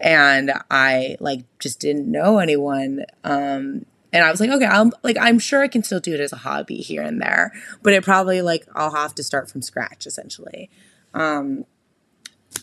and 0.00 0.52
I 0.70 1.16
like 1.20 1.44
just 1.58 1.78
didn't 1.80 2.10
know 2.10 2.38
anyone. 2.38 3.04
Um, 3.22 3.84
and 4.12 4.24
I 4.24 4.30
was 4.30 4.40
like, 4.40 4.50
okay, 4.50 4.66
I'm 4.66 4.92
like, 5.02 5.16
I'm 5.20 5.38
sure 5.38 5.62
I 5.62 5.68
can 5.68 5.82
still 5.82 6.00
do 6.00 6.14
it 6.14 6.20
as 6.20 6.32
a 6.32 6.36
hobby 6.36 6.76
here 6.76 7.02
and 7.02 7.20
there, 7.20 7.52
but 7.82 7.92
it 7.92 8.02
probably 8.02 8.42
like 8.42 8.66
I'll 8.74 8.94
have 8.94 9.14
to 9.16 9.22
start 9.22 9.50
from 9.50 9.62
scratch 9.62 10.06
essentially. 10.06 10.70
Um, 11.14 11.64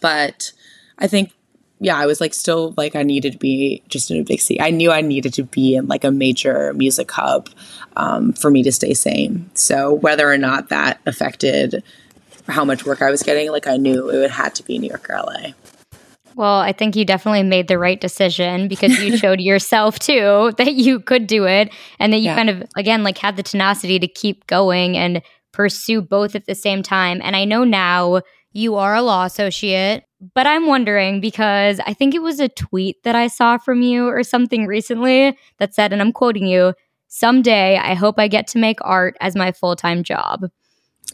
but 0.01 0.51
I 0.97 1.07
think, 1.07 1.31
yeah, 1.79 1.95
I 1.95 2.05
was 2.05 2.19
like 2.19 2.33
still 2.33 2.73
like 2.75 2.95
I 2.95 3.03
needed 3.03 3.33
to 3.33 3.37
be 3.37 3.83
just 3.87 4.09
in 4.11 4.19
a 4.19 4.23
big 4.23 4.41
city. 4.41 4.59
I 4.59 4.71
knew 4.71 4.91
I 4.91 5.01
needed 5.01 5.33
to 5.35 5.43
be 5.43 5.75
in 5.75 5.87
like 5.87 6.03
a 6.03 6.11
major 6.11 6.73
music 6.73 7.11
hub 7.11 7.49
um, 7.95 8.33
for 8.33 8.49
me 8.49 8.63
to 8.63 8.71
stay 8.71 8.93
sane. 8.93 9.49
So 9.53 9.93
whether 9.93 10.29
or 10.29 10.37
not 10.37 10.69
that 10.69 10.99
affected 11.05 11.83
how 12.47 12.65
much 12.65 12.85
work 12.85 13.01
I 13.01 13.11
was 13.11 13.23
getting, 13.23 13.51
like 13.51 13.67
I 13.67 13.77
knew 13.77 14.09
it 14.09 14.17
would 14.17 14.31
had 14.31 14.55
to 14.55 14.63
be 14.63 14.79
New 14.79 14.89
York 14.89 15.09
or 15.09 15.17
LA. 15.17 15.51
Well, 16.37 16.59
I 16.59 16.71
think 16.71 16.95
you 16.95 17.03
definitely 17.03 17.41
made 17.41 17.67
the 17.67 17.79
right 17.79 17.99
decision 17.99 18.67
because 18.67 18.99
you 19.01 19.17
showed 19.23 19.41
yourself 19.41 19.97
too 19.97 20.53
that 20.57 20.75
you 20.75 20.99
could 20.99 21.25
do 21.25 21.45
it 21.45 21.73
and 21.99 22.13
that 22.13 22.17
you 22.17 22.25
yeah. 22.25 22.35
kind 22.35 22.51
of 22.51 22.63
again 22.77 23.03
like 23.03 23.17
had 23.17 23.37
the 23.37 23.43
tenacity 23.43 23.97
to 23.97 24.07
keep 24.07 24.45
going 24.45 24.95
and 24.95 25.23
pursue 25.51 25.99
both 25.99 26.35
at 26.35 26.45
the 26.45 26.53
same 26.53 26.83
time. 26.83 27.21
And 27.23 27.35
I 27.35 27.43
know 27.43 27.63
now 27.63 28.21
you 28.53 28.75
are 28.75 28.93
a 28.93 29.01
law 29.01 29.25
associate, 29.25 30.03
but 30.35 30.45
I'm 30.45 30.67
wondering 30.67 31.19
because 31.21 31.79
I 31.87 31.95
think 31.95 32.13
it 32.13 32.21
was 32.21 32.39
a 32.39 32.49
tweet 32.49 33.01
that 33.03 33.15
I 33.15 33.27
saw 33.27 33.57
from 33.57 33.81
you 33.81 34.07
or 34.07 34.21
something 34.21 34.67
recently 34.67 35.35
that 35.57 35.73
said 35.73 35.91
and 35.91 36.03
I'm 36.03 36.13
quoting 36.13 36.45
you, 36.45 36.75
someday 37.07 37.77
I 37.77 37.95
hope 37.95 38.19
I 38.19 38.27
get 38.27 38.45
to 38.49 38.59
make 38.59 38.77
art 38.81 39.17
as 39.21 39.35
my 39.35 39.51
full-time 39.51 40.03
job. 40.03 40.45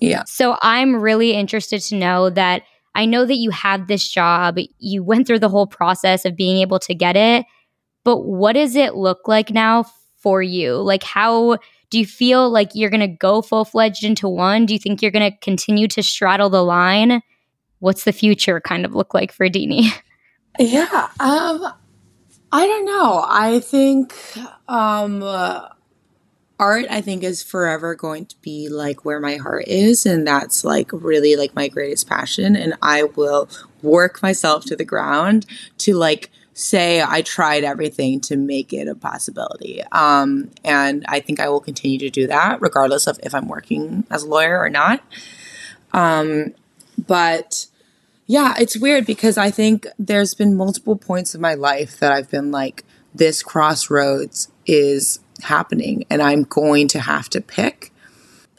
Yeah. 0.01 0.24
So 0.26 0.57
I'm 0.61 0.97
really 0.97 1.32
interested 1.32 1.80
to 1.84 1.95
know 1.95 2.30
that 2.32 2.63
I 2.95 3.05
know 3.05 3.25
that 3.25 3.37
you 3.37 3.49
have 3.49 3.87
this 3.87 4.07
job, 4.07 4.57
you 4.77 5.03
went 5.03 5.27
through 5.27 5.39
the 5.39 5.49
whole 5.49 5.67
process 5.67 6.25
of 6.25 6.35
being 6.35 6.57
able 6.57 6.79
to 6.79 6.93
get 6.93 7.15
it, 7.15 7.45
but 8.03 8.19
what 8.25 8.53
does 8.53 8.75
it 8.75 8.95
look 8.95 9.27
like 9.27 9.49
now 9.49 9.85
for 10.17 10.41
you? 10.41 10.75
Like, 10.75 11.03
how 11.03 11.57
do 11.89 11.99
you 11.99 12.05
feel 12.05 12.49
like 12.49 12.71
you're 12.73 12.89
going 12.89 13.01
to 13.01 13.07
go 13.07 13.41
full 13.41 13.65
fledged 13.65 14.03
into 14.03 14.27
one? 14.27 14.65
Do 14.65 14.73
you 14.73 14.79
think 14.79 15.01
you're 15.01 15.11
going 15.11 15.31
to 15.31 15.37
continue 15.39 15.87
to 15.89 16.03
straddle 16.03 16.49
the 16.49 16.63
line? 16.63 17.21
What's 17.79 18.03
the 18.03 18.13
future 18.13 18.61
kind 18.61 18.85
of 18.85 18.95
look 18.95 19.13
like 19.13 19.31
for 19.31 19.47
Deanie? 19.47 19.89
Yeah, 20.59 21.09
um, 21.19 21.65
I 22.51 22.67
don't 22.67 22.85
know. 22.85 23.25
I 23.27 23.59
think 23.59 24.13
um, 24.67 25.23
art 26.64 26.86
i 26.89 27.01
think 27.01 27.24
is 27.24 27.43
forever 27.43 27.93
going 27.93 28.26
to 28.26 28.38
be 28.41 28.70
like 28.70 29.03
where 29.03 29.20
my 29.20 29.36
heart 29.36 29.66
is 29.68 30.05
and 30.05 30.26
that's 30.26 30.64
like 30.64 30.89
really 30.93 31.36
like 31.36 31.53
my 31.53 31.68
greatest 31.68 32.07
passion 32.07 32.55
and 32.55 32.74
i 32.82 33.03
will 33.03 33.49
work 33.82 34.22
myself 34.24 34.64
to 34.64 34.76
the 34.76 34.86
ground 34.86 35.45
to 35.78 35.93
like 35.93 36.32
say 36.53 37.01
i 37.01 37.22
tried 37.22 37.66
everything 37.66 38.22
to 38.22 38.38
make 38.38 38.72
it 38.72 38.88
a 38.88 38.95
possibility. 38.95 39.82
Um, 39.91 40.51
and 40.64 41.03
i 41.09 41.20
think 41.20 41.39
i 41.39 41.49
will 41.49 41.59
continue 41.59 41.99
to 41.99 42.09
do 42.09 42.28
that 42.28 42.61
regardless 42.61 43.07
of 43.07 43.20
if 43.24 43.36
i'm 43.36 43.49
working 43.49 44.05
as 44.09 44.24
a 44.24 44.28
lawyer 44.28 44.57
or 44.57 44.70
not. 44.70 45.03
Um, 45.91 46.53
but 47.07 47.68
yeah 48.26 48.53
it's 48.57 48.78
weird 48.78 49.05
because 49.05 49.38
i 49.38 49.51
think 49.51 49.86
there's 49.99 50.34
been 50.34 50.55
multiple 50.55 50.95
points 50.95 51.36
of 51.36 51.41
my 51.41 51.55
life 51.55 51.99
that 51.99 52.11
i've 52.11 52.30
been 52.32 52.51
like 52.51 52.86
this 53.14 53.43
crossroads 53.43 54.49
is 54.66 55.20
happening 55.43 56.05
and 56.09 56.21
I'm 56.21 56.43
going 56.43 56.87
to 56.89 56.99
have 56.99 57.29
to 57.29 57.41
pick. 57.41 57.91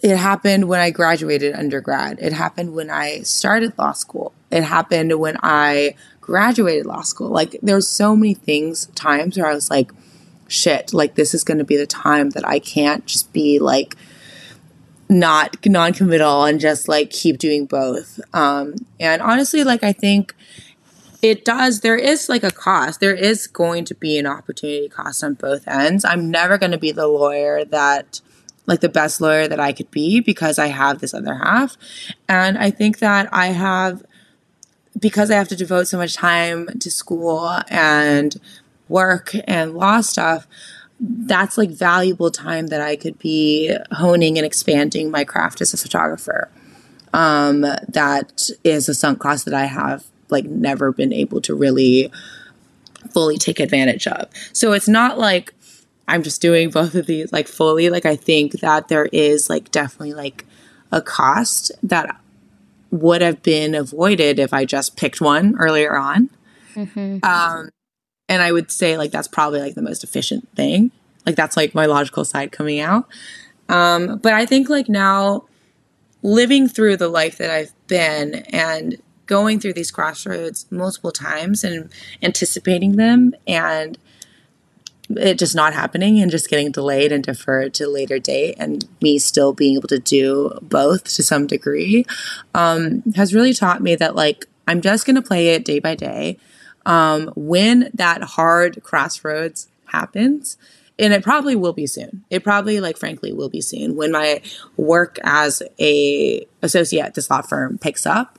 It 0.03 0.17
happened 0.17 0.69
when 0.69 0.81
I 0.81 0.91
graduated 0.91 1.55
undergrad. 1.55 2.19
It 2.21 2.33
happened 2.33 2.75
when 2.75 2.91
I 2.91 3.21
started 3.21 3.79
law 3.79 3.93
school. 3.93 4.35
It 4.51 4.63
happened 4.63 5.19
when 5.19 5.39
I 5.43 5.95
graduated 6.21 6.87
law 6.87 7.03
school. 7.03 7.29
Like 7.29 7.57
there's 7.63 7.89
so 7.89 8.15
many 8.15 8.35
things, 8.35 8.87
times 8.95 9.37
where 9.37 9.47
I 9.47 9.55
was 9.55 9.71
like, 9.71 9.93
shit, 10.49 10.93
like 10.93 11.15
this 11.15 11.35
is 11.35 11.43
going 11.43 11.59
to 11.59 11.65
be 11.65 11.77
the 11.77 11.87
time 11.87 12.31
that 12.31 12.47
I 12.47 12.59
can't 12.59 13.05
just 13.07 13.33
be 13.33 13.59
like 13.59 13.97
not 15.09 15.57
non-committal 15.67 16.45
and 16.45 16.61
just 16.61 16.89
like 16.89 17.11
keep 17.11 17.39
doing 17.39 17.67
both. 17.67 18.21
Um 18.33 18.75
and 18.99 19.21
honestly 19.23 19.65
like 19.65 19.83
I 19.83 19.93
think 19.93 20.35
it 21.25 21.43
does. 21.43 21.81
There 21.81 21.97
is 21.97 22.29
like 22.29 22.45
a 22.45 22.51
cost. 22.51 23.01
There 23.01 23.15
is 23.15 23.47
going 23.47 23.87
to 23.87 23.95
be 23.95 24.19
an 24.19 24.27
opportunity 24.27 24.91
cost 24.91 25.25
on 25.25 25.33
both 25.33 25.67
ends. 25.67 26.05
I'm 26.05 26.31
never 26.31 26.59
going 26.59 26.73
to 26.73 26.79
be 26.79 26.93
the 26.93 27.07
lawyer 27.07 27.65
that 27.65 28.21
like 28.67 28.81
the 28.81 28.91
best 28.91 29.23
lawyer 29.23 29.49
that 29.49 29.61
i 29.61 29.73
could 29.73 29.91
be 29.91 30.21
because 30.21 30.59
i 30.59 30.67
have 30.67 30.99
this 30.99 31.15
other 31.15 31.35
half. 31.35 31.79
And 32.29 32.59
i 32.59 32.71
think 32.71 32.99
that 32.99 33.29
i 33.33 33.49
have 33.49 34.03
because 34.99 35.31
i 35.31 35.35
have 35.35 35.49
to 35.49 35.57
devote 35.57 35.89
so 35.89 35.97
much 35.97 36.15
time 36.15 36.69
to 36.79 36.91
school 36.91 37.59
and 37.69 38.37
work 38.89 39.33
and 39.47 39.75
law 39.75 40.03
stuff 40.03 40.47
that's 41.01 41.59
like 41.59 41.71
valuable 41.71 42.31
time 42.31 42.69
that 42.69 42.81
i 42.81 42.97
could 42.97 43.19
be 43.19 43.75
honing 43.93 44.39
and 44.39 44.47
expanding 44.47 45.11
my 45.11 45.25
craft 45.25 45.61
as 45.61 45.75
a 45.75 45.77
photographer 45.77 46.51
um, 47.13 47.61
that 47.61 48.49
is 48.63 48.89
a 48.89 48.95
sunk 48.95 49.19
cost 49.19 49.45
that 49.47 49.55
i 49.55 49.65
have 49.65 50.05
like 50.31 50.45
never 50.45 50.93
been 50.93 51.13
able 51.13 51.41
to 51.43 51.55
really 51.55 52.11
fully 53.13 53.37
take 53.37 53.61
advantage 53.61 54.07
of. 54.07 54.29
So 54.53 54.73
it's 54.73 54.89
not 54.89 55.19
like 55.19 55.53
I'm 56.09 56.23
just 56.23 56.43
doing 56.43 56.71
both 56.71 56.95
of 56.95 57.07
these 57.07 57.33
like 57.33 57.49
fully. 57.49 57.91
Like 57.91 58.07
I 58.07 58.17
think 58.17 58.61
that 58.61 58.89
there 58.89 59.07
is 59.07 59.49
like 59.49 59.71
definitely 59.71 60.15
like 60.15 60.45
a 60.93 61.01
cost 61.01 61.73
that 61.83 62.21
would 62.91 63.23
have 63.23 63.43
been 63.43 63.75
avoided 63.75 64.39
if 64.39 64.53
I 64.53 64.65
just 64.65 64.97
picked 64.97 65.21
one 65.21 65.57
earlier 65.59 65.97
on. 65.97 66.31
Mm-hmm. 66.75 67.25
Um, 67.25 67.71
and 68.29 68.43
I 68.43 68.53
would 68.53 68.71
say 68.71 68.97
like 68.97 69.11
that's 69.11 69.29
probably 69.29 69.61
like 69.61 69.75
the 69.75 69.83
most 69.83 70.05
efficient 70.05 70.49
thing. 70.55 70.91
Like 71.27 71.37
that's 71.37 71.57
like 71.57 71.75
my 71.75 71.87
logical 71.87 72.25
side 72.25 72.53
coming 72.53 72.81
out. 72.81 73.09
Um, 73.69 74.19
but 74.19 74.35
I 74.35 74.45
think 74.47 74.69
like 74.69 74.89
now 74.89 75.47
living 76.23 76.69
through 76.69 76.97
the 76.97 77.09
life 77.09 77.39
that 77.39 77.51
I've 77.51 77.73
been 77.87 78.35
and 78.51 79.01
going 79.27 79.61
through 79.61 79.73
these 79.73 79.91
crossroads 79.91 80.67
multiple 80.71 81.13
times 81.13 81.65
and 81.65 81.91
anticipating 82.23 82.97
them 82.97 83.35
and 83.47 83.99
it 85.11 85.39
just 85.39 85.55
not 85.55 85.75
happening 85.75 86.21
and 86.21 86.31
just 86.31 86.49
getting 86.49 86.71
delayed 86.71 87.13
and 87.13 87.25
deferred 87.25 87.75
to 87.75 87.87
later 87.87 88.19
date 88.19 88.55
and 88.59 88.89
me 89.03 89.19
still 89.19 89.53
being 89.53 89.77
able 89.77 89.89
to 89.89 89.99
do 89.99 90.57
both 90.63 91.05
to 91.05 91.23
some 91.23 91.47
degree 91.47 92.05
um, 92.55 93.03
has 93.15 93.35
really 93.35 93.53
taught 93.53 93.83
me 93.83 93.95
that 93.95 94.15
like 94.15 94.47
i'm 94.67 94.81
just 94.81 95.07
going 95.07 95.17
to 95.17 95.23
play 95.23 95.49
it 95.49 95.65
day 95.65 95.79
by 95.79 95.95
day. 95.95 96.39
Um, 96.87 97.33
when 97.35 97.91
that 97.95 98.23
hard 98.23 98.83
crossroads 98.83 99.69
happens 99.87 100.59
and 100.99 101.15
it 101.15 101.23
probably 101.23 101.57
will 101.57 101.73
be 101.73 101.87
soon 101.87 102.25
it 102.29 102.45
probably 102.45 102.81
like 102.81 102.99
frankly 102.99 103.33
will 103.33 103.49
be 103.49 103.61
soon 103.61 103.97
when 103.97 104.13
my 104.13 104.43
work 104.77 105.19
as 105.23 105.63
a 105.81 106.47
associate 106.63 107.07
at 107.07 107.15
this 107.15 107.31
law 107.31 107.41
firm 107.41 107.79
picks 107.79 108.05
up 108.05 108.39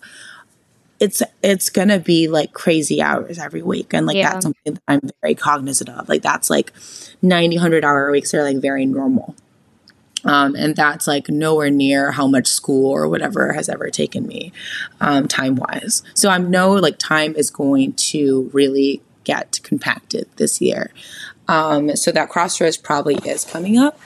it's 1.00 1.22
it's 1.44 1.70
gonna 1.70 2.00
be 2.00 2.28
like 2.28 2.54
crazy 2.54 3.02
hours 3.02 3.38
every 3.38 3.62
week 3.62 3.94
and 3.94 4.06
like 4.06 4.16
yeah. 4.16 4.32
that's 4.32 4.46
something 4.46 4.74
that 4.74 4.84
i'm 4.88 5.02
very 5.22 5.36
cognizant 5.36 5.90
of. 5.90 6.08
Like 6.08 6.22
that's 6.22 6.50
like 6.50 6.72
90 7.22 7.58
100 7.58 7.84
hour 7.84 8.12
weeks 8.12 8.34
are 8.34 8.44
like 8.44 8.58
very 8.58 8.86
normal. 8.86 9.36
Um, 10.24 10.56
and 10.56 10.76
that's 10.76 11.06
like 11.06 11.30
nowhere 11.30 11.70
near 11.70 12.12
how 12.12 12.26
much 12.26 12.48
school 12.48 12.90
or 12.90 13.08
whatever 13.08 13.54
has 13.54 13.70
ever 13.70 13.92
taken 13.92 14.26
me 14.26 14.52
um, 15.00 15.28
time 15.28 15.56
wise 15.56 16.02
so 16.16 16.30
i'm 16.30 16.50
know 16.50 16.72
like 16.72 16.98
time 16.98 17.36
is 17.36 17.52
going 17.52 17.94
to 17.94 18.50
really 18.52 19.04
get 19.26 19.60
compacted 19.64 20.30
this 20.38 20.62
year. 20.62 20.92
Um, 21.50 21.96
so 21.98 22.12
that 22.14 22.30
crossroads 22.30 22.78
probably 22.78 23.16
is 23.16 23.44
coming 23.44 23.78
up. 23.78 24.00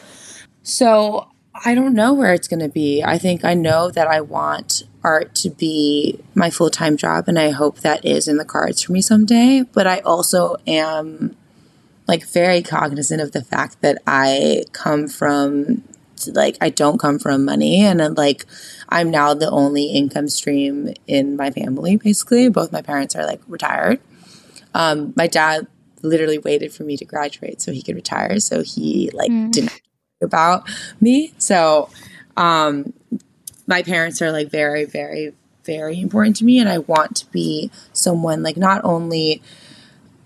So 0.64 1.30
I 1.53 1.76
don't 1.76 1.93
know 1.93 2.14
where 2.14 2.34
it's 2.34 2.47
going 2.47 2.61
to 2.61 2.69
be. 2.69 3.03
I 3.03 3.19
think 3.19 3.45
I 3.45 3.53
know 3.53 3.91
that 3.91 4.07
I 4.07 4.22
want 4.22 4.84
art 5.03 5.34
to 5.35 5.49
be 5.49 6.19
my 6.35 6.49
full 6.49 6.69
time 6.69 6.97
job, 6.97 7.27
and 7.27 7.39
I 7.39 7.51
hope 7.51 7.80
that 7.80 8.03
is 8.05 8.27
in 8.27 8.38
the 8.38 8.45
cards 8.45 8.81
for 8.81 8.91
me 8.91 9.01
someday. 9.01 9.63
But 9.73 9.88
I 9.88 9.99
also 9.99 10.57
am 10.67 11.35
like 12.07 12.27
very 12.27 12.61
cognizant 12.61 13.21
of 13.21 13.31
the 13.31 13.43
fact 13.43 13.81
that 13.81 14.01
I 14.07 14.63
come 14.71 15.07
from 15.07 15.84
like 16.27 16.57
I 16.59 16.69
don't 16.69 16.99
come 16.99 17.19
from 17.19 17.45
money, 17.45 17.81
and 17.81 18.17
like 18.17 18.45
I'm 18.89 19.11
now 19.11 19.34
the 19.34 19.49
only 19.49 19.85
income 19.85 20.30
stream 20.30 20.93
in 21.07 21.35
my 21.35 21.51
family. 21.51 21.97
Basically, 21.97 22.49
both 22.49 22.71
my 22.71 22.81
parents 22.81 23.15
are 23.15 23.26
like 23.26 23.41
retired. 23.47 23.99
Um, 24.73 25.13
my 25.15 25.27
dad 25.27 25.67
literally 26.01 26.38
waited 26.38 26.71
for 26.71 26.84
me 26.84 26.95
to 26.97 27.05
graduate 27.05 27.61
so 27.61 27.71
he 27.71 27.81
could 27.81 27.95
retire, 27.95 28.39
so 28.39 28.63
he 28.63 29.09
like 29.13 29.31
mm. 29.31 29.51
didn't 29.51 29.81
about 30.21 30.69
me. 30.99 31.34
So, 31.38 31.89
um, 32.38 32.93
my 33.69 33.83
parents 33.83 34.19
are 34.21 34.31
like 34.31 34.49
very, 34.49 34.83
very, 34.83 35.31
very 35.63 36.01
important 36.01 36.35
to 36.37 36.43
me. 36.43 36.59
And 36.59 36.67
I 36.67 36.79
want 36.79 37.15
to 37.17 37.27
be 37.27 37.71
someone 37.93 38.41
like 38.41 38.57
not 38.57 38.81
only 38.83 39.43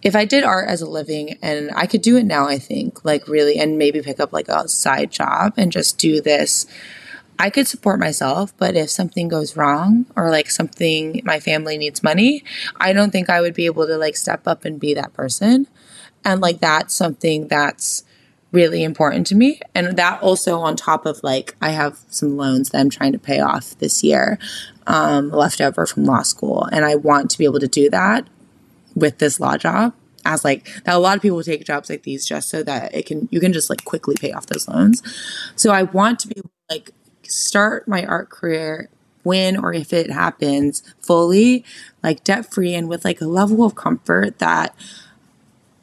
if 0.02 0.16
I 0.16 0.24
did 0.24 0.46
art 0.46 0.70
as 0.70 0.82
a 0.82 0.90
living 0.90 1.38
and 1.42 1.70
I 1.76 1.86
could 1.86 2.02
do 2.02 2.18
it 2.18 2.24
now, 2.24 2.48
I 2.48 2.58
think, 2.58 3.04
like 3.04 3.28
really, 3.28 3.60
and 3.60 3.78
maybe 3.78 4.02
pick 4.02 4.22
up 4.22 4.32
like 4.32 4.48
a 4.48 4.68
side 4.70 5.12
job 5.12 5.54
and 5.58 5.72
just 5.72 5.98
do 5.98 6.22
this. 6.22 6.66
I 7.38 7.50
could 7.50 7.68
support 7.68 8.00
myself, 8.00 8.56
but 8.58 8.78
if 8.78 8.90
something 8.90 9.28
goes 9.28 9.58
wrong 9.58 10.06
or 10.16 10.30
like 10.30 10.50
something 10.50 11.22
my 11.26 11.40
family 11.42 11.78
needs 11.78 12.02
money, 12.02 12.44
I 12.78 12.94
don't 12.94 13.12
think 13.12 13.30
I 13.30 13.42
would 13.42 13.54
be 13.54 13.66
able 13.66 13.88
to 13.88 13.98
like 13.98 14.16
step 14.16 14.48
up 14.48 14.64
and 14.64 14.80
be 14.80 14.94
that 14.94 15.14
person. 15.14 15.68
And 16.24 16.40
like 16.40 16.62
that's 16.62 16.94
something 16.94 17.48
that's 17.50 18.06
really 18.54 18.84
important 18.84 19.28
to 19.28 19.36
me. 19.36 19.60
And 19.76 19.98
that 19.98 20.22
also 20.22 20.60
on 20.60 20.78
top 20.78 21.06
of 21.06 21.22
like 21.24 21.56
I 21.62 21.72
have 21.72 22.00
some 22.08 22.38
loans 22.38 22.70
that 22.70 22.80
I'm 22.80 22.90
trying 22.90 23.12
to 23.12 23.20
pay 23.20 23.42
off 23.42 23.78
this 23.80 24.04
year, 24.04 24.40
um, 24.88 25.32
left 25.32 25.60
over 25.60 25.86
from 25.86 26.06
law 26.06 26.22
school. 26.22 26.70
And 26.72 26.86
I 26.86 26.96
want 26.96 27.32
to 27.32 27.38
be 27.38 27.44
able 27.44 27.60
to 27.60 27.68
do 27.68 27.90
that 27.90 28.28
with 28.96 29.18
this 29.18 29.40
law 29.40 29.58
job 29.58 29.94
as 30.24 30.46
like 30.46 30.66
that 30.86 30.96
a 30.96 31.00
lot 31.00 31.16
of 31.16 31.22
people 31.22 31.44
take 31.44 31.66
jobs 31.66 31.90
like 31.90 32.04
these 32.04 32.26
just 32.26 32.50
so 32.50 32.64
that 32.64 32.94
it 32.96 33.06
can 33.06 33.28
you 33.32 33.40
can 33.40 33.52
just 33.52 33.70
like 33.70 33.84
quickly 33.84 34.16
pay 34.18 34.32
off 34.32 34.46
those 34.46 34.68
loans. 34.68 35.02
So 35.56 35.72
I 35.72 35.84
want 35.84 36.20
to 36.20 36.28
be 36.28 36.42
like 36.70 36.92
start 37.24 37.88
my 37.88 38.06
art 38.06 38.30
career 38.30 38.90
when 39.24 39.58
or 39.58 39.74
if 39.74 39.94
it 39.94 40.12
happens 40.12 40.84
fully 41.02 41.66
like 42.04 42.24
debt 42.24 42.54
free 42.54 42.76
and 42.76 42.88
with 42.88 43.04
like 43.04 43.20
a 43.20 43.26
level 43.26 43.64
of 43.64 43.74
comfort 43.76 44.38
that 44.40 44.76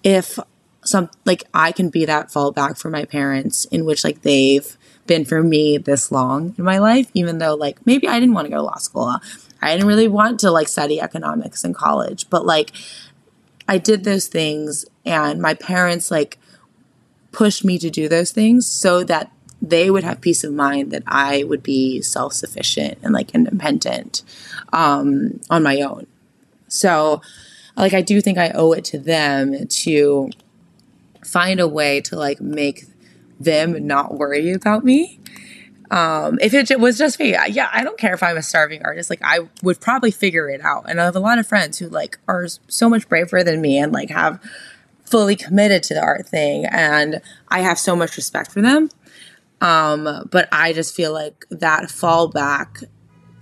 if 0.04 0.38
some 0.82 1.10
like 1.24 1.44
I 1.52 1.72
can 1.72 1.90
be 1.90 2.04
that 2.04 2.28
fallback 2.28 2.78
for 2.78 2.90
my 2.90 3.04
parents 3.04 3.64
in 3.66 3.84
which 3.84 4.04
like 4.04 4.22
they've 4.22 4.76
been 5.06 5.24
for 5.24 5.42
me 5.42 5.76
this 5.76 6.12
long 6.12 6.54
in 6.56 6.64
my 6.64 6.78
life 6.78 7.10
even 7.14 7.38
though 7.38 7.54
like 7.54 7.84
maybe 7.86 8.08
I 8.08 8.20
didn't 8.20 8.34
want 8.34 8.46
to 8.46 8.50
go 8.50 8.56
to 8.56 8.62
law 8.62 8.76
school. 8.76 9.16
I 9.62 9.72
didn't 9.72 9.88
really 9.88 10.08
want 10.08 10.40
to 10.40 10.50
like 10.50 10.68
study 10.68 11.00
economics 11.00 11.64
in 11.64 11.74
college, 11.74 12.30
but 12.30 12.46
like 12.46 12.72
I 13.68 13.78
did 13.78 14.04
those 14.04 14.26
things 14.26 14.86
and 15.04 15.40
my 15.40 15.54
parents 15.54 16.10
like 16.10 16.38
pushed 17.32 17.64
me 17.64 17.78
to 17.78 17.90
do 17.90 18.08
those 18.08 18.32
things 18.32 18.66
so 18.66 19.04
that 19.04 19.30
they 19.62 19.90
would 19.90 20.04
have 20.04 20.20
peace 20.20 20.42
of 20.42 20.52
mind 20.52 20.90
that 20.90 21.02
I 21.06 21.44
would 21.44 21.62
be 21.62 22.00
self 22.02 22.32
sufficient 22.32 22.98
and 23.02 23.12
like 23.12 23.34
independent 23.34 24.22
um, 24.72 25.40
on 25.50 25.62
my 25.62 25.80
own. 25.80 26.06
So, 26.68 27.20
like, 27.76 27.94
I 27.94 28.00
do 28.00 28.20
think 28.20 28.38
I 28.38 28.50
owe 28.50 28.72
it 28.72 28.84
to 28.86 28.98
them 28.98 29.66
to 29.66 30.30
find 31.30 31.60
a 31.60 31.68
way 31.68 32.00
to 32.00 32.16
like 32.16 32.40
make 32.40 32.84
them 33.38 33.86
not 33.86 34.18
worry 34.18 34.52
about 34.52 34.84
me. 34.84 35.20
Um, 35.90 36.38
if 36.40 36.54
it 36.54 36.78
was 36.78 36.98
just 36.98 37.18
me, 37.18 37.36
yeah, 37.48 37.68
I 37.72 37.82
don't 37.82 37.98
care 37.98 38.14
if 38.14 38.22
I'm 38.22 38.36
a 38.36 38.42
starving 38.42 38.82
artist. 38.84 39.10
Like, 39.10 39.22
I 39.24 39.48
would 39.62 39.80
probably 39.80 40.12
figure 40.12 40.48
it 40.48 40.60
out. 40.64 40.84
And 40.88 41.00
I 41.00 41.04
have 41.04 41.16
a 41.16 41.20
lot 41.20 41.38
of 41.38 41.46
friends 41.46 41.78
who 41.78 41.88
like 41.88 42.18
are 42.28 42.46
so 42.68 42.88
much 42.88 43.08
braver 43.08 43.42
than 43.42 43.60
me 43.60 43.78
and 43.78 43.92
like 43.92 44.10
have 44.10 44.40
fully 45.04 45.34
committed 45.34 45.82
to 45.84 45.94
the 45.94 46.00
art 46.00 46.28
thing. 46.28 46.64
And 46.66 47.20
I 47.48 47.60
have 47.60 47.78
so 47.78 47.96
much 47.96 48.16
respect 48.16 48.52
for 48.52 48.60
them. 48.60 48.88
Um, 49.60 50.28
but 50.30 50.48
I 50.52 50.72
just 50.72 50.94
feel 50.94 51.12
like 51.12 51.44
that 51.50 51.84
fallback, 51.84 52.84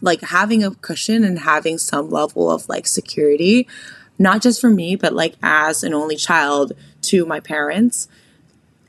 like 0.01 0.23
having 0.23 0.65
a 0.65 0.70
cushion 0.70 1.24
and 1.24 1.40
having 1.40 1.77
some 1.77 2.10
level 2.10 2.51
of 2.51 2.69
like 2.69 2.86
security, 2.86 3.69
not 4.18 4.42
just 4.42 4.60
for 4.60 4.70
me, 4.70 4.96
but 4.96 5.12
like 5.12 5.34
as 5.42 5.82
an 5.82 5.94
only 5.94 6.16
child 6.16 6.72
to 7.02 7.24
my 7.24 7.40
parents 7.40 8.08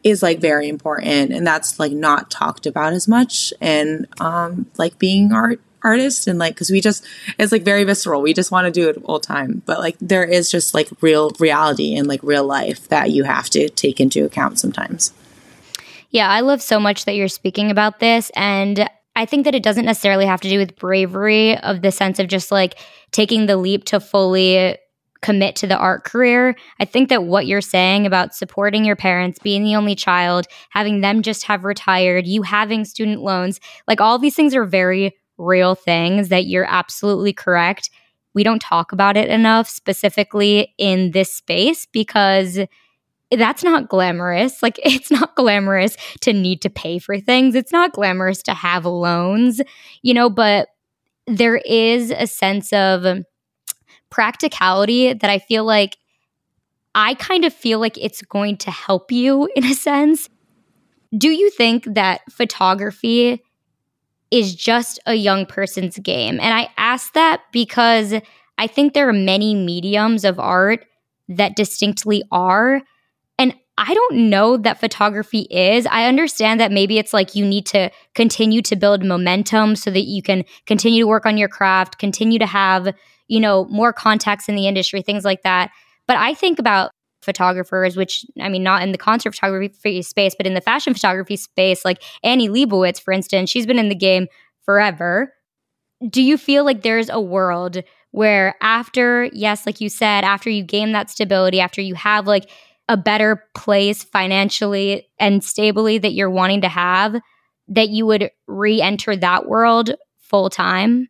is 0.04 0.24
like 0.24 0.40
very 0.40 0.70
important. 0.70 1.32
And 1.32 1.46
that's 1.46 1.80
like 1.80 1.92
not 1.92 2.32
talked 2.32 2.66
about 2.66 2.94
as 2.94 3.08
much 3.08 3.54
and 3.62 4.08
um 4.20 4.68
like 4.78 4.98
being 4.98 5.32
art 5.32 5.62
artist 5.82 6.28
and 6.28 6.38
like 6.40 6.56
because 6.56 6.70
we 6.70 6.82
just 6.82 7.06
it's 7.38 7.52
like 7.52 7.64
very 7.64 7.84
visceral. 7.84 8.22
We 8.22 8.34
just 8.34 8.52
want 8.52 8.66
to 8.66 8.72
do 8.72 8.90
it 8.90 8.98
all 9.06 9.20
time. 9.20 9.62
But 9.66 9.80
like 9.80 9.98
there 10.00 10.24
is 10.24 10.50
just 10.50 10.74
like 10.74 10.90
real 11.02 11.32
reality 11.40 11.96
and 11.96 12.08
like 12.08 12.22
real 12.24 12.46
life 12.46 12.88
that 12.90 13.12
you 13.12 13.24
have 13.24 13.50
to 13.52 13.70
take 13.70 14.00
into 14.00 14.26
account 14.26 14.60
sometimes. 14.60 15.14
Yeah, 16.12 16.28
I 16.28 16.40
love 16.42 16.62
so 16.62 16.80
much 16.80 17.06
that 17.06 17.16
you're 17.16 17.28
speaking 17.28 17.70
about 17.70 18.00
this. 18.00 18.32
And 18.36 18.90
I 19.16 19.26
think 19.26 19.46
that 19.46 19.54
it 19.54 19.64
doesn't 19.64 19.86
necessarily 19.86 20.26
have 20.26 20.42
to 20.42 20.50
do 20.50 20.58
with 20.58 20.76
bravery 20.78 21.58
of 21.58 21.82
the 21.82 21.92
sense 21.92 22.20
of 22.20 22.28
just 22.28 22.52
like 22.52 22.80
taking 23.12 23.46
the 23.46 23.58
leap 23.58 23.84
to 23.86 24.00
fully 24.00 24.78
commit 25.22 25.56
to 25.58 25.68
the 25.68 25.78
art 25.78 26.06
career. 26.06 26.56
I 26.80 26.86
think 26.86 27.10
that 27.10 27.24
what 27.24 27.46
you're 27.46 27.62
saying 27.62 28.06
about 28.06 28.34
supporting 28.34 28.86
your 28.86 28.96
parents, 28.96 29.40
being 29.40 29.64
the 29.64 29.76
only 29.76 29.96
child, 29.96 30.48
having 30.70 31.02
them 31.02 31.22
just 31.22 31.44
have 31.44 31.66
retired, 31.66 32.26
you 32.26 32.42
having 32.42 32.86
student 32.86 33.22
loans, 33.22 33.60
like 33.88 34.00
all 34.02 34.18
these 34.18 34.36
things 34.36 34.56
are 34.56 34.66
very 34.66 35.16
real 35.38 35.76
things 35.76 36.30
that 36.30 36.46
you're 36.46 36.68
absolutely 36.70 37.34
correct. 37.34 37.90
We 38.34 38.44
don't 38.44 38.62
talk 38.62 38.92
about 38.92 39.18
it 39.18 39.30
enough, 39.30 39.68
specifically 39.68 40.74
in 40.78 41.12
this 41.12 41.34
space, 41.34 41.86
because 41.86 42.60
that's 43.32 43.64
not 43.64 43.90
glamorous. 43.90 44.62
Like, 44.64 44.80
it's 44.84 45.12
not 45.12 45.36
glamorous 45.36 45.98
to 46.22 46.34
need 46.34 46.62
to 46.62 46.70
pay 46.70 47.00
for 47.00 47.20
things. 47.20 47.56
It's 47.56 47.72
not 47.72 47.94
glamorous 47.94 48.44
to 48.44 48.54
have 48.54 48.86
loans, 48.86 49.62
you 50.02 50.14
know, 50.14 50.30
but 50.30 50.70
there 51.28 51.58
is 51.58 52.12
a 52.12 52.28
sense 52.28 52.74
of 52.74 53.24
practicality 54.10 55.14
that 55.14 55.30
I 55.30 55.40
feel 55.40 55.66
like 55.66 55.98
I 56.96 57.14
kind 57.16 57.46
of 57.46 57.54
feel 57.54 57.80
like 57.80 57.98
it's 57.98 58.22
going 58.22 58.58
to 58.58 58.72
help 58.72 59.12
you 59.12 59.50
in 59.56 59.66
a 59.66 59.74
sense. 59.74 60.30
Do 61.18 61.30
you 61.30 61.50
think 61.50 61.86
that 61.86 62.22
photography 62.30 63.44
is 64.32 64.54
just 64.54 65.00
a 65.06 65.16
young 65.16 65.46
person's 65.46 65.98
game? 65.98 66.40
And 66.40 66.54
I 66.54 66.70
ask 66.78 67.14
that 67.14 67.42
because 67.52 68.14
I 68.58 68.68
think 68.68 68.94
there 68.94 69.10
are 69.10 69.14
many 69.14 69.56
mediums 69.56 70.24
of 70.24 70.40
art 70.40 70.86
that 71.30 71.56
distinctly 71.56 72.24
are. 72.32 72.82
And 73.38 73.56
I 73.78 73.94
don't 73.94 74.30
know 74.30 74.58
that 74.58 74.80
photography 74.80 75.48
is. 75.50 75.88
I 75.88 76.06
understand 76.06 76.60
that 76.60 76.72
maybe 76.72 76.98
it's 76.98 77.14
like 77.14 77.36
you 77.36 77.46
need 77.46 77.66
to 77.68 77.90
continue 78.14 78.62
to 78.64 78.76
build 78.76 79.06
momentum 79.06 79.78
so 79.78 79.90
that 79.90 80.04
you 80.04 80.22
can 80.22 80.44
continue 80.66 81.04
to 81.04 81.08
work 81.08 81.26
on 81.26 81.38
your 81.38 81.48
craft, 81.48 81.98
continue 81.98 82.40
to 82.40 82.46
have, 82.46 82.94
you 83.30 83.40
know, 83.40 83.66
more 83.66 83.94
contacts 83.94 84.50
in 84.50 84.56
the 84.56 84.68
industry, 84.68 85.02
things 85.02 85.24
like 85.24 85.44
that. 85.44 85.72
But 86.08 86.18
I 86.18 86.34
think 86.34 86.60
about 86.60 86.92
photographers, 87.22 87.96
which 87.96 88.26
I 88.42 88.50
mean, 88.50 88.64
not 88.64 88.82
in 88.82 88.92
the 88.92 88.98
concert 88.98 89.34
photography 89.34 90.02
space, 90.02 90.36
but 90.36 90.48
in 90.48 90.54
the 90.56 90.62
fashion 90.62 90.94
photography 90.94 91.38
space, 91.38 91.86
like 91.86 92.04
Annie 92.24 92.50
Leibovitz, 92.50 93.00
for 93.00 93.12
instance, 93.14 93.50
she's 93.50 93.66
been 93.66 93.80
in 93.80 93.90
the 93.90 93.96
game 93.96 94.28
forever. 94.64 95.34
Do 96.10 96.22
you 96.22 96.38
feel 96.38 96.66
like 96.66 96.82
there's 96.82 97.10
a 97.10 97.22
world 97.22 97.84
where 98.12 98.56
after, 98.62 99.30
yes, 99.34 99.66
like 99.66 99.80
you 99.82 99.90
said, 99.90 100.24
after 100.24 100.50
you 100.50 100.64
gain 100.64 100.94
that 100.94 101.10
stability, 101.10 101.60
after 101.60 101.82
you 101.82 101.94
have 101.96 102.26
like 102.26 102.50
a 102.88 102.98
better 102.98 103.44
place 103.54 104.04
financially 104.04 105.08
and 105.20 105.44
stably 105.44 106.00
that 106.00 106.14
you're 106.14 106.30
wanting 106.30 106.62
to 106.62 106.70
have, 106.70 107.16
that 107.68 107.90
you 107.90 108.06
would 108.06 108.32
re 108.48 108.82
enter 108.82 109.16
that 109.16 109.48
world 109.48 109.92
full 110.18 110.50
time? 110.50 111.08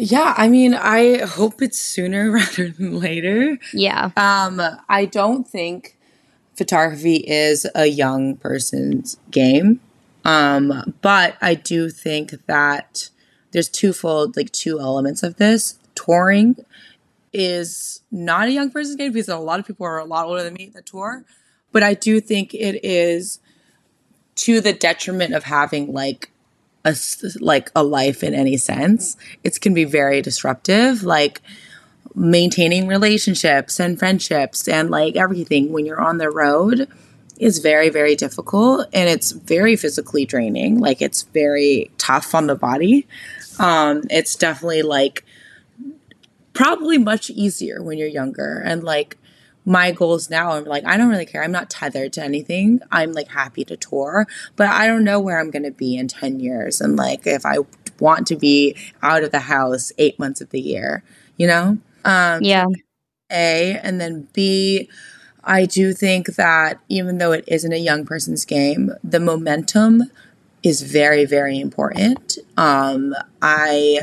Yeah, 0.00 0.32
I 0.36 0.48
mean, 0.48 0.74
I 0.74 1.26
hope 1.26 1.60
it's 1.60 1.78
sooner 1.78 2.30
rather 2.32 2.70
than 2.70 3.00
later. 3.00 3.58
Yeah. 3.72 4.10
Um, 4.16 4.62
I 4.88 5.04
don't 5.06 5.46
think 5.46 5.96
photography 6.56 7.16
is 7.16 7.66
a 7.74 7.86
young 7.86 8.36
person's 8.36 9.18
game. 9.30 9.80
Um, 10.24 10.94
but 11.02 11.36
I 11.40 11.54
do 11.54 11.90
think 11.90 12.46
that 12.46 13.10
there's 13.50 13.68
twofold, 13.68 14.36
like 14.36 14.52
two 14.52 14.78
elements 14.78 15.22
of 15.24 15.36
this. 15.36 15.78
Touring 15.96 16.56
is 17.32 18.02
not 18.12 18.46
a 18.46 18.52
young 18.52 18.70
person's 18.70 18.96
game 18.96 19.12
because 19.12 19.28
a 19.28 19.36
lot 19.36 19.58
of 19.58 19.66
people 19.66 19.84
are 19.84 19.98
a 19.98 20.04
lot 20.04 20.26
older 20.26 20.44
than 20.44 20.54
me 20.54 20.70
that 20.74 20.86
tour. 20.86 21.24
But 21.72 21.82
I 21.82 21.94
do 21.94 22.20
think 22.20 22.54
it 22.54 22.84
is 22.84 23.40
to 24.36 24.60
the 24.60 24.72
detriment 24.72 25.34
of 25.34 25.44
having 25.44 25.92
like 25.92 26.30
a 26.88 26.94
like 27.40 27.70
a 27.76 27.82
life 27.82 28.22
in 28.22 28.34
any 28.34 28.56
sense. 28.56 29.16
It 29.44 29.60
can 29.60 29.74
be 29.74 29.84
very 29.84 30.22
disruptive, 30.22 31.02
like 31.02 31.40
maintaining 32.14 32.88
relationships 32.88 33.78
and 33.78 33.98
friendships 33.98 34.66
and 34.66 34.90
like 34.90 35.16
everything 35.16 35.72
when 35.72 35.86
you're 35.86 36.00
on 36.00 36.18
the 36.18 36.30
road 36.30 36.88
is 37.38 37.58
very 37.58 37.88
very 37.88 38.16
difficult 38.16 38.88
and 38.92 39.08
it's 39.08 39.30
very 39.30 39.76
physically 39.76 40.24
draining 40.24 40.80
like 40.80 41.00
it's 41.00 41.22
very 41.22 41.90
tough 41.98 42.34
on 42.34 42.48
the 42.48 42.56
body 42.56 43.06
um 43.60 44.02
it's 44.10 44.34
definitely 44.34 44.82
like 44.82 45.24
probably 46.54 46.98
much 46.98 47.30
easier 47.30 47.80
when 47.82 47.98
you're 47.98 48.08
younger 48.08 48.60
and 48.64 48.82
like 48.82 49.16
my 49.68 49.92
goals 49.92 50.30
now 50.30 50.52
i'm 50.52 50.64
like 50.64 50.84
i 50.86 50.96
don't 50.96 51.10
really 51.10 51.26
care. 51.26 51.44
I'm 51.44 51.52
not 51.52 51.68
tethered 51.68 52.14
to 52.14 52.24
anything. 52.24 52.80
I'm 52.90 53.12
like 53.12 53.28
happy 53.28 53.64
to 53.66 53.76
tour 53.76 54.26
but 54.56 54.66
i 54.68 54.86
don't 54.86 55.04
know 55.04 55.20
where 55.20 55.38
i'm 55.38 55.50
going 55.50 55.62
to 55.64 55.70
be 55.70 55.96
in 55.96 56.08
10 56.08 56.40
years 56.40 56.80
and 56.80 56.96
like 56.96 57.26
if 57.26 57.44
i 57.44 57.58
want 58.00 58.26
to 58.28 58.36
be 58.36 58.74
out 59.02 59.22
of 59.22 59.30
the 59.30 59.40
house 59.40 59.92
eight 59.98 60.18
months 60.18 60.40
of 60.40 60.50
the 60.50 60.60
year 60.60 61.04
you 61.36 61.46
know? 61.46 61.78
Um 62.04 62.42
yeah. 62.42 62.66
A 63.30 63.78
and 63.82 64.00
then 64.00 64.28
b 64.32 64.88
i 65.44 65.66
do 65.66 65.92
think 65.92 66.34
that 66.36 66.80
even 66.88 67.18
though 67.18 67.32
it 67.32 67.44
isn't 67.46 67.72
a 67.72 67.76
young 67.76 68.06
person's 68.06 68.44
game 68.46 68.92
the 69.04 69.20
momentum 69.20 70.04
is 70.62 70.80
very 70.82 71.26
very 71.26 71.60
important. 71.60 72.38
Um 72.56 73.14
i 73.42 74.00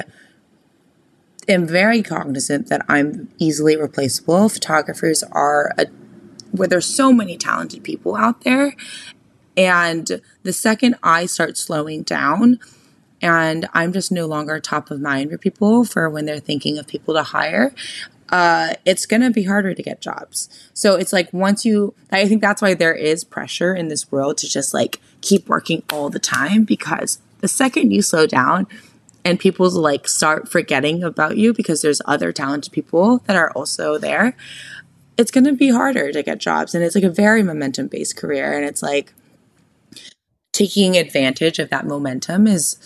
am 1.48 1.68
very 1.68 2.02
cognizant 2.02 2.68
that 2.70 2.86
I'm 2.88 3.30
easily 3.38 3.78
replaceable. 3.78 4.50
Photographers 4.50 5.24
are 5.24 5.74
a 5.78 5.88
where 6.52 6.68
there's 6.68 6.86
so 6.86 7.12
many 7.12 7.38
talented 7.38 7.84
people 7.84 8.16
out 8.16 8.42
there. 8.42 8.76
And 9.58 10.22
the 10.44 10.54
second 10.54 10.96
I 11.04 11.26
start 11.26 11.58
slowing 11.58 12.04
down, 12.04 12.60
and 13.22 13.68
I'm 13.74 13.94
just 13.94 14.12
no 14.12 14.26
longer 14.26 14.60
top 14.60 14.92
of 14.92 15.00
mind 15.02 15.32
for 15.32 15.38
people 15.38 15.86
for 15.86 16.10
when 16.10 16.26
they're 16.26 16.40
thinking 16.40 16.78
of 16.78 16.88
people 16.88 17.14
to 17.14 17.24
hire, 17.24 17.74
uh, 18.30 18.74
it's 18.86 19.06
going 19.06 19.22
to 19.22 19.30
be 19.30 19.44
harder 19.44 19.74
to 19.74 19.84
get 19.84 20.02
jobs. 20.02 20.50
So 20.74 20.96
it's 20.96 21.14
like 21.14 21.32
once 21.32 21.64
you, 21.64 21.94
I 22.12 22.28
think 22.28 22.42
that's 22.42 22.62
why 22.62 22.74
there 22.74 22.94
is 22.94 23.24
pressure 23.24 23.74
in 23.74 23.88
this 23.88 24.12
world 24.12 24.38
to 24.40 24.50
just 24.50 24.74
like 24.74 25.00
keep 25.22 25.48
working 25.48 25.84
all 25.92 26.10
the 26.10 26.20
time 26.20 26.64
because 26.64 27.20
the 27.42 27.48
second 27.48 27.92
you 27.92 28.02
slow 28.02 28.26
down 28.26 28.68
and 29.26 29.40
people 29.40 29.70
like 29.72 30.08
start 30.08 30.48
forgetting 30.48 31.04
about 31.04 31.36
you 31.36 31.52
because 31.52 31.82
there's 31.82 32.02
other 32.06 32.32
talented 32.32 32.72
people 32.72 33.18
that 33.26 33.36
are 33.36 33.52
also 33.52 33.98
there, 33.98 34.38
it's 35.18 35.32
going 35.32 35.46
to 35.46 35.54
be 35.54 35.72
harder 35.72 36.12
to 36.12 36.24
get 36.24 36.38
jobs. 36.38 36.76
And 36.76 36.84
it's 36.84 36.96
like 36.96 37.04
a 37.04 37.10
very 37.10 37.42
momentum 37.42 37.88
based 37.88 38.16
career. 38.16 38.54
And 38.54 38.64
it's 38.64 38.84
like 38.84 39.14
taking 40.54 40.96
advantage 40.96 41.58
of 41.58 41.70
that 41.72 41.88
momentum 41.88 42.48
is 42.48 42.78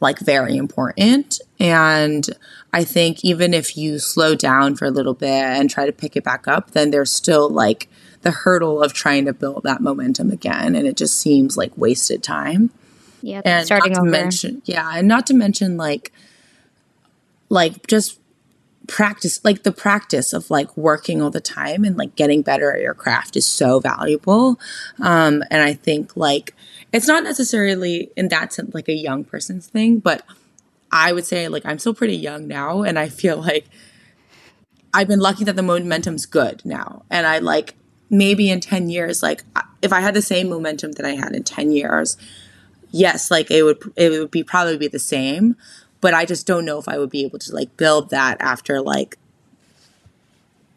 like 0.00 0.18
very 0.20 0.56
important. 0.56 1.40
And 1.60 2.26
I 2.72 2.84
think 2.84 3.24
even 3.24 3.52
if 3.52 3.76
you 3.76 3.98
slow 3.98 4.34
down 4.34 4.74
for 4.74 4.86
a 4.86 4.90
little 4.90 5.14
bit 5.14 5.28
and 5.28 5.68
try 5.68 5.84
to 5.84 5.92
pick 5.92 6.16
it 6.16 6.24
back 6.24 6.48
up, 6.48 6.70
then 6.70 6.90
there's 6.90 7.12
still 7.12 7.50
like 7.50 7.88
the 8.22 8.30
hurdle 8.30 8.82
of 8.82 8.92
trying 8.94 9.26
to 9.26 9.32
build 9.32 9.64
that 9.64 9.80
momentum 9.82 10.30
again. 10.30 10.74
And 10.74 10.86
it 10.86 10.96
just 10.96 11.18
seems 11.18 11.56
like 11.56 11.72
wasted 11.76 12.22
time. 12.22 12.70
Yeah. 13.22 13.42
And 13.44 13.66
starting 13.66 13.92
not 13.92 14.00
to 14.00 14.02
over. 14.02 14.10
mention, 14.10 14.62
yeah. 14.64 14.92
And 14.94 15.08
not 15.08 15.26
to 15.28 15.34
mention 15.34 15.76
like, 15.76 16.12
like 17.48 17.86
just 17.86 18.18
practice 18.88 19.44
like 19.44 19.62
the 19.62 19.70
practice 19.70 20.32
of 20.32 20.50
like 20.50 20.74
working 20.76 21.20
all 21.22 21.30
the 21.30 21.42
time 21.42 21.84
and 21.84 21.96
like 21.96 22.16
getting 22.16 22.42
better 22.42 22.72
at 22.72 22.80
your 22.80 22.94
craft 22.94 23.36
is 23.36 23.46
so 23.46 23.78
valuable 23.78 24.58
um 25.00 25.44
and 25.50 25.62
i 25.62 25.74
think 25.74 26.16
like 26.16 26.54
it's 26.90 27.06
not 27.06 27.22
necessarily 27.22 28.10
in 28.16 28.28
that 28.28 28.52
sense 28.52 28.74
like 28.74 28.88
a 28.88 28.94
young 28.94 29.22
person's 29.22 29.66
thing 29.66 29.98
but 29.98 30.24
i 30.90 31.12
would 31.12 31.26
say 31.26 31.48
like 31.48 31.64
i'm 31.66 31.78
still 31.78 31.92
pretty 31.92 32.16
young 32.16 32.48
now 32.48 32.82
and 32.82 32.98
i 32.98 33.08
feel 33.10 33.36
like 33.36 33.66
i've 34.94 35.06
been 35.06 35.20
lucky 35.20 35.44
that 35.44 35.54
the 35.54 35.62
momentum's 35.62 36.24
good 36.24 36.64
now 36.64 37.04
and 37.10 37.26
i 37.26 37.38
like 37.38 37.74
maybe 38.08 38.48
in 38.48 38.58
10 38.58 38.88
years 38.88 39.22
like 39.22 39.44
if 39.82 39.92
i 39.92 40.00
had 40.00 40.14
the 40.14 40.22
same 40.22 40.48
momentum 40.48 40.92
that 40.92 41.04
i 41.04 41.10
had 41.10 41.34
in 41.34 41.44
10 41.44 41.72
years 41.72 42.16
yes 42.90 43.30
like 43.30 43.50
it 43.50 43.62
would 43.62 43.78
it 43.96 44.10
would 44.10 44.30
be 44.30 44.42
probably 44.42 44.76
be 44.76 44.88
the 44.88 44.98
same 44.98 45.56
but 46.00 46.14
I 46.14 46.24
just 46.24 46.46
don't 46.46 46.64
know 46.64 46.78
if 46.78 46.88
I 46.88 46.98
would 46.98 47.10
be 47.10 47.24
able 47.24 47.38
to 47.40 47.54
like 47.54 47.76
build 47.76 48.10
that 48.10 48.36
after 48.40 48.80
like 48.80 49.18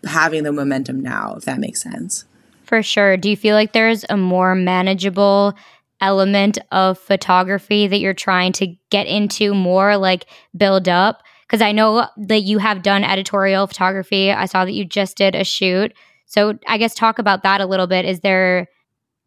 having 0.04 0.44
the 0.44 0.52
momentum 0.52 1.02
now, 1.02 1.36
if 1.38 1.46
that 1.46 1.60
makes 1.60 1.82
sense. 1.82 2.26
For 2.64 2.82
sure. 2.82 3.18
Do 3.18 3.30
you 3.30 3.38
feel 3.38 3.56
like 3.56 3.74
there's 3.74 4.06
a 4.10 4.18
more 4.18 4.56
manageable 4.56 5.54
element 6.00 6.58
of 6.72 6.98
photography 6.98 7.88
that 7.88 8.00
you're 8.00 8.14
trying 8.14 8.54
to 8.54 8.76
get 8.90 9.08
into 9.08 9.54
more, 9.54 9.98
like 9.98 10.26
build 10.56 10.88
up? 10.90 11.22
Because 11.46 11.62
I 11.62 11.74
know 11.74 12.08
that 12.18 12.42
you 12.42 12.60
have 12.60 12.82
done 12.82 13.04
editorial 13.04 13.68
photography. 13.68 14.32
I 14.32 14.46
saw 14.46 14.66
that 14.66 14.72
you 14.72 14.86
just 14.86 15.18
did 15.18 15.36
a 15.36 15.44
shoot. 15.44 15.94
So 16.26 16.58
I 16.68 16.78
guess 16.78 16.96
talk 16.96 17.20
about 17.20 17.44
that 17.44 17.62
a 17.62 17.66
little 17.66 17.88
bit. 17.88 18.06
Is 18.06 18.22
there 18.22 18.68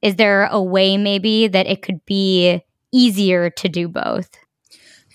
is 0.00 0.16
there 0.16 0.46
a 0.46 0.60
way 0.60 0.96
maybe 0.96 1.48
that 1.48 1.66
it 1.66 1.82
could 1.82 2.04
be 2.04 2.62
easier 2.94 3.50
to 3.50 3.68
do 3.68 3.88
both? 3.88 4.30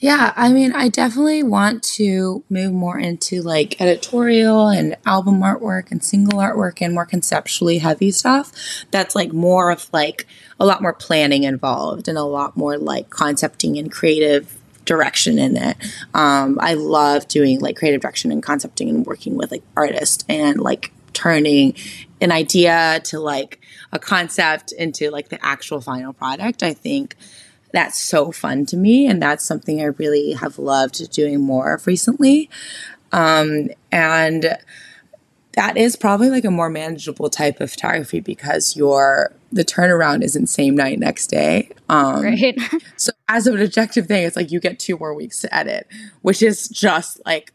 Yeah, 0.01 0.31
I 0.37 0.53
mean, 0.53 0.71
I 0.71 0.87
definitely 0.87 1.43
want 1.43 1.83
to 1.95 2.43
move 2.49 2.71
more 2.71 2.97
into 2.97 3.41
like 3.41 3.81
editorial 3.81 4.69
and 4.69 4.95
album 5.05 5.41
artwork 5.41 5.91
and 5.91 6.01
single 6.01 6.39
artwork 6.39 6.81
and 6.81 6.93
more 6.93 7.05
conceptually 7.05 7.79
heavy 7.79 8.11
stuff. 8.11 8.53
That's 8.91 9.13
like 9.13 9.33
more 9.33 9.71
of 9.71 9.89
like 9.91 10.25
a 10.57 10.65
lot 10.65 10.81
more 10.81 10.93
planning 10.93 11.43
involved 11.43 12.07
and 12.07 12.17
a 12.17 12.23
lot 12.23 12.55
more 12.55 12.77
like 12.77 13.09
concepting 13.09 13.77
and 13.77 13.91
creative 13.91 14.57
direction 14.85 15.37
in 15.37 15.57
it. 15.57 15.75
Um, 16.13 16.57
I 16.61 16.75
love 16.75 17.27
doing 17.27 17.59
like 17.59 17.75
creative 17.75 17.99
direction 17.99 18.31
and 18.31 18.41
concepting 18.41 18.89
and 18.89 19.05
working 19.05 19.35
with 19.35 19.51
like 19.51 19.63
artists 19.75 20.23
and 20.29 20.61
like 20.61 20.93
turning 21.11 21.75
an 22.21 22.31
idea 22.31 23.01
to 23.03 23.19
like 23.19 23.59
a 23.91 23.99
concept 23.99 24.71
into 24.71 25.09
like 25.09 25.27
the 25.27 25.45
actual 25.45 25.81
final 25.81 26.13
product. 26.13 26.63
I 26.63 26.73
think 26.73 27.17
that's 27.71 27.99
so 27.99 28.31
fun 28.31 28.65
to 28.65 28.75
me 28.77 29.05
and 29.07 29.21
that's 29.21 29.45
something 29.45 29.81
i 29.81 29.85
really 29.85 30.33
have 30.33 30.57
loved 30.59 31.11
doing 31.11 31.39
more 31.41 31.73
of 31.73 31.85
recently 31.87 32.49
um, 33.11 33.69
and 33.91 34.55
that 35.53 35.75
is 35.77 35.95
probably 35.95 36.29
like 36.29 36.45
a 36.45 36.51
more 36.51 36.69
manageable 36.69 37.29
type 37.29 37.59
of 37.59 37.71
photography 37.71 38.19
because 38.19 38.75
your 38.75 39.33
the 39.51 39.65
turnaround 39.65 40.23
isn't 40.23 40.47
same 40.47 40.75
night 40.75 40.99
next 40.99 41.27
day 41.27 41.69
um, 41.89 42.21
Right. 42.23 42.57
so 42.97 43.11
as 43.27 43.47
an 43.47 43.59
objective 43.59 44.05
thing 44.05 44.25
it's 44.25 44.35
like 44.35 44.51
you 44.51 44.59
get 44.59 44.77
two 44.79 44.97
more 44.97 45.13
weeks 45.13 45.41
to 45.41 45.53
edit 45.55 45.87
which 46.21 46.41
is 46.43 46.67
just 46.69 47.19
like 47.25 47.51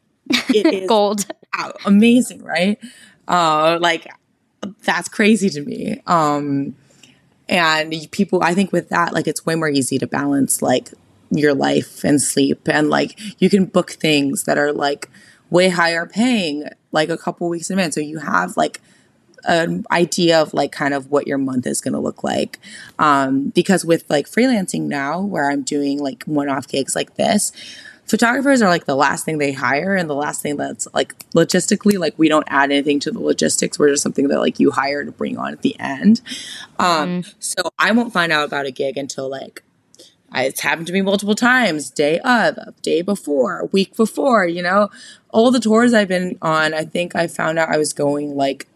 it 0.49 0.67
is 0.75 0.89
Gold. 0.89 1.27
wow, 1.57 1.73
amazing 1.87 2.43
right 2.43 2.79
uh, 3.29 3.79
like 3.81 4.07
that's 4.85 5.09
crazy 5.09 5.49
to 5.51 5.61
me 5.63 6.01
um, 6.07 6.75
and 7.49 7.95
people 8.11 8.43
i 8.43 8.55
think 8.55 8.73
with 8.73 8.89
that 8.89 9.13
like 9.13 9.27
it's 9.27 9.45
way 9.45 9.55
more 9.55 9.69
easy 9.69 9.99
to 9.99 10.07
balance 10.07 10.63
like 10.63 10.91
your 11.39 11.55
life 11.55 12.05
and 12.05 12.21
sleep. 12.21 12.69
And 12.69 12.91
like 12.91 13.19
you 13.41 13.51
can 13.51 13.67
book 13.67 13.91
things 13.93 14.45
that 14.45 14.59
are 14.59 14.73
like 14.73 15.11
way 15.51 15.69
higher 15.69 16.07
paying 16.07 16.69
like 16.93 17.09
a 17.09 17.19
couple 17.19 17.49
weeks 17.49 17.71
in 17.71 17.79
advance. 17.79 17.95
So 17.95 18.01
you 18.01 18.19
have 18.19 18.57
like 18.57 18.81
an 19.45 19.85
idea 19.91 20.41
of 20.41 20.55
like 20.55 20.73
kind 20.73 20.95
of 20.95 21.11
what 21.11 21.27
your 21.27 21.39
month 21.39 21.67
is 21.67 21.81
going 21.81 21.93
to 21.93 22.01
look 22.01 22.25
like. 22.25 22.59
Um 22.99 23.49
because 23.51 23.85
with 23.85 24.09
like 24.09 24.27
freelancing 24.27 24.83
now 24.83 25.21
where 25.21 25.51
i'm 25.51 25.63
doing 25.63 25.99
like 25.99 26.25
one-off 26.25 26.67
gigs 26.69 26.95
like 26.95 27.17
this 27.17 27.53
photographers 28.07 28.63
are 28.63 28.69
like 28.69 28.85
the 28.85 28.97
last 28.97 29.25
thing 29.25 29.39
they 29.39 29.53
hire 29.53 29.95
and 29.95 30.09
the 30.09 30.15
last 30.15 30.43
thing 30.43 30.57
that's 30.57 30.87
like 30.95 31.19
logistically 31.31 31.99
like 31.99 32.15
we 32.19 32.29
don't 32.29 32.47
add 32.49 32.71
anything 32.71 33.01
to 33.01 33.11
the 33.11 33.21
logistics. 33.21 33.79
We're 33.79 33.91
just 33.91 34.03
something 34.03 34.29
that 34.29 34.41
like 34.41 34.61
you 34.61 34.71
hire 34.71 35.05
to 35.05 35.13
bring 35.13 35.39
on 35.39 35.53
at 35.53 35.63
the 35.63 35.79
end. 35.79 36.21
Um 36.79 37.25
so 37.39 37.63
i 37.79 37.93
won't 37.93 38.13
find 38.13 38.33
out 38.33 38.47
about 38.47 38.67
a 38.67 38.71
gig 38.71 38.97
until 38.97 39.29
like 39.29 39.63
I, 40.31 40.45
it's 40.45 40.61
happened 40.61 40.89
to 40.89 40.93
me 40.93 41.01
multiple 41.01 41.37
times 41.37 41.91
day 41.91 42.19
of 42.21 42.59
day 42.83 43.03
before 43.03 43.69
week 43.73 43.97
before 43.97 44.47
you 44.47 44.63
know? 44.63 44.91
All 45.31 45.51
the 45.51 45.61
tours 45.61 45.95
i've 45.95 46.09
been 46.09 46.39
on 46.43 46.75
i 46.75 46.85
think 46.85 47.15
i 47.17 47.27
found 47.27 47.59
out 47.59 47.69
i 47.69 47.77
was 47.77 47.93
going 47.93 48.37
like 48.37 48.67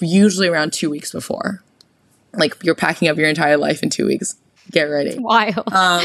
usually 0.00 0.48
around 0.48 0.72
two 0.72 0.90
weeks 0.90 1.12
before. 1.12 1.62
Like 2.32 2.62
you're 2.62 2.74
packing 2.74 3.08
up 3.08 3.16
your 3.16 3.28
entire 3.28 3.56
life 3.56 3.82
in 3.82 3.90
two 3.90 4.06
weeks. 4.06 4.36
Get 4.70 4.84
ready. 4.84 5.18
Wild. 5.18 5.72
um 5.72 6.04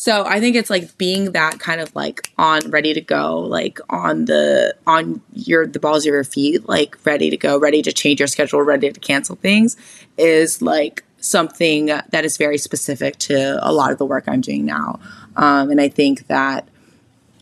so 0.00 0.24
i 0.24 0.40
think 0.40 0.56
it's 0.56 0.70
like 0.70 0.96
being 0.96 1.32
that 1.32 1.60
kind 1.60 1.78
of 1.78 1.94
like 1.94 2.32
on 2.38 2.60
ready 2.70 2.94
to 2.94 3.02
go 3.02 3.38
like 3.38 3.78
on 3.90 4.24
the 4.24 4.74
on 4.86 5.20
your 5.34 5.66
the 5.66 5.78
balls 5.78 6.06
of 6.06 6.12
your 6.12 6.24
feet 6.24 6.66
like 6.66 6.96
ready 7.04 7.28
to 7.28 7.36
go 7.36 7.58
ready 7.58 7.82
to 7.82 7.92
change 7.92 8.18
your 8.18 8.26
schedule 8.26 8.62
ready 8.62 8.90
to 8.90 8.98
cancel 8.98 9.36
things 9.36 9.76
is 10.16 10.62
like 10.62 11.04
something 11.18 11.86
that 11.86 12.24
is 12.24 12.38
very 12.38 12.56
specific 12.56 13.18
to 13.18 13.58
a 13.60 13.70
lot 13.74 13.92
of 13.92 13.98
the 13.98 14.06
work 14.06 14.24
i'm 14.26 14.40
doing 14.40 14.64
now. 14.64 14.98
Um, 15.36 15.70
and 15.70 15.80
i 15.82 15.88
think 15.90 16.28
that 16.28 16.66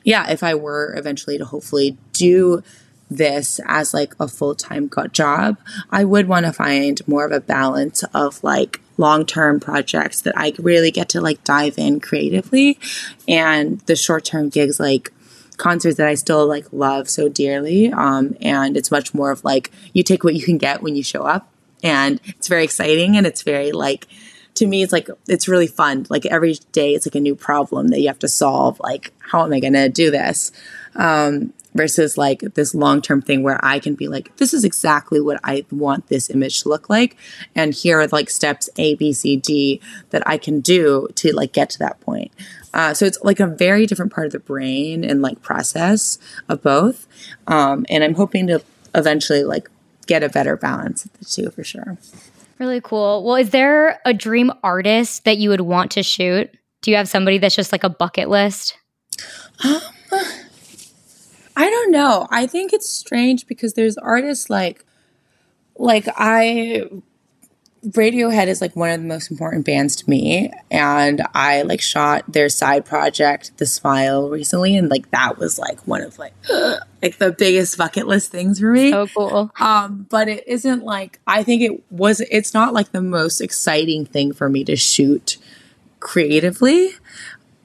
yeah 0.02 0.28
if 0.28 0.42
i 0.42 0.52
were 0.56 0.96
eventually 0.96 1.38
to 1.38 1.44
hopefully 1.44 1.96
do 2.12 2.64
this 3.08 3.60
as 3.66 3.94
like 3.94 4.14
a 4.18 4.26
full-time 4.26 4.90
job 5.12 5.58
i 5.90 6.04
would 6.04 6.26
want 6.26 6.44
to 6.44 6.52
find 6.52 7.06
more 7.06 7.24
of 7.24 7.30
a 7.30 7.40
balance 7.40 8.02
of 8.12 8.42
like 8.42 8.80
long-term 8.98 9.60
projects 9.60 10.20
that 10.22 10.34
i 10.36 10.52
really 10.58 10.90
get 10.90 11.08
to 11.08 11.20
like 11.20 11.42
dive 11.44 11.78
in 11.78 12.00
creatively. 12.00 12.78
And 13.26 13.80
the 13.80 13.96
short-term 13.96 14.50
gigs 14.50 14.78
like 14.78 15.12
concerts 15.56 15.96
that 15.96 16.06
i 16.06 16.14
still 16.14 16.46
like 16.46 16.66
love 16.72 17.08
so 17.08 17.28
dearly 17.28 17.92
um, 17.92 18.36
and 18.40 18.76
it's 18.76 18.90
much 18.90 19.12
more 19.12 19.30
of 19.30 19.42
like 19.44 19.72
you 19.92 20.02
take 20.02 20.22
what 20.22 20.34
you 20.34 20.42
can 20.42 20.58
get 20.58 20.82
when 20.82 20.94
you 20.94 21.02
show 21.02 21.22
up. 21.22 21.50
And 21.82 22.20
it's 22.26 22.48
very 22.48 22.64
exciting 22.64 23.16
and 23.16 23.26
it's 23.26 23.42
very 23.42 23.72
like 23.72 24.06
to 24.54 24.66
me 24.66 24.82
it's 24.82 24.92
like 24.92 25.08
it's 25.28 25.48
really 25.48 25.68
fun. 25.68 26.06
Like 26.10 26.26
every 26.26 26.54
day 26.72 26.94
it's 26.94 27.06
like 27.06 27.14
a 27.14 27.20
new 27.20 27.36
problem 27.36 27.88
that 27.88 28.00
you 28.00 28.08
have 28.08 28.18
to 28.20 28.28
solve. 28.28 28.80
Like 28.80 29.12
how 29.18 29.44
am 29.44 29.52
i 29.52 29.60
going 29.60 29.74
to 29.74 29.88
do 29.88 30.10
this? 30.10 30.52
Um, 30.96 31.52
versus 31.78 32.18
like 32.18 32.40
this 32.54 32.74
long 32.74 33.00
term 33.00 33.22
thing 33.22 33.44
where 33.44 33.64
I 33.64 33.78
can 33.78 33.94
be 33.94 34.08
like, 34.08 34.36
this 34.36 34.52
is 34.52 34.64
exactly 34.64 35.20
what 35.20 35.38
I 35.44 35.64
want 35.70 36.08
this 36.08 36.28
image 36.28 36.62
to 36.62 36.68
look 36.68 36.90
like. 36.90 37.16
And 37.54 37.72
here 37.72 38.00
are 38.00 38.08
like 38.08 38.28
steps 38.30 38.68
A, 38.76 38.96
B, 38.96 39.12
C, 39.12 39.36
D 39.36 39.80
that 40.10 40.26
I 40.26 40.38
can 40.38 40.58
do 40.58 41.06
to 41.14 41.32
like 41.32 41.52
get 41.52 41.70
to 41.70 41.78
that 41.78 42.00
point. 42.00 42.32
Uh, 42.74 42.94
so 42.94 43.06
it's 43.06 43.18
like 43.22 43.38
a 43.38 43.46
very 43.46 43.86
different 43.86 44.12
part 44.12 44.26
of 44.26 44.32
the 44.32 44.40
brain 44.40 45.04
and 45.04 45.22
like 45.22 45.40
process 45.40 46.18
of 46.48 46.64
both. 46.64 47.06
Um, 47.46 47.86
and 47.88 48.02
I'm 48.02 48.14
hoping 48.14 48.48
to 48.48 48.60
eventually 48.92 49.44
like 49.44 49.70
get 50.08 50.24
a 50.24 50.28
better 50.28 50.56
balance 50.56 51.04
of 51.04 51.12
the 51.12 51.24
two 51.24 51.48
for 51.52 51.62
sure. 51.62 51.96
Really 52.58 52.80
cool. 52.80 53.22
Well, 53.22 53.36
is 53.36 53.50
there 53.50 54.00
a 54.04 54.12
dream 54.12 54.50
artist 54.64 55.24
that 55.26 55.38
you 55.38 55.50
would 55.50 55.60
want 55.60 55.92
to 55.92 56.02
shoot? 56.02 56.50
Do 56.82 56.90
you 56.90 56.96
have 56.96 57.08
somebody 57.08 57.38
that's 57.38 57.54
just 57.54 57.70
like 57.70 57.84
a 57.84 57.88
bucket 57.88 58.28
list? 58.28 58.76
Um, 59.64 59.80
I 61.58 61.68
don't 61.68 61.90
know. 61.90 62.28
I 62.30 62.46
think 62.46 62.72
it's 62.72 62.88
strange 62.88 63.48
because 63.48 63.74
there's 63.74 63.98
artists 63.98 64.48
like 64.48 64.84
like 65.76 66.06
I 66.16 66.88
Radiohead 67.84 68.46
is 68.46 68.60
like 68.60 68.76
one 68.76 68.90
of 68.90 69.00
the 69.00 69.06
most 69.06 69.28
important 69.28 69.66
bands 69.66 69.96
to 69.96 70.08
me, 70.08 70.52
and 70.70 71.20
I 71.34 71.62
like 71.62 71.80
shot 71.80 72.24
their 72.32 72.48
side 72.48 72.84
project, 72.84 73.56
The 73.56 73.66
Smile, 73.66 74.30
recently, 74.30 74.76
and 74.76 74.88
like 74.88 75.10
that 75.10 75.38
was 75.38 75.58
like 75.58 75.80
one 75.80 76.02
of 76.02 76.16
like 76.16 76.32
like 77.02 77.18
the 77.18 77.34
biggest 77.36 77.76
bucket 77.76 78.06
list 78.06 78.30
things 78.30 78.60
for 78.60 78.72
me. 78.72 78.92
So 78.92 79.08
cool. 79.08 79.50
Um, 79.58 80.06
but 80.08 80.28
it 80.28 80.46
isn't 80.46 80.84
like 80.84 81.18
I 81.26 81.42
think 81.42 81.62
it 81.62 81.82
was. 81.90 82.20
It's 82.30 82.54
not 82.54 82.72
like 82.72 82.92
the 82.92 83.02
most 83.02 83.40
exciting 83.40 84.06
thing 84.06 84.32
for 84.32 84.48
me 84.48 84.62
to 84.62 84.76
shoot 84.76 85.38
creatively. 85.98 86.90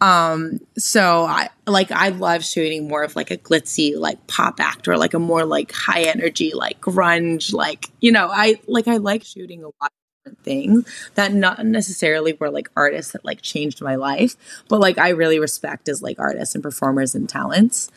Um, 0.04 0.60
so 0.78 1.24
I 1.24 1.48
like 1.66 1.90
I 1.90 2.10
love 2.10 2.44
shooting 2.44 2.90
more 2.90 3.04
of 3.04 3.16
like 3.16 3.32
a 3.32 3.38
glitzy 3.38 3.98
like 3.98 4.28
pop 4.28 4.60
act 4.60 4.90
or 4.90 4.98
like 4.98 5.14
a 5.14 5.20
more 5.20 5.46
like 5.46 5.72
high 5.72 6.02
energy 6.02 6.52
like 6.54 6.82
grunge 6.82 7.54
like 7.54 7.86
you 8.02 8.12
know 8.12 8.28
I 8.30 8.60
like 8.68 8.90
I 8.90 8.98
like 8.98 9.24
shooting 9.24 9.64
a 9.64 9.68
lot 9.68 9.74
of 9.82 9.92
different 10.26 10.44
things 10.44 11.10
that 11.16 11.32
not 11.32 11.66
necessarily 11.66 12.34
were 12.34 12.52
like 12.52 12.70
artists 12.76 13.14
that 13.14 13.24
like 13.24 13.42
changed 13.42 13.82
my 13.82 13.96
life, 13.96 14.36
but 14.68 14.82
like 14.82 14.98
I 14.98 15.08
really 15.08 15.40
respect 15.40 15.88
as 15.88 16.02
like 16.02 16.20
artists 16.20 16.54
and 16.54 16.62
performers 16.62 17.16
and 17.16 17.30
talents. 17.30 17.90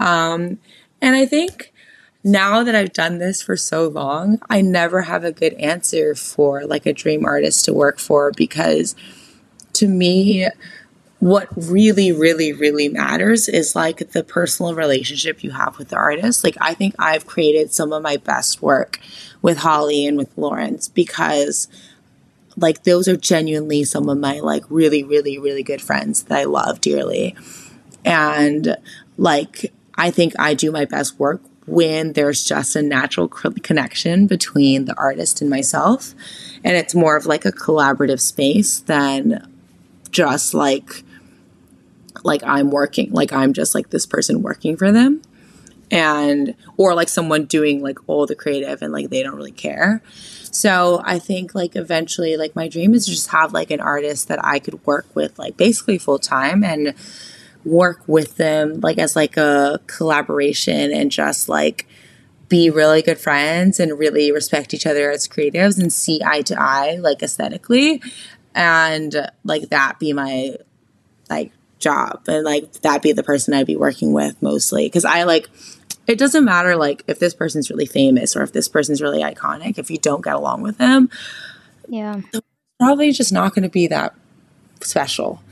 Um, 0.00 0.58
and 1.00 1.14
I 1.14 1.24
think 1.24 1.72
now 2.24 2.64
that 2.64 2.74
I've 2.74 2.92
done 2.92 3.18
this 3.18 3.42
for 3.42 3.56
so 3.56 3.86
long, 3.86 4.40
I 4.50 4.60
never 4.60 5.02
have 5.02 5.22
a 5.22 5.30
good 5.30 5.52
answer 5.54 6.16
for 6.16 6.66
like 6.66 6.84
a 6.84 6.92
dream 6.92 7.24
artist 7.24 7.64
to 7.66 7.72
work 7.72 8.00
for 8.00 8.32
because 8.32 8.96
to 9.74 9.86
me 9.86 10.48
what 11.24 11.48
really, 11.56 12.12
really, 12.12 12.52
really 12.52 12.86
matters 12.86 13.48
is 13.48 13.74
like 13.74 14.10
the 14.10 14.22
personal 14.22 14.74
relationship 14.74 15.42
you 15.42 15.52
have 15.52 15.78
with 15.78 15.88
the 15.88 15.96
artist. 15.96 16.44
Like, 16.44 16.58
I 16.60 16.74
think 16.74 16.94
I've 16.98 17.26
created 17.26 17.72
some 17.72 17.94
of 17.94 18.02
my 18.02 18.18
best 18.18 18.60
work 18.60 19.00
with 19.40 19.56
Holly 19.56 20.06
and 20.06 20.18
with 20.18 20.36
Lawrence 20.36 20.86
because, 20.86 21.66
like, 22.58 22.82
those 22.82 23.08
are 23.08 23.16
genuinely 23.16 23.84
some 23.84 24.10
of 24.10 24.18
my, 24.18 24.40
like, 24.40 24.64
really, 24.68 25.02
really, 25.02 25.38
really 25.38 25.62
good 25.62 25.80
friends 25.80 26.24
that 26.24 26.38
I 26.38 26.44
love 26.44 26.82
dearly. 26.82 27.34
And, 28.04 28.76
like, 29.16 29.72
I 29.94 30.10
think 30.10 30.34
I 30.38 30.52
do 30.52 30.70
my 30.70 30.84
best 30.84 31.18
work 31.18 31.40
when 31.64 32.12
there's 32.12 32.44
just 32.44 32.76
a 32.76 32.82
natural 32.82 33.28
connection 33.28 34.26
between 34.26 34.84
the 34.84 34.94
artist 34.98 35.40
and 35.40 35.48
myself. 35.48 36.14
And 36.62 36.76
it's 36.76 36.94
more 36.94 37.16
of 37.16 37.24
like 37.24 37.46
a 37.46 37.52
collaborative 37.52 38.20
space 38.20 38.80
than 38.80 39.50
just 40.10 40.52
like 40.52 41.02
like 42.24 42.42
I'm 42.42 42.70
working, 42.70 43.12
like 43.12 43.32
I'm 43.32 43.52
just 43.52 43.74
like 43.74 43.90
this 43.90 44.06
person 44.06 44.42
working 44.42 44.76
for 44.76 44.90
them. 44.90 45.22
And, 45.90 46.56
or 46.76 46.94
like 46.94 47.08
someone 47.08 47.44
doing 47.44 47.80
like 47.82 47.98
all 48.08 48.26
the 48.26 48.34
creative 48.34 48.82
and 48.82 48.92
like 48.92 49.10
they 49.10 49.22
don't 49.22 49.36
really 49.36 49.52
care. 49.52 50.02
So 50.50 51.02
I 51.04 51.18
think 51.18 51.54
like 51.54 51.76
eventually, 51.76 52.36
like 52.36 52.56
my 52.56 52.68
dream 52.68 52.94
is 52.94 53.04
to 53.04 53.12
just 53.12 53.28
have 53.28 53.52
like 53.52 53.70
an 53.70 53.80
artist 53.80 54.28
that 54.28 54.44
I 54.44 54.58
could 54.58 54.84
work 54.86 55.06
with 55.14 55.38
like 55.38 55.56
basically 55.56 55.98
full 55.98 56.18
time 56.18 56.64
and 56.64 56.94
work 57.64 58.02
with 58.06 58.36
them 58.36 58.80
like 58.80 58.98
as 58.98 59.16
like 59.16 59.36
a 59.36 59.80
collaboration 59.86 60.92
and 60.92 61.10
just 61.10 61.48
like 61.48 61.86
be 62.48 62.68
really 62.68 63.00
good 63.02 63.18
friends 63.18 63.80
and 63.80 63.98
really 63.98 64.30
respect 64.30 64.74
each 64.74 64.86
other 64.86 65.10
as 65.10 65.26
creatives 65.26 65.80
and 65.80 65.92
see 65.92 66.20
eye 66.24 66.42
to 66.42 66.54
eye 66.60 66.96
like 67.00 67.22
aesthetically 67.22 68.02
and 68.54 69.30
like 69.44 69.70
that 69.70 69.98
be 69.98 70.12
my 70.12 70.54
like 71.30 71.52
job 71.84 72.22
and 72.26 72.44
like 72.44 72.72
that 72.80 73.02
be 73.02 73.12
the 73.12 73.22
person 73.22 73.54
I'd 73.54 73.66
be 73.66 73.76
working 73.76 74.12
with 74.12 74.40
mostly. 74.42 74.90
Cause 74.90 75.04
I 75.04 75.22
like, 75.22 75.48
it 76.06 76.18
doesn't 76.18 76.44
matter 76.44 76.76
like 76.76 77.04
if 77.06 77.18
this 77.18 77.34
person's 77.34 77.70
really 77.70 77.86
famous 77.86 78.34
or 78.34 78.42
if 78.42 78.52
this 78.52 78.68
person's 78.68 79.00
really 79.00 79.22
iconic, 79.22 79.78
if 79.78 79.90
you 79.90 79.98
don't 79.98 80.24
get 80.24 80.34
along 80.34 80.62
with 80.62 80.78
them, 80.78 81.08
yeah, 81.88 82.20
probably 82.80 83.12
just 83.12 83.32
not 83.32 83.54
going 83.54 83.62
to 83.62 83.68
be 83.68 83.86
that 83.86 84.14
special. 84.80 85.42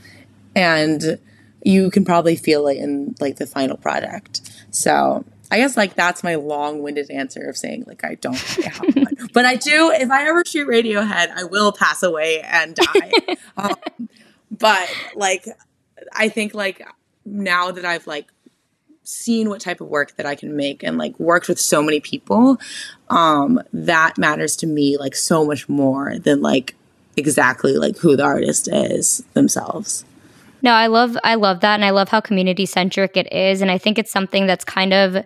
And 0.55 1.19
you 1.63 1.89
can 1.89 2.05
probably 2.05 2.35
feel 2.35 2.67
it 2.67 2.77
in 2.77 3.15
like 3.19 3.37
the 3.37 3.47
final 3.47 3.77
product. 3.77 4.41
So 4.71 5.25
I 5.53 5.57
guess 5.57 5.77
like 5.77 5.93
that's 5.93 6.23
my 6.23 6.35
long-winded 6.35 7.11
answer 7.11 7.47
of 7.47 7.57
saying 7.57 7.83
like 7.87 8.03
I 8.03 8.15
don't 8.15 8.37
have 8.37 8.79
one, 8.95 9.29
but 9.33 9.45
I 9.45 9.55
do. 9.55 9.91
If 9.91 10.09
I 10.09 10.27
ever 10.27 10.43
shoot 10.45 10.67
Radiohead, 10.67 11.29
I 11.29 11.43
will 11.43 11.71
pass 11.71 12.03
away 12.03 12.41
and 12.41 12.75
die. 12.75 13.11
um, 13.57 14.09
but 14.51 14.89
like 15.15 15.45
I 16.13 16.29
think 16.29 16.53
like 16.53 16.85
now 17.25 17.71
that 17.71 17.85
I've 17.85 18.07
like 18.07 18.31
seen 19.03 19.49
what 19.49 19.61
type 19.61 19.81
of 19.81 19.87
work 19.87 20.15
that 20.15 20.25
I 20.25 20.35
can 20.35 20.55
make 20.55 20.83
and 20.83 20.97
like 20.97 21.19
worked 21.19 21.47
with 21.47 21.59
so 21.59 21.81
many 21.81 21.99
people, 21.99 22.57
um, 23.09 23.61
that 23.73 24.17
matters 24.17 24.55
to 24.57 24.67
me 24.67 24.97
like 24.97 25.15
so 25.15 25.45
much 25.45 25.67
more 25.67 26.17
than 26.19 26.41
like 26.41 26.75
exactly 27.17 27.77
like 27.77 27.97
who 27.97 28.15
the 28.15 28.23
artist 28.23 28.67
is 28.71 29.23
themselves. 29.33 30.05
No, 30.61 30.71
I 30.71 30.87
love 30.87 31.17
I 31.23 31.35
love 31.35 31.59
that 31.59 31.75
and 31.75 31.85
I 31.85 31.89
love 31.89 32.09
how 32.09 32.21
community 32.21 32.65
centric 32.65 33.17
it 33.17 33.31
is 33.31 33.61
and 33.61 33.69
I 33.69 33.77
think 33.77 33.99
it's 33.99 34.11
something 34.11 34.47
that's 34.47 34.63
kind 34.63 34.93
of 34.93 35.25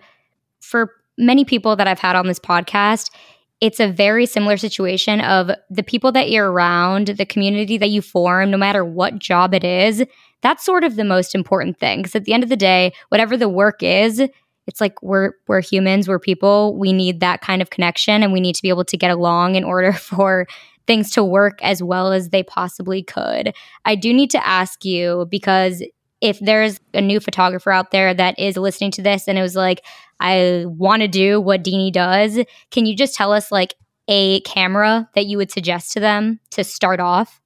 for 0.60 0.92
many 1.18 1.46
people 1.46 1.76
that 1.76 1.88
I've 1.88 2.00
had 2.00 2.16
on 2.16 2.28
this 2.28 2.40
podcast, 2.40 3.12
it's 3.60 3.80
a 3.80 3.88
very 3.88 4.26
similar 4.26 4.58
situation 4.58 5.20
of 5.22 5.50
the 5.70 5.84
people 5.84 6.12
that 6.12 6.30
you're 6.30 6.52
around, 6.52 7.08
the 7.08 7.26
community 7.26 7.78
that 7.78 7.90
you 7.90 8.02
form, 8.02 8.52
no 8.52 8.58
matter 8.58 8.86
what 8.86 9.18
job 9.18 9.54
it 9.54 9.64
is, 9.64 10.04
that's 10.42 10.64
sort 10.64 10.84
of 10.84 10.96
the 10.96 11.04
most 11.04 11.36
important 11.36 11.78
thing. 11.78 12.00
Because 12.00 12.16
at 12.16 12.26
the 12.26 12.34
end 12.34 12.44
of 12.44 12.50
the 12.50 12.58
day, 12.58 12.94
whatever 13.10 13.38
the 13.38 13.50
work 13.50 13.82
is, 13.82 14.22
it's 14.68 14.82
like 14.82 15.02
we're 15.02 15.32
we're 15.48 15.62
humans, 15.62 16.08
we're 16.08 16.20
people. 16.20 16.78
We 16.78 16.94
need 16.94 17.22
that 17.22 17.42
kind 17.42 17.62
of 17.62 17.70
connection 17.70 18.22
and 18.22 18.34
we 18.34 18.42
need 18.42 18.56
to 18.56 18.62
be 18.62 18.70
able 18.70 18.86
to 18.86 18.98
get 18.98 19.12
along 19.12 19.56
in 19.56 19.64
order 19.64 19.94
for 19.94 20.48
things 20.86 21.12
to 21.12 21.24
work 21.24 21.60
as 21.62 21.84
well 21.84 22.12
as 22.12 22.30
they 22.30 22.44
possibly 22.44 23.04
could. 23.04 23.54
I 23.86 23.96
do 23.96 24.14
need 24.14 24.32
to 24.32 24.48
ask 24.48 24.86
you 24.86 25.28
because 25.30 25.84
if 26.22 26.40
there's 26.40 26.80
a 26.94 27.02
new 27.02 27.20
photographer 27.20 27.72
out 27.72 27.92
there 27.92 28.14
that 28.14 28.40
is 28.40 28.58
listening 28.58 28.92
to 28.92 29.02
this 29.02 29.28
and 29.28 29.38
it 29.38 29.42
was 29.42 29.56
like, 29.56 29.84
I 30.20 30.66
want 30.66 31.02
to 31.02 31.08
do 31.08 31.40
what 31.40 31.64
Deanie 31.64 31.92
does, 31.92 32.40
can 32.72 32.86
you 32.86 32.96
just 32.96 33.16
tell 33.16 33.32
us 33.32 33.52
like 33.52 33.76
a 34.08 34.40
camera 34.42 35.10
that 35.14 35.28
you 35.28 35.38
would 35.38 35.52
suggest 35.52 35.92
to 35.94 36.00
them 36.00 36.40
to 36.52 36.64
start 36.64 37.00
off? 37.00 37.40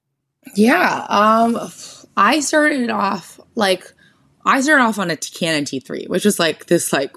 Yeah. 0.56 1.06
Um 1.10 1.56
I 2.22 2.40
started 2.40 2.92
off 2.92 3.40
like 3.56 3.92
I 4.46 4.62
started 4.62 4.84
off 4.84 5.00
on 5.00 5.10
a 5.10 5.18
Canon 5.18 5.66
T3, 5.66 6.08
which 6.08 6.24
is 6.24 6.38
like 6.38 6.68
this 6.68 6.94
like 6.94 7.16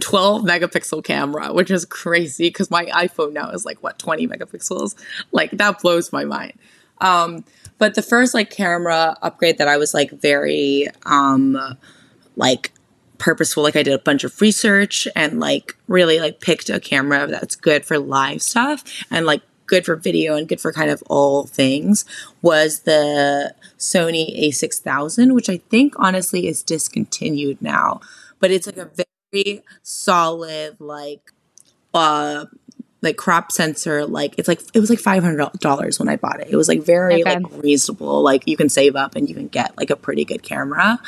12 0.00 0.42
megapixel 0.42 1.02
camera, 1.02 1.52
which 1.52 1.68
is 1.68 1.84
crazy 1.84 2.44
because 2.44 2.70
my 2.70 2.84
iPhone 2.86 3.32
now 3.32 3.50
is 3.50 3.64
like 3.64 3.82
what 3.82 3.98
20 3.98 4.28
megapixels. 4.28 4.94
Like 5.32 5.50
that 5.50 5.80
blows 5.80 6.12
my 6.12 6.24
mind. 6.24 6.52
Um, 7.00 7.44
but 7.78 7.96
the 7.96 8.02
first 8.02 8.32
like 8.32 8.50
camera 8.50 9.16
upgrade 9.20 9.58
that 9.58 9.66
I 9.66 9.78
was 9.78 9.94
like 9.94 10.12
very 10.12 10.86
um 11.06 11.58
like 12.36 12.72
purposeful 13.18 13.64
like 13.64 13.74
I 13.74 13.82
did 13.82 13.94
a 13.94 13.98
bunch 13.98 14.22
of 14.22 14.40
research 14.40 15.08
and 15.16 15.40
like 15.40 15.76
really 15.88 16.20
like 16.20 16.40
picked 16.40 16.70
a 16.70 16.78
camera 16.78 17.26
that's 17.26 17.56
good 17.56 17.84
for 17.84 17.98
live 17.98 18.42
stuff 18.42 18.84
and 19.10 19.26
like 19.26 19.42
good 19.70 19.86
for 19.86 19.94
video 19.94 20.34
and 20.34 20.48
good 20.48 20.60
for 20.60 20.72
kind 20.72 20.90
of 20.90 21.02
all 21.06 21.46
things 21.46 22.04
was 22.42 22.80
the 22.80 23.54
Sony 23.78 24.36
A6000 24.48 25.32
which 25.32 25.48
I 25.48 25.58
think 25.70 25.94
honestly 25.96 26.48
is 26.48 26.62
discontinued 26.62 27.62
now. 27.62 28.00
But 28.40 28.50
it's 28.50 28.66
like 28.66 28.76
a 28.76 28.90
very 29.32 29.62
solid 29.82 30.76
like 30.80 31.32
uh 31.94 32.46
like 33.00 33.16
crop 33.16 33.50
sensor 33.52 34.04
like 34.04 34.34
it's 34.38 34.48
like 34.48 34.60
it 34.74 34.80
was 34.80 34.90
like 34.90 34.98
$500 34.98 35.98
when 35.98 36.08
i 36.08 36.16
bought 36.16 36.40
it. 36.40 36.48
It 36.50 36.56
was 36.56 36.68
like 36.68 36.82
very 36.82 37.22
okay. 37.22 37.36
like 37.36 37.62
reasonable. 37.62 38.22
Like 38.22 38.48
you 38.48 38.56
can 38.56 38.68
save 38.68 38.96
up 38.96 39.14
and 39.14 39.28
you 39.28 39.36
can 39.36 39.46
get 39.46 39.76
like 39.78 39.90
a 39.90 39.96
pretty 39.96 40.24
good 40.24 40.42
camera. 40.42 40.98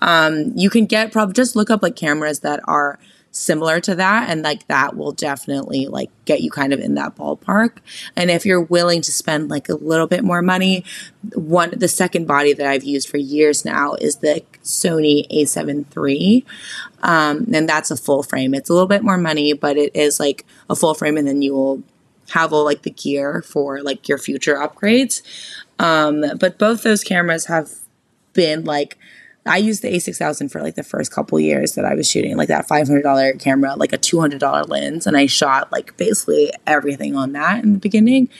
Um 0.00 0.52
you 0.54 0.70
can 0.70 0.86
get 0.86 1.12
probably 1.12 1.34
just 1.34 1.56
look 1.56 1.68
up 1.68 1.82
like 1.82 1.96
cameras 1.96 2.40
that 2.40 2.60
are 2.68 3.00
similar 3.34 3.80
to 3.80 3.96
that 3.96 4.30
and 4.30 4.42
like 4.42 4.64
that 4.68 4.96
will 4.96 5.10
definitely 5.10 5.88
like 5.88 6.08
get 6.24 6.40
you 6.40 6.50
kind 6.50 6.72
of 6.72 6.78
in 6.78 6.94
that 6.94 7.16
ballpark. 7.16 7.78
And 8.14 8.30
if 8.30 8.46
you're 8.46 8.62
willing 8.62 9.02
to 9.02 9.12
spend 9.12 9.50
like 9.50 9.68
a 9.68 9.74
little 9.74 10.06
bit 10.06 10.22
more 10.22 10.40
money 10.40 10.84
one 11.34 11.70
the 11.76 11.88
second 11.88 12.26
body 12.26 12.52
that 12.52 12.66
i've 12.66 12.84
used 12.84 13.08
for 13.08 13.16
years 13.16 13.64
now 13.64 13.94
is 13.94 14.16
the 14.16 14.42
sony 14.62 15.26
a7 15.32 15.84
III 15.96 16.44
um, 17.02 17.46
and 17.52 17.68
that's 17.68 17.90
a 17.90 17.96
full 17.96 18.22
frame. 18.22 18.54
It's 18.54 18.70
a 18.70 18.72
little 18.72 18.88
bit 18.88 19.02
more 19.02 19.18
money 19.18 19.52
but 19.52 19.76
it 19.76 19.94
is 19.96 20.20
like 20.20 20.46
a 20.70 20.76
full 20.76 20.94
frame 20.94 21.16
and 21.16 21.26
then 21.26 21.42
you 21.42 21.54
will 21.54 21.82
have 22.30 22.52
all 22.52 22.64
like 22.64 22.82
the 22.82 22.90
gear 22.90 23.42
for 23.42 23.82
like 23.82 24.08
your 24.08 24.18
future 24.18 24.54
upgrades. 24.54 25.22
Um, 25.78 26.24
but 26.38 26.58
both 26.58 26.82
those 26.82 27.02
cameras 27.02 27.46
have 27.46 27.70
been 28.32 28.64
like 28.64 28.96
I 29.46 29.58
used 29.58 29.82
the 29.82 29.88
A6000 29.88 30.50
for 30.50 30.62
like 30.62 30.74
the 30.74 30.82
first 30.82 31.12
couple 31.12 31.38
years 31.38 31.72
that 31.72 31.84
I 31.84 31.94
was 31.94 32.10
shooting, 32.10 32.36
like 32.36 32.48
that 32.48 32.66
$500 32.66 33.40
camera, 33.40 33.74
like 33.76 33.92
a 33.92 33.98
$200 33.98 34.68
lens, 34.68 35.06
and 35.06 35.16
I 35.16 35.26
shot 35.26 35.70
like 35.70 35.96
basically 35.96 36.50
everything 36.66 37.14
on 37.14 37.32
that 37.32 37.62
in 37.62 37.74
the 37.74 37.78
beginning. 37.78 38.30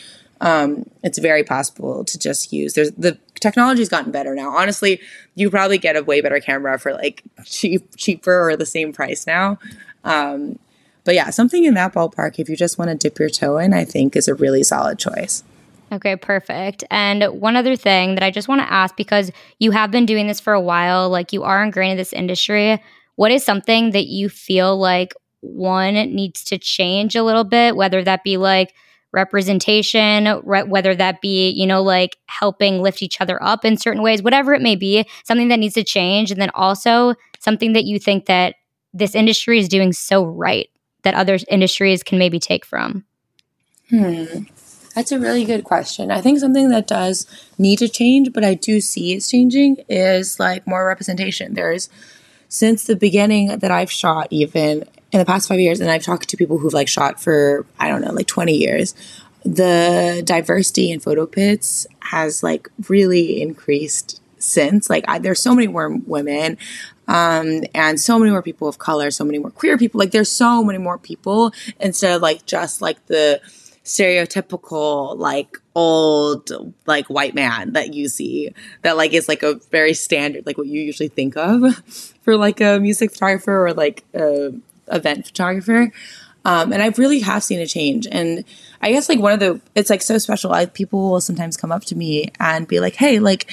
Um, 0.40 0.88
it's 1.02 1.18
very 1.18 1.44
possible 1.44 2.04
to 2.04 2.18
just 2.18 2.52
use. 2.52 2.74
There's 2.74 2.90
the 2.92 3.18
technology's 3.40 3.88
gotten 3.88 4.12
better 4.12 4.34
now. 4.34 4.56
Honestly, 4.56 5.00
you 5.34 5.50
probably 5.50 5.78
get 5.78 5.96
a 5.96 6.02
way 6.02 6.20
better 6.20 6.40
camera 6.40 6.78
for 6.78 6.94
like 6.94 7.22
cheap, 7.44 7.96
cheaper 7.96 8.48
or 8.48 8.56
the 8.56 8.66
same 8.66 8.92
price 8.92 9.26
now. 9.26 9.58
Um, 10.04 10.58
but 11.04 11.14
yeah, 11.14 11.30
something 11.30 11.64
in 11.64 11.74
that 11.74 11.92
ballpark, 11.92 12.38
if 12.38 12.48
you 12.48 12.56
just 12.56 12.78
want 12.78 12.90
to 12.90 12.96
dip 12.96 13.18
your 13.18 13.28
toe 13.28 13.58
in, 13.58 13.74
I 13.74 13.84
think 13.84 14.16
is 14.16 14.28
a 14.28 14.34
really 14.34 14.62
solid 14.62 14.98
choice. 14.98 15.44
Okay, 15.92 16.16
perfect. 16.16 16.84
And 16.90 17.24
one 17.40 17.56
other 17.56 17.76
thing 17.76 18.14
that 18.14 18.24
I 18.24 18.30
just 18.30 18.48
want 18.48 18.60
to 18.62 18.72
ask 18.72 18.96
because 18.96 19.30
you 19.58 19.70
have 19.70 19.90
been 19.90 20.06
doing 20.06 20.26
this 20.26 20.40
for 20.40 20.52
a 20.52 20.60
while, 20.60 21.08
like 21.08 21.32
you 21.32 21.42
are 21.42 21.62
ingrained 21.62 21.92
in 21.92 21.96
this 21.96 22.12
industry, 22.12 22.82
what 23.16 23.30
is 23.30 23.44
something 23.44 23.90
that 23.92 24.06
you 24.06 24.28
feel 24.28 24.76
like 24.76 25.12
one 25.40 25.94
needs 25.94 26.42
to 26.44 26.58
change 26.58 27.14
a 27.14 27.22
little 27.22 27.44
bit, 27.44 27.76
whether 27.76 28.02
that 28.02 28.24
be 28.24 28.36
like 28.36 28.74
representation, 29.12 30.40
re- 30.42 30.64
whether 30.64 30.94
that 30.94 31.20
be, 31.20 31.50
you 31.50 31.66
know, 31.66 31.82
like 31.82 32.16
helping 32.26 32.82
lift 32.82 33.02
each 33.02 33.20
other 33.20 33.40
up 33.42 33.64
in 33.64 33.76
certain 33.76 34.02
ways, 34.02 34.22
whatever 34.22 34.52
it 34.54 34.62
may 34.62 34.74
be, 34.74 35.06
something 35.22 35.48
that 35.48 35.58
needs 35.58 35.74
to 35.74 35.84
change. 35.84 36.30
And 36.30 36.40
then 36.40 36.50
also 36.54 37.14
something 37.38 37.74
that 37.74 37.84
you 37.84 38.00
think 38.00 38.26
that 38.26 38.56
this 38.92 39.14
industry 39.14 39.58
is 39.58 39.68
doing 39.68 39.92
so 39.92 40.24
right 40.24 40.68
that 41.02 41.14
other 41.14 41.38
industries 41.48 42.02
can 42.02 42.18
maybe 42.18 42.40
take 42.40 42.64
from. 42.64 43.04
Hmm. 43.90 44.44
That's 44.94 45.10
a 45.10 45.18
really 45.18 45.44
good 45.44 45.64
question. 45.64 46.10
I 46.10 46.20
think 46.20 46.38
something 46.38 46.68
that 46.68 46.86
does 46.86 47.26
need 47.58 47.80
to 47.80 47.88
change, 47.88 48.32
but 48.32 48.44
I 48.44 48.54
do 48.54 48.80
see 48.80 49.12
it's 49.12 49.28
changing, 49.28 49.78
is 49.88 50.38
like 50.38 50.66
more 50.66 50.86
representation. 50.86 51.54
There's 51.54 51.88
since 52.48 52.84
the 52.84 52.94
beginning 52.94 53.58
that 53.58 53.72
I've 53.72 53.90
shot, 53.90 54.28
even 54.30 54.84
in 55.10 55.18
the 55.18 55.24
past 55.24 55.48
five 55.48 55.58
years, 55.58 55.80
and 55.80 55.90
I've 55.90 56.04
talked 56.04 56.28
to 56.28 56.36
people 56.36 56.58
who've 56.58 56.72
like 56.72 56.88
shot 56.88 57.20
for, 57.20 57.66
I 57.80 57.88
don't 57.88 58.02
know, 58.02 58.12
like 58.12 58.28
20 58.28 58.52
years, 58.52 58.94
the 59.44 60.22
diversity 60.24 60.92
in 60.92 61.00
photo 61.00 61.26
pits 61.26 61.86
has 62.00 62.42
like 62.42 62.68
really 62.88 63.42
increased 63.42 64.20
since. 64.38 64.88
Like, 64.88 65.04
I, 65.08 65.18
there's 65.18 65.42
so 65.42 65.54
many 65.54 65.66
more 65.66 65.96
women 66.06 66.56
um, 67.08 67.64
and 67.74 68.00
so 68.00 68.18
many 68.18 68.30
more 68.30 68.42
people 68.42 68.68
of 68.68 68.78
color, 68.78 69.10
so 69.10 69.24
many 69.24 69.38
more 69.38 69.50
queer 69.50 69.76
people. 69.76 69.98
Like, 69.98 70.12
there's 70.12 70.30
so 70.30 70.62
many 70.62 70.78
more 70.78 70.98
people 70.98 71.52
instead 71.80 72.14
of 72.14 72.22
like 72.22 72.46
just 72.46 72.80
like 72.80 73.04
the 73.06 73.40
stereotypical 73.84 75.16
like 75.18 75.58
old 75.74 76.50
like 76.86 77.06
white 77.08 77.34
man 77.34 77.74
that 77.74 77.92
you 77.92 78.08
see 78.08 78.50
that 78.80 78.96
like 78.96 79.12
is 79.12 79.28
like 79.28 79.42
a 79.42 79.56
very 79.70 79.92
standard 79.92 80.46
like 80.46 80.56
what 80.56 80.66
you 80.66 80.80
usually 80.80 81.08
think 81.08 81.36
of 81.36 81.60
for 82.22 82.36
like 82.36 82.62
a 82.62 82.80
music 82.80 83.12
photographer 83.12 83.66
or 83.66 83.74
like 83.74 84.02
a 84.14 84.52
event 84.88 85.26
photographer. 85.26 85.92
Um, 86.44 86.72
and 86.72 86.82
I 86.82 86.88
really 86.88 87.20
have 87.20 87.42
seen 87.42 87.60
a 87.60 87.66
change. 87.66 88.06
And 88.10 88.44
I 88.82 88.92
guess 88.92 89.08
like 89.08 89.18
one 89.18 89.32
of 89.32 89.40
the, 89.40 89.60
it's 89.74 89.90
like 89.90 90.02
so 90.02 90.18
special. 90.18 90.52
I, 90.52 90.66
people 90.66 91.10
will 91.10 91.20
sometimes 91.20 91.56
come 91.56 91.72
up 91.72 91.84
to 91.86 91.96
me 91.96 92.30
and 92.38 92.68
be 92.68 92.80
like, 92.80 92.96
hey, 92.96 93.18
like, 93.18 93.50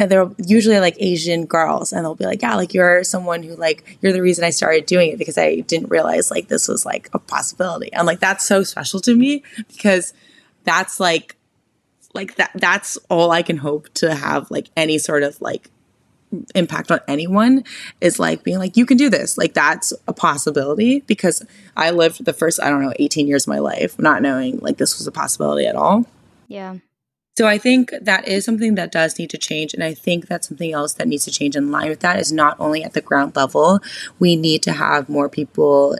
and 0.00 0.10
they're 0.10 0.30
usually 0.38 0.80
like 0.80 0.96
Asian 0.98 1.44
girls, 1.44 1.92
and 1.92 2.02
they'll 2.02 2.14
be 2.14 2.24
like, 2.24 2.40
yeah, 2.40 2.56
like 2.56 2.72
you're 2.72 3.04
someone 3.04 3.42
who 3.42 3.54
like, 3.54 3.98
you're 4.00 4.14
the 4.14 4.22
reason 4.22 4.44
I 4.44 4.50
started 4.50 4.86
doing 4.86 5.10
it 5.10 5.18
because 5.18 5.36
I 5.36 5.56
didn't 5.56 5.90
realize 5.90 6.30
like 6.30 6.48
this 6.48 6.68
was 6.68 6.86
like 6.86 7.10
a 7.12 7.18
possibility. 7.18 7.92
And 7.92 8.06
like, 8.06 8.18
that's 8.18 8.46
so 8.46 8.62
special 8.62 9.00
to 9.00 9.14
me 9.14 9.42
because 9.68 10.14
that's 10.64 11.00
like, 11.00 11.36
like 12.14 12.36
that, 12.36 12.50
that's 12.54 12.96
all 13.10 13.30
I 13.30 13.42
can 13.42 13.58
hope 13.58 13.92
to 13.94 14.14
have 14.14 14.50
like 14.50 14.70
any 14.74 14.96
sort 14.96 15.22
of 15.22 15.38
like 15.42 15.68
impact 16.54 16.90
on 16.90 17.00
anyone 17.06 17.62
is 18.00 18.18
like 18.18 18.42
being 18.42 18.58
like 18.58 18.78
you 18.78 18.86
can 18.86 18.96
do 18.96 19.10
this. 19.10 19.36
Like 19.36 19.52
that's 19.52 19.92
a 20.08 20.14
possibility 20.14 21.00
because 21.00 21.44
i 21.76 21.90
lived 21.90 22.24
the 22.24 22.32
first 22.32 22.62
i 22.62 22.70
don't 22.70 22.82
know 22.82 22.92
18 23.00 23.26
years 23.26 23.44
of 23.44 23.48
my 23.48 23.58
life 23.58 23.98
not 23.98 24.22
knowing 24.22 24.58
like 24.58 24.76
this 24.76 24.96
was 24.96 25.06
a 25.06 25.12
possibility 25.12 25.66
at 25.66 25.76
all. 25.76 26.06
Yeah 26.48 26.76
so 27.40 27.46
i 27.46 27.56
think 27.56 27.94
that 28.02 28.28
is 28.28 28.44
something 28.44 28.74
that 28.74 28.92
does 28.92 29.18
need 29.18 29.30
to 29.30 29.38
change 29.38 29.72
and 29.72 29.82
i 29.82 29.94
think 29.94 30.26
that's 30.26 30.46
something 30.46 30.74
else 30.74 30.92
that 30.92 31.08
needs 31.08 31.24
to 31.24 31.30
change 31.30 31.56
in 31.56 31.70
line 31.70 31.88
with 31.88 32.00
that 32.00 32.18
is 32.18 32.30
not 32.30 32.54
only 32.60 32.84
at 32.84 32.92
the 32.92 33.00
ground 33.00 33.34
level 33.34 33.80
we 34.18 34.36
need 34.36 34.62
to 34.62 34.72
have 34.72 35.08
more 35.08 35.26
people 35.26 35.96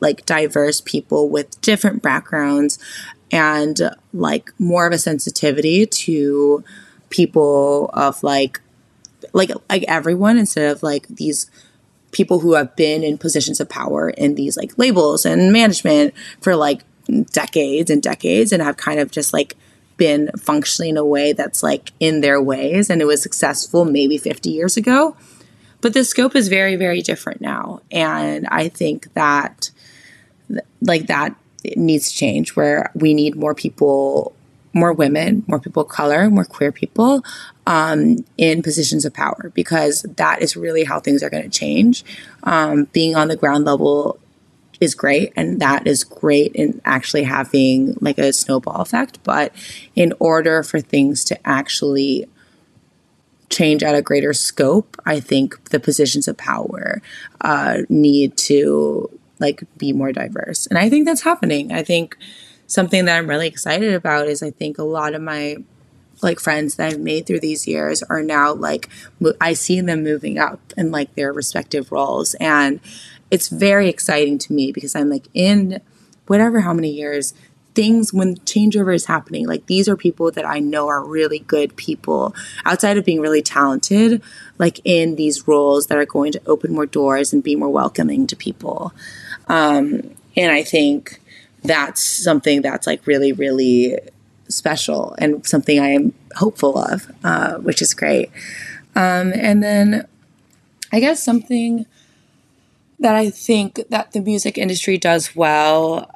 like 0.00 0.26
diverse 0.26 0.80
people 0.80 1.28
with 1.28 1.60
different 1.60 2.02
backgrounds 2.02 2.76
and 3.30 3.78
like 4.12 4.50
more 4.58 4.84
of 4.84 4.92
a 4.92 4.98
sensitivity 4.98 5.86
to 5.86 6.64
people 7.08 7.88
of 7.92 8.20
like 8.24 8.60
like 9.32 9.52
like 9.68 9.84
everyone 9.86 10.36
instead 10.36 10.72
of 10.72 10.82
like 10.82 11.06
these 11.06 11.48
people 12.10 12.40
who 12.40 12.54
have 12.54 12.74
been 12.74 13.04
in 13.04 13.16
positions 13.16 13.60
of 13.60 13.68
power 13.68 14.10
in 14.10 14.34
these 14.34 14.56
like 14.56 14.76
labels 14.76 15.24
and 15.24 15.52
management 15.52 16.12
for 16.40 16.56
like 16.56 16.82
decades 17.30 17.90
and 17.90 18.02
decades 18.02 18.50
and 18.50 18.60
have 18.60 18.76
kind 18.76 18.98
of 18.98 19.12
just 19.12 19.32
like 19.32 19.56
been 20.00 20.30
functioning 20.38 20.92
in 20.92 20.96
a 20.96 21.04
way 21.04 21.34
that's 21.34 21.62
like 21.62 21.92
in 22.00 22.22
their 22.22 22.40
ways 22.40 22.88
and 22.88 23.02
it 23.02 23.04
was 23.04 23.22
successful 23.22 23.84
maybe 23.84 24.16
50 24.16 24.48
years 24.48 24.78
ago 24.78 25.14
but 25.82 25.92
the 25.92 26.04
scope 26.04 26.34
is 26.34 26.48
very 26.48 26.74
very 26.74 27.02
different 27.02 27.42
now 27.42 27.80
and 27.90 28.46
i 28.46 28.66
think 28.66 29.12
that 29.12 29.70
like 30.80 31.06
that 31.08 31.36
needs 31.76 32.10
to 32.10 32.16
change 32.16 32.56
where 32.56 32.90
we 32.94 33.12
need 33.12 33.36
more 33.36 33.54
people 33.54 34.34
more 34.72 34.92
women, 34.92 35.42
more 35.48 35.58
people 35.58 35.82
of 35.82 35.88
color, 35.88 36.30
more 36.30 36.44
queer 36.44 36.70
people 36.70 37.24
um, 37.66 38.24
in 38.38 38.62
positions 38.62 39.04
of 39.04 39.12
power 39.12 39.50
because 39.52 40.02
that 40.16 40.40
is 40.40 40.56
really 40.56 40.84
how 40.84 41.00
things 41.00 41.24
are 41.24 41.30
going 41.30 41.42
to 41.42 41.58
change. 41.58 42.04
Um, 42.44 42.84
being 42.92 43.16
on 43.16 43.26
the 43.26 43.36
ground 43.36 43.64
level 43.64 44.20
is 44.80 44.94
great 44.94 45.32
and 45.36 45.60
that 45.60 45.86
is 45.86 46.04
great 46.04 46.52
in 46.54 46.80
actually 46.84 47.24
having 47.24 47.96
like 48.00 48.18
a 48.18 48.32
snowball 48.32 48.80
effect. 48.80 49.22
But 49.22 49.52
in 49.94 50.12
order 50.18 50.62
for 50.62 50.80
things 50.80 51.24
to 51.24 51.38
actually 51.46 52.26
change 53.50 53.82
at 53.82 53.94
a 53.94 54.02
greater 54.02 54.32
scope, 54.32 54.96
I 55.04 55.20
think 55.20 55.70
the 55.70 55.80
positions 55.80 56.28
of 56.28 56.36
power 56.36 57.02
uh, 57.42 57.78
need 57.88 58.36
to 58.38 59.10
like 59.38 59.62
be 59.76 59.92
more 59.92 60.12
diverse. 60.12 60.66
And 60.66 60.78
I 60.78 60.88
think 60.88 61.06
that's 61.06 61.22
happening. 61.22 61.72
I 61.72 61.82
think 61.82 62.16
something 62.66 63.04
that 63.04 63.18
I'm 63.18 63.28
really 63.28 63.48
excited 63.48 63.94
about 63.94 64.28
is 64.28 64.42
I 64.42 64.50
think 64.50 64.78
a 64.78 64.84
lot 64.84 65.14
of 65.14 65.20
my 65.20 65.56
like 66.22 66.38
friends 66.38 66.76
that 66.76 66.92
I've 66.92 67.00
made 67.00 67.26
through 67.26 67.40
these 67.40 67.66
years 67.66 68.02
are 68.04 68.22
now 68.22 68.52
like 68.52 68.88
I 69.40 69.54
see 69.54 69.80
them 69.80 70.04
moving 70.04 70.38
up 70.38 70.60
in 70.76 70.90
like 70.90 71.14
their 71.14 71.32
respective 71.32 71.90
roles 71.90 72.34
and 72.34 72.78
it's 73.30 73.48
very 73.48 73.88
exciting 73.88 74.38
to 74.38 74.52
me 74.52 74.72
because 74.72 74.94
I'm 74.94 75.08
like 75.08 75.26
in 75.34 75.80
whatever 76.26 76.60
how 76.60 76.72
many 76.72 76.90
years 76.90 77.34
things 77.74 78.12
when 78.12 78.36
changeover 78.38 78.94
is 78.94 79.06
happening 79.06 79.46
like 79.46 79.66
these 79.66 79.88
are 79.88 79.96
people 79.96 80.30
that 80.32 80.44
I 80.44 80.58
know 80.58 80.88
are 80.88 81.04
really 81.04 81.38
good 81.38 81.76
people 81.76 82.34
outside 82.64 82.98
of 82.98 83.04
being 83.04 83.20
really 83.20 83.42
talented 83.42 84.22
like 84.58 84.80
in 84.84 85.14
these 85.14 85.46
roles 85.46 85.86
that 85.86 85.96
are 85.96 86.06
going 86.06 86.32
to 86.32 86.40
open 86.46 86.74
more 86.74 86.86
doors 86.86 87.32
and 87.32 87.44
be 87.44 87.54
more 87.54 87.70
welcoming 87.70 88.26
to 88.26 88.34
people 88.34 88.92
um 89.46 90.02
and 90.36 90.52
I 90.52 90.62
think 90.62 91.20
that's 91.62 92.02
something 92.02 92.62
that's 92.62 92.86
like 92.86 93.06
really, 93.06 93.32
really 93.32 93.98
special 94.48 95.14
and 95.18 95.46
something 95.46 95.78
I 95.78 95.88
am 95.88 96.14
hopeful 96.36 96.78
of, 96.78 97.10
uh, 97.22 97.54
which 97.56 97.82
is 97.82 97.94
great. 97.94 98.30
Um, 98.96 99.32
and 99.34 99.62
then 99.62 100.06
I 100.92 101.00
guess 101.00 101.22
something 101.22 101.86
that 103.00 103.14
I 103.14 103.30
think 103.30 103.80
that 103.88 104.12
the 104.12 104.20
music 104.20 104.58
industry 104.58 104.98
does 104.98 105.34
well. 105.34 106.10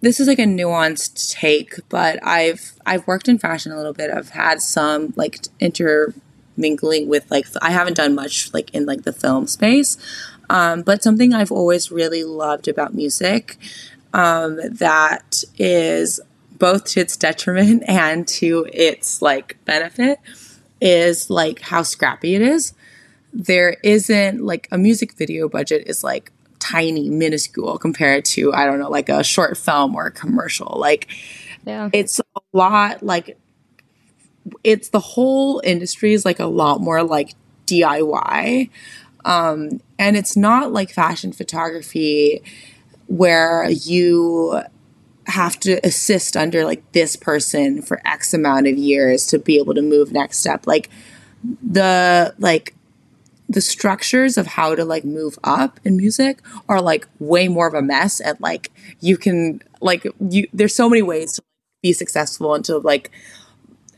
This 0.00 0.20
is 0.20 0.28
like 0.28 0.38
a 0.38 0.44
nuanced 0.44 1.32
take, 1.32 1.74
but 1.88 2.24
I've 2.24 2.72
I've 2.86 3.06
worked 3.06 3.28
in 3.28 3.38
fashion 3.38 3.72
a 3.72 3.76
little 3.76 3.92
bit. 3.92 4.10
I've 4.10 4.30
had 4.30 4.62
some 4.62 5.12
like 5.16 5.40
intermingling 5.58 7.08
with 7.08 7.28
like 7.30 7.46
I 7.60 7.70
haven't 7.70 7.96
done 7.96 8.14
much 8.14 8.54
like 8.54 8.72
in 8.72 8.86
like 8.86 9.02
the 9.02 9.12
film 9.12 9.48
space, 9.48 9.98
um, 10.48 10.82
but 10.82 11.02
something 11.02 11.34
I've 11.34 11.52
always 11.52 11.90
really 11.90 12.22
loved 12.22 12.68
about 12.68 12.94
music 12.94 13.58
um, 14.14 14.60
that 14.64 15.42
is 15.58 16.20
both 16.52 16.84
to 16.84 17.00
its 17.00 17.16
detriment 17.16 17.82
and 17.88 18.26
to 18.28 18.68
its 18.72 19.20
like 19.20 19.56
benefit 19.64 20.20
is 20.80 21.28
like 21.28 21.60
how 21.60 21.82
scrappy 21.82 22.36
it 22.36 22.42
is. 22.42 22.74
There 23.38 23.76
isn't 23.84 24.44
like 24.44 24.66
a 24.72 24.76
music 24.76 25.12
video 25.12 25.48
budget 25.48 25.84
is 25.86 26.02
like 26.02 26.32
tiny, 26.58 27.08
minuscule 27.08 27.78
compared 27.78 28.24
to, 28.24 28.52
I 28.52 28.66
don't 28.66 28.80
know, 28.80 28.90
like 28.90 29.08
a 29.08 29.22
short 29.22 29.56
film 29.56 29.94
or 29.94 30.06
a 30.06 30.10
commercial. 30.10 30.76
Like, 30.76 31.08
yeah. 31.64 31.88
it's 31.92 32.20
a 32.20 32.40
lot 32.52 33.02
like, 33.02 33.38
it's 34.64 34.88
the 34.88 35.00
whole 35.00 35.62
industry 35.64 36.14
is 36.14 36.24
like 36.24 36.40
a 36.40 36.46
lot 36.46 36.80
more 36.80 37.04
like 37.04 37.34
DIY. 37.66 38.70
Um, 39.24 39.80
and 39.98 40.16
it's 40.16 40.36
not 40.36 40.72
like 40.72 40.90
fashion 40.90 41.32
photography 41.32 42.42
where 43.06 43.70
you 43.70 44.60
have 45.28 45.60
to 45.60 45.78
assist 45.86 46.36
under 46.36 46.64
like 46.64 46.90
this 46.92 47.14
person 47.14 47.82
for 47.82 48.00
X 48.04 48.32
amount 48.32 48.66
of 48.66 48.76
years 48.76 49.26
to 49.26 49.38
be 49.38 49.58
able 49.58 49.74
to 49.74 49.82
move 49.82 50.10
next 50.12 50.38
step. 50.38 50.66
Like 50.66 50.88
the 51.62 52.34
like 52.38 52.74
the 53.48 53.60
structures 53.60 54.36
of 54.36 54.46
how 54.46 54.74
to 54.74 54.84
like 54.84 55.04
move 55.04 55.38
up 55.42 55.80
in 55.84 55.96
music 55.96 56.40
are 56.68 56.82
like 56.82 57.06
way 57.18 57.48
more 57.48 57.66
of 57.66 57.74
a 57.74 57.82
mess 57.82 58.20
and 58.20 58.38
like 58.40 58.70
you 59.00 59.16
can 59.16 59.62
like 59.80 60.06
you 60.20 60.46
there's 60.52 60.74
so 60.74 60.88
many 60.88 61.02
ways 61.02 61.32
to 61.32 61.42
be 61.82 61.92
successful 61.92 62.54
and 62.54 62.64
to 62.64 62.78
like 62.78 63.10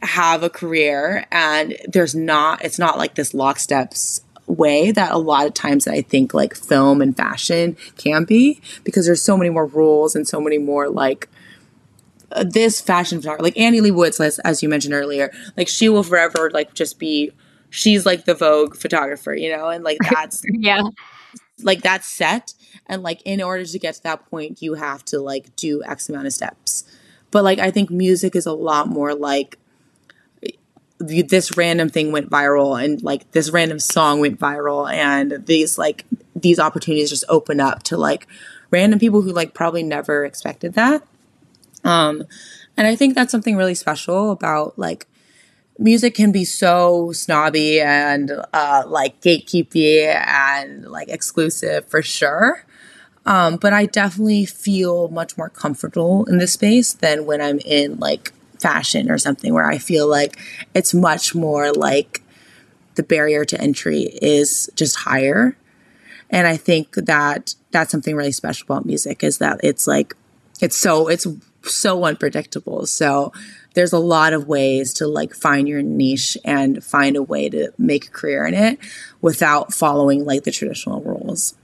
have 0.02 0.42
a 0.42 0.50
career 0.50 1.26
and 1.32 1.76
there's 1.88 2.14
not 2.14 2.64
it's 2.64 2.78
not 2.78 2.96
like 2.96 3.16
this 3.16 3.32
locksteps 3.32 4.20
way 4.46 4.90
that 4.90 5.12
a 5.12 5.18
lot 5.18 5.46
of 5.46 5.54
times 5.54 5.86
I 5.86 6.02
think 6.02 6.34
like 6.34 6.54
film 6.54 7.00
and 7.00 7.16
fashion 7.16 7.76
can 7.96 8.24
be 8.24 8.60
because 8.84 9.06
there's 9.06 9.22
so 9.22 9.36
many 9.36 9.50
more 9.50 9.66
rules 9.66 10.14
and 10.16 10.26
so 10.26 10.40
many 10.40 10.58
more 10.58 10.88
like 10.88 11.28
uh, 12.32 12.44
this 12.44 12.80
fashion 12.80 13.18
photographer, 13.18 13.42
like 13.42 13.58
Annie 13.58 13.80
Leibovitz, 13.80 14.24
as, 14.24 14.38
as 14.40 14.62
you 14.62 14.68
mentioned 14.68 14.94
earlier, 14.94 15.32
like 15.56 15.68
she 15.68 15.88
will 15.88 16.02
forever 16.02 16.50
like 16.52 16.74
just 16.74 16.98
be, 16.98 17.32
she's 17.70 18.04
like 18.04 18.24
the 18.24 18.34
Vogue 18.34 18.76
photographer, 18.76 19.34
you 19.34 19.54
know, 19.54 19.68
and 19.68 19.82
like 19.84 19.98
that's 20.10 20.42
yeah, 20.52 20.82
like 21.62 21.82
that's 21.82 22.06
set, 22.06 22.54
and 22.86 23.02
like 23.02 23.22
in 23.24 23.42
order 23.42 23.64
to 23.64 23.78
get 23.78 23.94
to 23.94 24.02
that 24.02 24.28
point, 24.28 24.60
you 24.60 24.74
have 24.74 25.04
to 25.06 25.20
like 25.20 25.54
do 25.56 25.82
X 25.84 26.08
amount 26.08 26.26
of 26.26 26.32
steps. 26.32 26.84
But 27.30 27.44
like 27.44 27.58
I 27.58 27.70
think 27.70 27.90
music 27.90 28.34
is 28.36 28.46
a 28.46 28.52
lot 28.52 28.88
more 28.88 29.14
like 29.14 29.56
this 30.98 31.56
random 31.56 31.88
thing 31.88 32.12
went 32.12 32.28
viral 32.28 32.82
and 32.82 33.02
like 33.02 33.30
this 33.32 33.50
random 33.50 33.78
song 33.78 34.20
went 34.20 34.38
viral 34.38 34.92
and 34.92 35.46
these 35.46 35.78
like 35.78 36.04
these 36.36 36.58
opportunities 36.58 37.08
just 37.08 37.24
open 37.30 37.58
up 37.58 37.82
to 37.84 37.96
like 37.96 38.26
random 38.70 38.98
people 38.98 39.22
who 39.22 39.32
like 39.32 39.54
probably 39.54 39.82
never 39.82 40.26
expected 40.26 40.74
that. 40.74 41.02
Um 41.84 42.24
and 42.76 42.86
i 42.86 42.96
think 42.96 43.14
that's 43.14 43.30
something 43.30 43.56
really 43.56 43.74
special 43.74 44.30
about 44.30 44.78
like 44.78 45.06
music 45.80 46.14
can 46.14 46.30
be 46.30 46.44
so 46.44 47.10
snobby 47.12 47.80
and 47.80 48.32
uh 48.52 48.84
like 48.86 49.20
gatekeepy 49.20 50.04
and 50.06 50.86
like 50.86 51.08
exclusive 51.08 51.84
for 51.86 52.02
sure 52.02 52.64
um 53.26 53.56
but 53.56 53.72
i 53.72 53.86
definitely 53.86 54.44
feel 54.44 55.08
much 55.08 55.36
more 55.36 55.48
comfortable 55.48 56.24
in 56.26 56.38
this 56.38 56.52
space 56.52 56.92
than 56.92 57.24
when 57.26 57.40
i'm 57.40 57.58
in 57.60 57.98
like 57.98 58.32
fashion 58.60 59.10
or 59.10 59.18
something 59.18 59.52
where 59.54 59.66
I 59.66 59.78
feel 59.78 60.06
like 60.06 60.38
it's 60.74 60.92
much 60.92 61.34
more 61.34 61.72
like 61.72 62.22
the 62.94 63.02
barrier 63.02 63.44
to 63.46 63.60
entry 63.60 64.02
is 64.20 64.70
just 64.74 64.96
higher. 64.96 65.56
And 66.28 66.46
I 66.46 66.56
think 66.56 66.94
that 66.94 67.54
that's 67.70 67.90
something 67.90 68.14
really 68.14 68.32
special 68.32 68.66
about 68.66 68.86
music 68.86 69.24
is 69.24 69.38
that 69.38 69.60
it's 69.62 69.86
like 69.86 70.14
it's 70.60 70.76
so 70.76 71.08
it's 71.08 71.26
so 71.62 72.04
unpredictable. 72.04 72.86
So 72.86 73.32
there's 73.74 73.92
a 73.92 73.98
lot 73.98 74.32
of 74.32 74.48
ways 74.48 74.92
to 74.94 75.06
like 75.06 75.34
find 75.34 75.68
your 75.68 75.82
niche 75.82 76.36
and 76.44 76.82
find 76.82 77.16
a 77.16 77.22
way 77.22 77.48
to 77.48 77.72
make 77.78 78.06
a 78.06 78.10
career 78.10 78.46
in 78.46 78.54
it 78.54 78.78
without 79.20 79.72
following 79.72 80.24
like 80.24 80.44
the 80.44 80.50
traditional 80.50 81.00
rules. 81.02 81.54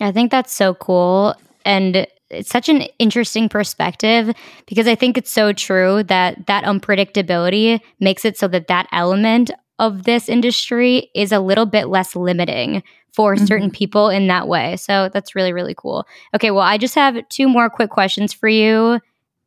I 0.00 0.12
think 0.12 0.30
that's 0.30 0.52
so 0.52 0.74
cool. 0.74 1.34
And 1.64 2.06
it's 2.30 2.50
such 2.50 2.68
an 2.68 2.82
interesting 2.98 3.48
perspective 3.48 4.34
because 4.66 4.88
I 4.88 4.94
think 4.94 5.16
it's 5.16 5.30
so 5.30 5.52
true 5.52 6.02
that 6.04 6.46
that 6.46 6.64
unpredictability 6.64 7.80
makes 8.00 8.24
it 8.24 8.36
so 8.36 8.48
that 8.48 8.68
that 8.68 8.88
element 8.90 9.50
of 9.78 10.04
this 10.04 10.28
industry 10.28 11.10
is 11.14 11.32
a 11.32 11.40
little 11.40 11.66
bit 11.66 11.88
less 11.88 12.16
limiting 12.16 12.82
for 13.12 13.34
mm-hmm. 13.34 13.44
certain 13.44 13.70
people 13.70 14.08
in 14.08 14.26
that 14.28 14.48
way. 14.48 14.76
So 14.76 15.10
that's 15.12 15.34
really 15.34 15.52
really 15.52 15.74
cool. 15.76 16.06
Okay, 16.34 16.50
well 16.50 16.64
I 16.64 16.78
just 16.78 16.94
have 16.94 17.16
two 17.28 17.48
more 17.48 17.68
quick 17.68 17.90
questions 17.90 18.32
for 18.32 18.48
you 18.48 19.00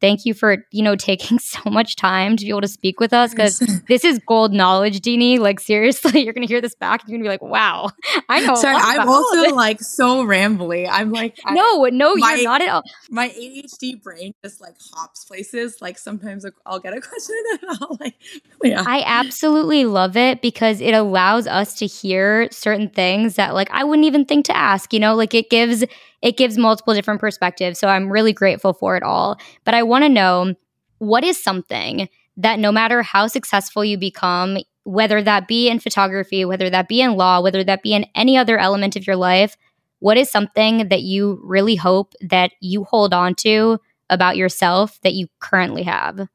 thank 0.06 0.26
you 0.26 0.34
for 0.34 0.66
you 0.72 0.84
know 0.84 0.96
taking 1.12 1.40
so 1.40 1.60
much 1.70 1.96
time 1.96 2.38
to 2.38 2.46
be 2.46 2.50
able 2.50 2.62
to 2.62 2.68
speak 2.68 3.00
with 3.00 3.14
us 3.14 3.32
because 3.32 3.60
this 3.88 4.04
is 4.04 4.20
gold 4.28 4.54
knowledge 4.54 5.02
Deanie. 5.02 5.40
like 5.40 5.60
seriously 5.60 6.22
you're 6.24 6.34
gonna 6.34 6.48
hear 6.48 6.62
this 6.62 6.76
back 6.76 7.02
and 7.02 7.10
you're 7.10 7.20
gonna 7.20 7.26
be 7.26 7.30
like 7.30 7.42
wow 7.42 7.90
i 8.30 8.40
know 8.42 8.56
sorry 8.56 8.76
i'm 8.78 9.08
also 9.08 9.56
like 9.56 9.82
so 9.82 10.24
rambly. 10.24 10.88
I'm 10.90 11.12
like 11.12 11.38
no 11.50 11.86
no 11.86 12.16
my, 12.16 12.36
you're 12.36 12.44
not 12.44 12.62
at 12.62 12.70
all. 12.70 12.84
my 13.10 13.30
adhd 13.30 14.02
brain 14.02 14.34
just 14.44 14.62
like 14.62 14.76
hops 14.94 15.26
places. 15.26 15.82
Like 15.82 15.98
sometimes 15.98 16.46
i'll 16.66 16.80
get 16.80 16.94
a 16.96 17.02
question 17.02 17.36
and 17.52 17.78
i'll 17.82 17.98
like 18.00 18.16
yeah. 18.64 18.84
i 18.86 19.04
absolutely 19.06 19.86
love 19.86 20.18
it 20.18 20.42
because 20.42 20.82
it 20.82 20.94
allows 20.94 21.48
us 21.48 21.76
to 21.76 21.86
hear 21.86 22.48
certain 22.52 22.90
things 22.90 23.36
that 23.36 23.54
like 23.54 23.70
i 23.72 23.84
wouldn't 23.84 24.06
even 24.06 24.26
think 24.26 24.46
to 24.46 24.56
ask 24.56 24.94
you 24.94 25.00
know? 25.00 25.16
Like 25.16 25.34
it 25.34 25.50
gives 25.50 25.84
it 26.26 26.38
gives 26.38 26.58
multiple 26.58 26.96
different 26.96 27.22
perspectives. 27.22 27.78
So 27.78 27.88
I'm 27.88 28.12
really 28.12 28.34
grateful 28.34 28.74
for 28.74 28.98
it 28.98 29.04
all. 29.04 29.40
But 29.64 29.76
I 29.76 29.84
want 29.84 30.06
to 30.06 30.10
know 30.10 30.56
what 30.98 31.24
is 31.24 31.42
something 31.42 32.10
that 32.38 32.58
no 32.58 32.72
matter 32.72 33.04
how 33.04 33.28
successful 33.28 33.86
you 33.86 33.96
become, 33.96 34.58
whether 34.86 35.22
that 35.22 35.48
be 35.48 35.70
in 35.70 35.80
photography, 35.80 36.44
whether 36.44 36.68
that 36.68 36.88
be 36.88 37.00
in 37.00 37.16
law, 37.16 37.42
whether 37.42 37.64
that 37.64 37.84
be 37.84 37.94
in 37.94 38.08
any 38.16 38.38
other 38.38 38.58
element 38.58 38.96
of 38.96 39.06
your 39.06 39.16
life, 39.16 39.56
what 40.00 40.18
is 40.18 40.28
something 40.30 40.90
that 40.90 41.04
you 41.04 41.40
really 41.44 41.76
hope 41.76 42.14
that 42.22 42.52
you 42.60 42.86
hold 42.86 43.14
on 43.14 43.36
to 43.36 43.80
about 44.10 44.36
yourself 44.36 45.00
that 45.04 45.14
you 45.14 45.28
currently 45.40 45.84
have? 45.84 46.28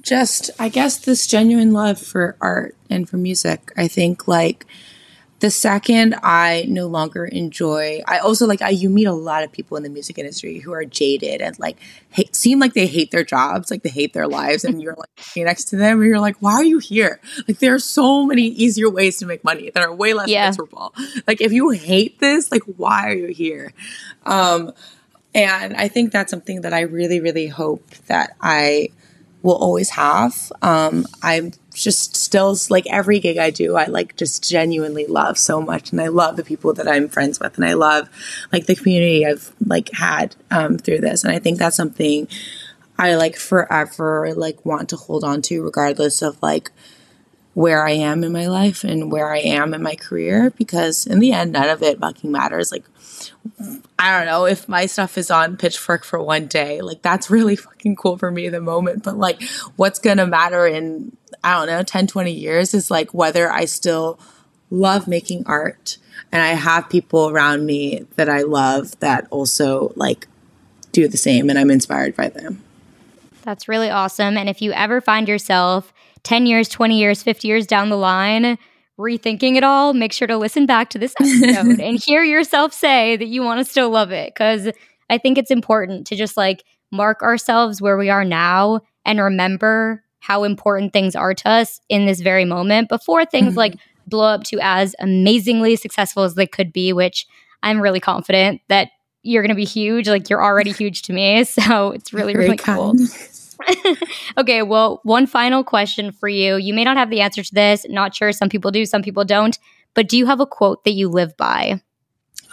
Just, 0.00 0.50
I 0.58 0.68
guess, 0.68 0.98
this 0.98 1.28
genuine 1.28 1.72
love 1.72 2.00
for 2.00 2.36
art 2.40 2.76
and 2.90 3.08
for 3.08 3.18
music. 3.18 3.72
I 3.76 3.86
think, 3.86 4.26
like, 4.26 4.66
the 5.40 5.50
second 5.50 6.14
I 6.22 6.64
no 6.66 6.86
longer 6.86 7.26
enjoy, 7.26 8.02
I 8.06 8.18
also 8.18 8.46
like 8.46 8.62
I 8.62 8.70
you 8.70 8.88
meet 8.88 9.04
a 9.04 9.12
lot 9.12 9.44
of 9.44 9.52
people 9.52 9.76
in 9.76 9.82
the 9.82 9.90
music 9.90 10.18
industry 10.18 10.60
who 10.60 10.72
are 10.72 10.84
jaded 10.84 11.42
and 11.42 11.58
like 11.58 11.76
hate, 12.10 12.34
seem 12.34 12.58
like 12.58 12.72
they 12.72 12.86
hate 12.86 13.10
their 13.10 13.24
jobs, 13.24 13.70
like 13.70 13.82
they 13.82 13.90
hate 13.90 14.14
their 14.14 14.26
lives, 14.26 14.64
and 14.64 14.82
you're 14.82 14.96
like 14.96 15.10
next 15.36 15.64
to 15.66 15.76
them, 15.76 16.00
and 16.00 16.08
you're 16.08 16.20
like, 16.20 16.36
why 16.40 16.54
are 16.54 16.64
you 16.64 16.78
here? 16.78 17.20
Like 17.46 17.58
there 17.58 17.74
are 17.74 17.78
so 17.78 18.24
many 18.24 18.44
easier 18.44 18.88
ways 18.88 19.18
to 19.18 19.26
make 19.26 19.44
money 19.44 19.70
that 19.70 19.82
are 19.82 19.94
way 19.94 20.14
less 20.14 20.28
yeah. 20.28 20.46
miserable. 20.46 20.94
Like 21.26 21.40
if 21.42 21.52
you 21.52 21.70
hate 21.70 22.18
this, 22.18 22.50
like 22.50 22.62
why 22.76 23.08
are 23.08 23.14
you 23.14 23.28
here? 23.28 23.74
Um, 24.24 24.72
and 25.34 25.76
I 25.76 25.88
think 25.88 26.12
that's 26.12 26.30
something 26.30 26.62
that 26.62 26.72
I 26.72 26.80
really, 26.80 27.20
really 27.20 27.46
hope 27.46 27.90
that 28.06 28.34
I 28.40 28.88
will 29.46 29.56
always 29.56 29.90
have. 29.90 30.52
Um, 30.60 31.06
I'm 31.22 31.52
just 31.72 32.16
still 32.16 32.56
like 32.68 32.86
every 32.90 33.20
gig 33.20 33.38
I 33.38 33.50
do, 33.50 33.76
I 33.76 33.84
like 33.84 34.16
just 34.16 34.48
genuinely 34.48 35.06
love 35.06 35.38
so 35.38 35.62
much, 35.62 35.92
and 35.92 36.00
I 36.00 36.08
love 36.08 36.36
the 36.36 36.44
people 36.44 36.74
that 36.74 36.88
I'm 36.88 37.08
friends 37.08 37.38
with, 37.38 37.56
and 37.56 37.64
I 37.64 37.74
love 37.74 38.10
like 38.52 38.66
the 38.66 38.74
community 38.74 39.24
I've 39.24 39.52
like 39.64 39.90
had 39.92 40.34
um, 40.50 40.78
through 40.78 40.98
this, 40.98 41.22
and 41.22 41.32
I 41.32 41.38
think 41.38 41.58
that's 41.58 41.76
something 41.76 42.28
I 42.98 43.14
like 43.14 43.36
forever 43.36 44.34
like 44.34 44.66
want 44.66 44.88
to 44.90 44.96
hold 44.96 45.22
on 45.22 45.42
to, 45.42 45.62
regardless 45.62 46.22
of 46.22 46.42
like 46.42 46.72
where 47.54 47.86
I 47.86 47.92
am 47.92 48.22
in 48.24 48.32
my 48.32 48.48
life 48.48 48.84
and 48.84 49.10
where 49.10 49.32
I 49.32 49.38
am 49.38 49.72
in 49.72 49.82
my 49.82 49.94
career, 49.94 50.50
because 50.58 51.06
in 51.06 51.20
the 51.20 51.32
end, 51.32 51.52
none 51.52 51.68
of 51.68 51.82
it 51.82 52.00
fucking 52.00 52.32
matters. 52.32 52.72
Like 52.72 52.84
I 53.98 54.16
don't 54.16 54.26
know 54.26 54.46
if 54.46 54.68
my 54.68 54.86
stuff 54.86 55.16
is 55.16 55.30
on 55.30 55.56
Pitchfork 55.56 56.04
for 56.04 56.22
one 56.22 56.46
day. 56.46 56.80
Like 56.80 57.02
that's 57.02 57.30
really 57.30 57.56
fucking 57.56 57.96
cool 57.96 58.18
for 58.18 58.30
me 58.30 58.46
at 58.46 58.52
the 58.52 58.60
moment. 58.60 59.02
But 59.02 59.16
like 59.16 59.42
what's 59.76 59.98
going 59.98 60.18
to 60.18 60.26
matter 60.26 60.66
in, 60.66 61.16
I 61.42 61.54
don't 61.54 61.66
know, 61.66 61.82
10, 61.82 62.06
20 62.06 62.32
years 62.32 62.74
is 62.74 62.90
like 62.90 63.14
whether 63.14 63.50
I 63.50 63.64
still 63.64 64.18
love 64.70 65.06
making 65.08 65.44
art 65.46 65.98
and 66.32 66.42
I 66.42 66.48
have 66.48 66.90
people 66.90 67.30
around 67.30 67.64
me 67.64 68.06
that 68.16 68.28
I 68.28 68.42
love 68.42 68.98
that 69.00 69.26
also 69.30 69.92
like 69.96 70.28
do 70.92 71.08
the 71.08 71.16
same 71.16 71.48
and 71.48 71.58
I'm 71.58 71.70
inspired 71.70 72.16
by 72.16 72.28
them. 72.28 72.62
That's 73.42 73.68
really 73.68 73.90
awesome. 73.90 74.36
And 74.36 74.48
if 74.48 74.60
you 74.60 74.72
ever 74.72 75.00
find 75.00 75.28
yourself 75.28 75.92
10 76.24 76.46
years, 76.46 76.68
20 76.68 76.98
years, 76.98 77.22
50 77.22 77.46
years 77.46 77.66
down 77.66 77.90
the 77.90 77.96
line, 77.96 78.58
rethinking 78.98 79.56
it 79.56 79.64
all, 79.64 79.92
make 79.92 80.12
sure 80.12 80.28
to 80.28 80.36
listen 80.36 80.66
back 80.66 80.90
to 80.90 80.98
this 80.98 81.14
episode 81.20 81.80
and 81.80 82.02
hear 82.02 82.22
yourself 82.22 82.72
say 82.72 83.16
that 83.16 83.26
you 83.26 83.42
want 83.42 83.58
to 83.58 83.70
still 83.70 83.90
love 83.90 84.10
it. 84.10 84.34
Cause 84.34 84.68
I 85.08 85.18
think 85.18 85.38
it's 85.38 85.50
important 85.50 86.06
to 86.08 86.16
just 86.16 86.36
like 86.36 86.64
mark 86.90 87.22
ourselves 87.22 87.80
where 87.80 87.96
we 87.96 88.10
are 88.10 88.24
now 88.24 88.80
and 89.04 89.20
remember 89.20 90.02
how 90.20 90.44
important 90.44 90.92
things 90.92 91.14
are 91.14 91.34
to 91.34 91.48
us 91.48 91.80
in 91.88 92.06
this 92.06 92.20
very 92.20 92.44
moment 92.44 92.88
before 92.88 93.24
things 93.24 93.50
mm-hmm. 93.50 93.58
like 93.58 93.74
blow 94.06 94.26
up 94.26 94.44
to 94.44 94.58
as 94.60 94.94
amazingly 94.98 95.76
successful 95.76 96.22
as 96.22 96.34
they 96.34 96.46
could 96.46 96.72
be, 96.72 96.92
which 96.92 97.26
I'm 97.62 97.80
really 97.80 98.00
confident 98.00 98.60
that 98.68 98.90
you're 99.22 99.42
going 99.42 99.50
to 99.50 99.56
be 99.56 99.64
huge. 99.64 100.08
Like 100.08 100.30
you're 100.30 100.42
already 100.42 100.72
huge 100.72 101.02
to 101.02 101.12
me. 101.12 101.44
So 101.44 101.90
it's 101.90 102.12
really, 102.12 102.32
Very 102.32 102.46
really 102.46 102.56
kind. 102.56 102.98
cool. 102.98 103.06
okay, 104.38 104.62
well, 104.62 105.00
one 105.02 105.26
final 105.26 105.64
question 105.64 106.12
for 106.12 106.28
you. 106.28 106.56
You 106.56 106.74
may 106.74 106.84
not 106.84 106.96
have 106.96 107.10
the 107.10 107.20
answer 107.20 107.42
to 107.42 107.54
this. 107.54 107.86
Not 107.88 108.14
sure. 108.14 108.32
Some 108.32 108.48
people 108.48 108.70
do, 108.70 108.84
some 108.84 109.02
people 109.02 109.24
don't. 109.24 109.58
But 109.94 110.08
do 110.08 110.18
you 110.18 110.26
have 110.26 110.40
a 110.40 110.46
quote 110.46 110.84
that 110.84 110.92
you 110.92 111.08
live 111.08 111.36
by? 111.36 111.80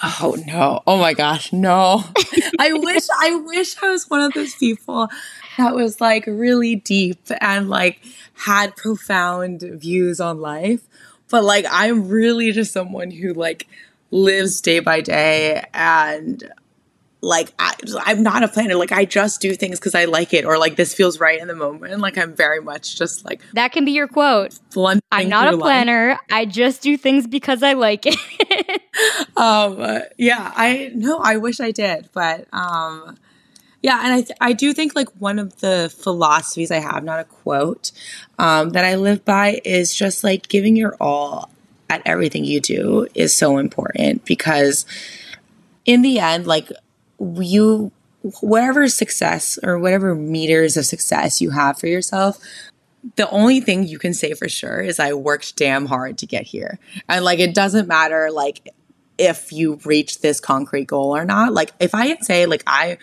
Oh 0.02 0.36
no. 0.46 0.82
Oh 0.86 0.98
my 0.98 1.14
gosh, 1.14 1.54
no. 1.54 2.04
I 2.60 2.74
wish 2.74 3.04
I 3.20 3.36
wish 3.36 3.82
I 3.82 3.92
was 3.92 4.10
one 4.10 4.22
of 4.22 4.34
those 4.34 4.56
people 4.56 5.08
that 5.58 5.76
was 5.76 6.02
like 6.02 6.26
really 6.26 6.76
deep 6.76 7.20
and 7.40 7.70
like 7.70 8.00
had 8.34 8.76
profound 8.76 9.62
views 9.62 10.20
on 10.20 10.42
life. 10.42 10.82
But 11.30 11.44
like 11.44 11.66
I'm 11.70 12.10
really 12.10 12.52
just 12.52 12.74
someone 12.74 13.12
who 13.12 13.34
like 13.34 13.68
lives 14.12 14.62
day 14.62 14.80
by 14.80 15.02
day 15.02 15.64
and 15.74 16.52
like 17.24 17.54
I, 17.58 17.74
am 18.08 18.22
not 18.22 18.44
a 18.44 18.50
planner. 18.50 18.76
Like 18.76 18.92
I 18.92 19.06
just 19.06 19.40
do 19.40 19.56
things 19.56 19.80
because 19.80 19.96
I 19.96 20.06
like 20.06 20.34
it, 20.34 20.44
or 20.44 20.58
like 20.58 20.76
this 20.76 20.94
feels 20.94 21.20
right 21.22 21.40
in 21.40 21.48
the 21.48 21.56
moment. 21.56 21.98
Like 22.00 22.18
I'm 22.18 22.36
very 22.36 22.62
much 22.62 22.98
just 22.98 23.24
like 23.24 23.42
that 23.54 23.72
can 23.72 23.86
be 23.86 23.94
your 23.94 24.10
quote. 24.10 24.60
I'm 25.12 25.30
not 25.30 25.54
a 25.54 25.58
planner. 25.58 26.10
Life. 26.10 26.20
I 26.32 26.46
just 26.46 26.82
do 26.82 26.98
things 26.98 27.26
because 27.26 27.64
I 27.64 27.74
like 27.74 28.04
it. 28.06 28.82
um, 29.38 30.04
yeah, 30.18 30.52
I 30.54 30.92
no, 30.94 31.18
I 31.20 31.38
wish 31.38 31.62
I 31.62 31.72
did, 31.72 32.10
but 32.12 32.46
um, 32.52 33.18
yeah, 33.82 34.02
and 34.04 34.14
I 34.14 34.22
th- 34.22 34.38
I 34.42 34.52
do 34.52 34.74
think 34.74 34.94
like 34.94 35.08
one 35.20 35.40
of 35.40 35.62
the 35.62 35.94
philosophies 35.98 36.72
I 36.72 36.80
have, 36.80 37.06
not 37.06 37.22
a 37.22 37.24
quote, 37.24 37.94
um, 38.38 38.72
that 38.72 38.84
I 38.84 38.96
live 38.96 39.24
by 39.24 39.62
is 39.64 39.96
just 39.96 40.26
like 40.26 40.50
giving 40.50 40.76
your 40.76 40.98
all 41.00 41.50
at 41.90 42.02
everything 42.06 42.44
you 42.44 42.60
do 42.60 43.08
is 43.16 43.34
so 43.34 43.58
important 43.58 44.26
because 44.26 44.86
in 45.86 46.02
the 46.02 46.20
end, 46.20 46.48
like 46.48 46.70
you, 47.40 47.92
whatever 48.42 48.88
success 48.88 49.60
or 49.64 49.80
whatever 49.80 50.16
meters 50.16 50.78
of 50.78 50.86
success 50.86 51.42
you 51.42 51.52
have 51.52 51.80
for 51.80 51.88
yourself, 51.88 52.40
the 53.16 53.30
only 53.30 53.60
thing 53.60 53.86
you 53.86 54.00
can 54.00 54.14
say 54.14 54.34
for 54.34 54.48
sure 54.48 54.80
is 54.80 55.00
I 55.00 55.14
worked 55.14 55.58
damn 55.58 55.88
hard 55.88 56.18
to 56.20 56.26
get 56.26 56.44
here. 56.44 56.80
And 57.10 57.26
like, 57.26 57.40
it 57.40 57.54
doesn't 57.54 57.88
matter, 57.88 58.30
like, 58.32 58.74
if 59.18 59.52
you 59.52 59.80
reach 59.86 60.22
this 60.22 60.40
concrete 60.40 60.88
goal 60.88 61.16
or 61.16 61.26
not. 61.26 61.54
Like, 61.54 61.72
if 61.80 61.94
I 61.94 62.08
had 62.08 62.24
say, 62.24 62.46
like, 62.46 62.64
I 62.66 62.98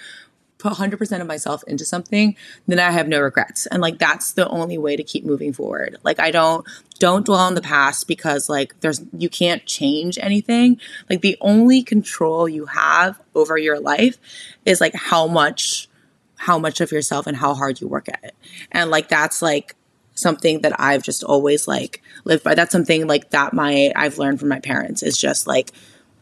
put 0.61 0.73
100% 0.73 1.21
of 1.21 1.27
myself 1.27 1.65
into 1.67 1.85
something, 1.85 2.37
then 2.67 2.79
I 2.79 2.91
have 2.91 3.09
no 3.09 3.21
regrets. 3.21 3.67
And 3.67 3.83
like 3.83 3.99
that's 3.99 4.33
the 4.33 4.49
only 4.49 4.79
way 4.79 4.97
to 4.97 5.03
keep 5.03 5.25
moving 5.25 5.53
forward. 5.53 5.97
Like 6.03 6.21
I 6.21 6.31
don't 6.31 6.67
don't 6.99 7.25
dwell 7.25 7.39
on 7.39 7.55
the 7.55 7.63
past 7.63 8.07
because 8.07 8.49
like 8.49 8.79
there's 8.81 9.03
you 9.17 9.29
can't 9.29 9.65
change 9.67 10.19
anything. 10.21 10.81
Like 11.09 11.23
the 11.23 11.37
only 11.41 11.83
control 11.83 12.49
you 12.49 12.67
have 12.67 13.21
over 13.35 13.57
your 13.57 13.81
life 13.81 14.19
is 14.65 14.81
like 14.81 14.95
how 14.95 15.27
much 15.27 15.89
how 16.37 16.59
much 16.59 16.81
of 16.81 16.93
yourself 16.93 17.27
and 17.27 17.37
how 17.37 17.55
hard 17.55 17.81
you 17.81 17.89
work 17.89 18.09
at 18.09 18.21
it. 18.23 18.35
And 18.73 18.91
like 18.91 19.09
that's 19.09 19.43
like 19.43 19.75
something 20.15 20.61
that 20.61 20.79
I've 20.79 21.03
just 21.03 21.25
always 21.25 21.67
like 21.67 22.03
lived 22.25 22.45
by. 22.45 22.55
That's 22.55 22.73
something 22.73 23.07
like 23.07 23.31
that 23.31 23.53
my 23.53 23.93
I've 23.97 24.19
learned 24.19 24.41
from 24.41 24.49
my 24.49 24.61
parents 24.61 25.03
is 25.03 25.17
just 25.17 25.47
like 25.47 25.73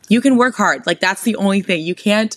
you 0.09 0.21
can 0.21 0.37
work 0.37 0.55
hard. 0.55 0.87
Like 0.87 1.01
that's 1.01 1.23
the 1.23 1.37
only 1.37 1.61
thing. 1.61 1.83
You 1.83 1.95
can't 1.95 2.37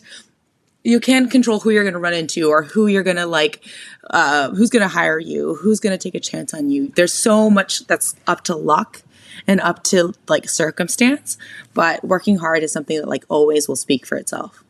you 0.83 0.99
can't 0.99 1.29
control 1.29 1.59
who 1.59 1.69
you're 1.69 1.83
going 1.83 1.93
to 1.93 1.99
run 1.99 2.13
into 2.13 2.49
or 2.49 2.63
who 2.63 2.87
you're 2.87 3.03
going 3.03 3.17
to 3.17 3.25
like 3.25 3.63
uh, 4.09 4.49
who's 4.51 4.69
going 4.69 4.81
to 4.81 4.87
hire 4.87 5.19
you 5.19 5.55
who's 5.55 5.79
going 5.79 5.97
to 5.97 6.01
take 6.01 6.15
a 6.15 6.19
chance 6.19 6.53
on 6.53 6.69
you. 6.69 6.91
There's 6.95 7.13
so 7.13 7.49
much 7.49 7.85
that's 7.87 8.15
up 8.27 8.43
to 8.45 8.55
luck 8.55 9.03
and 9.47 9.59
up 9.61 9.83
to 9.83 10.13
like 10.27 10.49
circumstance 10.49 11.37
but 11.73 12.03
working 12.03 12.37
hard 12.37 12.63
is 12.63 12.71
something 12.71 12.97
that 12.97 13.07
like 13.07 13.23
always 13.29 13.67
will 13.67 13.75
speak 13.75 14.05
for 14.05 14.17
itself. 14.17 14.63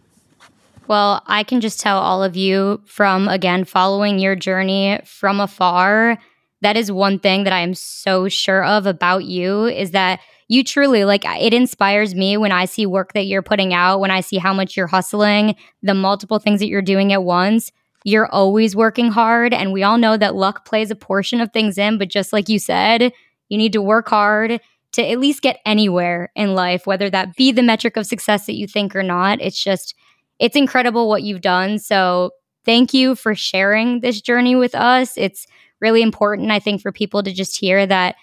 Well 0.88 1.24
i 1.26 1.44
can 1.44 1.62
just 1.62 1.80
tell 1.80 1.98
all 1.98 2.24
of 2.24 2.36
you 2.36 2.82
from 2.86 3.28
again 3.28 3.66
following 3.66 4.20
your 4.20 4.36
journey 4.36 5.00
from 5.06 5.40
afar 5.40 6.18
that 6.62 6.78
is 6.78 6.92
one 6.92 7.18
thing 7.20 7.46
that 7.46 7.54
i 7.54 7.60
am 7.60 7.74
so 7.74 8.28
sure 8.28 8.64
of 8.64 8.86
about 8.86 9.24
you 9.24 9.66
is 9.66 9.92
that 9.92 10.20
you 10.52 10.66
truly 10.66 11.06
like 11.06 11.24
it 11.24 11.54
inspires 11.54 12.14
me 12.14 12.36
when 12.36 12.52
I 12.52 12.66
see 12.66 12.86
work 12.86 13.14
that 13.14 13.26
you're 13.26 13.42
putting 13.42 13.74
out, 13.74 14.02
when 14.02 14.12
I 14.12 14.20
see 14.20 14.38
how 14.38 14.54
much 14.54 14.76
you're 14.76 14.86
hustling, 14.86 15.56
the 15.82 15.94
multiple 15.94 16.40
things 16.40 16.60
that 16.60 16.68
you're 16.68 16.82
doing 16.82 17.14
at 17.14 17.24
once. 17.24 17.72
You're 18.04 18.28
always 18.28 18.76
working 18.76 19.12
hard. 19.12 19.54
And 19.54 19.72
we 19.72 19.82
all 19.82 19.98
know 19.98 20.18
that 20.18 20.36
luck 20.36 20.66
plays 20.66 20.92
a 20.92 20.96
portion 20.96 21.40
of 21.40 21.54
things 21.54 21.78
in. 21.78 21.98
But 21.98 22.10
just 22.10 22.34
like 22.34 22.50
you 22.50 22.60
said, 22.60 23.14
you 23.48 23.58
need 23.58 23.72
to 23.72 23.82
work 23.82 24.10
hard 24.10 24.60
to 24.92 25.02
at 25.02 25.22
least 25.22 25.42
get 25.42 25.62
anywhere 25.66 26.34
in 26.36 26.54
life, 26.54 26.86
whether 26.86 27.10
that 27.10 27.38
be 27.38 27.54
the 27.54 27.64
metric 27.64 27.96
of 27.96 28.06
success 28.06 28.46
that 28.48 28.58
you 28.58 28.68
think 28.68 28.94
or 28.94 29.04
not. 29.04 29.40
It's 29.40 29.64
just, 29.64 29.96
it's 30.38 30.58
incredible 30.58 31.08
what 31.08 31.24
you've 31.24 31.40
done. 31.40 31.80
So 31.80 32.32
thank 32.66 32.94
you 32.94 33.16
for 33.16 33.36
sharing 33.36 34.02
this 34.02 34.20
journey 34.20 34.58
with 34.58 34.76
us. 34.76 35.18
It's 35.18 35.48
really 35.80 36.02
important, 36.02 36.52
I 36.52 36.60
think, 36.60 36.82
for 36.82 36.92
people 36.92 37.24
to 37.24 37.32
just 37.32 37.58
hear 37.58 37.86
that 37.86 38.18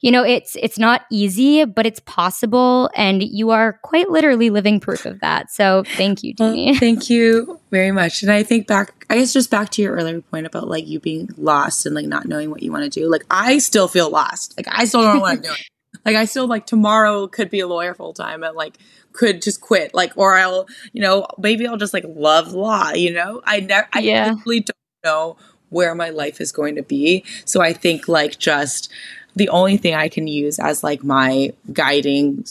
you 0.00 0.10
know 0.10 0.24
it's 0.24 0.56
it's 0.56 0.78
not 0.78 1.02
easy 1.10 1.64
but 1.64 1.86
it's 1.86 2.00
possible 2.00 2.90
and 2.94 3.22
you 3.22 3.50
are 3.50 3.78
quite 3.82 4.10
literally 4.10 4.50
living 4.50 4.80
proof 4.80 5.06
of 5.06 5.20
that. 5.20 5.50
So 5.50 5.84
thank 5.96 6.22
you 6.22 6.34
Deanie. 6.34 6.66
Well, 6.66 6.74
thank 6.78 7.10
you 7.10 7.60
very 7.70 7.92
much. 7.92 8.22
And 8.22 8.32
i 8.32 8.42
think 8.42 8.66
back 8.66 9.06
i 9.10 9.16
guess 9.16 9.32
just 9.32 9.50
back 9.50 9.70
to 9.70 9.82
your 9.82 9.94
earlier 9.94 10.20
point 10.20 10.46
about 10.46 10.68
like 10.68 10.86
you 10.86 11.00
being 11.00 11.28
lost 11.36 11.86
and 11.86 11.94
like 11.94 12.06
not 12.06 12.26
knowing 12.26 12.50
what 12.50 12.62
you 12.62 12.72
want 12.72 12.84
to 12.84 12.90
do 12.90 13.10
like 13.10 13.24
i 13.30 13.58
still 13.58 13.88
feel 13.88 14.10
lost. 14.10 14.54
Like 14.56 14.66
i 14.70 14.84
still 14.84 15.02
don't 15.02 15.16
know 15.16 15.20
what 15.20 15.36
i'm 15.36 15.42
doing. 15.42 15.56
Like 16.04 16.16
i 16.16 16.26
still 16.26 16.46
like 16.46 16.64
tomorrow 16.66 17.26
could 17.26 17.50
be 17.50 17.60
a 17.60 17.66
lawyer 17.66 17.94
full 17.94 18.12
time 18.12 18.42
and 18.42 18.54
like 18.54 18.78
could 19.12 19.42
just 19.42 19.60
quit 19.60 19.94
like 19.94 20.12
or 20.16 20.36
i'll 20.36 20.66
you 20.92 21.02
know 21.02 21.26
maybe 21.38 21.66
i'll 21.66 21.76
just 21.76 21.92
like 21.92 22.04
love 22.06 22.52
law 22.52 22.90
you 22.90 23.12
know? 23.12 23.42
I 23.44 23.60
never 23.60 23.88
i 23.92 24.00
yeah. 24.00 24.34
really 24.46 24.60
don't 24.60 24.76
know 25.02 25.36
where 25.70 25.94
my 25.94 26.08
life 26.10 26.40
is 26.40 26.52
going 26.52 26.76
to 26.76 26.82
be. 26.82 27.24
So 27.44 27.60
i 27.60 27.72
think 27.72 28.08
like 28.08 28.38
just 28.38 28.90
the 29.38 29.48
only 29.48 29.76
thing 29.76 29.94
I 29.94 30.08
can 30.08 30.26
use 30.26 30.58
as 30.58 30.82
like 30.82 31.04
my 31.04 31.52
guiding 31.72 32.44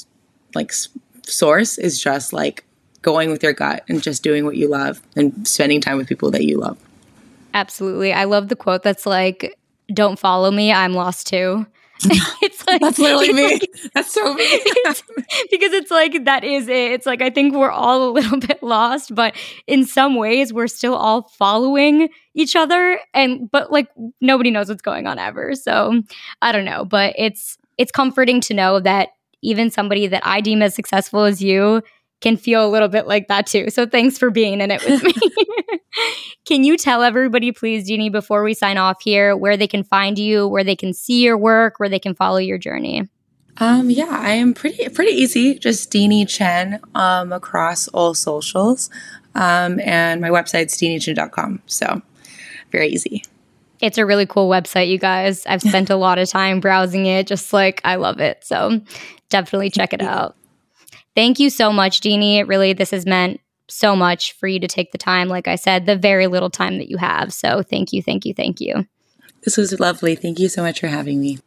like 0.55 0.71
source 1.23 1.77
is 1.77 2.01
just 2.01 2.33
like 2.33 2.63
going 3.01 3.29
with 3.29 3.43
your 3.43 3.53
gut 3.53 3.83
and 3.87 4.01
just 4.01 4.23
doing 4.23 4.45
what 4.45 4.55
you 4.55 4.67
love 4.67 5.01
and 5.15 5.47
spending 5.47 5.81
time 5.81 5.97
with 5.97 6.07
people 6.07 6.31
that 6.31 6.43
you 6.43 6.57
love. 6.57 6.77
Absolutely. 7.53 8.13
I 8.13 8.23
love 8.23 8.47
the 8.47 8.55
quote 8.55 8.83
that's 8.83 9.05
like, 9.05 9.57
don't 9.93 10.17
follow 10.17 10.49
me, 10.49 10.71
I'm 10.71 10.93
lost 10.93 11.27
too. 11.27 11.67
it's 12.41 12.65
like 12.67 12.81
that's 12.81 12.99
literally 12.99 13.33
me. 13.33 13.53
Like, 13.53 13.69
that's 13.95 14.13
so 14.13 14.33
me. 14.33 14.43
it's, 14.45 15.03
because 15.49 15.73
it's 15.73 15.91
like 15.91 16.25
that 16.25 16.43
is 16.43 16.67
it. 16.67 16.91
It's 16.91 17.05
like 17.05 17.21
I 17.21 17.29
think 17.29 17.55
we're 17.55 17.71
all 17.71 18.09
a 18.09 18.11
little 18.11 18.39
bit 18.39 18.61
lost, 18.61 19.15
but 19.15 19.35
in 19.65 19.85
some 19.85 20.15
ways 20.15 20.53
we're 20.53 20.67
still 20.67 20.95
all 20.95 21.23
following 21.37 22.09
each 22.35 22.55
other, 22.55 22.99
and 23.13 23.49
but 23.49 23.71
like 23.71 23.87
nobody 24.21 24.51
knows 24.51 24.69
what's 24.69 24.81
going 24.81 25.07
on 25.07 25.17
ever. 25.19 25.55
So 25.55 26.01
I 26.41 26.51
don't 26.51 26.65
know, 26.65 26.85
but 26.85 27.15
it's 27.17 27.57
it's 27.77 27.91
comforting 27.91 28.41
to 28.41 28.53
know 28.53 28.79
that 28.79 29.09
even 29.41 29.69
somebody 29.69 30.07
that 30.07 30.25
I 30.25 30.41
deem 30.41 30.61
as 30.61 30.75
successful 30.75 31.23
as 31.23 31.41
you 31.41 31.81
can 32.21 32.37
feel 32.37 32.65
a 32.65 32.69
little 32.69 32.87
bit 32.87 33.07
like 33.07 33.27
that 33.27 33.47
too. 33.47 33.69
So 33.69 33.85
thanks 33.85 34.17
for 34.17 34.29
being 34.29 34.59
in 34.59 34.71
it 34.71 34.83
with 34.83 35.03
me. 35.03 35.13
can 36.45 36.63
you 36.63 36.77
tell 36.77 37.03
everybody, 37.03 37.51
please, 37.51 37.89
Deanie, 37.89 38.11
before 38.11 38.43
we 38.43 38.53
sign 38.53 38.77
off 38.77 39.01
here, 39.01 39.35
where 39.35 39.57
they 39.57 39.67
can 39.67 39.83
find 39.83 40.17
you, 40.17 40.47
where 40.47 40.63
they 40.63 40.75
can 40.75 40.93
see 40.93 41.23
your 41.23 41.37
work, 41.37 41.79
where 41.79 41.89
they 41.89 41.99
can 41.99 42.15
follow 42.15 42.37
your 42.37 42.57
journey? 42.57 43.07
Um, 43.59 43.89
yeah, 43.89 44.09
I 44.09 44.31
am 44.31 44.53
pretty 44.53 44.87
pretty 44.89 45.13
easy. 45.13 45.57
Just 45.57 45.91
Deanie 45.91 46.27
Chen 46.27 46.79
um, 46.93 47.31
across 47.31 47.87
all 47.87 48.13
socials, 48.13 48.89
um, 49.33 49.79
and 49.79 50.21
my 50.21 50.29
website's 50.29 50.77
deaniechen.com. 50.77 51.63
So 51.65 52.01
very 52.71 52.89
easy. 52.89 53.23
It's 53.79 53.97
a 53.97 54.05
really 54.05 54.25
cool 54.25 54.49
website, 54.49 54.89
you 54.89 54.97
guys. 54.97 55.45
I've 55.45 55.61
spent 55.61 55.89
a 55.89 55.95
lot 55.95 56.17
of 56.17 56.29
time 56.29 56.59
browsing 56.59 57.05
it. 57.05 57.27
Just 57.27 57.53
like 57.53 57.81
I 57.83 57.95
love 57.95 58.19
it. 58.19 58.43
So 58.43 58.81
definitely 59.29 59.69
check 59.69 59.93
it 59.93 60.01
out. 60.03 60.35
Thank 61.17 61.39
you 61.39 61.49
so 61.49 61.73
much, 61.73 62.01
Deanie. 62.01 62.47
Really, 62.47 62.73
this 62.73 62.91
has 62.91 63.07
meant 63.07 63.41
so 63.67 63.95
much 63.95 64.33
for 64.33 64.47
you 64.47 64.59
to 64.59 64.67
take 64.67 64.91
the 64.91 64.99
time. 64.99 65.29
Like 65.29 65.47
I 65.47 65.55
said, 65.55 65.87
the 65.87 65.95
very 65.95 66.27
little 66.27 66.51
time 66.51 66.77
that 66.77 66.89
you 66.89 66.97
have. 66.97 67.33
So 67.33 67.63
thank 67.63 67.91
you, 67.91 68.03
thank 68.03 68.23
you, 68.23 68.35
thank 68.35 68.61
you. 68.61 68.85
This 69.41 69.57
was 69.57 69.79
lovely. 69.79 70.13
Thank 70.13 70.37
you 70.37 70.47
so 70.47 70.61
much 70.61 70.79
for 70.79 70.85
having 70.85 71.19
me. 71.19 71.39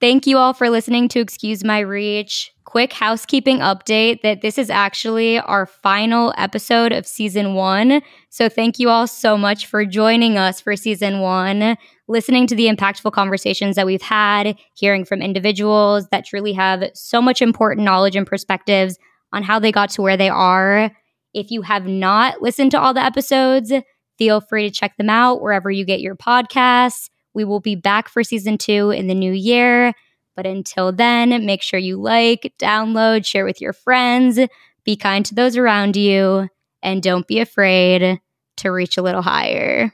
Thank 0.00 0.26
you 0.26 0.38
all 0.38 0.54
for 0.54 0.70
listening 0.70 1.08
to 1.08 1.20
Excuse 1.20 1.62
My 1.62 1.80
Reach. 1.80 2.50
Quick 2.64 2.94
housekeeping 2.94 3.58
update 3.58 4.22
that 4.22 4.40
this 4.40 4.56
is 4.56 4.70
actually 4.70 5.38
our 5.38 5.66
final 5.66 6.32
episode 6.38 6.90
of 6.90 7.06
season 7.06 7.52
one. 7.52 8.00
So, 8.30 8.48
thank 8.48 8.78
you 8.78 8.88
all 8.88 9.06
so 9.06 9.36
much 9.36 9.66
for 9.66 9.84
joining 9.84 10.38
us 10.38 10.62
for 10.62 10.76
season 10.76 11.20
one 11.20 11.76
listening 12.08 12.46
to 12.46 12.56
the 12.56 12.68
impactful 12.68 13.12
conversations 13.12 13.76
that 13.76 13.86
we've 13.86 14.02
had, 14.02 14.56
hearing 14.74 15.04
from 15.04 15.22
individuals 15.22 16.08
that 16.08 16.24
truly 16.24 16.54
have 16.54 16.90
so 16.94 17.20
much 17.20 17.42
important 17.42 17.84
knowledge 17.84 18.16
and 18.16 18.26
perspectives 18.26 18.98
on 19.32 19.42
how 19.42 19.58
they 19.58 19.70
got 19.70 19.90
to 19.90 20.02
where 20.02 20.16
they 20.16 20.30
are. 20.30 20.90
If 21.34 21.50
you 21.50 21.62
have 21.62 21.86
not 21.86 22.40
listened 22.40 22.70
to 22.70 22.80
all 22.80 22.94
the 22.94 23.04
episodes, 23.04 23.72
feel 24.16 24.40
free 24.40 24.68
to 24.68 24.74
check 24.74 24.96
them 24.96 25.10
out 25.10 25.42
wherever 25.42 25.70
you 25.70 25.84
get 25.84 26.00
your 26.00 26.16
podcasts. 26.16 27.10
We 27.34 27.44
will 27.44 27.60
be 27.60 27.76
back 27.76 28.08
for 28.08 28.24
season 28.24 28.58
two 28.58 28.90
in 28.90 29.06
the 29.06 29.14
new 29.14 29.32
year. 29.32 29.92
But 30.34 30.46
until 30.46 30.92
then, 30.92 31.44
make 31.44 31.62
sure 31.62 31.78
you 31.78 32.00
like, 32.00 32.54
download, 32.58 33.26
share 33.26 33.44
with 33.44 33.60
your 33.60 33.72
friends, 33.72 34.38
be 34.84 34.96
kind 34.96 35.26
to 35.26 35.34
those 35.34 35.56
around 35.56 35.96
you, 35.96 36.48
and 36.82 37.02
don't 37.02 37.26
be 37.26 37.40
afraid 37.40 38.20
to 38.58 38.68
reach 38.70 38.96
a 38.96 39.02
little 39.02 39.22
higher. 39.22 39.92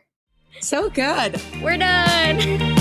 So 0.60 0.88
good. 0.90 1.40
We're 1.62 1.76
done. 1.76 2.70